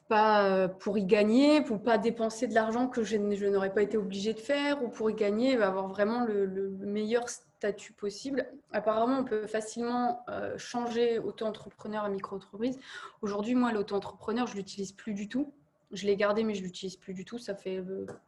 pas, 0.10 0.68
pour 0.68 0.98
y 0.98 1.06
gagner, 1.06 1.62
pour 1.62 1.82
pas 1.82 1.98
dépenser 1.98 2.48
de 2.48 2.54
l'argent 2.54 2.88
que 2.88 3.04
je, 3.04 3.16
n'aurais 3.16 3.74
pas 3.74 3.84
été 3.84 3.96
obligée 3.96 4.34
de 4.34 4.40
faire, 4.40 4.84
ou 4.84 4.90
pour 4.90 5.10
y 5.10 5.14
gagner, 5.14 5.56
avoir 5.62 5.88
vraiment 5.88 6.26
le, 6.26 6.48
meilleur 6.82 7.30
statut 7.30 7.94
possible. 7.94 8.46
Apparemment, 8.74 9.20
on 9.20 9.24
peut 9.24 9.48
facilement 9.48 10.26
changer 10.58 11.20
auto-entrepreneur 11.20 12.04
à 12.04 12.10
micro-entreprise. 12.10 12.78
Aujourd'hui, 13.22 13.56
moi, 13.56 13.72
l'auto-entrepreneur, 13.72 14.48
je 14.48 14.56
l'utilise 14.56 14.92
plus 14.92 15.14
du 15.14 15.30
tout. 15.30 15.54
Je 15.92 16.06
l'ai 16.06 16.16
gardé, 16.16 16.44
mais 16.44 16.54
je 16.54 16.64
l'utilise 16.64 16.98
plus 16.98 17.14
du 17.14 17.24
tout. 17.24 17.38
Ça 17.38 17.56
fait 17.56 17.84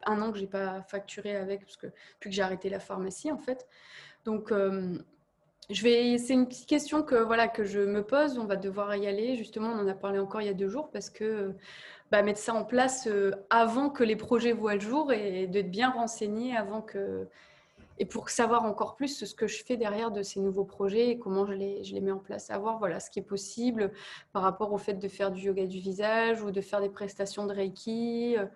un 0.06 0.22
an 0.22 0.32
que 0.32 0.38
j'ai 0.38 0.46
pas 0.46 0.82
facturé 0.82 1.36
avec, 1.36 1.64
parce 1.64 1.76
que 1.76 1.88
depuis 1.88 2.30
que 2.30 2.36
j'ai 2.36 2.42
arrêté 2.42 2.70
la 2.70 2.80
pharmacie, 2.80 3.30
en 3.30 3.38
fait. 3.38 3.66
Donc, 4.24 4.52
euh, 4.52 4.98
c'est 5.74 6.32
une 6.34 6.46
petite 6.46 6.68
question 6.68 7.02
que, 7.02 7.14
voilà, 7.14 7.48
que 7.48 7.64
je 7.64 7.80
me 7.80 8.02
pose. 8.02 8.38
On 8.38 8.44
va 8.44 8.56
devoir 8.56 8.94
y 8.96 9.06
aller. 9.06 9.36
Justement, 9.36 9.68
on 9.68 9.78
en 9.78 9.88
a 9.88 9.94
parlé 9.94 10.18
encore 10.18 10.40
il 10.40 10.46
y 10.46 10.50
a 10.50 10.54
deux 10.54 10.68
jours 10.68 10.90
parce 10.90 11.10
que 11.10 11.54
bah, 12.12 12.22
mettre 12.22 12.40
ça 12.40 12.52
en 12.52 12.64
place 12.64 13.06
euh, 13.06 13.32
avant 13.48 13.88
que 13.88 14.04
les 14.04 14.16
projets 14.16 14.52
voient 14.52 14.74
le 14.74 14.80
jour 14.80 15.12
et 15.12 15.46
d'être 15.46 15.70
bien 15.70 15.90
renseigné 15.90 16.54
avant 16.54 16.82
que. 16.82 17.26
Et 17.98 18.04
pour 18.04 18.30
savoir 18.30 18.64
encore 18.64 18.96
plus 18.96 19.24
ce 19.24 19.34
que 19.34 19.46
je 19.46 19.64
fais 19.64 19.76
derrière 19.76 20.10
de 20.10 20.22
ces 20.22 20.40
nouveaux 20.40 20.64
projets 20.64 21.10
et 21.10 21.18
comment 21.18 21.46
je 21.46 21.52
les, 21.52 22.00
mets 22.00 22.10
en 22.10 22.18
place, 22.18 22.46
savoir 22.46 22.78
voilà, 22.78 23.00
ce 23.00 23.10
qui 23.10 23.18
est 23.18 23.22
possible 23.22 23.92
par 24.32 24.42
rapport 24.42 24.72
au 24.72 24.78
fait 24.78 24.94
de 24.94 25.08
faire 25.08 25.30
du 25.30 25.42
yoga 25.42 25.66
du 25.66 25.78
visage 25.78 26.42
ou 26.42 26.50
de 26.50 26.60
faire 26.60 26.80
des 26.80 26.88
prestations 26.88 27.46
de 27.46 27.54
Reiki 27.54 28.36
euh, 28.36 28.46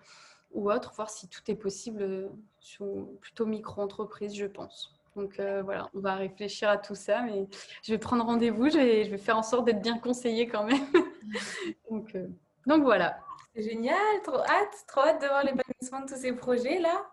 ou 0.53 0.71
autre, 0.71 0.93
voir 0.95 1.09
si 1.09 1.27
tout 1.27 1.41
est 1.47 1.55
possible 1.55 2.29
sur 2.59 2.85
plutôt 3.21 3.45
micro-entreprise, 3.45 4.35
je 4.35 4.45
pense. 4.45 4.96
Donc 5.17 5.39
euh, 5.39 5.63
voilà, 5.63 5.89
on 5.95 5.99
va 5.99 6.13
réfléchir 6.13 6.69
à 6.69 6.77
tout 6.77 6.93
ça, 6.93 7.23
mais 7.23 7.47
je 7.83 7.91
vais 7.91 7.97
prendre 7.97 8.23
rendez-vous, 8.23 8.69
je 8.69 8.77
vais, 8.77 9.17
faire 9.17 9.35
en 9.35 9.41
sorte 9.41 9.65
d'être 9.65 9.81
bien 9.81 9.97
conseillée 9.97 10.47
quand 10.47 10.63
même. 10.63 10.85
donc, 11.89 12.13
euh, 12.13 12.27
donc 12.67 12.83
voilà. 12.83 13.17
C'est 13.55 13.63
génial, 13.63 13.97
trop 14.23 14.37
hâte, 14.37 14.85
trop 14.87 15.01
hâte 15.01 15.19
de 15.19 15.27
voir 15.27 15.43
l'épanouissement 15.43 16.01
de 16.01 16.05
tous 16.05 16.21
ces 16.21 16.33
projets-là. 16.33 17.03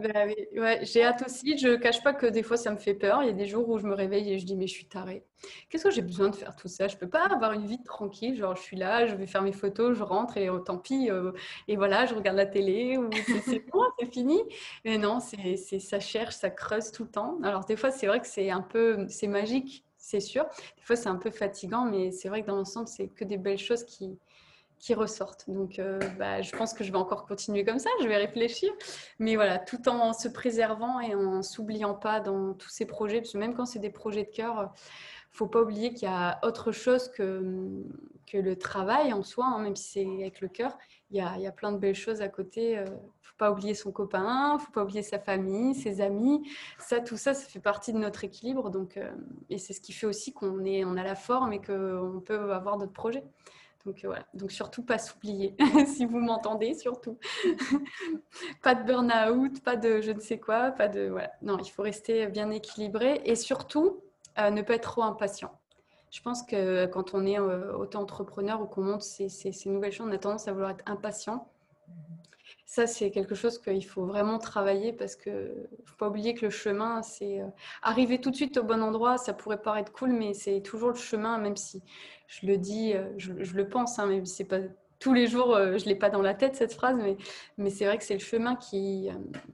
Ben 0.00 0.34
ouais, 0.56 0.80
j'ai 0.82 1.02
hâte 1.04 1.22
aussi. 1.26 1.56
Je 1.58 1.76
cache 1.76 2.02
pas 2.02 2.12
que 2.12 2.26
des 2.26 2.42
fois, 2.42 2.56
ça 2.56 2.70
me 2.70 2.76
fait 2.76 2.94
peur. 2.94 3.22
Il 3.22 3.26
y 3.26 3.30
a 3.30 3.32
des 3.32 3.46
jours 3.46 3.68
où 3.68 3.78
je 3.78 3.86
me 3.86 3.94
réveille 3.94 4.32
et 4.32 4.38
je 4.38 4.46
dis, 4.46 4.56
mais 4.56 4.66
je 4.66 4.72
suis 4.72 4.86
tarée. 4.86 5.24
Qu'est-ce 5.68 5.84
que 5.84 5.90
j'ai 5.90 6.02
besoin 6.02 6.28
de 6.28 6.36
faire 6.36 6.56
tout 6.56 6.68
ça? 6.68 6.88
Je 6.88 6.96
peux 6.96 7.08
pas 7.08 7.26
avoir 7.26 7.52
une 7.52 7.66
vie 7.66 7.82
tranquille. 7.82 8.36
Genre, 8.36 8.56
je 8.56 8.62
suis 8.62 8.76
là, 8.76 9.06
je 9.06 9.14
vais 9.14 9.26
faire 9.26 9.42
mes 9.42 9.52
photos, 9.52 9.96
je 9.96 10.02
rentre 10.02 10.36
et 10.36 10.50
oh, 10.50 10.58
tant 10.58 10.78
pis. 10.78 11.10
Euh, 11.10 11.32
et 11.68 11.76
voilà, 11.76 12.06
je 12.06 12.14
regarde 12.14 12.36
la 12.36 12.46
télé 12.46 12.98
ou 12.98 13.10
c'est 13.44 13.64
bon, 13.70 13.82
c'est 13.98 14.12
fini. 14.12 14.40
Mais 14.84 14.98
non, 14.98 15.20
c'est 15.20 15.56
ça 15.56 16.00
cherche, 16.00 16.34
ça 16.34 16.50
creuse 16.50 16.92
tout 16.92 17.04
le 17.04 17.10
temps. 17.10 17.38
Alors, 17.42 17.64
des 17.64 17.76
fois, 17.76 17.90
c'est 17.90 18.06
vrai 18.06 18.20
que 18.20 18.26
c'est 18.26 18.50
un 18.50 18.62
peu, 18.62 19.06
c'est 19.08 19.28
magique, 19.28 19.84
c'est 19.98 20.20
sûr. 20.20 20.44
Des 20.76 20.82
fois, 20.82 20.96
c'est 20.96 21.08
un 21.08 21.16
peu 21.16 21.30
fatigant, 21.30 21.84
mais 21.84 22.10
c'est 22.12 22.28
vrai 22.28 22.42
que 22.42 22.46
dans 22.46 22.56
l'ensemble, 22.56 22.88
c'est 22.88 23.08
que 23.08 23.24
des 23.24 23.38
belles 23.38 23.58
choses 23.58 23.84
qui, 23.84 24.18
qui 24.78 24.94
ressortent. 24.94 25.48
Donc, 25.48 25.78
euh, 25.78 25.98
bah, 26.18 26.42
je 26.42 26.54
pense 26.54 26.74
que 26.74 26.84
je 26.84 26.92
vais 26.92 26.98
encore 26.98 27.26
continuer 27.26 27.64
comme 27.64 27.78
ça, 27.78 27.90
je 28.02 28.08
vais 28.08 28.16
réfléchir. 28.16 28.70
Mais 29.18 29.36
voilà, 29.36 29.58
tout 29.58 29.88
en 29.88 30.12
se 30.12 30.28
préservant 30.28 31.00
et 31.00 31.14
en 31.14 31.42
s'oubliant 31.42 31.94
pas 31.94 32.20
dans 32.20 32.54
tous 32.54 32.68
ces 32.68 32.86
projets, 32.86 33.20
parce 33.20 33.32
que 33.32 33.38
même 33.38 33.54
quand 33.54 33.66
c'est 33.66 33.78
des 33.78 33.90
projets 33.90 34.24
de 34.24 34.30
cœur, 34.30 34.72
faut 35.36 35.46
pas 35.46 35.60
oublier 35.60 35.92
qu'il 35.92 36.08
y 36.08 36.10
a 36.10 36.38
autre 36.42 36.72
chose 36.72 37.10
que, 37.10 37.84
que 38.26 38.38
le 38.38 38.56
travail 38.56 39.12
en 39.12 39.22
soi, 39.22 39.46
hein, 39.46 39.58
même 39.60 39.76
si 39.76 39.90
c'est 39.92 40.22
avec 40.22 40.40
le 40.40 40.48
cœur. 40.48 40.76
Il 41.10 41.18
y, 41.18 41.20
a, 41.20 41.36
y 41.38 41.46
a, 41.46 41.52
plein 41.52 41.72
de 41.72 41.78
belles 41.78 41.94
choses 41.94 42.22
à 42.22 42.28
côté. 42.28 42.78
Euh, 42.78 42.86
faut 43.20 43.36
pas 43.36 43.52
oublier 43.52 43.74
son 43.74 43.92
copain, 43.92 44.58
faut 44.58 44.72
pas 44.72 44.82
oublier 44.82 45.02
sa 45.02 45.18
famille, 45.18 45.74
ses 45.74 46.00
amis. 46.00 46.48
Ça, 46.78 47.00
tout 47.00 47.18
ça, 47.18 47.34
ça 47.34 47.46
fait 47.48 47.60
partie 47.60 47.92
de 47.92 47.98
notre 47.98 48.24
équilibre. 48.24 48.70
Donc, 48.70 48.96
euh, 48.96 49.10
et 49.50 49.58
c'est 49.58 49.74
ce 49.74 49.80
qui 49.80 49.92
fait 49.92 50.06
aussi 50.06 50.32
qu'on 50.32 50.64
est, 50.64 50.84
on 50.84 50.96
a 50.96 51.02
la 51.02 51.14
forme 51.14 51.52
et 51.52 51.60
qu'on 51.60 52.22
peut 52.24 52.52
avoir 52.52 52.78
d'autres 52.78 52.92
projets. 52.92 53.24
Donc 53.86 54.04
euh, 54.04 54.08
voilà, 54.08 54.26
donc 54.34 54.50
surtout 54.50 54.82
pas 54.82 54.98
s'oublier, 54.98 55.56
si 55.86 56.04
vous 56.06 56.18
m'entendez, 56.18 56.74
surtout. 56.74 57.18
pas 58.62 58.74
de 58.74 58.82
burn-out, 58.82 59.62
pas 59.62 59.76
de 59.76 60.00
je 60.00 60.10
ne 60.10 60.18
sais 60.18 60.38
quoi, 60.38 60.72
pas 60.72 60.88
de... 60.88 61.08
Voilà. 61.08 61.30
Non, 61.40 61.56
il 61.58 61.70
faut 61.70 61.82
rester 61.82 62.26
bien 62.26 62.50
équilibré 62.50 63.22
et 63.24 63.36
surtout 63.36 64.02
euh, 64.38 64.50
ne 64.50 64.62
pas 64.62 64.74
être 64.74 64.90
trop 64.90 65.04
impatient. 65.04 65.52
Je 66.10 66.20
pense 66.20 66.42
que 66.42 66.86
quand 66.86 67.14
on 67.14 67.24
est 67.26 67.38
euh, 67.38 67.76
auto-entrepreneur 67.76 68.60
ou 68.60 68.66
qu'on 68.66 68.82
monte 68.82 69.02
ces, 69.02 69.28
ces, 69.28 69.54
nouvelles 69.70 69.92
choses, 69.92 70.08
on 70.08 70.12
a 70.12 70.18
tendance 70.18 70.48
à 70.48 70.52
vouloir 70.52 70.70
être 70.70 70.84
impatient 70.86 71.48
ça, 72.66 72.88
c'est 72.88 73.12
quelque 73.12 73.36
chose 73.36 73.60
qu'il 73.60 73.86
faut 73.86 74.04
vraiment 74.04 74.38
travailler 74.38 74.92
parce 74.92 75.14
que 75.14 75.30
ne 75.30 75.84
faut 75.84 75.96
pas 75.96 76.08
oublier 76.08 76.34
que 76.34 76.46
le 76.46 76.50
chemin, 76.50 77.00
c'est 77.00 77.40
euh, 77.40 77.46
arriver 77.80 78.20
tout 78.20 78.32
de 78.32 78.36
suite 78.36 78.56
au 78.56 78.64
bon 78.64 78.82
endroit. 78.82 79.18
Ça 79.18 79.32
pourrait 79.32 79.62
paraître 79.62 79.92
cool, 79.92 80.10
mais 80.10 80.34
c'est 80.34 80.60
toujours 80.62 80.88
le 80.88 80.96
chemin, 80.96 81.38
même 81.38 81.56
si 81.56 81.84
je 82.26 82.44
le 82.44 82.58
dis, 82.58 82.92
euh, 82.92 83.08
je, 83.18 83.32
le 83.32 83.68
pense, 83.68 84.00
hein, 84.00 84.06
même 84.06 84.26
si 84.26 84.34
c'est 84.34 84.44
pas 84.44 84.58
tous 84.98 85.14
les 85.14 85.28
jours, 85.28 85.54
euh, 85.54 85.78
je 85.78 85.84
l'ai 85.84 85.94
pas 85.94 86.10
dans 86.10 86.22
la 86.22 86.34
tête 86.34 86.56
cette 86.56 86.72
phrase, 86.72 86.96
mais, 86.96 87.16
mais 87.56 87.70
c'est 87.70 87.84
vrai 87.86 87.98
que 87.98 88.04
c'est 88.04 88.14
le 88.14 88.20
chemin 88.20 88.56
qui, 88.56 89.10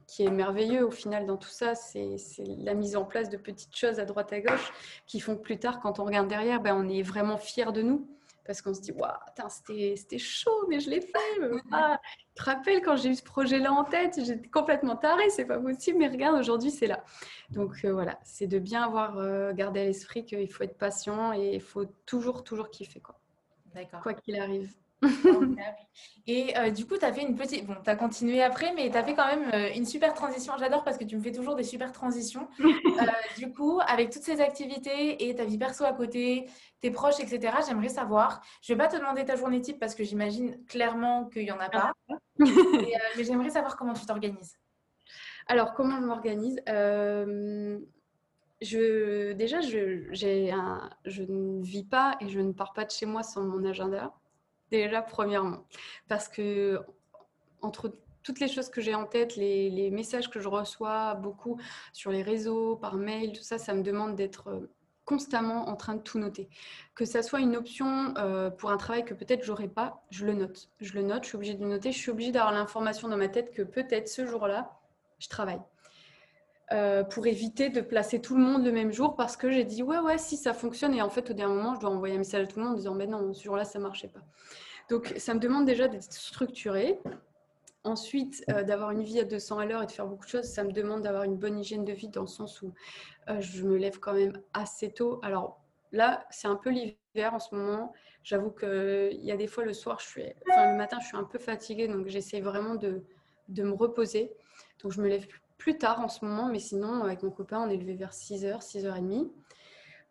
qui 0.07 0.23
est 0.23 0.31
merveilleux 0.31 0.83
au 0.83 0.91
final 0.91 1.27
dans 1.27 1.37
tout 1.37 1.49
ça. 1.49 1.75
C'est 1.75 2.17
la 2.57 2.73
mise 2.73 2.95
en 2.95 3.05
place 3.05 3.29
de 3.29 3.37
petites 3.37 3.75
choses 3.75 3.99
à 3.99 4.05
droite 4.05 4.33
à 4.33 4.39
gauche 4.39 4.73
qui 5.05 5.19
font 5.19 5.35
que 5.35 5.41
plus 5.41 5.59
tard, 5.59 5.81
quand 5.81 5.99
on 5.99 6.05
regarde 6.05 6.29
derrière, 6.29 6.61
ben, 6.61 6.75
on 6.75 6.89
est 6.89 7.03
vraiment 7.03 7.37
fier 7.37 7.73
de 7.73 7.83
nous 7.83 8.07
parce 8.45 8.61
qu'on 8.61 8.73
se 8.73 8.81
dit, 8.81 8.91
waouh, 8.91 9.13
c'était 9.47 10.17
chaud, 10.17 10.65
mais 10.67 10.79
je 10.79 10.89
l'ai 10.89 11.01
fait. 11.01 11.39
Te 12.35 12.43
rappelles 12.43 12.81
quand 12.81 12.95
j'ai 12.95 13.09
eu 13.09 13.15
ce 13.15 13.23
projet-là 13.23 13.71
en 13.71 13.83
tête, 13.83 14.19
j'étais 14.23 14.49
complètement 14.49 14.95
tarée, 14.95 15.29
c'est 15.29 15.45
pas 15.45 15.59
possible, 15.59 15.99
mais 15.99 16.07
regarde, 16.07 16.37
aujourd'hui, 16.39 16.71
c'est 16.71 16.87
là. 16.87 17.03
Donc 17.49 17.85
euh, 17.85 17.93
voilà, 17.93 18.19
c'est 18.23 18.47
de 18.47 18.59
bien 18.59 18.83
avoir 18.83 19.17
euh, 19.17 19.53
gardé 19.53 19.81
à 19.81 19.85
l'esprit 19.85 20.25
qu'il 20.25 20.51
faut 20.51 20.63
être 20.63 20.77
patient 20.77 21.33
et 21.33 21.55
il 21.55 21.61
faut 21.61 21.85
toujours, 22.05 22.43
toujours 22.43 22.69
kiffer, 22.69 22.99
quoi. 22.99 23.19
D'accord. 23.73 24.01
Quoi 24.01 24.13
qu'il 24.13 24.39
arrive. 24.39 24.71
Et 26.25 26.57
euh, 26.57 26.69
du 26.69 26.85
coup, 26.85 26.97
tu 26.97 27.03
as 27.03 27.11
fait 27.11 27.21
une 27.21 27.35
petite. 27.35 27.65
Bon, 27.65 27.75
tu 27.83 27.89
as 27.89 27.97
continué 27.97 28.41
après, 28.41 28.73
mais 28.73 28.89
tu 28.89 28.95
as 28.95 29.03
fait 29.03 29.13
quand 29.13 29.27
même 29.27 29.49
euh, 29.53 29.69
une 29.75 29.85
super 29.85 30.13
transition. 30.13 30.53
J'adore 30.57 30.85
parce 30.85 30.97
que 30.97 31.03
tu 31.03 31.17
me 31.17 31.21
fais 31.21 31.33
toujours 31.33 31.55
des 31.55 31.63
super 31.63 31.91
transitions. 31.91 32.47
Euh, 32.93 33.05
du 33.37 33.51
coup, 33.51 33.79
avec 33.87 34.11
toutes 34.11 34.21
ces 34.21 34.39
activités 34.39 35.27
et 35.27 35.35
ta 35.35 35.45
vie 35.45 35.57
perso 35.57 35.83
à 35.83 35.93
côté, 35.93 36.47
tes 36.79 36.91
proches, 36.91 37.19
etc., 37.19 37.57
j'aimerais 37.67 37.89
savoir. 37.89 38.41
Je 38.61 38.71
ne 38.71 38.77
vais 38.77 38.83
pas 38.83 38.89
te 38.89 38.95
demander 38.97 39.25
ta 39.25 39.35
journée 39.35 39.59
type 39.61 39.79
parce 39.79 39.95
que 39.95 40.03
j'imagine 40.03 40.63
clairement 40.67 41.25
qu'il 41.25 41.43
n'y 41.43 41.51
en 41.51 41.59
a 41.59 41.69
pas. 41.69 41.93
Ah. 42.09 42.13
mais 43.17 43.23
j'aimerais 43.23 43.49
savoir 43.49 43.75
comment 43.77 43.93
tu 43.93 44.05
t'organises. 44.05 44.57
Alors, 45.47 45.73
comment 45.73 45.99
je 45.99 46.05
m'organise 46.05 46.61
je, 48.61 49.33
Déjà, 49.33 49.59
je, 49.61 50.51
un, 50.51 50.89
je 51.05 51.23
ne 51.23 51.63
vis 51.63 51.83
pas 51.83 52.15
et 52.21 52.29
je 52.29 52.39
ne 52.39 52.51
pars 52.51 52.73
pas 52.73 52.85
de 52.85 52.91
chez 52.91 53.07
moi 53.07 53.23
sans 53.23 53.43
mon 53.43 53.65
agenda. 53.65 54.13
Déjà, 54.73 55.03
premièrement. 55.03 55.67
Parce 56.07 56.27
que 56.27 56.81
entre 57.61 57.95
toutes 58.23 58.39
les 58.39 58.47
choses 58.47 58.69
que 58.69 58.81
j'ai 58.81 58.95
en 58.95 59.05
tête, 59.05 59.35
les, 59.35 59.91
messages 59.91 60.31
que 60.31 60.39
je 60.39 60.47
reçois 60.47 61.13
beaucoup 61.13 61.59
sur 61.91 62.09
les 62.09 62.23
réseaux, 62.23 62.75
par 62.75 62.95
mail, 62.95 63.33
tout 63.33 63.43
ça, 63.43 63.59
ça 63.59 63.75
me 63.75 63.83
demande 63.83 64.15
d'être 64.15 64.47
euh, 64.47 64.71
constamment 65.05 65.69
en 65.69 65.75
train 65.75 65.93
de 65.93 66.01
tout 66.01 66.17
noter. 66.17 66.49
Que 66.95 67.05
ça 67.05 67.21
soit 67.21 67.41
une 67.41 67.55
option 67.55 68.15
euh, 68.17 68.49
pour 68.49 68.71
un 68.71 68.77
travail 68.77 69.05
que 69.05 69.13
peut-être 69.13 69.43
j'aurais 69.43 69.67
pas, 69.67 70.03
je 70.09 70.25
le 70.25 70.33
note. 70.33 70.71
Je 70.79 70.93
le 70.93 71.03
note, 71.03 71.21
je 71.25 71.27
suis 71.27 71.35
obligée 71.35 71.53
de 71.53 71.61
le 71.61 71.69
noter, 71.69 71.91
je 71.91 71.99
suis 71.99 72.09
obligée 72.09 72.31
d'avoir 72.31 72.51
l'information 72.51 73.07
dans 73.07 73.17
ma 73.17 73.27
tête 73.27 73.51
que 73.51 73.61
peut-être 73.61 74.07
ce 74.07 74.25
jour-là, 74.25 74.79
je 75.19 75.29
travaille. 75.29 75.61
Euh, 76.71 77.03
pour 77.03 77.27
éviter 77.27 77.69
de 77.69 77.81
placer 77.81 78.21
tout 78.21 78.37
le 78.37 78.41
monde 78.41 78.63
le 78.63 78.71
même 78.71 78.91
jour 78.91 79.15
parce 79.15 79.35
que 79.35 79.51
j'ai 79.51 79.65
dit 79.65 79.83
ouais 79.83 79.99
ouais 79.99 80.17
si 80.17 80.37
ça 80.37 80.53
fonctionne. 80.53 80.93
Et 80.93 81.01
en 81.01 81.09
fait 81.09 81.29
au 81.29 81.33
dernier 81.33 81.55
moment 81.55 81.75
je 81.75 81.81
dois 81.81 81.89
envoyer 81.89 82.15
un 82.15 82.19
message 82.19 82.45
à 82.45 82.47
tout 82.47 82.57
le 82.59 82.65
monde 82.65 82.75
en 82.75 82.77
disant 82.77 82.95
mais 82.95 83.05
non 83.05 83.33
ce 83.33 83.43
jour-là 83.43 83.65
ça 83.65 83.79
marchait 83.79 84.07
pas. 84.07 84.21
Donc 84.89 85.13
ça 85.17 85.33
me 85.33 85.39
demande 85.39 85.65
déjà 85.65 85.89
d'être 85.89 86.11
structuré 86.11 86.99
ensuite 87.83 88.45
euh, 88.49 88.63
d'avoir 88.63 88.91
une 88.91 89.03
vie 89.03 89.19
à 89.19 89.25
200 89.25 89.59
à 89.59 89.65
l'heure 89.65 89.83
et 89.83 89.87
de 89.87 89.91
faire 89.91 90.07
beaucoup 90.07 90.23
de 90.23 90.29
choses 90.29 90.45
ça 90.45 90.63
me 90.63 90.71
demande 90.71 91.01
d'avoir 91.01 91.23
une 91.23 91.35
bonne 91.35 91.59
hygiène 91.59 91.83
de 91.83 91.91
vie 91.91 92.07
dans 92.07 92.21
le 92.21 92.27
sens 92.27 92.61
où 92.61 92.73
euh, 93.29 93.41
je 93.41 93.63
me 93.65 93.75
lève 93.75 93.99
quand 93.99 94.13
même 94.13 94.39
assez 94.53 94.89
tôt. 94.89 95.19
Alors 95.21 95.59
là 95.91 96.25
c'est 96.31 96.47
un 96.47 96.55
peu 96.55 96.69
l'hiver 96.69 97.33
en 97.33 97.39
ce 97.39 97.53
moment. 97.53 97.91
J'avoue 98.23 98.51
qu'il 98.51 99.19
y 99.21 99.33
a 99.33 99.35
des 99.35 99.47
fois 99.47 99.65
le 99.65 99.73
soir 99.73 99.99
je 99.99 100.07
suis 100.07 100.23
le 100.47 100.77
matin 100.77 100.97
je 101.01 101.07
suis 101.07 101.17
un 101.17 101.25
peu 101.25 101.39
fatiguée. 101.39 101.89
Donc 101.89 102.07
j'essaie 102.07 102.39
vraiment 102.39 102.75
de, 102.75 103.03
de 103.49 103.63
me 103.63 103.73
reposer. 103.73 104.31
Donc 104.81 104.93
je 104.93 105.01
me 105.01 105.09
lève 105.09 105.27
plus 105.27 105.42
plus 105.63 105.77
tard 105.77 106.01
en 106.01 106.09
ce 106.09 106.25
moment, 106.25 106.49
mais 106.49 106.59
sinon, 106.59 107.05
avec 107.05 107.23
mon 107.23 107.31
copain, 107.31 107.61
on 107.65 107.69
est 107.69 107.77
levé 107.77 107.93
vers 107.93 108.11
6h, 108.11 108.61
6h30 108.61 109.29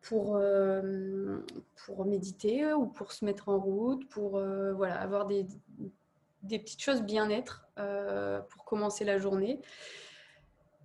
pour, 0.00 0.36
euh, 0.36 1.44
pour 1.84 2.06
méditer 2.06 2.72
ou 2.72 2.86
pour 2.86 3.12
se 3.12 3.22
mettre 3.26 3.50
en 3.50 3.58
route, 3.58 4.08
pour 4.08 4.38
euh, 4.38 4.72
voilà, 4.72 4.98
avoir 4.98 5.26
des, 5.26 5.46
des 6.42 6.58
petites 6.58 6.80
choses 6.80 7.02
bien-être 7.02 7.66
euh, 7.78 8.40
pour 8.48 8.64
commencer 8.64 9.04
la 9.04 9.18
journée. 9.18 9.60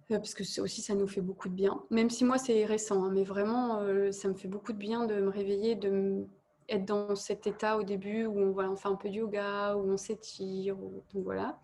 Parce 0.09 0.33
que 0.33 0.43
aussi, 0.59 0.81
ça 0.81 0.95
nous 0.95 1.07
fait 1.07 1.21
beaucoup 1.21 1.47
de 1.47 1.53
bien. 1.53 1.81
Même 1.89 2.09
si 2.09 2.25
moi, 2.25 2.37
c'est 2.37 2.65
récent, 2.65 3.05
hein, 3.05 3.11
mais 3.13 3.23
vraiment, 3.23 3.81
ça 4.11 4.27
me 4.27 4.33
fait 4.33 4.49
beaucoup 4.49 4.73
de 4.73 4.77
bien 4.77 5.05
de 5.05 5.15
me 5.15 5.29
réveiller, 5.29 5.75
de 5.75 6.25
être 6.67 6.83
dans 6.83 7.15
cet 7.15 7.47
état 7.47 7.77
au 7.77 7.83
début 7.83 8.25
où 8.25 8.37
on, 8.59 8.75
fait 8.75 8.89
un 8.89 8.95
peu 8.95 9.07
de 9.07 9.13
yoga, 9.13 9.77
où 9.77 9.89
on 9.89 9.97
s'étire. 9.97 10.75
Donc 10.75 11.23
voilà. 11.23 11.57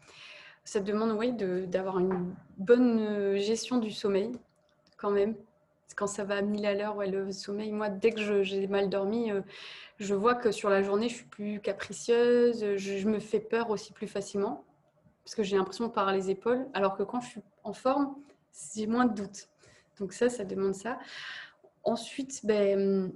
Ça 0.66 0.80
demande 0.80 1.12
oui, 1.12 1.34
d'avoir 1.68 2.00
une 2.00 2.34
bonne 2.58 3.38
gestion 3.38 3.78
du 3.78 3.92
sommeil 3.92 4.32
quand 4.98 5.12
même. 5.12 5.36
Quand 5.96 6.08
ça 6.08 6.24
va 6.24 6.38
à 6.38 6.42
1000 6.42 6.66
à 6.66 6.74
l'heure, 6.74 6.96
ouais, 6.96 7.08
le 7.08 7.32
sommeil, 7.32 7.72
moi, 7.72 7.90
dès 7.90 8.12
que 8.12 8.42
j'ai 8.42 8.68
mal 8.68 8.90
dormi, 8.90 9.32
je 10.00 10.16
vois 10.16 10.36
que 10.36 10.52
sur 10.52 10.70
la 10.70 10.82
journée, 10.82 11.10
je 11.10 11.16
suis 11.16 11.26
plus 11.26 11.60
capricieuse, 11.60 12.78
je, 12.78 13.08
me 13.08 13.20
fais 13.20 13.40
peur 13.40 13.70
aussi 13.70 13.94
plus 13.94 14.08
facilement, 14.08 14.64
parce 15.24 15.36
que 15.36 15.44
j'ai 15.44 15.56
l'impression 15.56 15.88
de 15.88 15.92
par 15.92 16.12
les 16.12 16.30
épaules, 16.30 16.66
alors 16.74 16.98
que 16.98 17.04
quand 17.04 17.22
je 17.22 17.30
suis 17.30 17.42
en 17.64 17.74
forme, 17.74 18.16
j'ai 18.76 18.88
moins 18.88 19.06
de 19.06 19.14
doutes. 19.14 19.50
Donc 20.00 20.14
ça, 20.14 20.30
ça 20.30 20.44
demande 20.44 20.74
ça. 20.74 20.98
Ensuite, 21.84 22.46
ben, 22.46 23.12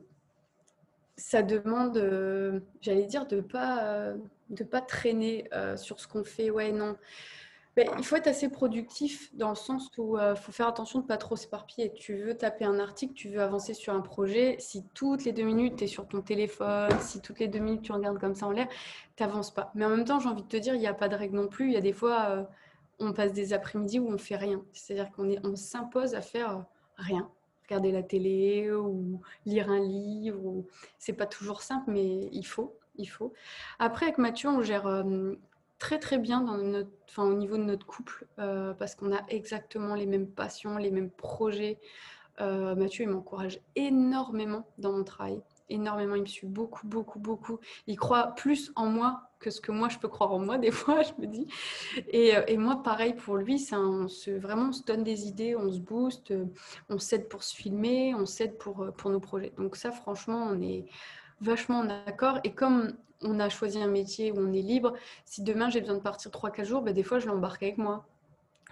ça 1.17 1.41
demande, 1.41 1.97
euh, 1.97 2.59
j'allais 2.81 3.05
dire, 3.05 3.25
de 3.25 3.37
ne 3.37 3.41
pas, 3.41 3.83
euh, 3.83 4.15
de 4.49 4.63
pas 4.63 4.81
traîner 4.81 5.49
euh, 5.53 5.75
sur 5.75 5.99
ce 5.99 6.07
qu'on 6.07 6.23
fait. 6.23 6.51
Ouais, 6.51 6.71
non. 6.71 6.95
Ben, 7.75 7.87
il 7.97 8.03
faut 8.03 8.15
être 8.15 8.27
assez 8.27 8.49
productif 8.49 9.35
dans 9.35 9.49
le 9.49 9.55
sens 9.55 9.89
où 9.99 10.17
il 10.17 10.35
faut 10.35 10.51
faire 10.51 10.67
attention 10.67 10.97
de 10.99 11.03
ne 11.03 11.07
pas 11.07 11.17
trop 11.17 11.35
s'éparpiller. 11.35 11.93
Tu 11.93 12.15
veux 12.15 12.35
taper 12.35 12.65
un 12.65 12.79
article, 12.79 13.13
tu 13.13 13.29
veux 13.29 13.39
avancer 13.39 13.75
sur 13.75 13.93
un 13.93 14.01
projet. 14.01 14.55
Si 14.59 14.83
toutes 14.95 15.25
les 15.25 15.31
deux 15.31 15.43
minutes, 15.43 15.75
tu 15.77 15.83
es 15.83 15.87
sur 15.87 16.07
ton 16.07 16.21
téléphone, 16.21 16.89
si 17.01 17.21
toutes 17.21 17.39
les 17.39 17.47
deux 17.47 17.59
minutes, 17.59 17.83
tu 17.83 17.91
regardes 17.91 18.19
comme 18.19 18.33
ça 18.33 18.47
en 18.47 18.51
l'air, 18.51 18.67
tu 19.15 19.21
n'avances 19.21 19.53
pas. 19.53 19.71
Mais 19.75 19.85
en 19.85 19.89
même 19.89 20.05
temps, 20.05 20.19
j'ai 20.19 20.27
envie 20.27 20.41
de 20.41 20.47
te 20.47 20.57
dire, 20.57 20.73
il 20.73 20.79
n'y 20.79 20.87
a 20.87 20.93
pas 20.95 21.07
de 21.07 21.15
règle 21.15 21.35
non 21.35 21.47
plus. 21.47 21.67
Il 21.67 21.73
y 21.73 21.77
a 21.77 21.81
des 21.81 21.93
fois, 21.93 22.47
on 22.97 23.13
passe 23.13 23.31
des 23.31 23.53
après-midi 23.53 23.99
où 23.99 24.09
on 24.11 24.17
fait 24.17 24.37
rien. 24.37 24.63
C'est-à-dire 24.73 25.11
qu'on 25.11 25.29
on 25.43 25.55
s'impose 25.55 26.15
à 26.15 26.21
faire 26.21 26.65
rien 26.97 27.29
regarder 27.67 27.91
la 27.91 28.03
télé 28.03 28.71
ou 28.71 29.21
lire 29.45 29.69
un 29.69 29.79
livre. 29.79 30.63
C'est 30.97 31.13
pas 31.13 31.27
toujours 31.27 31.61
simple, 31.61 31.91
mais 31.91 32.29
il 32.31 32.45
faut. 32.45 32.77
Après, 33.79 34.05
avec 34.05 34.17
Mathieu, 34.17 34.49
on 34.49 34.61
gère 34.61 34.87
euh, 34.87 35.35
très 35.79 35.99
très 35.99 36.17
bien 36.17 36.45
au 37.17 37.33
niveau 37.33 37.57
de 37.57 37.63
notre 37.63 37.85
couple 37.85 38.27
euh, 38.39 38.73
parce 38.73 38.95
qu'on 38.95 39.15
a 39.15 39.21
exactement 39.29 39.95
les 39.95 40.05
mêmes 40.05 40.27
passions, 40.27 40.77
les 40.77 40.91
mêmes 40.91 41.11
projets. 41.11 41.79
Euh, 42.41 42.75
Mathieu, 42.75 43.03
il 43.03 43.09
m'encourage 43.09 43.59
énormément 43.75 44.67
dans 44.77 44.93
mon 44.93 45.03
travail 45.03 45.41
énormément. 45.69 46.15
Il 46.15 46.21
me 46.21 46.27
suit 46.27 46.47
beaucoup, 46.47 46.87
beaucoup, 46.87 47.19
beaucoup. 47.19 47.59
Il 47.87 47.97
croit 47.97 48.33
plus 48.35 48.71
en 48.75 48.87
moi 48.87 49.29
que 49.39 49.49
ce 49.51 49.61
que 49.61 49.71
moi 49.71 49.89
je 49.89 49.97
peux 49.99 50.07
croire 50.07 50.33
en 50.33 50.39
moi 50.39 50.57
des 50.57 50.71
fois, 50.71 51.03
je 51.03 51.11
me 51.19 51.27
dis. 51.27 51.47
Et, 52.09 52.35
euh, 52.35 52.57
moi, 52.57 52.81
pareil 52.83 53.13
pour 53.13 53.37
lui, 53.37 53.59
ça, 53.59 53.79
on 53.79 54.07
se, 54.07 54.31
vraiment 54.31 54.69
on 54.69 54.71
se 54.71 54.83
donne 54.83 55.03
des 55.03 55.27
idées, 55.27 55.55
on 55.55 55.71
se 55.71 55.79
booste, 55.79 56.31
euh, 56.31 56.45
on 56.89 56.99
s'aide 56.99 57.27
pour 57.29 57.43
se 57.43 57.55
filmer, 57.55 58.15
on 58.15 58.25
s'aide 58.25 58.57
pour, 58.57 58.83
euh, 58.83 58.91
pour 58.91 59.11
nos 59.11 59.19
projets. 59.19 59.53
Donc 59.57 59.75
ça, 59.75 59.91
franchement, 59.91 60.47
on 60.51 60.61
est 60.61 60.85
vachement 61.41 61.79
en 61.79 61.89
accord. 62.07 62.39
Et 62.43 62.53
comme 62.53 62.93
on 63.21 63.39
a 63.39 63.49
choisi 63.49 63.81
un 63.81 63.87
métier 63.87 64.31
où 64.31 64.37
on 64.39 64.53
est 64.53 64.61
libre, 64.61 64.93
si 65.25 65.43
demain 65.43 65.69
j'ai 65.69 65.81
besoin 65.81 65.95
de 65.95 66.01
partir 66.01 66.31
3-4 66.31 66.65
jours, 66.65 66.81
ben, 66.81 66.93
des 66.93 67.03
fois 67.03 67.19
je 67.19 67.27
l'embarque 67.27 67.63
avec 67.63 67.77
moi. 67.77 68.05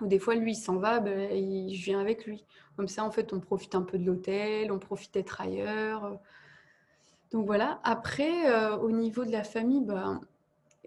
Ou 0.01 0.07
des 0.07 0.19
fois, 0.19 0.35
lui, 0.35 0.51
il 0.51 0.55
s'en 0.55 0.75
va, 0.75 0.99
ben, 0.99 1.29
je 1.29 1.83
viens 1.85 2.01
avec 2.01 2.25
lui. 2.25 2.43
Comme 2.75 2.89
ça, 2.89 3.05
en 3.05 3.11
fait, 3.11 3.31
on 3.31 3.39
profite 3.39 3.75
un 3.75 3.81
peu 3.81 3.97
de 3.97 4.05
l'hôtel, 4.05 4.71
on 4.71 4.79
profite 4.79 5.13
d'être 5.13 5.39
ailleurs. 5.39 6.19
Donc 7.31 7.45
voilà. 7.45 7.79
Après, 7.83 8.49
euh, 8.51 8.77
au 8.77 8.91
niveau 8.91 9.25
de 9.25 9.31
la 9.31 9.43
famille, 9.43 9.81
bah, 9.81 10.19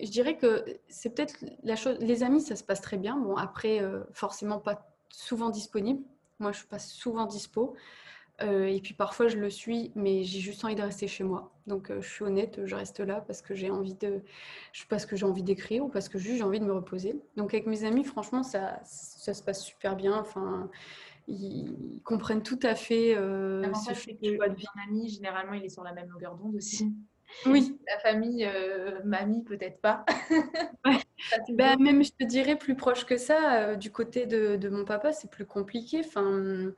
je 0.00 0.10
dirais 0.10 0.36
que 0.36 0.64
c'est 0.88 1.10
peut-être 1.10 1.44
la 1.62 1.76
chose. 1.76 1.98
Les 2.00 2.22
amis, 2.22 2.40
ça 2.40 2.56
se 2.56 2.64
passe 2.64 2.80
très 2.80 2.96
bien. 2.96 3.16
Bon, 3.16 3.36
après, 3.36 3.80
euh, 3.80 4.04
forcément 4.12 4.58
pas 4.58 4.88
souvent 5.10 5.50
disponible. 5.50 6.02
Moi, 6.38 6.52
je 6.52 6.58
suis 6.58 6.68
pas 6.68 6.78
souvent 6.78 7.26
dispo. 7.26 7.74
Euh, 8.40 8.66
et 8.66 8.80
puis 8.80 8.94
parfois, 8.94 9.26
je 9.26 9.36
le 9.36 9.50
suis, 9.50 9.90
mais 9.96 10.22
j'ai 10.22 10.38
juste 10.38 10.64
envie 10.64 10.76
de 10.76 10.82
rester 10.82 11.08
chez 11.08 11.24
moi. 11.24 11.50
Donc, 11.66 11.90
je 12.00 12.08
suis 12.08 12.24
honnête, 12.24 12.60
je 12.64 12.76
reste 12.76 13.00
là 13.00 13.20
parce 13.26 13.42
que 13.42 13.54
j'ai 13.54 13.68
envie 13.68 13.94
de, 13.94 14.22
que 15.08 15.16
j'ai 15.16 15.26
envie 15.26 15.42
d'écrire 15.42 15.84
ou 15.84 15.88
parce 15.88 16.08
que 16.08 16.18
juste 16.18 16.36
j'ai 16.36 16.44
envie 16.44 16.60
de 16.60 16.64
me 16.64 16.72
reposer. 16.72 17.20
Donc, 17.36 17.52
avec 17.52 17.66
mes 17.66 17.82
amis, 17.82 18.04
franchement, 18.04 18.44
ça, 18.44 18.80
ça 18.84 19.34
se 19.34 19.42
passe 19.42 19.64
super 19.64 19.96
bien. 19.96 20.16
Enfin, 20.16 20.70
ils 21.28 22.00
comprennent 22.04 22.42
tout 22.42 22.58
à 22.62 22.74
fait 22.74 23.14
euh, 23.14 23.62
ce 23.74 23.94
choix 23.94 24.48
de 24.48 24.54
vie. 24.54 24.66
ami, 24.88 25.08
généralement, 25.08 25.52
il 25.52 25.64
est 25.64 25.68
sur 25.68 25.84
la 25.84 25.92
même 25.92 26.08
longueur 26.08 26.36
d'onde 26.36 26.56
aussi. 26.56 26.92
Oui. 27.46 27.78
La 27.86 27.98
famille, 27.98 28.46
euh, 28.46 29.00
mamie, 29.04 29.44
peut-être 29.44 29.80
pas. 29.80 30.04
bah, 31.50 31.76
même, 31.76 32.02
je 32.02 32.10
te 32.10 32.24
dirais, 32.24 32.56
plus 32.56 32.74
proche 32.74 33.04
que 33.04 33.16
ça, 33.16 33.60
euh, 33.60 33.76
du 33.76 33.90
côté 33.90 34.26
de, 34.26 34.56
de 34.56 34.68
mon 34.68 34.84
papa, 34.84 35.12
c'est 35.12 35.30
plus 35.30 35.46
compliqué. 35.46 36.00
Enfin, 36.04 36.72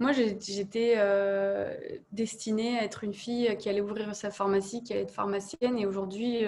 moi, 0.00 0.12
j'étais 0.12 0.94
euh, 0.96 1.72
destinée 2.10 2.78
à 2.78 2.84
être 2.84 3.04
une 3.04 3.14
fille 3.14 3.56
qui 3.58 3.68
allait 3.68 3.80
ouvrir 3.80 4.14
sa 4.14 4.30
pharmacie, 4.30 4.82
qui 4.82 4.92
allait 4.92 5.02
être 5.02 5.14
pharmacienne. 5.14 5.78
Et 5.78 5.86
aujourd'hui, 5.86 6.44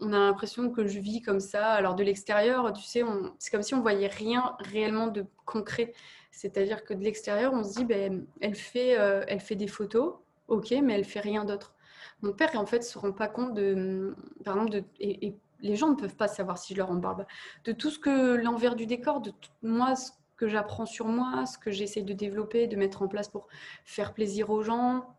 on 0.00 0.12
a 0.12 0.18
l'impression 0.18 0.70
que 0.70 0.86
je 0.86 0.98
vis 0.98 1.22
comme 1.22 1.40
ça. 1.40 1.72
Alors 1.72 1.94
de 1.94 2.02
l'extérieur, 2.02 2.72
tu 2.72 2.82
sais, 2.82 3.02
c'est 3.38 3.50
comme 3.50 3.62
si 3.62 3.74
on 3.74 3.80
voyait 3.80 4.08
rien 4.08 4.56
réellement 4.60 5.06
de 5.06 5.26
concret. 5.44 5.92
C'est-à-dire 6.30 6.84
que 6.84 6.92
de 6.92 7.02
l'extérieur, 7.02 7.54
on 7.54 7.64
se 7.64 7.74
dit, 7.78 7.84
ben, 7.84 8.26
elle, 8.40 8.54
fait, 8.54 8.98
euh, 8.98 9.24
elle 9.26 9.40
fait 9.40 9.54
des 9.54 9.68
photos, 9.68 10.16
ok, 10.48 10.74
mais 10.82 10.94
elle 10.94 11.04
fait 11.04 11.20
rien 11.20 11.44
d'autre. 11.44 11.74
Mon 12.22 12.32
père, 12.32 12.50
en 12.56 12.66
fait, 12.66 12.82
se 12.82 12.98
rend 12.98 13.12
pas 13.12 13.28
compte 13.28 13.54
de, 13.54 14.14
par 14.44 14.56
exemple, 14.56 14.84
et, 15.00 15.34
les 15.60 15.74
gens 15.74 15.88
ne 15.88 15.94
peuvent 15.94 16.16
pas 16.16 16.28
savoir 16.28 16.58
si 16.58 16.74
je 16.74 16.78
leur 16.78 16.90
en 16.90 17.00
parle, 17.00 17.26
de 17.64 17.72
tout 17.72 17.88
ce 17.88 17.98
que 17.98 18.36
l'envers 18.36 18.76
du 18.76 18.84
décor, 18.84 19.22
de 19.22 19.32
moi, 19.62 19.96
ce 19.96 20.10
que 20.36 20.48
j'apprends 20.48 20.84
sur 20.84 21.06
moi, 21.06 21.46
ce 21.46 21.56
que 21.56 21.70
j'essaie 21.70 22.02
de 22.02 22.12
développer, 22.12 22.66
de 22.66 22.76
mettre 22.76 23.00
en 23.00 23.08
place 23.08 23.28
pour 23.28 23.48
faire 23.86 24.12
plaisir 24.12 24.50
aux 24.50 24.62
gens, 24.62 25.15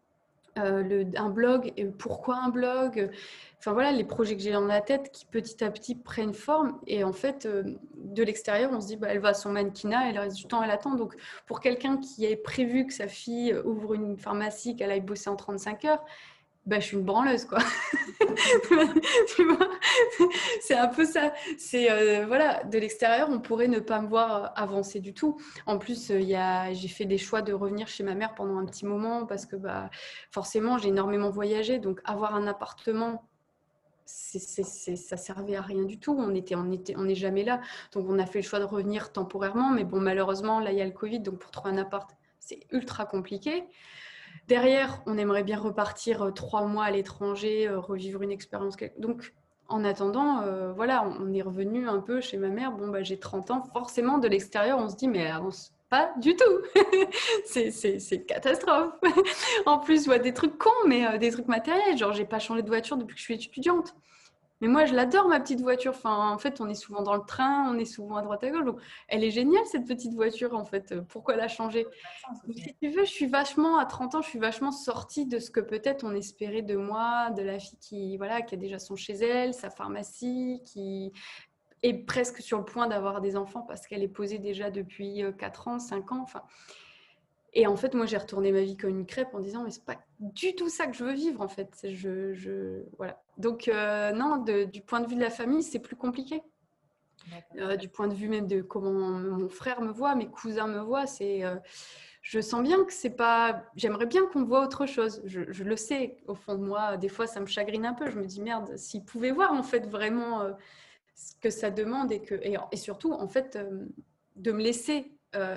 euh, 0.60 0.84
le, 0.84 1.06
un 1.16 1.30
blog, 1.30 1.74
et 1.78 1.86
pourquoi 1.86 2.38
un 2.38 2.50
blog 2.50 3.12
Enfin 3.60 3.74
voilà, 3.74 3.92
les 3.92 4.04
projets 4.04 4.36
que 4.36 4.42
j'ai 4.44 4.52
dans 4.52 4.66
la 4.66 4.82
tête 4.82 5.12
qui 5.12 5.26
petit 5.26 5.64
à 5.64 5.72
petit 5.72 5.96
prennent 5.96 6.34
forme. 6.34 6.80
Et 6.86 7.04
en 7.04 7.14
fait, 7.14 7.46
euh, 7.46 7.64
de 7.96 8.24
l'extérieur, 8.24 8.70
on 8.72 8.80
se 8.80 8.88
dit, 8.88 8.98
bah, 8.98 9.08
elle 9.10 9.20
va 9.20 9.30
à 9.30 9.34
son 9.34 9.52
mannequinat, 9.52 10.10
elle 10.10 10.20
reste 10.20 10.38
du 10.38 10.46
temps, 10.46 10.62
elle 10.62 10.70
attend. 10.70 10.96
Donc 10.96 11.16
pour 11.48 11.60
quelqu'un 11.60 11.98
qui 11.98 12.26
est 12.26 12.36
prévu 12.36 12.86
que 12.86 12.94
sa 12.94 13.08
fille 13.08 13.56
ouvre 13.66 13.96
une 13.96 14.18
pharmacie, 14.18 14.76
qu'elle 14.76 14.92
aille 14.92 15.02
bosser 15.02 15.30
en 15.30 15.36
35 15.36 15.86
heures, 15.86 16.06
bah, 16.68 16.82
je 16.82 16.88
suis 16.88 16.98
une 16.98 17.04
branleuse, 17.04 17.46
quoi. 17.46 17.60
c'est 20.60 20.76
un 20.76 20.90
peu 20.90 21.06
ça. 21.06 21.32
C'est 21.58 21.90
euh, 21.90 22.26
voilà, 22.28 22.62
de 22.66 22.78
l'extérieur, 22.78 23.30
on 23.32 23.40
pourrait 23.40 23.70
ne 23.70 23.80
pas 23.80 24.02
me 24.02 24.10
voir 24.10 24.52
avancer 24.58 25.00
du 25.00 25.14
tout. 25.14 25.38
En 25.66 25.78
plus, 25.78 26.12
euh, 26.12 26.20
j'ai 26.74 26.88
fait 26.90 27.06
des 27.06 27.18
choix 27.18 27.42
de 27.42 27.54
revenir 27.54 27.88
chez 27.88 28.04
ma 28.04 28.16
mère 28.16 28.36
pendant 28.36 28.58
un 28.58 28.66
petit 28.66 28.86
moment 28.86 29.26
parce 29.26 29.46
que 29.46 29.56
bah, 29.56 29.90
forcément, 30.30 30.78
j'ai 30.78 30.90
énormément 30.90 31.30
voyagé. 31.30 31.80
Donc, 31.80 32.02
avoir 32.04 32.36
un 32.36 32.48
appartement, 32.48 33.24
ça 34.06 35.16
servait 35.16 35.56
à 35.56 35.62
rien 35.62 35.84
du 35.84 36.00
tout. 36.00 36.18
On 36.20 36.36
était, 36.36 36.56
on 36.56 36.70
on 36.98 37.06
n'est 37.06 37.16
jamais 37.16 37.46
là. 37.46 37.62
Donc, 37.94 38.08
on 38.10 38.20
a 38.20 38.26
fait 38.26 38.40
le 38.40 38.46
choix 38.46 38.60
de 38.60 38.66
revenir 38.66 39.14
temporairement. 39.14 39.70
Mais 39.70 39.86
bon, 39.86 40.02
malheureusement, 40.02 40.60
là, 40.60 40.74
il 40.74 40.78
y 40.78 40.82
a 40.82 40.86
le 40.86 40.92
Covid. 40.92 41.22
Donc, 41.22 41.40
pour 41.40 41.50
trouver 41.50 41.72
un 41.72 41.78
appart, 41.78 42.10
c'est 42.42 42.60
ultra 42.72 43.06
compliqué. 43.06 43.64
Derrière, 44.48 45.02
on 45.06 45.18
aimerait 45.18 45.44
bien 45.44 45.60
repartir 45.60 46.22
euh, 46.22 46.32
trois 46.32 46.66
mois 46.66 46.86
à 46.86 46.92
l'étranger, 46.92 47.68
euh, 47.68 47.80
revivre 47.80 48.22
une 48.22 48.32
expérience. 48.32 48.78
Donc, 48.98 49.34
en 49.68 49.84
attendant, 49.84 50.42
euh, 50.42 50.72
voilà, 50.72 51.04
on 51.20 51.34
est 51.34 51.42
revenu 51.42 51.90
un 51.90 52.00
peu 52.00 52.22
chez 52.22 52.38
ma 52.38 52.48
mère. 52.48 52.72
Bon, 52.72 52.88
bah, 52.88 53.04
j'ai 53.04 53.20
30 53.20 53.52
ans. 53.52 53.64
Forcément, 53.74 54.20
de 54.20 54.28
l'extérieur, 54.30 54.80
on 54.80 54.88
se 54.88 54.96
dit, 54.96 55.10
mais 55.10 55.20
elle 55.20 55.32
avance 55.32 55.74
pas 55.90 56.14
du 56.22 56.36
tout. 56.36 56.46
c'est 57.46 58.26
catastrophe. 58.26 58.94
en 59.66 59.80
plus, 59.80 60.04
je 60.04 60.06
vois 60.06 60.20
des 60.20 60.34
trucs 60.34 60.58
cons, 60.58 60.70
mais 60.88 61.18
des 61.18 61.32
trucs 61.32 61.48
matériels. 61.48 61.98
Genre, 61.98 62.14
j'ai 62.14 62.26
pas 62.26 62.40
changé 62.40 62.62
de 62.62 62.68
voiture 62.68 62.96
depuis 62.96 63.16
que 63.16 63.20
je 63.20 63.26
suis 63.26 63.34
étudiante. 63.34 63.96
Mais 64.62 64.68
moi, 64.68 64.86
je 64.86 64.96
l'adore, 64.96 65.28
ma 65.28 65.40
petite 65.40 65.62
voiture. 65.62 65.94
Enfin, 65.96 66.32
en 66.32 66.38
fait, 66.38 66.62
on 66.62 66.70
est 66.70 66.76
souvent 66.76 67.02
dans 67.02 67.16
le 67.16 67.26
train, 67.26 67.72
on 67.72 67.78
est 67.78 67.86
souvent 67.86 68.16
à 68.16 68.22
droite 68.22 68.44
à 68.44 68.50
gauche. 68.50 68.66
Donc, 68.66 68.80
elle 69.08 69.24
est 69.24 69.32
géniale, 69.32 69.64
cette 69.66 69.86
petite 69.86 70.14
voiture, 70.14 70.56
en 70.56 70.66
fait. 70.66 70.96
Pourquoi 71.10 71.36
la 71.36 71.48
changer? 71.48 71.86
Si 72.56 72.76
tu 72.82 72.90
veux, 72.90 73.06
je 73.06 73.12
suis 73.12 73.28
vachement, 73.28 73.78
à 73.78 73.86
30 73.86 74.16
ans, 74.16 74.22
je 74.22 74.30
suis 74.30 74.40
vachement 74.40 74.72
sortie 74.72 75.26
de 75.26 75.40
ce 75.40 75.52
que 75.52 75.60
peut-être 75.60 76.04
on 76.04 76.14
espérait 76.16 76.64
de 76.64 76.76
moi, 76.76 77.30
de 77.32 77.44
la 77.44 77.60
fille 77.60 77.78
qui, 77.80 78.18
voilà, 78.18 78.42
qui 78.42 78.56
a 78.56 78.58
déjà 78.58 78.80
son 78.80 78.96
chez 78.96 79.14
elle, 79.14 79.54
sa 79.54 79.70
pharmacie, 79.70 80.62
qui 80.66 81.14
est 81.84 81.94
presque 81.94 82.42
sur 82.42 82.58
le 82.58 82.66
point 82.66 82.88
d'avoir 82.88 83.22
des 83.22 83.36
enfants 83.36 83.62
parce 83.62 83.88
qu'elle 83.88 84.04
est 84.04 84.08
posée 84.08 84.40
déjà 84.40 84.72
depuis 84.72 85.24
4 85.38 85.68
euh, 85.68 85.72
ans, 85.72 85.80
5 85.80 86.12
ans. 86.12 86.22
Enfin, 86.22 86.44
et 87.58 87.66
en 87.66 87.76
fait, 87.76 87.96
moi, 87.96 88.06
j'ai 88.06 88.18
retourné 88.18 88.52
ma 88.52 88.62
vie 88.62 88.78
comme 88.78 88.92
une 88.92 89.08
crêpe 89.08 89.34
en 89.34 89.40
disant, 89.40 89.64
mais 89.64 89.72
c'est 89.72 89.84
pas 89.84 89.98
du 90.20 90.54
tout 90.54 90.70
ça 90.70 90.86
que 90.86 90.96
je 90.96 91.04
veux 91.04 91.14
vivre, 91.14 91.42
en 91.42 91.48
fait. 91.48 91.88
Je, 91.92 92.32
je... 92.36 92.84
Voilà. 92.98 93.20
Donc, 93.40 93.68
euh, 93.68 94.12
non, 94.12 94.38
du 94.38 94.82
point 94.84 95.00
de 95.00 95.08
vue 95.08 95.16
de 95.16 95.22
la 95.22 95.32
famille, 95.32 95.64
c'est 95.64 95.80
plus 95.80 95.96
compliqué. 95.96 96.44
Euh, 97.56 97.76
du 97.76 97.90
point 97.90 98.08
de 98.08 98.14
vue 98.14 98.30
même 98.30 98.46
de 98.46 98.62
comment 98.62 98.92
mon 98.92 99.50
frère 99.50 99.82
me 99.82 99.92
voit, 99.92 100.14
mes 100.14 100.28
cousins 100.28 100.68
me 100.68 100.82
voient, 100.82 101.08
c'est... 101.08 101.44
Euh, 101.44 101.56
je 102.22 102.40
sens 102.42 102.62
bien 102.62 102.86
que 102.86 102.94
c'est 102.94 103.10
pas... 103.10 103.64
J'aimerais 103.76 104.06
bien 104.06 104.28
qu'on 104.28 104.44
voit 104.44 104.64
autre 104.64 104.86
chose. 104.86 105.24
Je, 105.26 105.52
je, 105.52 105.64
le 105.64 105.78
sais, 105.78 106.18
au 106.28 106.36
fond 106.36 106.54
de 106.54 106.64
moi. 106.64 106.96
Des 106.98 107.10
fois, 107.10 107.26
ça 107.26 107.40
me 107.40 107.48
chagrine 107.48 107.88
un 107.88 107.94
peu. 107.96 108.08
Je 108.12 108.20
me 108.20 108.26
dis, 108.28 108.40
merde, 108.40 108.78
s'ils 108.78 109.04
pouvaient 109.04 109.32
voir, 109.32 109.52
en 109.52 109.64
fait, 109.64 109.88
vraiment 109.88 110.48
ce 111.16 111.34
que 111.42 111.50
ça 111.50 111.72
demande 111.72 112.12
et, 112.12 112.22
que, 112.22 112.36
et, 112.36 112.56
et 112.72 112.78
surtout, 112.78 113.14
en 113.14 113.28
fait, 113.28 113.58
de 114.36 114.52
me 114.52 114.62
laisser 114.62 115.12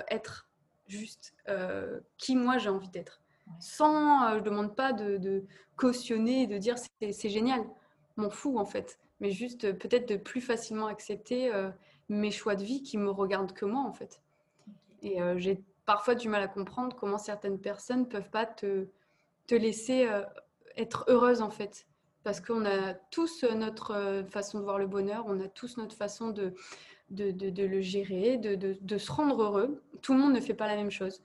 être 0.09 0.47
juste 0.91 1.33
euh, 1.49 1.99
qui 2.17 2.35
moi 2.35 2.57
j'ai 2.57 2.69
envie 2.69 2.89
d'être. 2.89 3.21
Sans, 3.59 4.29
je 4.33 4.35
ne 4.35 4.41
demande 4.41 4.75
pas 4.75 4.93
de, 4.93 5.17
de 5.17 5.43
cautionner, 5.75 6.47
de 6.47 6.57
dire 6.57 6.75
c'est 6.77 7.29
génial. 7.29 7.63
M'en 8.17 8.29
fous 8.29 8.57
en 8.57 8.65
fait. 8.65 8.99
Mais 9.19 9.31
juste 9.31 9.73
peut-être 9.77 10.07
de 10.07 10.15
plus 10.15 10.41
facilement 10.41 10.87
accepter 10.87 11.51
mes 12.09 12.31
choix 12.31 12.55
de 12.55 12.63
vie 12.63 12.81
qui 12.81 12.97
me 12.97 13.09
regardent 13.09 13.53
que 13.53 13.65
moi 13.65 13.81
en 13.81 13.93
fait. 13.93 14.21
Et 15.01 15.17
j'ai 15.37 15.61
parfois 15.85 16.15
du 16.15 16.27
mal 16.27 16.41
à 16.41 16.47
comprendre 16.47 16.95
comment 16.95 17.17
certaines 17.17 17.59
personnes 17.59 18.07
peuvent 18.07 18.29
pas 18.29 18.45
te, 18.45 18.87
te 19.47 19.55
laisser 19.55 20.07
être 20.75 21.05
heureuse 21.07 21.41
en 21.41 21.49
fait 21.49 21.87
parce 22.23 22.39
qu'on 22.39 22.65
a 22.65 22.93
tous 22.93 23.43
notre 23.43 23.91
euh, 23.91 24.23
façon 24.25 24.59
de 24.59 24.63
voir 24.63 24.77
le 24.77 24.87
bonheur, 24.87 25.25
on 25.27 25.39
a 25.39 25.47
tous 25.47 25.77
notre 25.77 25.95
façon 25.95 26.29
de, 26.29 26.53
de, 27.11 27.65
le 27.65 27.81
gérer, 27.81 28.37
de, 28.37 28.97
se 28.97 29.11
rendre 29.11 29.43
heureux. 29.43 29.83
Tout 30.01 30.13
le 30.13 30.19
monde 30.19 30.33
ne 30.33 30.39
fait 30.39 30.53
pas 30.53 30.67
la 30.67 30.75
même 30.75 30.91
chose. 30.91 31.21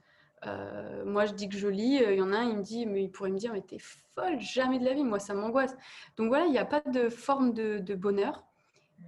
Euh, 0.46 1.04
moi, 1.04 1.24
je 1.24 1.32
dis 1.32 1.48
que 1.48 1.56
je 1.56 1.68
lis, 1.68 2.02
euh, 2.02 2.12
il 2.12 2.18
y 2.18 2.22
en 2.22 2.32
a 2.32 2.38
un, 2.38 2.50
il 2.50 2.58
me 2.58 2.62
dit, 2.62 2.86
mais 2.86 3.02
il 3.02 3.10
pourrait 3.10 3.30
me 3.30 3.38
dire, 3.38 3.52
mais 3.52 3.62
t'es 3.62 3.78
folle, 3.78 4.38
jamais 4.38 4.78
de 4.78 4.84
la 4.84 4.92
vie, 4.92 5.02
moi, 5.02 5.18
ça 5.18 5.34
m'angoisse. 5.34 5.74
Donc 6.16 6.28
voilà, 6.28 6.44
il 6.44 6.52
n'y 6.52 6.58
a 6.58 6.64
pas 6.64 6.82
de 6.82 7.08
forme 7.08 7.52
de, 7.52 7.94
bonheur. 7.94 8.44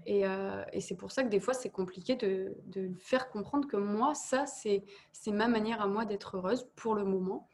Et, 0.06 0.24
et 0.72 0.80
c'est 0.80 0.96
pour 0.96 1.12
ça 1.12 1.22
que 1.22 1.28
des 1.28 1.40
fois, 1.40 1.54
c'est 1.54 1.70
compliqué 1.70 2.16
de, 2.16 2.54
faire 2.98 3.28
comprendre 3.28 3.68
que 3.68 3.76
moi, 3.76 4.14
ça, 4.14 4.46
c'est 4.46 4.82
ma 5.28 5.48
manière 5.48 5.82
à 5.82 5.86
moi 5.86 6.04
d'être 6.04 6.36
heureuse 6.36 6.66
pour 6.76 6.94
le 6.94 7.04
moment. 7.04 7.48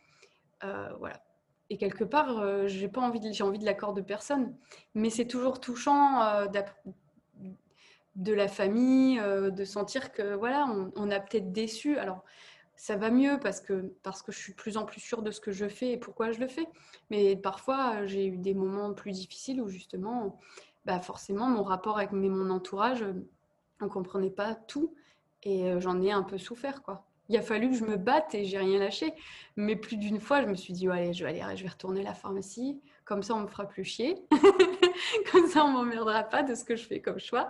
voilà 0.62 1.20
et 1.70 1.76
quelque 1.76 2.04
part, 2.04 2.38
euh, 2.38 2.66
j'ai 2.66 2.88
pas 2.88 3.00
envie, 3.00 3.20
j'ai 3.32 3.44
envie 3.44 3.58
de 3.58 3.64
l'accord 3.64 3.94
de 3.94 4.00
personne. 4.00 4.54
Mais 4.94 5.10
c'est 5.10 5.26
toujours 5.26 5.60
touchant 5.60 6.22
euh, 6.22 6.46
de 8.16 8.32
la 8.32 8.48
famille, 8.48 9.18
euh, 9.20 9.50
de 9.50 9.64
sentir 9.64 10.12
que 10.12 10.34
voilà, 10.34 10.66
on, 10.96 11.10
a 11.10 11.20
peut-être 11.20 11.52
déçu. 11.52 11.98
Alors, 11.98 12.24
ça 12.76 12.96
va 12.96 13.10
mieux 13.10 13.38
parce 13.40 13.60
que 13.60 13.92
parce 14.02 14.22
que 14.22 14.32
je 14.32 14.38
suis 14.38 14.52
de 14.52 14.56
plus 14.56 14.76
en 14.76 14.84
plus 14.84 15.00
sûre 15.00 15.22
de 15.22 15.30
ce 15.30 15.40
que 15.40 15.52
je 15.52 15.68
fais 15.68 15.92
et 15.92 15.96
pourquoi 15.96 16.32
je 16.32 16.40
le 16.40 16.48
fais. 16.48 16.66
Mais 17.10 17.36
parfois, 17.36 18.06
j'ai 18.06 18.26
eu 18.26 18.38
des 18.38 18.54
moments 18.54 18.92
plus 18.94 19.12
difficiles 19.12 19.60
où 19.60 19.68
justement, 19.68 20.38
bah 20.84 21.00
forcément, 21.00 21.48
mon 21.48 21.62
rapport 21.62 21.98
avec 21.98 22.12
mon 22.12 22.50
entourage, 22.50 23.04
on 23.80 23.88
comprenait 23.88 24.30
pas 24.30 24.54
tout 24.54 24.94
et 25.42 25.72
j'en 25.80 26.00
ai 26.02 26.10
un 26.10 26.22
peu 26.22 26.38
souffert, 26.38 26.82
quoi 26.82 27.04
il 27.28 27.36
a 27.36 27.42
fallu 27.42 27.70
que 27.70 27.76
je 27.76 27.84
me 27.84 27.96
batte 27.96 28.34
et 28.34 28.44
j'ai 28.44 28.58
rien 28.58 28.78
lâché. 28.78 29.14
Mais 29.56 29.76
plus 29.76 29.96
d'une 29.96 30.20
fois, 30.20 30.42
je 30.42 30.46
me 30.46 30.54
suis 30.54 30.72
dit, 30.72 30.88
allez, 30.88 31.12
je 31.12 31.24
vais 31.24 31.40
aller, 31.40 31.56
je 31.56 31.62
vais 31.62 31.68
retourner 31.68 32.00
à 32.00 32.04
la 32.04 32.14
pharmacie. 32.14 32.80
Comme 33.04 33.22
ça, 33.22 33.34
on 33.34 33.40
me 33.40 33.46
fera 33.46 33.66
plus 33.66 33.84
chier. 33.84 34.16
comme 35.32 35.46
ça, 35.46 35.64
on 35.64 35.72
m'emmerdera 35.72 36.22
pas 36.22 36.42
de 36.42 36.54
ce 36.54 36.64
que 36.64 36.76
je 36.76 36.84
fais 36.84 37.00
comme 37.00 37.18
choix. 37.18 37.48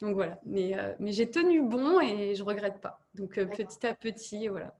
Donc 0.00 0.14
voilà. 0.14 0.38
Mais, 0.44 0.78
euh, 0.78 0.94
mais 0.98 1.12
j'ai 1.12 1.30
tenu 1.30 1.62
bon 1.62 2.00
et 2.00 2.34
je 2.34 2.42
regrette 2.42 2.80
pas. 2.80 3.00
Donc 3.14 3.38
euh, 3.38 3.46
petit 3.46 3.86
à 3.86 3.94
petit, 3.94 4.48
voilà. 4.48 4.74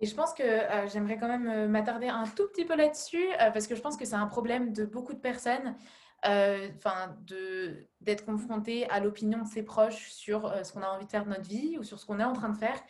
Et 0.00 0.06
je 0.06 0.14
pense 0.14 0.34
que 0.34 0.42
euh, 0.42 0.88
j'aimerais 0.88 1.16
quand 1.16 1.28
même 1.28 1.70
m'attarder 1.70 2.08
un 2.08 2.24
tout 2.24 2.48
petit 2.48 2.64
peu 2.64 2.76
là-dessus 2.76 3.24
parce 3.38 3.66
que 3.66 3.76
je 3.76 3.80
pense 3.80 3.96
que 3.96 4.04
c'est 4.04 4.16
un 4.16 4.26
problème 4.26 4.72
de 4.72 4.84
beaucoup 4.84 5.14
de 5.14 5.20
personnes. 5.20 5.76
Enfin, 6.24 7.16
de 7.26 7.88
d'être 8.00 8.24
confronté 8.24 8.88
à 8.90 9.00
l'opinion 9.00 9.42
de 9.42 9.48
ses 9.48 9.64
proches 9.64 10.12
sur 10.12 10.54
ce 10.64 10.72
qu'on 10.72 10.82
a 10.82 10.86
envie 10.86 11.04
de 11.06 11.10
faire 11.10 11.24
de 11.24 11.30
notre 11.30 11.48
vie 11.48 11.78
ou 11.78 11.82
sur 11.82 11.98
ce 11.98 12.06
qu'on 12.06 12.20
est 12.20 12.24
en 12.24 12.32
train 12.32 12.48
de 12.48 12.56
faire. 12.56 12.80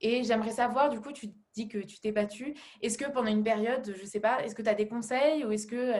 Et 0.00 0.22
j'aimerais 0.22 0.52
savoir, 0.52 0.90
du 0.90 1.00
coup, 1.00 1.12
tu 1.12 1.28
dis 1.54 1.68
que 1.68 1.78
tu 1.78 1.98
t'es 2.00 2.12
battu. 2.12 2.54
Est-ce 2.82 2.98
que 2.98 3.10
pendant 3.10 3.30
une 3.30 3.42
période, 3.42 3.92
je 3.96 4.00
ne 4.00 4.06
sais 4.06 4.20
pas, 4.20 4.44
est-ce 4.44 4.54
que 4.54 4.62
tu 4.62 4.68
as 4.68 4.74
des 4.74 4.86
conseils 4.86 5.44
ou 5.44 5.50
est-ce 5.50 5.66
que 5.66 5.94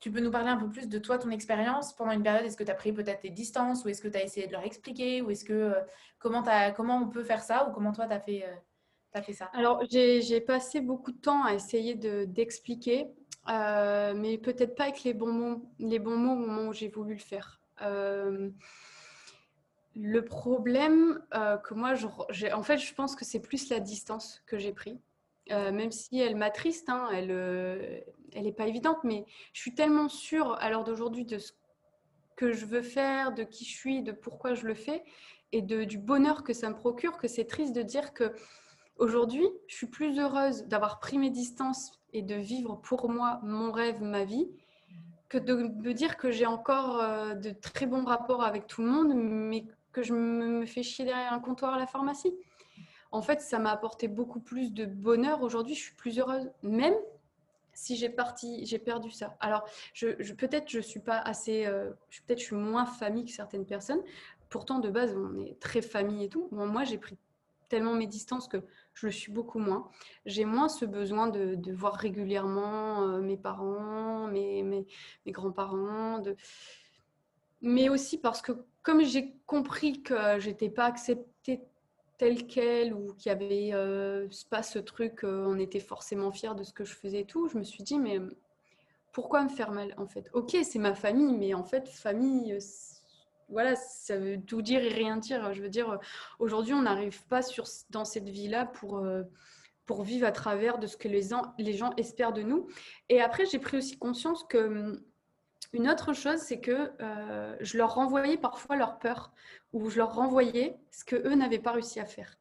tu 0.00 0.10
peux 0.10 0.20
nous 0.20 0.30
parler 0.30 0.48
un 0.48 0.56
peu 0.56 0.68
plus 0.68 0.88
de 0.88 0.98
toi, 0.98 1.18
ton 1.18 1.30
expérience 1.30 1.94
pendant 1.94 2.12
une 2.12 2.22
période? 2.22 2.44
Est-ce 2.44 2.56
que 2.56 2.64
tu 2.64 2.70
as 2.70 2.74
pris 2.74 2.92
peut-être 2.92 3.20
tes 3.20 3.30
distances 3.30 3.84
ou 3.84 3.88
est-ce 3.88 4.02
que 4.02 4.08
tu 4.08 4.18
as 4.18 4.24
essayé 4.24 4.46
de 4.46 4.52
leur 4.52 4.64
expliquer 4.64 5.22
ou 5.22 5.30
est-ce 5.30 5.44
que 5.44 5.52
euh, 5.52 5.80
comment, 6.18 6.98
on 6.98 7.08
peut 7.08 7.24
faire 7.24 7.42
ça 7.42 7.68
ou 7.68 7.72
comment 7.72 7.92
toi 7.92 8.06
tu 8.06 8.12
as 8.12 8.20
fait, 8.20 8.44
euh, 8.44 9.22
fait 9.22 9.32
ça? 9.32 9.46
Alors, 9.54 9.82
j'ai 9.88 10.40
passé 10.40 10.80
beaucoup 10.80 11.12
de 11.12 11.20
temps 11.20 11.44
à 11.44 11.54
essayer 11.54 11.94
d'expliquer, 11.94 13.06
euh, 13.48 14.12
mais 14.14 14.38
peut-être 14.38 14.74
pas 14.74 14.84
avec 14.84 15.04
les 15.04 15.14
bons 15.14 15.32
mots, 15.32 15.70
les 15.78 15.98
bons 15.98 16.16
mots 16.16 16.32
au 16.32 16.46
moment 16.46 16.68
où 16.68 16.72
j'ai 16.72 16.88
voulu 16.88 17.14
le 17.14 17.20
faire. 17.20 17.60
Le 19.98 20.22
problème 20.26 21.22
euh, 21.34 21.56
que 21.56 21.72
moi, 21.72 21.94
en 22.52 22.62
fait, 22.62 22.76
je 22.76 22.94
pense 22.94 23.16
que 23.16 23.24
c'est 23.24 23.40
plus 23.40 23.70
la 23.70 23.80
distance 23.80 24.42
que 24.46 24.58
j'ai 24.58 24.72
pris. 24.72 25.00
Euh, 25.50 25.72
même 25.72 25.90
si 25.90 26.20
elle 26.20 26.36
m'attriste, 26.36 26.90
hein, 26.90 27.08
elle 27.14 27.28
n'est 27.28 28.50
euh, 28.50 28.52
pas 28.52 28.66
évidente, 28.66 28.98
mais 29.04 29.24
je 29.54 29.60
suis 29.62 29.74
tellement 29.74 30.10
sûre 30.10 30.54
à 30.60 30.68
l'heure 30.68 30.84
d'aujourd'hui 30.84 31.24
de 31.24 31.38
ce 31.38 31.52
que 32.36 32.52
je 32.52 32.66
veux 32.66 32.82
faire, 32.82 33.32
de 33.32 33.42
qui 33.42 33.64
je 33.64 33.74
suis, 33.74 34.02
de 34.02 34.12
pourquoi 34.12 34.52
je 34.52 34.66
le 34.66 34.74
fais, 34.74 35.02
et 35.52 35.62
de, 35.62 35.84
du 35.84 35.96
bonheur 35.96 36.44
que 36.44 36.52
ça 36.52 36.68
me 36.68 36.74
procure, 36.74 37.16
que 37.16 37.28
c'est 37.28 37.46
triste 37.46 37.74
de 37.74 37.82
dire 37.82 38.12
que 38.12 38.34
aujourd'hui, 38.98 39.48
je 39.66 39.76
suis 39.76 39.86
plus 39.86 40.18
heureuse 40.18 40.64
d'avoir 40.64 40.98
pris 40.98 41.16
mes 41.16 41.30
distances 41.30 42.02
et 42.12 42.20
de 42.20 42.34
vivre 42.34 42.76
pour 42.82 43.08
moi 43.08 43.40
mon 43.42 43.72
rêve, 43.72 44.02
ma 44.02 44.24
vie, 44.24 44.50
que 45.30 45.38
de 45.38 45.54
me 45.54 45.94
dire 45.94 46.18
que 46.18 46.30
j'ai 46.30 46.46
encore 46.46 46.98
de 47.34 47.50
très 47.50 47.86
bons 47.86 48.04
rapports 48.04 48.44
avec 48.44 48.66
tout 48.66 48.82
le 48.82 48.88
monde, 48.88 49.12
mais 49.14 49.64
que 49.96 50.02
je 50.02 50.12
me 50.12 50.66
fais 50.66 50.82
chier 50.82 51.06
derrière 51.06 51.32
un 51.32 51.40
comptoir 51.40 51.72
à 51.72 51.78
la 51.78 51.86
pharmacie. 51.86 52.36
En 53.12 53.22
fait, 53.22 53.40
ça 53.40 53.58
m'a 53.58 53.70
apporté 53.70 54.08
beaucoup 54.08 54.40
plus 54.40 54.74
de 54.74 54.84
bonheur. 54.84 55.40
Aujourd'hui, 55.40 55.74
je 55.74 55.80
suis 55.80 55.94
plus 55.94 56.18
heureuse, 56.18 56.50
même 56.62 56.92
si 57.72 57.96
j'ai 57.96 58.10
perdu 58.78 59.10
ça. 59.10 59.38
Alors, 59.40 59.64
peut-être 60.36 60.68
je 60.68 60.80
suis 60.80 61.00
pas 61.00 61.18
assez, 61.18 61.64
euh, 61.64 61.92
peut-être 62.26 62.40
je 62.40 62.44
suis 62.44 62.56
moins 62.56 62.84
famille 62.84 63.24
que 63.24 63.30
certaines 63.30 63.64
personnes. 63.64 64.02
Pourtant, 64.50 64.80
de 64.80 64.90
base, 64.90 65.16
on 65.16 65.40
est 65.40 65.58
très 65.60 65.80
famille 65.80 66.24
et 66.24 66.28
tout. 66.28 66.48
moi, 66.50 66.84
j'ai 66.84 66.98
pris 66.98 67.16
tellement 67.70 67.94
mes 67.94 68.06
distances 68.06 68.48
que 68.48 68.58
je 68.92 69.06
le 69.06 69.12
suis 69.12 69.32
beaucoup 69.32 69.58
moins. 69.58 69.88
J'ai 70.26 70.44
moins 70.44 70.68
ce 70.68 70.84
besoin 70.84 71.28
de, 71.28 71.72
voir 71.72 71.94
régulièrement 71.94 73.00
euh, 73.02 73.20
mes 73.22 73.38
parents, 73.38 74.26
mes, 74.26 74.86
grands-parents, 75.26 76.22
mais 77.62 77.88
aussi 77.88 78.18
parce 78.18 78.42
que 78.42 78.52
comme 78.86 79.02
j'ai 79.02 79.34
compris 79.46 80.00
que 80.00 80.38
j'étais 80.38 80.70
pas 80.70 80.84
acceptée 80.84 81.60
telle 82.18 82.46
qu'elle 82.46 82.94
ou 82.94 83.14
qu'il 83.14 83.30
y 83.30 83.32
avait 83.32 83.70
euh, 83.72 84.28
pas 84.48 84.62
ce 84.62 84.78
truc, 84.78 85.24
euh, 85.24 85.44
on 85.44 85.58
était 85.58 85.80
forcément 85.80 86.30
fiers 86.30 86.54
de 86.54 86.62
ce 86.62 86.72
que 86.72 86.84
je 86.84 86.94
faisais 86.94 87.22
et 87.22 87.24
tout, 87.24 87.48
je 87.48 87.58
me 87.58 87.64
suis 87.64 87.82
dit 87.82 87.98
mais 87.98 88.20
pourquoi 89.12 89.42
me 89.42 89.48
faire 89.48 89.72
mal 89.72 89.92
en 89.96 90.06
fait? 90.06 90.30
Ok, 90.34 90.56
c'est 90.62 90.78
ma 90.78 90.94
famille, 90.94 91.36
mais 91.36 91.52
en 91.52 91.64
fait 91.64 91.88
famille, 91.88 92.52
euh, 92.52 92.58
voilà, 93.48 93.74
ça 93.74 94.18
veut 94.18 94.40
tout 94.40 94.62
dire 94.62 94.84
et 94.84 94.94
rien 94.94 95.16
dire. 95.16 95.52
Je 95.52 95.62
veux 95.62 95.68
dire, 95.68 95.98
aujourd'hui 96.38 96.72
on 96.72 96.82
n'arrive 96.82 97.26
pas 97.26 97.42
sur, 97.42 97.64
dans 97.90 98.04
cette 98.04 98.28
vie-là 98.28 98.66
pour 98.66 99.04
pour 99.84 100.02
vivre 100.02 100.26
à 100.26 100.32
travers 100.32 100.78
de 100.78 100.86
ce 100.86 100.96
que 100.96 101.08
les, 101.08 101.28
les 101.58 101.72
gens 101.72 101.92
espèrent 101.96 102.32
de 102.32 102.42
nous. 102.42 102.66
Et 103.08 103.20
après, 103.20 103.46
j'ai 103.46 103.60
pris 103.60 103.76
aussi 103.76 103.96
conscience 103.96 104.42
que 104.42 105.00
une 105.76 105.88
autre 105.90 106.14
chose, 106.14 106.38
c'est 106.38 106.58
que 106.58 106.90
euh, 107.00 107.54
je 107.60 107.76
leur 107.76 107.94
renvoyais 107.94 108.38
parfois 108.38 108.76
leur 108.76 108.98
peur 108.98 109.32
ou 109.74 109.90
je 109.90 109.98
leur 109.98 110.14
renvoyais 110.14 110.76
ce 110.90 111.04
que 111.04 111.16
eux 111.16 111.34
n'avaient 111.34 111.58
pas 111.58 111.72
réussi 111.72 112.00
à 112.00 112.06
faire. 112.06 112.38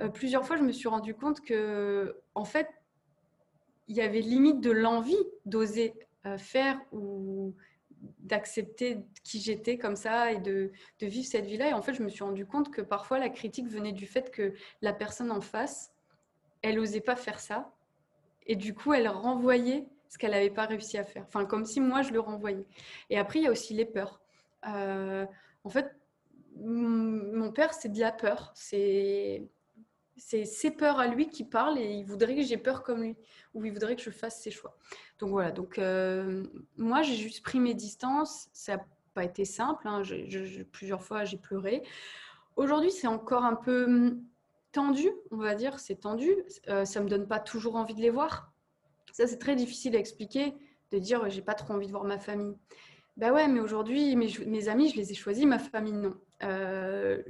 Euh, 0.00 0.08
plusieurs 0.08 0.46
fois, 0.46 0.56
je 0.56 0.62
me 0.62 0.72
suis 0.72 0.88
rendu 0.88 1.14
compte 1.14 1.40
que, 1.40 2.20
en 2.34 2.44
fait, 2.44 2.68
il 3.88 3.96
y 3.96 4.02
avait 4.02 4.20
limite 4.20 4.60
de 4.60 4.70
l'envie 4.70 5.16
d'oser 5.46 5.94
euh, 6.26 6.36
faire 6.36 6.78
ou 6.92 7.54
d'accepter 8.18 8.98
qui 9.24 9.40
j'étais 9.40 9.78
comme 9.78 9.96
ça 9.96 10.32
et 10.32 10.38
de, 10.38 10.70
vivre 11.00 11.26
cette 11.26 11.46
vie-là. 11.46 11.70
Et 11.70 11.72
en 11.72 11.80
fait, 11.80 11.94
je 11.94 12.02
me 12.02 12.10
suis 12.10 12.24
rendu 12.24 12.44
compte 12.44 12.70
que 12.70 12.82
parfois 12.82 13.18
la 13.18 13.30
critique 13.30 13.68
venait 13.68 13.92
du 13.92 14.06
fait 14.06 14.30
que 14.30 14.52
la 14.82 14.92
personne 14.92 15.30
en 15.30 15.40
face, 15.40 15.94
elle 16.60 16.76
n'osait 16.76 17.00
pas 17.00 17.16
faire 17.16 17.40
ça. 17.40 17.72
Et 18.46 18.54
du 18.54 18.74
coup, 18.74 18.92
elle 18.92 19.08
renvoyait 19.08 19.86
ce 20.08 20.18
qu'elle 20.18 20.32
n'avait 20.32 20.50
pas 20.50 20.66
réussi 20.66 20.98
à 20.98 21.04
faire. 21.04 21.24
Enfin, 21.26 21.44
comme 21.44 21.64
si 21.64 21.80
moi, 21.80 22.02
je 22.02 22.12
le 22.12 22.20
renvoyais. 22.20 22.66
Et 23.10 23.18
après, 23.18 23.40
il 23.40 23.42
y 23.42 23.48
a 23.48 23.50
aussi 23.50 23.74
les 23.74 23.84
peurs. 23.84 24.20
Euh, 24.68 25.26
en 25.64 25.68
fait, 25.68 25.94
mon 26.56 27.52
père, 27.52 27.74
c'est 27.74 27.90
de 27.90 28.00
la 28.00 28.12
peur. 28.12 28.52
C'est 28.54 29.42
c'est 30.16 30.44
ses 30.44 30.70
peurs 30.70 30.98
à 30.98 31.06
lui 31.06 31.28
qui 31.28 31.44
parlent 31.44 31.78
et 31.78 31.92
il 31.92 32.04
voudrait 32.04 32.34
que 32.34 32.42
j'ai 32.42 32.56
peur 32.56 32.82
comme 32.82 33.02
lui 33.02 33.16
ou 33.54 33.64
il 33.64 33.72
voudrait 33.72 33.96
que 33.96 34.02
je 34.02 34.10
fasse 34.10 34.40
ses 34.40 34.50
choix. 34.50 34.76
Donc 35.18 35.30
voilà, 35.30 35.50
donc 35.50 35.78
euh, 35.78 36.44
moi 36.76 37.02
j'ai 37.02 37.14
juste 37.14 37.42
pris 37.42 37.60
mes 37.60 37.74
distances, 37.74 38.48
ça 38.52 38.76
n'a 38.76 38.86
pas 39.14 39.24
été 39.24 39.44
simple, 39.44 39.86
hein. 39.86 40.02
plusieurs 40.72 41.02
fois 41.02 41.24
j'ai 41.24 41.36
pleuré. 41.36 41.82
Aujourd'hui 42.56 42.90
c'est 42.90 43.06
encore 43.06 43.44
un 43.44 43.56
peu 43.56 43.84
hum, 43.84 44.22
tendu, 44.72 45.10
on 45.30 45.36
va 45.36 45.54
dire, 45.54 45.78
c'est 45.78 45.96
tendu, 45.96 46.34
euh, 46.68 46.84
ça 46.84 47.00
me 47.00 47.08
donne 47.08 47.26
pas 47.26 47.38
toujours 47.38 47.76
envie 47.76 47.94
de 47.94 48.00
les 48.00 48.10
voir, 48.10 48.52
ça, 49.16 49.26
c'est 49.26 49.38
très 49.38 49.56
difficile 49.56 49.96
à 49.96 49.98
expliquer, 49.98 50.52
de 50.92 50.98
dire 50.98 51.30
j'ai 51.30 51.40
pas 51.40 51.54
trop 51.54 51.72
envie 51.72 51.86
de 51.86 51.90
voir 51.90 52.04
ma 52.04 52.18
famille. 52.18 52.54
Bah 53.16 53.32
ouais, 53.32 53.48
mais 53.48 53.60
aujourd'hui, 53.60 54.14
mes, 54.14 54.68
amis, 54.68 54.90
je 54.90 54.96
les 54.96 55.10
ai 55.10 55.14
choisis, 55.14 55.46
ma 55.46 55.58
famille, 55.58 55.94
non. 55.94 56.14
Euh, 56.42 57.22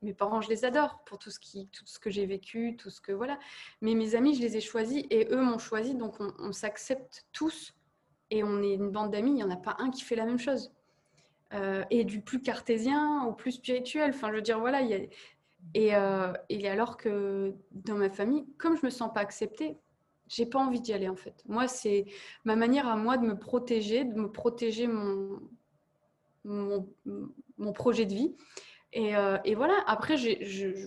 mes 0.00 0.14
parents, 0.14 0.40
je 0.40 0.48
les 0.48 0.64
adore 0.64 1.04
pour 1.04 1.18
tout 1.18 1.28
ce, 1.28 1.38
que 1.98 2.08
j'ai 2.08 2.24
vécu, 2.24 2.74
tout 2.78 2.88
ce 2.88 3.02
que 3.02 3.12
voilà. 3.12 3.38
Mais 3.82 3.94
mes 3.94 4.14
amis, 4.14 4.34
je 4.34 4.40
les 4.40 4.56
ai 4.56 4.62
choisis 4.62 5.04
et 5.10 5.28
eux 5.30 5.42
m'ont 5.42 5.58
choisi, 5.58 5.94
donc 5.94 6.14
on, 6.20 6.52
s'accepte 6.52 7.26
tous 7.32 7.74
et 8.30 8.42
on 8.42 8.62
est 8.62 8.72
une 8.72 8.90
bande 8.90 9.10
d'amis. 9.10 9.32
Il 9.32 9.34
n'y 9.34 9.44
en 9.44 9.50
a 9.50 9.56
pas 9.56 9.76
un 9.78 9.90
qui 9.90 10.00
fait 10.00 10.16
la 10.16 10.24
même 10.24 10.38
chose. 10.38 10.72
Euh, 11.52 11.84
et 11.90 12.04
du 12.04 12.22
plus 12.22 12.40
cartésien 12.40 13.24
au 13.24 13.34
plus 13.34 13.52
spirituel. 13.52 14.12
Enfin, 14.14 14.30
je 14.30 14.36
veux 14.36 14.42
dire, 14.42 14.58
voilà. 14.58 14.80
Y 14.80 14.94
a, 14.94 14.98
et, 15.74 15.94
euh, 15.94 16.32
alors 16.64 16.96
que 16.96 17.54
dans 17.72 17.96
ma 17.96 18.08
famille, 18.08 18.46
comme 18.56 18.78
je 18.78 18.86
me 18.86 18.90
sens 18.90 19.12
pas 19.12 19.20
acceptée, 19.20 19.76
j'ai 20.30 20.46
pas 20.46 20.60
envie 20.60 20.80
d'y 20.80 20.92
aller 20.92 21.08
en 21.08 21.16
fait. 21.16 21.42
Moi, 21.46 21.66
c'est 21.66 22.06
ma 22.44 22.54
manière 22.54 22.86
à 22.86 22.96
moi 22.96 23.18
de 23.18 23.26
me 23.26 23.36
protéger, 23.36 24.04
de 24.04 24.14
me 24.14 24.30
protéger 24.30 24.86
mon, 24.86 25.40
mon, 26.44 27.72
projet 27.74 28.06
de 28.06 28.14
vie. 28.14 28.36
Et, 28.92 29.16
euh, 29.16 29.38
et 29.44 29.56
voilà, 29.56 29.74
après, 29.86 30.16
je, 30.16 30.30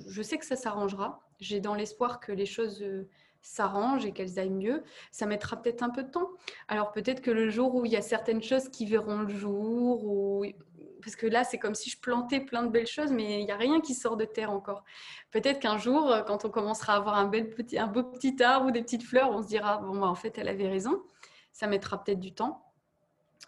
je, 0.07 0.21
sais 0.21 0.37
que 0.37 0.45
ça 0.45 0.55
s'arrangera. 0.55 1.27
J'ai 1.39 1.59
dans 1.59 1.75
l'espoir 1.75 2.21
que 2.21 2.31
les 2.31 2.45
choses 2.45 2.81
euh, 2.81 3.09
s'arrangent 3.41 4.05
et 4.05 4.13
qu'elles 4.13 4.39
aillent 4.39 4.49
mieux. 4.49 4.81
Ça 5.11 5.25
mettra 5.25 5.61
peut-être 5.61 5.83
un 5.83 5.89
peu 5.89 6.03
de 6.03 6.09
temps. 6.09 6.29
Alors 6.69 6.93
peut-être 6.93 7.21
que 7.21 7.31
le 7.31 7.49
jour 7.49 7.75
où 7.75 7.85
il 7.85 7.91
y 7.91 7.97
a 7.97 8.01
certaines 8.01 8.41
choses 8.41 8.69
qui 8.69 8.85
verront 8.85 9.19
le 9.19 9.33
jour, 9.33 10.05
ou 10.05 10.45
parce 11.03 11.15
que 11.15 11.27
là, 11.27 11.43
c'est 11.43 11.59
comme 11.59 11.75
si 11.75 11.89
je 11.89 11.99
plantais 11.99 12.39
plein 12.39 12.63
de 12.63 12.69
belles 12.69 12.87
choses, 12.87 13.11
mais 13.11 13.39
il 13.39 13.45
n'y 13.45 13.51
a 13.51 13.57
rien 13.57 13.81
qui 13.81 13.93
sort 13.93 14.17
de 14.17 14.25
terre 14.25 14.51
encore. 14.51 14.83
Peut-être 15.31 15.59
qu'un 15.59 15.77
jour, 15.77 16.09
euh, 16.11 16.21
quand 16.23 16.45
on 16.45 16.49
commencera 16.49 16.93
à 16.93 16.97
avoir 16.97 17.15
un, 17.15 17.25
beau 17.25 18.03
petit 18.03 18.43
arbre 18.43 18.67
ou 18.67 18.71
des 18.71 18.81
petites 18.81 19.03
fleurs, 19.03 19.31
on 19.31 19.41
se 19.41 19.47
dira, 19.47 19.77
bon, 19.77 19.99
bah, 19.99 20.07
en 20.07 20.15
fait, 20.15 20.37
elle 20.37 20.47
avait 20.47 20.67
raison. 20.67 21.03
Ça 21.51 21.67
mettra 21.67 22.03
peut-être 22.03 22.19
du 22.19 22.33
temps. 22.33 22.63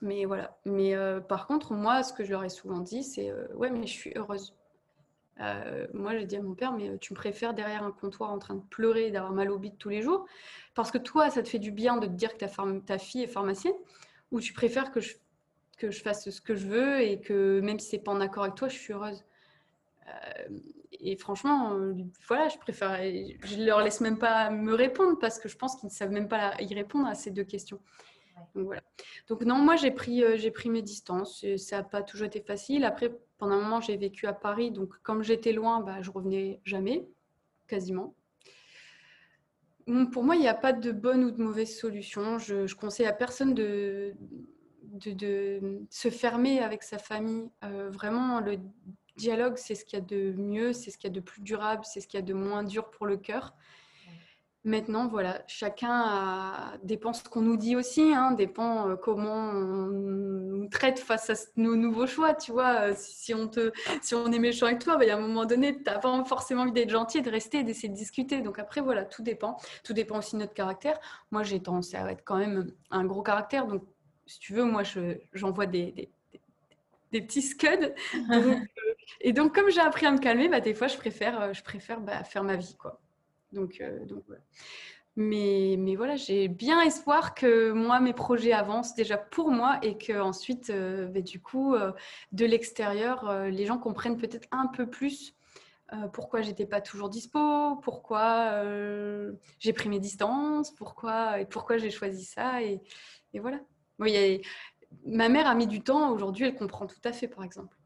Mais 0.01 0.25
voilà. 0.25 0.57
Mais 0.65 0.95
euh, 0.95 1.21
par 1.21 1.47
contre, 1.47 1.73
moi, 1.73 2.03
ce 2.03 2.13
que 2.13 2.23
je 2.23 2.31
leur 2.31 2.43
ai 2.43 2.49
souvent 2.49 2.79
dit, 2.79 3.03
c'est, 3.03 3.31
euh, 3.31 3.47
ouais, 3.55 3.71
mais 3.71 3.87
je 3.87 3.93
suis 3.93 4.13
heureuse. 4.15 4.55
moi, 5.93 6.17
j'ai 6.17 6.25
dit 6.25 6.37
à 6.37 6.41
mon 6.41 6.55
père, 6.55 6.73
mais 6.73 6.97
tu 6.99 7.13
me 7.13 7.15
préfères 7.15 7.53
derrière 7.53 7.83
un 7.83 7.91
comptoir 7.91 8.31
en 8.31 8.39
train 8.39 8.55
de 8.55 8.63
pleurer, 8.69 9.11
d'avoir 9.11 9.31
mal 9.31 9.51
au 9.51 9.57
bide 9.57 9.77
tous 9.77 9.89
les 9.89 10.01
jours, 10.01 10.25
parce 10.75 10.91
que 10.91 10.97
toi, 10.97 11.29
ça 11.29 11.43
te 11.43 11.49
fait 11.49 11.59
du 11.59 11.71
bien 11.71 11.97
de 11.97 12.07
te 12.07 12.11
dire 12.11 12.37
que 12.37 12.79
ta 12.79 12.97
fille 12.97 13.23
est 13.23 13.27
pharmacienne, 13.27 13.75
ou 14.31 14.39
tu 14.41 14.53
préfères 14.53 14.91
que 14.91 14.99
je 14.99 15.15
que 15.77 15.91
je 15.91 16.01
fasse 16.01 16.29
ce 16.29 16.41
que 16.41 16.55
je 16.55 16.67
veux 16.67 17.01
et 17.01 17.19
que 17.19 17.59
même 17.61 17.79
si 17.79 17.89
c'est 17.89 17.99
pas 17.99 18.11
en 18.11 18.21
accord 18.21 18.43
avec 18.43 18.55
toi, 18.55 18.67
je 18.67 18.77
suis 18.77 18.93
heureuse. 18.93 19.23
Euh, 20.07 20.59
et 20.91 21.15
franchement, 21.17 21.73
euh, 21.73 21.93
voilà, 22.27 22.47
je 22.47 22.57
préfère, 22.57 22.97
je 22.97 23.63
leur 23.63 23.81
laisse 23.81 24.01
même 24.01 24.17
pas 24.17 24.49
me 24.49 24.73
répondre 24.73 25.17
parce 25.19 25.39
que 25.39 25.49
je 25.49 25.57
pense 25.57 25.75
qu'ils 25.75 25.87
ne 25.87 25.93
savent 25.93 26.11
même 26.11 26.27
pas 26.27 26.53
y 26.59 26.73
répondre 26.73 27.07
à 27.07 27.15
ces 27.15 27.31
deux 27.31 27.43
questions. 27.43 27.79
Donc 28.53 28.65
voilà. 28.65 28.83
Donc 29.27 29.41
non, 29.43 29.55
moi 29.55 29.75
j'ai 29.75 29.91
pris, 29.91 30.23
euh, 30.23 30.37
j'ai 30.37 30.51
pris 30.51 30.69
mes 30.69 30.81
distances. 30.81 31.45
Ça 31.57 31.77
n'a 31.77 31.83
pas 31.83 32.01
toujours 32.03 32.27
été 32.27 32.41
facile. 32.41 32.85
Après, 32.85 33.11
pendant 33.37 33.55
un 33.55 33.61
moment, 33.61 33.81
j'ai 33.81 33.97
vécu 33.97 34.27
à 34.27 34.33
Paris, 34.33 34.71
donc 34.71 34.93
comme 35.03 35.23
j'étais 35.23 35.51
loin, 35.51 35.81
bah, 35.81 36.01
je 36.01 36.11
revenais 36.11 36.59
jamais, 36.63 37.07
quasiment. 37.67 38.15
Pour 40.11 40.23
moi, 40.23 40.35
il 40.35 40.41
n'y 40.41 40.47
a 40.47 40.55
pas 40.55 40.73
de 40.73 40.91
bonne 40.91 41.23
ou 41.23 41.31
de 41.31 41.41
mauvaise 41.41 41.77
solution. 41.77 42.39
Je, 42.39 42.65
je 42.65 42.75
conseille 42.75 43.05
à 43.05 43.13
personne 43.13 43.53
de, 43.53 44.15
de, 44.95 45.81
se 45.89 46.09
fermer 46.09 46.59
avec 46.59 46.83
sa 46.83 46.97
famille. 46.97 47.49
Euh, 47.63 47.89
vraiment, 47.89 48.39
le 48.39 48.57
dialogue, 49.17 49.57
c'est 49.57 49.75
ce 49.75 49.85
qu'il 49.85 49.99
y 49.99 50.01
a 50.01 50.05
de 50.05 50.33
mieux, 50.37 50.73
c'est 50.73 50.91
ce 50.91 50.97
qu'il 50.97 51.09
y 51.09 51.11
a 51.11 51.15
de 51.15 51.19
plus 51.19 51.41
durable, 51.41 51.83
c'est 51.85 52.01
ce 52.01 52.07
qu'il 52.07 52.19
y 52.19 52.23
a 52.23 52.25
de 52.25 52.33
moins 52.33 52.63
dur 52.63 52.89
pour 52.89 53.05
le 53.05 53.17
cœur. 53.17 53.53
Maintenant, 54.65 55.07
voilà, 55.07 55.43
chacun 55.45 56.75
dépend 56.81 57.13
ce 57.13 57.23
qu'on 57.23 57.41
nous 57.41 57.55
dit 57.55 57.75
aussi, 57.75 58.15
hein, 58.15 58.31
dépend 58.31 58.89
euh, 58.89 58.95
comment 58.95 59.51
on 59.51 59.89
nous 59.91 60.67
traite 60.69 60.97
face 60.97 61.29
à 61.29 61.33
nos 61.55 61.75
nouveaux 61.75 62.07
choix. 62.07 62.33
Tu 62.33 62.51
vois, 62.51 62.87
euh, 62.87 62.93
si 62.97 63.35
on, 63.35 63.47
te, 63.47 63.71
si 64.01 64.15
on 64.15 64.31
est 64.31 64.39
méchant 64.39 64.65
avec 64.65 64.79
toi, 64.79 64.97
bah, 64.97 65.05
il 65.05 65.09
y 65.09 65.11
a 65.11 65.17
un 65.17 65.21
moment 65.21 65.45
donné, 65.45 65.77
tu 65.77 65.83
n'as 65.83 65.99
pas 65.99 66.23
forcément 66.25 66.63
envie 66.63 66.71
d'être 66.71 66.89
gentil, 66.89 67.21
de 67.21 67.29
rester, 67.29 67.61
d'essayer 67.61 67.89
de 67.89 67.93
discuter. 67.93 68.41
Donc 68.41 68.57
après, 68.57 68.81
voilà, 68.81 69.05
tout 69.05 69.21
dépend. 69.21 69.55
Tout 69.83 69.93
dépend 69.93 70.17
aussi 70.17 70.33
de 70.35 70.39
notre 70.39 70.55
caractère. 70.55 70.99
Moi, 71.29 71.43
j'ai 71.43 71.61
tendance 71.61 71.93
à 71.93 72.11
être 72.11 72.23
quand 72.25 72.37
même 72.37 72.71
un 72.89 73.05
gros 73.05 73.21
caractère, 73.21 73.67
donc 73.67 73.83
si 74.25 74.39
tu 74.39 74.53
veux, 74.53 74.63
moi, 74.63 74.83
j'envoie 75.33 75.65
des, 75.65 76.09
des, 77.11 77.21
petits 77.21 77.41
scuds. 77.41 77.93
Euh, 78.31 78.55
et 79.21 79.33
donc, 79.33 79.53
comme 79.53 79.69
j'ai 79.69 79.81
appris 79.81 80.05
à 80.05 80.11
me 80.11 80.17
calmer, 80.17 80.49
bah, 80.49 80.59
des 80.59 80.73
fois, 80.73 80.87
je 80.87 80.97
préfère, 80.97 81.39
euh, 81.41 81.53
je 81.53 81.63
préfère 81.63 82.01
bah, 82.01 82.23
faire 82.23 82.43
ma 82.43 82.55
vie. 82.55 82.75
Quoi. 82.75 82.99
Donc, 83.51 83.77
euh, 83.81 84.03
donc 84.05 84.23
mais, 85.15 85.75
mais, 85.77 85.95
voilà, 85.95 86.15
j'ai 86.15 86.47
bien 86.47 86.81
espoir 86.81 87.35
que 87.35 87.71
moi, 87.71 87.99
mes 87.99 88.13
projets 88.13 88.51
avancent 88.51 88.95
déjà 88.95 89.17
pour 89.17 89.51
moi 89.51 89.79
et 89.81 89.97
que 89.97 90.19
ensuite, 90.19 90.71
bah, 90.71 91.21
du 91.21 91.39
coup, 91.39 91.75
de 92.31 92.45
l'extérieur, 92.45 93.47
les 93.49 93.65
gens 93.65 93.77
comprennent 93.77 94.17
peut-être 94.17 94.47
un 94.51 94.67
peu 94.67 94.89
plus 94.89 95.35
pourquoi 96.11 96.41
j'étais 96.41 96.65
pas 96.65 96.81
toujours 96.81 97.09
dispo, 97.09 97.77
pourquoi 97.77 98.63
j'ai 99.59 99.71
pris 99.71 99.87
mes 99.87 99.99
distances, 99.99 100.71
pourquoi 100.71 101.39
et 101.39 101.45
pourquoi 101.45 101.77
j'ai 101.77 101.91
choisi 101.91 102.25
ça 102.25 102.61
et, 102.61 102.81
et 103.33 103.39
voilà. 103.39 103.59
Ma 103.99 105.29
mère 105.29 105.47
a 105.47 105.55
mis 105.55 105.67
du 105.67 105.81
temps. 105.81 106.11
Aujourd'hui, 106.11 106.45
elle 106.45 106.55
comprend 106.55 106.87
tout 106.87 106.95
à 107.03 107.11
fait, 107.11 107.27
par 107.27 107.43
exemple. 107.43 107.77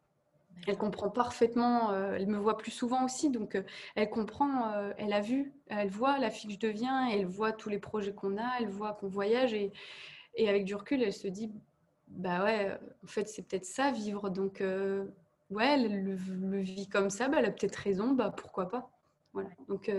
Elle 0.67 0.77
comprend 0.77 1.09
parfaitement. 1.09 1.91
Euh, 1.91 2.15
elle 2.15 2.27
me 2.27 2.37
voit 2.37 2.57
plus 2.57 2.71
souvent 2.71 3.05
aussi, 3.05 3.29
donc 3.29 3.55
euh, 3.55 3.63
elle 3.95 4.09
comprend. 4.09 4.73
Euh, 4.73 4.91
elle 4.97 5.13
a 5.13 5.21
vu, 5.21 5.53
elle 5.67 5.89
voit 5.89 6.17
la 6.19 6.29
fille 6.29 6.57
que 6.57 6.67
je 6.67 6.71
deviens, 6.71 7.09
elle 7.09 7.25
voit 7.25 7.51
tous 7.51 7.69
les 7.69 7.79
projets 7.79 8.13
qu'on 8.13 8.37
a, 8.37 8.59
elle 8.59 8.67
voit 8.67 8.93
qu'on 8.93 9.07
voyage 9.07 9.53
et, 9.53 9.71
avec 10.37 10.65
du 10.65 10.75
recul, 10.75 11.01
elle 11.03 11.13
se 11.13 11.27
dit, 11.27 11.51
bah 12.07 12.43
ouais, 12.43 12.77
en 13.03 13.07
fait, 13.07 13.27
c'est 13.27 13.41
peut-être 13.41 13.65
ça 13.65 13.91
vivre. 13.91 14.29
Donc 14.29 14.61
ouais, 15.49 15.67
elle 15.67 16.03
le, 16.03 16.59
vit 16.59 16.87
comme 16.87 17.09
ça. 17.09 17.27
Bah, 17.27 17.37
elle 17.39 17.45
a 17.45 17.51
peut-être 17.51 17.75
raison. 17.75 18.11
Bah 18.11 18.33
pourquoi 18.35 18.69
pas. 18.69 18.89
Voilà. 19.33 19.49
Donc 19.67 19.91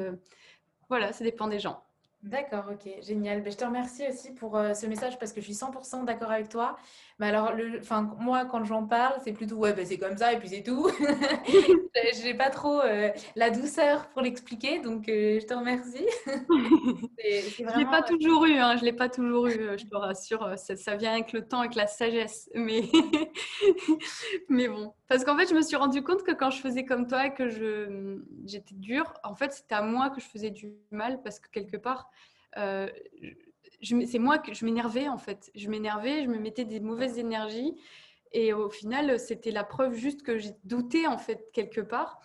voilà, 0.88 1.12
ça 1.12 1.24
dépend 1.24 1.48
des 1.48 1.58
gens. 1.58 1.82
D'accord, 2.22 2.66
ok, 2.70 2.86
génial. 3.02 3.42
Ben, 3.42 3.50
je 3.50 3.56
te 3.56 3.64
remercie 3.64 4.06
aussi 4.06 4.32
pour 4.34 4.54
euh, 4.58 4.74
ce 4.74 4.84
message 4.86 5.18
parce 5.18 5.32
que 5.32 5.40
je 5.40 5.46
suis 5.46 5.54
100% 5.54 6.04
d'accord 6.04 6.30
avec 6.30 6.50
toi. 6.50 6.76
Mais 7.20 7.26
alors, 7.26 7.52
le, 7.52 7.82
moi, 8.18 8.46
quand 8.46 8.64
j'en 8.64 8.86
parle, 8.86 9.20
c'est 9.22 9.34
plutôt 9.34 9.56
ouais, 9.56 9.74
ben, 9.74 9.84
c'est 9.84 9.98
comme 9.98 10.16
ça 10.16 10.32
et 10.32 10.38
puis 10.38 10.48
c'est 10.48 10.62
tout. 10.62 10.88
je 10.98 12.24
n'ai 12.24 12.32
pas 12.32 12.48
trop 12.48 12.80
euh, 12.80 13.10
la 13.36 13.50
douceur 13.50 14.08
pour 14.08 14.22
l'expliquer, 14.22 14.78
donc 14.78 15.06
euh, 15.06 15.38
je 15.38 15.44
te 15.46 15.52
remercie. 15.52 16.06
Je 17.22 17.62
ne 17.62 17.78
l'ai 17.78 17.84
pas 17.84 18.02
toujours 18.02 18.46
eu, 18.46 18.54
hein, 18.54 18.76
je 18.78 18.84
l'ai 18.84 18.94
pas 18.94 19.10
toujours 19.10 19.46
eu, 19.48 19.78
je 19.78 19.84
te 19.84 19.94
rassure. 19.94 20.54
Ça, 20.56 20.76
ça, 20.76 20.96
vient 20.96 21.12
avec 21.12 21.32
le 21.34 21.46
temps, 21.46 21.60
avec 21.60 21.74
la 21.74 21.86
sagesse. 21.86 22.50
Mais, 22.54 22.84
mais 24.48 24.68
bon, 24.68 24.94
parce 25.06 25.24
qu'en 25.24 25.36
fait, 25.36 25.46
je 25.46 25.54
me 25.54 25.60
suis 25.60 25.76
rendu 25.76 26.02
compte 26.02 26.22
que 26.22 26.32
quand 26.32 26.48
je 26.48 26.60
faisais 26.60 26.86
comme 26.86 27.06
toi 27.06 27.26
et 27.26 27.34
que 27.34 27.48
j'étais 28.46 28.74
dure, 28.74 29.12
en 29.22 29.34
fait, 29.34 29.52
c'était 29.52 29.74
à 29.74 29.82
moi 29.82 30.08
que 30.08 30.20
je 30.20 30.26
faisais 30.26 30.50
du 30.50 30.72
mal 30.90 31.20
parce 31.22 31.38
que 31.38 31.50
quelque 31.50 31.76
part, 31.76 32.10
euh, 32.56 32.88
c'est 33.82 34.18
moi 34.18 34.38
que 34.38 34.54
je 34.54 34.64
m'énervais 34.64 35.08
en 35.08 35.18
fait. 35.18 35.50
Je 35.54 35.68
m'énervais, 35.68 36.24
je 36.24 36.28
me 36.28 36.38
mettais 36.38 36.64
des 36.64 36.80
mauvaises 36.80 37.18
énergies. 37.18 37.74
Et 38.32 38.52
au 38.52 38.68
final, 38.68 39.18
c'était 39.18 39.50
la 39.50 39.64
preuve 39.64 39.94
juste 39.94 40.22
que 40.22 40.38
j'ai 40.38 40.52
douté 40.64 41.06
en 41.06 41.18
fait 41.18 41.50
quelque 41.52 41.80
part. 41.80 42.20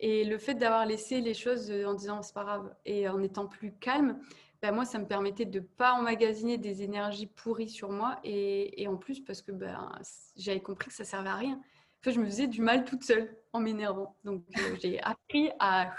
Et 0.00 0.24
le 0.24 0.38
fait 0.38 0.54
d'avoir 0.54 0.86
laissé 0.86 1.20
les 1.20 1.34
choses 1.34 1.72
en 1.86 1.94
disant 1.94 2.22
c'est 2.22 2.34
pas 2.34 2.44
grave 2.44 2.74
et 2.84 3.08
en 3.08 3.20
étant 3.22 3.46
plus 3.46 3.72
calme, 3.72 4.20
ben 4.62 4.72
moi, 4.72 4.84
ça 4.84 4.98
me 4.98 5.06
permettait 5.06 5.44
de 5.44 5.60
ne 5.60 5.64
pas 5.64 5.92
emmagasiner 5.92 6.58
des 6.58 6.82
énergies 6.82 7.26
pourries 7.26 7.68
sur 7.68 7.90
moi. 7.90 8.18
Et, 8.24 8.86
en 8.88 8.96
plus, 8.96 9.20
parce 9.20 9.40
que 9.40 9.52
ben, 9.52 9.90
j'avais 10.36 10.60
compris 10.60 10.88
que 10.88 10.94
ça 10.94 11.04
servait 11.04 11.28
à 11.28 11.36
rien. 11.36 11.60
En 12.06 12.10
je 12.10 12.20
me 12.20 12.26
faisais 12.26 12.46
du 12.46 12.60
mal 12.62 12.84
toute 12.84 13.04
seule 13.04 13.36
en 13.52 13.60
m'énervant. 13.60 14.16
Donc, 14.24 14.44
euh, 14.56 14.76
j'ai 14.80 15.00
appris 15.02 15.50
à, 15.60 15.94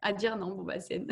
à 0.00 0.12
dire 0.12 0.36
non, 0.36 0.54
bon, 0.54 0.62
bah, 0.62 0.80
c'est. 0.80 1.06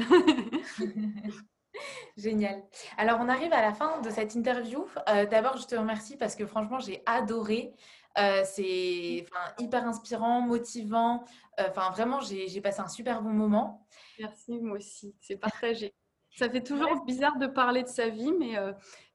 Génial. 2.16 2.62
Alors, 2.96 3.18
on 3.20 3.28
arrive 3.28 3.52
à 3.52 3.62
la 3.62 3.72
fin 3.72 4.00
de 4.00 4.10
cette 4.10 4.34
interview. 4.34 4.86
Euh, 5.08 5.26
d'abord, 5.26 5.56
je 5.56 5.66
te 5.66 5.74
remercie 5.74 6.16
parce 6.16 6.34
que 6.34 6.46
franchement, 6.46 6.78
j'ai 6.78 7.02
adoré. 7.06 7.72
Euh, 8.18 8.42
c'est 8.44 9.26
hyper 9.58 9.86
inspirant, 9.86 10.40
motivant. 10.40 11.24
Enfin, 11.58 11.90
vraiment, 11.90 12.20
j'ai 12.20 12.60
passé 12.60 12.80
un 12.80 12.88
super 12.88 13.22
bon 13.22 13.30
moment. 13.30 13.86
Merci, 14.18 14.58
moi 14.60 14.78
aussi. 14.78 15.14
C'est 15.20 15.36
partagé. 15.36 15.94
Ça 16.36 16.48
fait 16.48 16.62
toujours 16.62 17.04
bizarre 17.04 17.36
de 17.38 17.46
parler 17.46 17.82
de 17.82 17.88
sa 17.88 18.08
vie, 18.08 18.32
mais, 18.32 18.54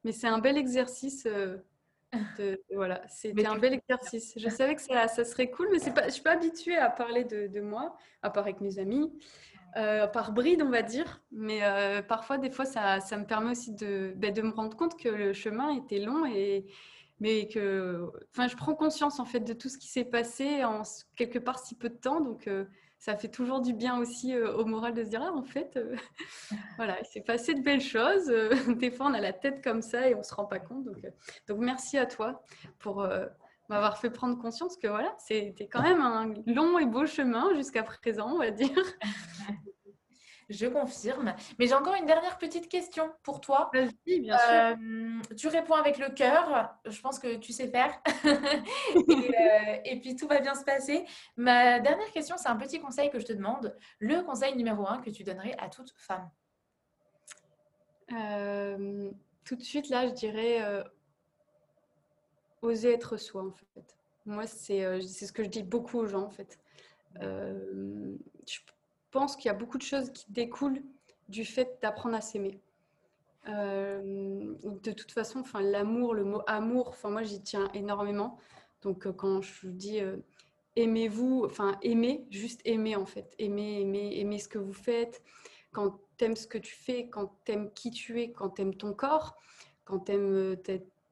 mais 0.04 0.12
c'est 0.12 0.26
un 0.26 0.38
bel 0.38 0.56
exercice 0.56 1.26
voilà, 2.74 3.02
c'était 3.08 3.46
un 3.46 3.58
bel 3.58 3.74
exercice. 3.74 4.34
Je 4.36 4.48
savais 4.48 4.74
que 4.74 4.82
ça, 4.82 5.08
ça 5.08 5.24
serait 5.24 5.50
cool, 5.50 5.68
mais 5.70 5.78
pas, 5.92 6.02
je 6.02 6.06
ne 6.06 6.12
suis 6.12 6.22
pas 6.22 6.32
habituée 6.32 6.76
à 6.76 6.90
parler 6.90 7.24
de, 7.24 7.60
moi, 7.60 7.96
à 8.22 8.30
part 8.30 8.44
avec 8.44 8.60
mes 8.60 8.78
amis, 8.78 9.12
euh, 9.76 10.06
par 10.06 10.32
bride, 10.32 10.62
on 10.62 10.70
va 10.70 10.82
dire. 10.82 11.22
Mais 11.32 11.60
euh, 11.62 12.02
parfois, 12.02 12.38
des 12.38 12.50
fois, 12.50 12.64
ça, 12.64 13.00
ça, 13.00 13.16
me 13.16 13.24
permet 13.24 13.50
aussi 13.50 13.72
de, 13.72 14.12
ben, 14.16 14.32
de 14.32 14.42
me 14.42 14.52
rendre 14.52 14.76
compte 14.76 14.98
que 14.98 15.08
le 15.08 15.32
chemin 15.32 15.70
était 15.76 15.98
long 15.98 16.26
et 16.26 16.66
mais 17.20 17.46
que 17.46 18.10
enfin, 18.32 18.48
je 18.48 18.56
prends 18.56 18.74
conscience 18.74 19.20
en 19.20 19.24
fait 19.24 19.40
de 19.40 19.52
tout 19.52 19.68
ce 19.68 19.78
qui 19.78 19.86
s'est 19.86 20.04
passé 20.04 20.64
en 20.64 20.82
quelque 21.16 21.38
part 21.38 21.58
si 21.58 21.76
peu 21.76 21.88
de 21.88 21.96
temps. 21.96 22.20
Donc, 22.20 22.48
euh, 22.48 22.64
ça 22.98 23.16
fait 23.16 23.28
toujours 23.28 23.60
du 23.60 23.72
bien 23.72 23.98
aussi 23.98 24.36
au 24.38 24.64
moral 24.64 24.94
de 24.94 25.04
se 25.04 25.10
dire 25.10 25.22
ah 25.22 25.32
en 25.34 25.42
fait 25.42 25.78
voilà 26.76 26.98
il 27.00 27.04
s'est 27.04 27.20
passé 27.20 27.52
de 27.52 27.60
belles 27.60 27.82
choses 27.82 28.32
des 28.78 28.90
fois 28.90 29.06
on 29.06 29.12
a 29.12 29.20
la 29.20 29.34
tête 29.34 29.62
comme 29.62 29.82
ça 29.82 30.08
et 30.08 30.14
on 30.14 30.22
se 30.22 30.34
rend 30.34 30.46
pas 30.46 30.58
compte 30.58 30.84
donc, 30.84 30.96
donc 31.46 31.58
merci 31.58 31.98
à 31.98 32.06
toi 32.06 32.42
pour 32.78 33.06
m'avoir 33.68 33.98
fait 33.98 34.10
prendre 34.10 34.38
conscience 34.40 34.76
que 34.76 34.86
voilà 34.86 35.14
c'était 35.18 35.68
quand 35.68 35.82
même 35.82 36.00
un 36.00 36.34
long 36.46 36.78
et 36.78 36.86
beau 36.86 37.06
chemin 37.06 37.54
jusqu'à 37.54 37.82
présent 37.82 38.32
on 38.34 38.38
va 38.38 38.50
dire 38.50 38.70
Je 40.50 40.66
confirme. 40.66 41.34
Mais 41.58 41.66
j'ai 41.66 41.74
encore 41.74 41.94
une 41.94 42.06
dernière 42.06 42.38
petite 42.38 42.68
question 42.68 43.10
pour 43.22 43.40
toi. 43.40 43.70
Vas-y, 43.72 44.20
bien 44.20 44.36
sûr. 44.36 44.50
Euh, 44.50 45.34
tu 45.36 45.48
réponds 45.48 45.74
avec 45.74 45.98
le 45.98 46.10
cœur. 46.10 46.76
Je 46.84 47.00
pense 47.00 47.18
que 47.18 47.36
tu 47.36 47.52
sais 47.52 47.68
faire. 47.68 48.00
Euh, 48.96 49.76
et, 49.84 50.00
puis 50.00 50.16
tout 50.16 50.26
va 50.26 50.40
bien 50.40 50.54
se 50.54 50.64
passer. 50.64 51.04
Ma 51.36 51.80
dernière 51.80 52.10
question, 52.12 52.36
c'est 52.38 52.48
un 52.48 52.56
petit 52.56 52.80
conseil 52.80 53.10
que 53.10 53.18
je 53.18 53.24
te 53.24 53.32
demande. 53.32 53.76
Le 53.98 54.22
conseil 54.22 54.54
numéro 54.56 54.86
un 54.86 55.00
que 55.00 55.10
tu 55.10 55.24
donnerais 55.24 55.54
à 55.58 55.68
toute 55.68 55.92
femme 55.96 56.30
Tout 59.44 59.56
de 59.56 59.62
suite, 59.62 59.88
là, 59.88 60.06
je 60.06 60.12
dirais 60.12 60.84
oser 62.64 62.92
être 62.92 63.16
soi, 63.16 63.44
en 63.44 63.52
fait. 63.52 63.96
Moi, 64.26 64.46
c'est 64.46 65.00
ce 65.00 65.32
que 65.32 65.44
je 65.44 65.48
dis 65.48 65.62
beaucoup 65.62 65.98
aux 65.98 66.06
gens, 66.06 66.22
en 66.22 66.30
fait. 66.30 66.58
je 67.20 68.58
pense 69.10 69.36
qu'il 69.36 69.46
y 69.46 69.50
a 69.50 69.54
beaucoup 69.54 69.78
de 69.78 69.82
choses 69.82 70.10
qui 70.10 70.26
découlent 70.30 70.82
du 71.28 71.44
fait 71.44 71.78
d'apprendre 71.82 72.16
à 72.16 72.20
s'aimer. 72.20 72.60
de 73.46 74.92
toute 74.92 75.12
façon, 75.12 75.40
enfin, 75.40 75.60
l'amour, 75.60 76.14
le 76.14 76.24
mot 76.24 76.42
amour, 76.46 76.88
enfin, 76.88 77.10
moi, 77.10 77.22
j'y 77.22 77.40
tiens 77.42 77.68
énormément. 77.74 78.38
Donc, 78.82 79.10
quand 79.12 79.40
je 79.42 79.68
dis 79.68 80.00
aimez-vous, 80.76 81.44
enfin, 81.44 81.78
aimez, 81.82 82.26
juste 82.30 82.60
aimer, 82.64 82.96
en 82.96 83.06
fait. 83.06 83.34
Aimer, 83.38 83.80
aimer, 83.80 84.18
aimer 84.18 84.38
ce 84.38 84.48
que 84.48 84.58
vous 84.58 84.72
faites. 84.72 85.22
Quand 85.72 86.00
t'aimes 86.16 86.36
ce 86.36 86.46
que 86.46 86.58
tu 86.58 86.74
fais, 86.74 87.08
quand 87.08 87.32
t'aimes 87.44 87.72
qui 87.72 87.90
tu 87.90 88.20
es, 88.20 88.32
quand 88.32 88.50
t'aimes 88.50 88.74
ton 88.74 88.92
corps, 88.92 89.36
quand 89.84 90.00
t'aimes 90.00 90.56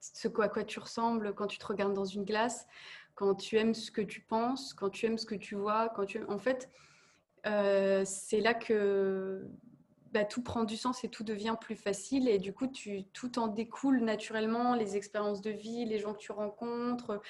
ce 0.02 0.28
à 0.40 0.48
quoi 0.48 0.64
tu 0.64 0.80
ressembles, 0.80 1.34
quand 1.34 1.46
tu 1.46 1.58
te 1.58 1.66
regardes 1.66 1.94
dans 1.94 2.04
une 2.04 2.24
glace, 2.24 2.66
quand 3.14 3.34
tu 3.34 3.56
aimes 3.56 3.74
ce 3.74 3.90
que 3.90 4.00
tu 4.00 4.20
penses, 4.20 4.74
quand 4.74 4.90
tu 4.90 5.06
aimes 5.06 5.18
ce 5.18 5.26
que 5.26 5.34
tu 5.34 5.54
vois, 5.54 5.88
quand 5.90 6.06
tu... 6.06 6.22
En 6.24 6.38
fait, 6.38 6.68
euh, 7.46 8.02
c'est 8.04 8.40
là 8.40 8.54
que 8.54 9.46
bah, 10.12 10.24
tout 10.24 10.42
prend 10.42 10.64
du 10.64 10.76
sens 10.76 11.04
et 11.04 11.08
tout 11.08 11.24
devient 11.24 11.56
plus 11.60 11.76
facile. 11.76 12.28
Et 12.28 12.38
du 12.38 12.52
coup, 12.52 12.66
tout 13.12 13.38
en 13.38 13.46
découle 13.46 14.00
naturellement, 14.00 14.74
les 14.74 14.96
expériences 14.96 15.40
de 15.40 15.50
vie, 15.50 15.84
les 15.84 15.98
gens 15.98 16.14
que 16.14 16.18
tu 16.18 16.32
rencontres. 16.32 17.20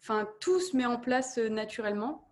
Enfin, 0.00 0.28
tout 0.40 0.60
se 0.60 0.76
met 0.76 0.86
en 0.86 0.98
place 0.98 1.38
euh, 1.38 1.48
naturellement. 1.48 2.28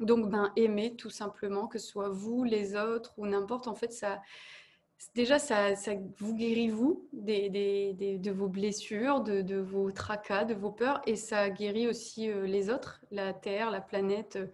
Donc, 0.00 0.28
ben, 0.30 0.52
aimer 0.56 0.96
tout 0.96 1.10
simplement, 1.10 1.68
que 1.68 1.78
ce 1.78 1.86
soit 1.86 2.08
vous, 2.08 2.44
les 2.44 2.76
autres 2.76 3.14
ou 3.18 3.26
n'importe. 3.26 3.68
En 3.68 3.74
fait, 3.74 3.92
ça, 3.92 4.22
déjà, 5.14 5.38
ça, 5.38 5.74
vous 6.18 6.34
guérit, 6.34 6.68
vous, 6.68 7.08
des, 7.12 8.18
de 8.20 8.30
vos 8.30 8.48
blessures, 8.48 9.20
de, 9.20 9.56
vos 9.56 9.90
tracas, 9.90 10.44
de 10.44 10.54
vos 10.54 10.70
peurs, 10.70 11.00
et 11.06 11.16
ça 11.16 11.50
guérit 11.50 11.88
aussi 11.88 12.30
euh, 12.30 12.46
les 12.46 12.70
autres, 12.70 13.00
la 13.10 13.32
Terre, 13.32 13.70
la 13.70 13.80
planète. 13.80 14.36
Euh. 14.36 14.46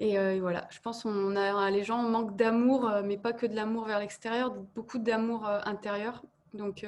Euh, 0.00 0.32
et 0.32 0.40
voilà, 0.40 0.66
je 0.70 0.80
pense 0.80 1.02
qu'on 1.02 1.36
a 1.36 1.70
les 1.70 1.84
gens 1.84 2.02
manquent 2.02 2.34
d'amour, 2.34 2.90
mais 3.04 3.18
pas 3.18 3.34
que 3.34 3.44
de 3.44 3.54
l'amour 3.54 3.84
vers 3.84 3.98
l'extérieur, 3.98 4.54
beaucoup 4.74 4.98
d'amour 4.98 5.46
intérieur. 5.46 6.24
Donc, 6.54 6.86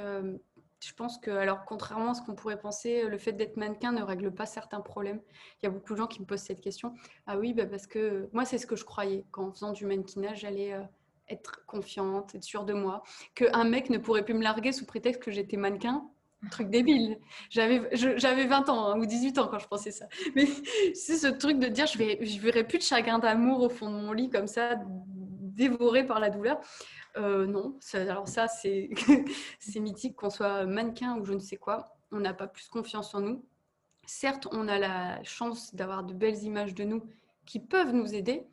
je 0.80 0.94
pense 0.94 1.18
que, 1.18 1.30
alors, 1.30 1.66
contrairement 1.66 2.12
à 2.12 2.14
ce 2.14 2.22
qu'on 2.22 2.34
pourrait 2.34 2.58
penser, 2.58 3.06
le 3.06 3.18
fait 3.18 3.32
d'être 3.32 3.58
mannequin 3.58 3.92
ne 3.92 4.02
règle 4.02 4.32
pas 4.32 4.46
certains 4.46 4.80
problèmes. 4.80 5.20
Il 5.60 5.66
y 5.66 5.68
a 5.68 5.70
beaucoup 5.70 5.92
de 5.92 5.98
gens 5.98 6.06
qui 6.06 6.20
me 6.20 6.24
posent 6.24 6.40
cette 6.40 6.62
question. 6.62 6.94
Ah 7.26 7.36
oui, 7.36 7.52
bah 7.52 7.66
parce 7.66 7.86
que 7.86 8.30
moi, 8.32 8.46
c'est 8.46 8.56
ce 8.56 8.66
que 8.66 8.76
je 8.76 8.84
croyais. 8.86 9.26
Qu'en 9.30 9.52
faisant 9.52 9.72
du 9.72 9.84
mannequinage, 9.84 10.40
j'allais 10.40 10.74
être 11.28 11.64
confiante, 11.66 12.34
être 12.34 12.44
sûre 12.44 12.64
de 12.64 12.72
moi, 12.72 13.02
qu'un 13.34 13.64
mec 13.64 13.90
ne 13.90 13.98
pourrait 13.98 14.24
plus 14.24 14.34
me 14.34 14.42
larguer 14.42 14.72
sous 14.72 14.86
prétexte 14.86 15.22
que 15.22 15.30
j'étais 15.30 15.56
mannequin. 15.56 16.08
Truc 16.50 16.70
débile. 16.70 17.18
J'avais, 17.50 17.88
j'avais 17.92 18.46
20 18.46 18.68
ans 18.68 18.88
hein, 18.88 18.98
ou 18.98 19.06
18 19.06 19.38
ans 19.38 19.46
quand 19.46 19.60
je 19.60 19.68
pensais 19.68 19.92
ça. 19.92 20.06
Mais 20.34 20.46
c'est 20.92 21.16
ce 21.16 21.28
truc 21.28 21.58
de 21.60 21.68
dire 21.68 21.86
je 21.86 22.02
ne 22.02 22.24
je 22.24 22.40
verrai 22.40 22.64
plus 22.64 22.78
de 22.78 22.82
chagrin 22.82 23.20
d'amour 23.20 23.62
au 23.62 23.68
fond 23.68 23.90
de 23.90 23.94
mon 23.94 24.12
lit 24.12 24.28
comme 24.28 24.48
ça, 24.48 24.74
dévoré 24.84 26.04
par 26.04 26.18
la 26.18 26.30
douleur. 26.30 26.60
Euh, 27.16 27.46
non, 27.46 27.78
alors 27.94 28.26
ça 28.26 28.48
c'est, 28.48 28.90
c'est 29.60 29.80
mythique 29.80 30.16
qu'on 30.16 30.30
soit 30.30 30.64
mannequin 30.64 31.16
ou 31.16 31.24
je 31.24 31.32
ne 31.32 31.38
sais 31.38 31.56
quoi. 31.56 31.94
On 32.10 32.18
n'a 32.18 32.34
pas 32.34 32.48
plus 32.48 32.66
confiance 32.68 33.14
en 33.14 33.20
nous. 33.20 33.44
Certes, 34.06 34.48
on 34.50 34.66
a 34.66 34.78
la 34.78 35.22
chance 35.22 35.74
d'avoir 35.74 36.02
de 36.02 36.12
belles 36.12 36.42
images 36.42 36.74
de 36.74 36.82
nous 36.82 37.04
qui 37.46 37.60
peuvent 37.60 37.92
nous 37.92 38.14
aider, 38.14 38.46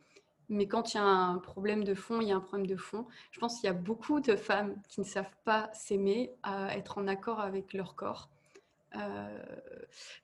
mais 0.50 0.68
quand 0.68 0.94
il 0.94 0.98
y 0.98 1.00
a 1.00 1.06
un 1.06 1.38
problème 1.38 1.84
de 1.84 1.94
fond, 1.94 2.22
il 2.22 2.28
y 2.28 2.32
a 2.32 2.36
un 2.36 2.42
problème 2.42 2.68
de 2.68 2.76
fond. 2.76 3.06
Je 3.32 3.40
pense 3.40 3.60
qu'il 3.60 3.68
y 3.68 3.70
a 3.70 3.74
beaucoup 3.74 4.20
de 4.20 4.36
femmes 4.36 4.76
qui 4.88 5.00
ne 5.00 5.06
savent 5.06 5.36
pas 5.46 5.70
s'aimer, 5.74 6.32
à 6.44 6.76
être 6.76 6.98
en 6.98 7.08
accord 7.08 7.40
avec 7.40 7.74
leur 7.74 7.96
corps. 7.96 8.30
Euh, 8.96 9.46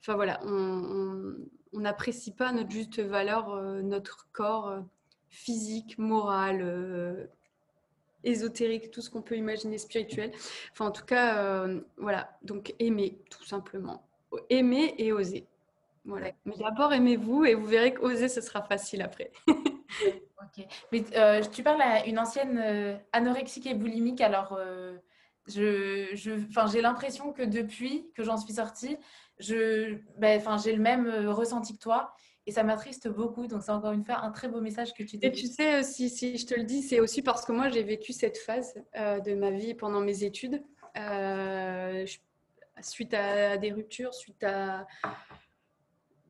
enfin 0.00 0.14
voilà, 0.16 0.40
on 0.44 1.36
n'apprécie 1.72 2.32
pas 2.32 2.50
notre 2.50 2.70
juste 2.70 2.98
valeur, 2.98 3.54
euh, 3.54 3.80
notre 3.82 4.28
corps 4.32 4.68
euh, 4.68 4.80
physique, 5.28 5.96
moral, 5.98 7.28
ésotérique, 8.24 8.90
tout 8.90 9.02
ce 9.02 9.10
qu'on 9.10 9.22
peut 9.22 9.36
imaginer 9.36 9.78
spirituel. 9.78 10.32
Enfin 10.72 10.86
en 10.86 10.90
tout 10.90 11.04
cas, 11.04 11.68
voilà, 11.98 12.36
donc 12.42 12.74
aimer 12.80 13.18
tout 13.30 13.44
simplement. 13.44 14.02
Aimer 14.50 14.94
et 14.98 15.12
oser. 15.12 15.46
Voilà. 16.04 16.32
Mais 16.44 16.56
d'abord 16.56 16.92
aimez-vous 16.92 17.44
et 17.44 17.54
vous 17.54 17.66
verrez 17.66 17.94
qu'oser, 17.94 18.28
ce 18.28 18.40
sera 18.40 18.62
facile 18.62 19.02
après. 19.02 19.30
ok. 20.04 20.66
Mais 20.92 21.04
euh, 21.16 21.42
tu 21.42 21.62
parles 21.62 21.82
à 21.82 22.06
une 22.06 22.18
ancienne 22.18 22.60
euh, 22.62 22.96
anorexique 23.12 23.66
et 23.66 23.74
boulimique, 23.74 24.20
alors 24.20 24.56
euh, 24.58 24.96
je, 25.46 26.10
j'ai 26.14 26.80
l'impression 26.80 27.32
que 27.32 27.42
depuis 27.42 28.10
que 28.14 28.22
j'en 28.22 28.36
suis 28.36 28.54
sortie, 28.54 28.96
je, 29.38 29.98
ben, 30.18 30.40
j'ai 30.62 30.72
le 30.72 30.82
même 30.82 31.08
ressenti 31.28 31.74
que 31.74 31.82
toi. 31.82 32.14
Et 32.48 32.52
ça 32.52 32.62
m'attriste 32.62 33.08
beaucoup. 33.08 33.48
Donc, 33.48 33.64
c'est 33.64 33.72
encore 33.72 33.90
une 33.90 34.04
fois 34.04 34.20
un 34.20 34.30
très 34.30 34.46
beau 34.46 34.60
message 34.60 34.94
que 34.94 35.02
tu 35.02 35.16
dis. 35.16 35.26
Et 35.26 35.32
tu 35.32 35.48
sais, 35.48 35.82
si, 35.82 36.08
si 36.08 36.38
je 36.38 36.46
te 36.46 36.54
le 36.54 36.62
dis, 36.62 36.80
c'est 36.80 37.00
aussi 37.00 37.20
parce 37.20 37.44
que 37.44 37.50
moi, 37.50 37.70
j'ai 37.70 37.82
vécu 37.82 38.12
cette 38.12 38.38
phase 38.38 38.74
de 38.94 39.34
ma 39.34 39.50
vie 39.50 39.74
pendant 39.74 40.00
mes 40.00 40.22
études. 40.22 40.62
suite 42.80 43.14
à 43.14 43.56
des 43.56 43.72
ruptures, 43.72 44.14
suite 44.14 44.44
à 44.44 44.86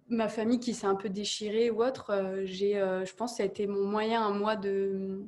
ma 0.09 0.28
famille 0.28 0.61
qui 0.61 0.74
s'est 0.74 0.87
un 0.87 0.95
peu 0.95 1.09
déchirée 1.09 1.70
ou 1.70 1.83
autre, 1.83 2.11
euh, 2.11 2.43
j'ai, 2.45 2.78
euh, 2.78 3.05
je 3.05 3.15
pense 3.15 3.33
que 3.33 3.37
ça 3.39 3.43
a 3.43 3.47
été 3.47 3.66
mon 3.66 3.85
moyen 3.85 4.27
à 4.27 4.31
moi 4.31 4.57
de, 4.57 5.24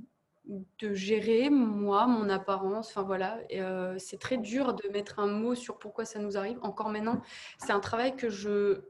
de 0.47 0.95
gérer 0.95 1.51
moi, 1.51 2.07
mon 2.07 2.29
apparence. 2.29 2.89
Enfin 2.91 3.03
voilà, 3.03 3.39
euh, 3.53 3.97
c'est 3.99 4.19
très 4.19 4.39
dur 4.39 4.75
de 4.75 4.89
mettre 4.89 5.19
un 5.19 5.27
mot 5.27 5.55
sur 5.55 5.79
pourquoi 5.79 6.05
ça 6.05 6.19
nous 6.19 6.37
arrive. 6.37 6.59
Encore 6.63 6.91
maintenant, 6.91 7.21
c'est 7.59 7.73
un 7.73 7.81
travail 7.81 8.17
que 8.17 8.29
je 8.29 8.81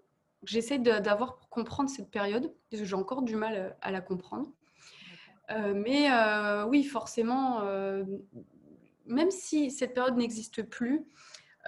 j'essaie 0.45 0.79
d'avoir 0.79 1.37
pour 1.37 1.49
comprendre 1.49 1.91
cette 1.91 2.11
période, 2.13 2.53
parce 2.71 2.81
que 2.83 2.87
j'ai 2.87 2.95
encore 2.95 3.23
du 3.23 3.35
mal 3.35 3.77
à 3.81 3.91
la 3.91 4.01
comprendre. 4.01 4.49
mais 5.75 6.09
oui, 6.69 6.85
forcément, 6.85 7.61
même 9.05 9.33
si 9.33 9.73
cette 9.73 9.95
période 9.95 10.17
n'existe 10.17 10.63
plus, 10.63 11.05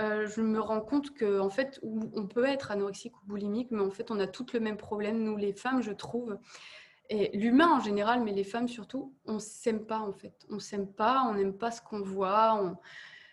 euh, 0.01 0.27
je 0.27 0.40
me 0.40 0.60
rends 0.60 0.81
compte 0.81 1.12
que 1.12 1.40
en 1.40 1.51
fait, 1.51 1.81
on 1.82 2.27
peut 2.27 2.47
être 2.47 2.70
anorexique 2.70 3.16
ou 3.22 3.27
boulimique, 3.27 3.70
mais 3.70 3.82
en 3.82 3.90
fait, 3.90 4.10
on 4.10 4.18
a 4.18 4.27
toutes 4.27 4.52
le 4.52 4.60
même 4.60 4.77
problème, 4.77 5.22
nous 5.22 5.36
les 5.36 5.52
femmes, 5.52 5.82
je 5.82 5.93
trouve. 5.93 6.39
Et 7.10 7.36
l'humain 7.36 7.68
en 7.77 7.81
général, 7.81 8.22
mais 8.22 8.32
les 8.32 8.44
femmes 8.44 8.68
surtout, 8.68 9.12
on 9.27 9.39
s'aime 9.39 9.85
pas 9.85 9.98
en 9.98 10.12
fait. 10.12 10.35
On 10.48 10.59
s'aime 10.60 10.86
pas, 10.86 11.24
on 11.28 11.35
n'aime 11.35 11.55
pas 11.55 11.70
ce 11.72 11.82
qu'on 11.82 12.01
voit, 12.01 12.77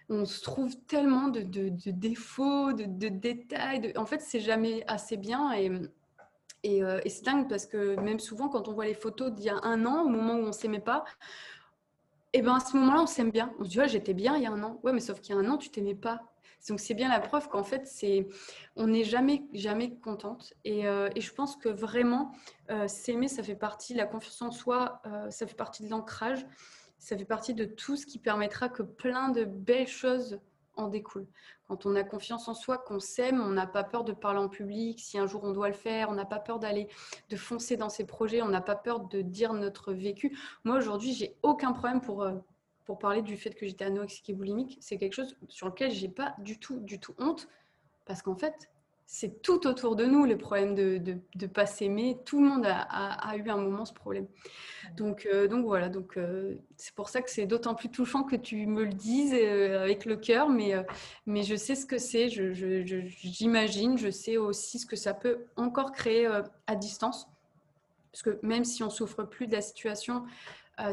on, 0.10 0.26
se 0.26 0.42
trouve 0.42 0.76
tellement 0.88 1.28
de, 1.28 1.42
défauts, 1.42 2.74
de, 2.74 3.08
détails. 3.08 3.94
En 3.96 4.06
fait, 4.06 4.22
c'est 4.22 4.40
jamais 4.40 4.84
assez 4.88 5.16
bien 5.18 5.52
et, 5.54 5.70
euh, 6.66 7.00
et, 7.06 7.10
c'est 7.10 7.24
dingue 7.24 7.48
parce 7.48 7.66
que 7.66 7.96
même 8.00 8.20
souvent, 8.20 8.50
quand 8.50 8.68
on 8.68 8.74
voit 8.74 8.86
les 8.86 8.94
photos 8.96 9.32
d'il 9.32 9.46
y 9.46 9.50
a 9.50 9.60
un 9.64 9.86
an, 9.86 10.04
au 10.04 10.10
moment 10.10 10.34
où 10.36 10.48
on 10.48 10.52
s'aimait 10.52 10.80
pas, 10.80 11.06
et 12.34 12.40
eh 12.40 12.42
ben 12.42 12.56
à 12.56 12.60
ce 12.60 12.76
moment-là, 12.78 13.02
on 13.04 13.08
s'aime 13.08 13.32
bien. 13.32 13.54
On 13.60 13.64
se 13.64 13.70
dit, 13.70 13.80
ouais, 13.80 13.88
j'étais 13.88 14.14
bien 14.14 14.36
il 14.36 14.44
y 14.44 14.46
a 14.46 14.52
un 14.52 14.62
an. 14.62 14.80
Ouais, 14.84 14.92
mais 14.92 15.00
sauf 15.00 15.22
qu'il 15.22 15.34
y 15.34 15.38
a 15.38 15.42
un 15.42 15.50
an, 15.50 15.58
tu 15.58 15.70
t'aimais 15.70 15.96
pas. 15.96 16.22
Donc 16.70 16.80
c'est 16.80 16.94
bien 16.94 17.10
la 17.10 17.20
preuve 17.20 17.48
qu'en 17.48 17.64
fait, 17.64 17.88
c'est, 17.88 18.28
on 18.76 18.88
n'est 18.88 19.04
jamais, 19.04 19.46
jamais 19.54 19.96
contente. 19.96 20.54
Et, 20.66 20.88
euh, 20.88 21.10
et, 21.16 21.22
je 21.22 21.34
pense 21.34 21.56
que 21.56 21.70
vraiment, 21.70 22.32
euh, 22.72 22.88
s'aimer, 22.88 23.28
ça 23.28 23.44
fait 23.44 23.56
partie, 23.56 23.94
la 23.94 24.06
confiance 24.06 24.42
en 24.42 24.52
soi, 24.52 25.02
euh, 25.06 25.30
ça 25.30 25.48
fait 25.48 25.56
partie 25.56 25.84
de 25.84 25.90
l'ancrage, 25.90 26.46
ça 27.00 27.18
fait 27.18 27.26
partie 27.26 27.54
de 27.54 27.66
tout 27.66 27.96
ce 27.96 28.06
qui 28.06 28.20
permettra 28.20 28.70
que 28.70 28.84
plein 28.84 29.30
de 29.30 29.46
belles 29.46 29.88
choses 29.88 30.40
en 30.76 30.90
découlent. 30.90 31.28
Quand 31.68 31.86
on 31.86 31.96
a 31.96 32.04
confiance 32.04 32.48
en 32.48 32.54
soi, 32.54 32.78
qu'on 32.78 33.00
s'aime, 33.00 33.42
on 33.42 33.50
n'a 33.50 33.66
pas 33.66 33.84
peur 33.84 34.04
de 34.04 34.14
parler 34.14 34.40
en 34.40 34.48
public. 34.50 35.00
Si 35.00 35.18
un 35.18 35.26
jour 35.26 35.44
on 35.44 35.52
doit 35.52 35.70
le 35.70 35.74
faire, 35.74 36.10
on 36.10 36.14
n'a 36.14 36.26
pas 36.26 36.40
peur 36.40 36.60
d'aller, 36.60 36.88
de 37.30 37.36
foncer 37.36 37.78
dans 37.78 37.90
ses 37.90 38.06
projets, 38.06 38.42
on 38.42 38.50
n'a 38.50 38.62
pas 38.62 38.76
peur 38.76 39.02
de 39.02 39.22
dire 39.22 39.54
notre 39.54 39.94
vécu. 39.94 40.38
Moi 40.64 40.78
aujourd'hui, 40.78 41.14
j'ai 41.14 41.36
aucun 41.42 41.74
problème 41.74 42.00
pour 42.00 42.28
pour 42.88 42.98
parler 42.98 43.22
du 43.22 43.36
fait 43.36 43.52
que 43.52 43.68
j'étais 43.68 43.84
anorexique 43.84 44.30
et 44.30 44.34
boulimique, 44.34 44.78
c'est 44.80 44.98
quelque 44.98 45.14
chose 45.14 45.36
sur 45.50 45.68
lequel 45.68 45.92
j'ai 45.92 46.08
pas 46.08 46.34
du 46.40 46.58
tout, 46.58 46.80
du 46.80 47.00
tout 47.00 47.14
honte, 47.20 47.50
parce 48.06 48.22
qu'en 48.22 48.38
fait, 48.38 48.70
c'est 49.06 49.42
tout 49.42 49.68
autour 49.68 49.98
de 49.98 50.06
nous 50.06 50.24
le 50.26 50.38
problème 50.38 50.74
de 50.74 50.98
ne 50.98 51.18
de, 51.36 51.48
pas 51.48 51.66
s'aimer. 51.66 52.18
Tout 52.26 52.42
le 52.42 52.48
monde 52.48 52.66
a, 52.66 52.80
a, 52.80 53.36
eu 53.36 53.50
un 53.50 53.58
moment 53.58 53.84
ce 53.84 53.94
problème. 53.94 54.26
Donc, 54.96 55.26
euh, 55.26 55.50
donc 55.50 55.66
voilà, 55.66 55.90
donc 55.90 56.18
euh, 56.18 56.56
c'est 56.78 56.96
pour 56.96 57.10
ça 57.10 57.22
que 57.22 57.30
c'est 57.30 57.46
d'autant 57.46 57.76
plus 57.76 57.90
touchant 57.90 58.24
que 58.24 58.38
tu 58.38 58.66
me 58.66 58.86
le 58.86 58.94
dises 58.94 59.34
euh, 59.34 59.84
avec 59.84 60.06
le 60.06 60.16
cœur, 60.16 60.50
mais, 60.50 60.74
mais 61.26 61.44
je 61.44 61.56
sais 61.56 61.76
ce 61.76 61.86
que 61.86 61.98
c'est, 61.98 62.30
j'imagine, 62.30 63.98
je, 63.98 64.06
je, 64.06 64.12
sais 64.12 64.38
aussi 64.38 64.80
ce 64.80 64.86
que 64.86 64.96
ça 64.96 65.14
peut 65.14 65.40
encore 65.58 65.92
créer 65.92 66.26
à 66.68 66.76
distance. 66.76 67.28
Parce 68.14 68.24
que 68.24 68.40
même 68.46 68.64
si 68.64 68.82
on 68.82 68.90
souffre 68.90 69.24
plus 69.24 69.48
de 69.48 69.54
la 69.54 69.62
situation, 69.62 70.24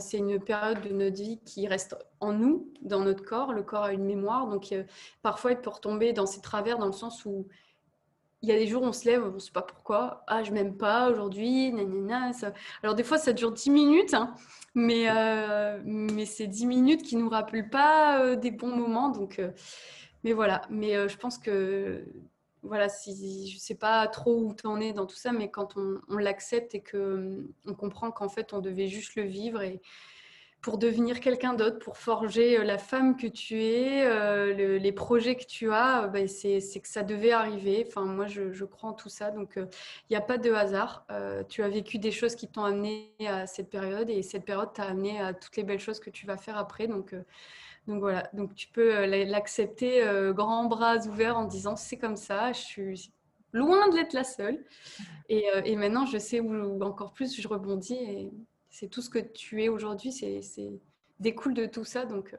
c'est 0.00 0.18
une 0.18 0.40
période 0.40 0.82
de 0.82 0.94
notre 0.94 1.16
vie 1.16 1.40
qui 1.44 1.66
reste 1.66 1.96
en 2.20 2.32
nous, 2.32 2.72
dans 2.82 3.00
notre 3.00 3.24
corps. 3.24 3.52
Le 3.52 3.62
corps 3.62 3.84
a 3.84 3.92
une 3.92 4.04
mémoire, 4.04 4.46
donc 4.48 4.72
euh, 4.72 4.84
parfois 5.22 5.52
il 5.52 5.58
peut 5.58 5.70
retomber 5.70 6.12
dans 6.12 6.26
ses 6.26 6.40
travers, 6.40 6.78
dans 6.78 6.86
le 6.86 6.92
sens 6.92 7.24
où 7.24 7.46
il 8.44 8.48
y 8.48 8.52
a 8.52 8.58
des 8.58 8.66
jours, 8.66 8.82
on 8.82 8.92
se 8.92 9.06
lève, 9.06 9.24
on 9.24 9.32
ne 9.32 9.38
sait 9.38 9.52
pas 9.52 9.62
pourquoi. 9.62 10.22
Ah, 10.26 10.42
je 10.42 10.52
m'aime 10.52 10.76
pas 10.76 11.08
aujourd'hui. 11.10 11.72
Ça... 12.34 12.52
Alors, 12.82 12.94
des 12.94 13.02
fois, 13.02 13.16
ça 13.16 13.32
dure 13.32 13.50
10 13.50 13.70
minutes, 13.70 14.12
hein, 14.12 14.34
mais, 14.74 15.06
euh, 15.08 15.80
mais 15.84 16.26
c'est 16.26 16.46
10 16.46 16.66
minutes 16.66 17.02
qui 17.02 17.16
ne 17.16 17.22
nous 17.22 17.30
rappellent 17.30 17.70
pas 17.70 18.20
euh, 18.20 18.36
des 18.36 18.50
bons 18.50 18.76
moments. 18.76 19.08
Donc, 19.08 19.38
euh, 19.38 19.50
mais 20.24 20.34
voilà. 20.34 20.60
Mais 20.68 21.08
je 21.08 21.16
pense 21.16 21.38
que, 21.38 22.04
voilà, 22.64 22.88
si, 22.88 23.48
je 23.48 23.56
ne 23.56 23.60
sais 23.60 23.74
pas 23.74 24.06
trop 24.08 24.36
où 24.36 24.54
tu 24.54 24.66
en 24.66 24.80
es 24.80 24.92
dans 24.92 25.06
tout 25.06 25.16
ça, 25.16 25.32
mais 25.32 25.50
quand 25.50 25.76
on, 25.76 26.00
on 26.08 26.16
l'accepte 26.16 26.74
et 26.74 26.82
qu'on 26.82 27.74
comprend 27.74 28.10
qu'en 28.10 28.28
fait, 28.28 28.52
on 28.52 28.60
devait 28.60 28.88
juste 28.88 29.16
le 29.16 29.22
vivre 29.22 29.62
et 29.62 29.80
pour 30.64 30.78
devenir 30.78 31.20
quelqu'un 31.20 31.52
d'autre, 31.52 31.78
pour 31.78 31.98
forger 31.98 32.58
euh, 32.58 32.64
la 32.64 32.78
femme 32.78 33.18
que 33.18 33.26
tu 33.26 33.62
es, 33.62 34.02
euh, 34.06 34.78
les 34.78 34.92
projets 34.92 35.36
que 35.36 35.44
tu 35.44 35.70
as, 35.70 36.04
euh, 36.04 36.06
bah, 36.06 36.26
c'est 36.26 36.80
que 36.80 36.88
ça 36.88 37.02
devait 37.02 37.32
arriver. 37.32 37.84
Enfin, 37.86 38.06
moi, 38.06 38.26
je, 38.26 38.64
crois 38.64 38.88
en 38.88 38.94
tout 38.94 39.10
ça. 39.10 39.30
Donc, 39.30 39.56
il 39.56 39.66
n'y 40.10 40.16
a 40.16 40.22
pas 40.22 40.38
de 40.38 40.50
hasard. 40.52 41.06
tu 41.50 41.62
as 41.62 41.68
vécu 41.68 41.98
des 41.98 42.10
choses 42.10 42.34
qui 42.34 42.48
t'ont 42.48 42.64
amené 42.64 43.12
à 43.28 43.46
cette 43.46 43.68
période 43.68 44.08
et 44.08 44.22
cette 44.22 44.46
période 44.46 44.72
t'a 44.72 44.84
amené 44.84 45.20
à 45.20 45.34
toutes 45.34 45.54
les 45.56 45.64
belles 45.64 45.80
choses 45.80 46.00
que 46.00 46.08
tu 46.08 46.24
vas 46.24 46.38
faire 46.38 46.56
après. 46.56 46.86
Donc, 46.88 47.14
donc 47.86 48.00
voilà. 48.00 48.28
Donc, 48.32 48.54
tu 48.54 48.68
peux 48.68 49.04
l'accepter 49.06 50.02
grands 50.34 50.64
bras 50.64 50.98
ouverts 51.06 51.36
en 51.36 51.44
disant 51.44 51.76
c'est 51.76 51.98
comme 51.98 52.16
ça, 52.16 52.52
je 52.52 52.60
suis 52.60 53.12
loin 53.52 53.88
de 53.88 53.96
l'être 53.96 54.14
la 54.14 54.24
seule. 54.24 54.64
Et, 55.28 55.46
et, 55.64 55.76
maintenant, 55.76 56.06
je 56.06 56.18
sais 56.18 56.40
où, 56.40 56.82
encore 56.82 57.12
plus 57.12 57.38
je 57.40 57.46
rebondis. 57.46 57.94
Et, 57.94 58.30
c'est 58.74 58.88
tout 58.88 59.02
ce 59.02 59.08
que 59.08 59.20
tu 59.20 59.62
es 59.62 59.68
aujourd'hui, 59.68 60.10
c'est 60.10 60.40
découle 61.20 61.54
de 61.54 61.66
tout 61.66 61.84
ça. 61.84 62.04
Donc, 62.06 62.34
euh, 62.34 62.38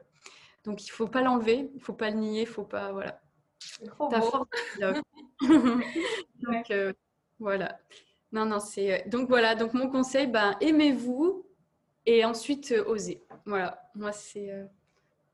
donc 0.64 0.86
il 0.86 0.90
faut 0.90 1.08
pas 1.08 1.22
l'enlever, 1.22 1.70
il 1.74 1.80
faut 1.80 1.94
pas 1.94 2.10
le 2.10 2.18
nier, 2.18 2.42
il 2.42 2.46
faut 2.46 2.64
pas 2.64 2.92
voilà. 2.92 3.22
Ta 4.10 4.20
force. 4.20 4.48
donc 5.40 6.70
euh, 6.70 6.92
voilà. 7.38 7.78
Non 8.32 8.44
non 8.44 8.60
c'est 8.60 8.92
euh, 8.92 9.08
donc 9.08 9.28
voilà 9.28 9.54
donc 9.54 9.72
mon 9.72 9.88
conseil 9.88 10.26
ben 10.26 10.56
aimez-vous 10.60 11.46
et 12.04 12.24
ensuite 12.26 12.74
osez. 12.86 13.24
Voilà 13.46 13.90
moi 13.94 14.12
c'est 14.12 14.52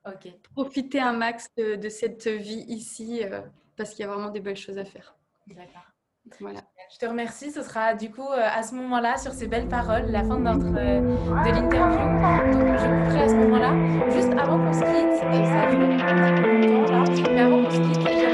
Okay. 0.05 0.35
Profitez 0.55 1.01
un 1.01 1.13
max 1.13 1.49
de, 1.57 1.89
cette 1.89 2.27
vie 2.27 2.65
ici 2.69 3.23
euh, 3.23 3.41
parce 3.77 3.91
qu'il 3.91 4.01
y 4.01 4.09
a 4.09 4.13
vraiment 4.13 4.31
des 4.31 4.41
belles 4.41 4.57
choses 4.57 4.79
à 4.79 4.85
faire. 4.85 5.15
D'accord. 5.47 5.93
Voilà. 6.41 6.61
Je 6.93 6.99
te 6.99 7.07
remercie. 7.07 7.51
Ce 7.51 7.63
sera 7.63 7.95
du 7.95 8.11
coup 8.11 8.29
euh, 8.29 8.41
à 8.41 8.63
ce 8.63 8.75
moment-là, 8.75 9.17
sur 9.17 9.33
ces 9.33 9.47
belles 9.47 9.69
paroles, 9.69 10.07
la 10.11 10.23
fin 10.23 10.39
de, 10.39 10.49
euh, 10.49 11.01
de 11.01 11.51
l'interview. 11.51 12.53
Donc 12.53 12.79
je 12.79 13.05
couperai 13.05 13.23
à 13.23 13.29
ce 13.29 13.35
moment-là. 13.35 14.11
Juste 14.11 14.33
avant 14.33 14.59
qu'on 14.59 14.73
se 14.73 14.81
ça 14.81 14.87
un 14.87 16.25
petit 16.25 16.43
peu 16.43 16.67
longtemps 16.67 17.33
mais 17.33 17.41
avant 17.41 17.63
qu'on 17.65 17.71
se 17.71 17.81
quitte, 17.81 18.32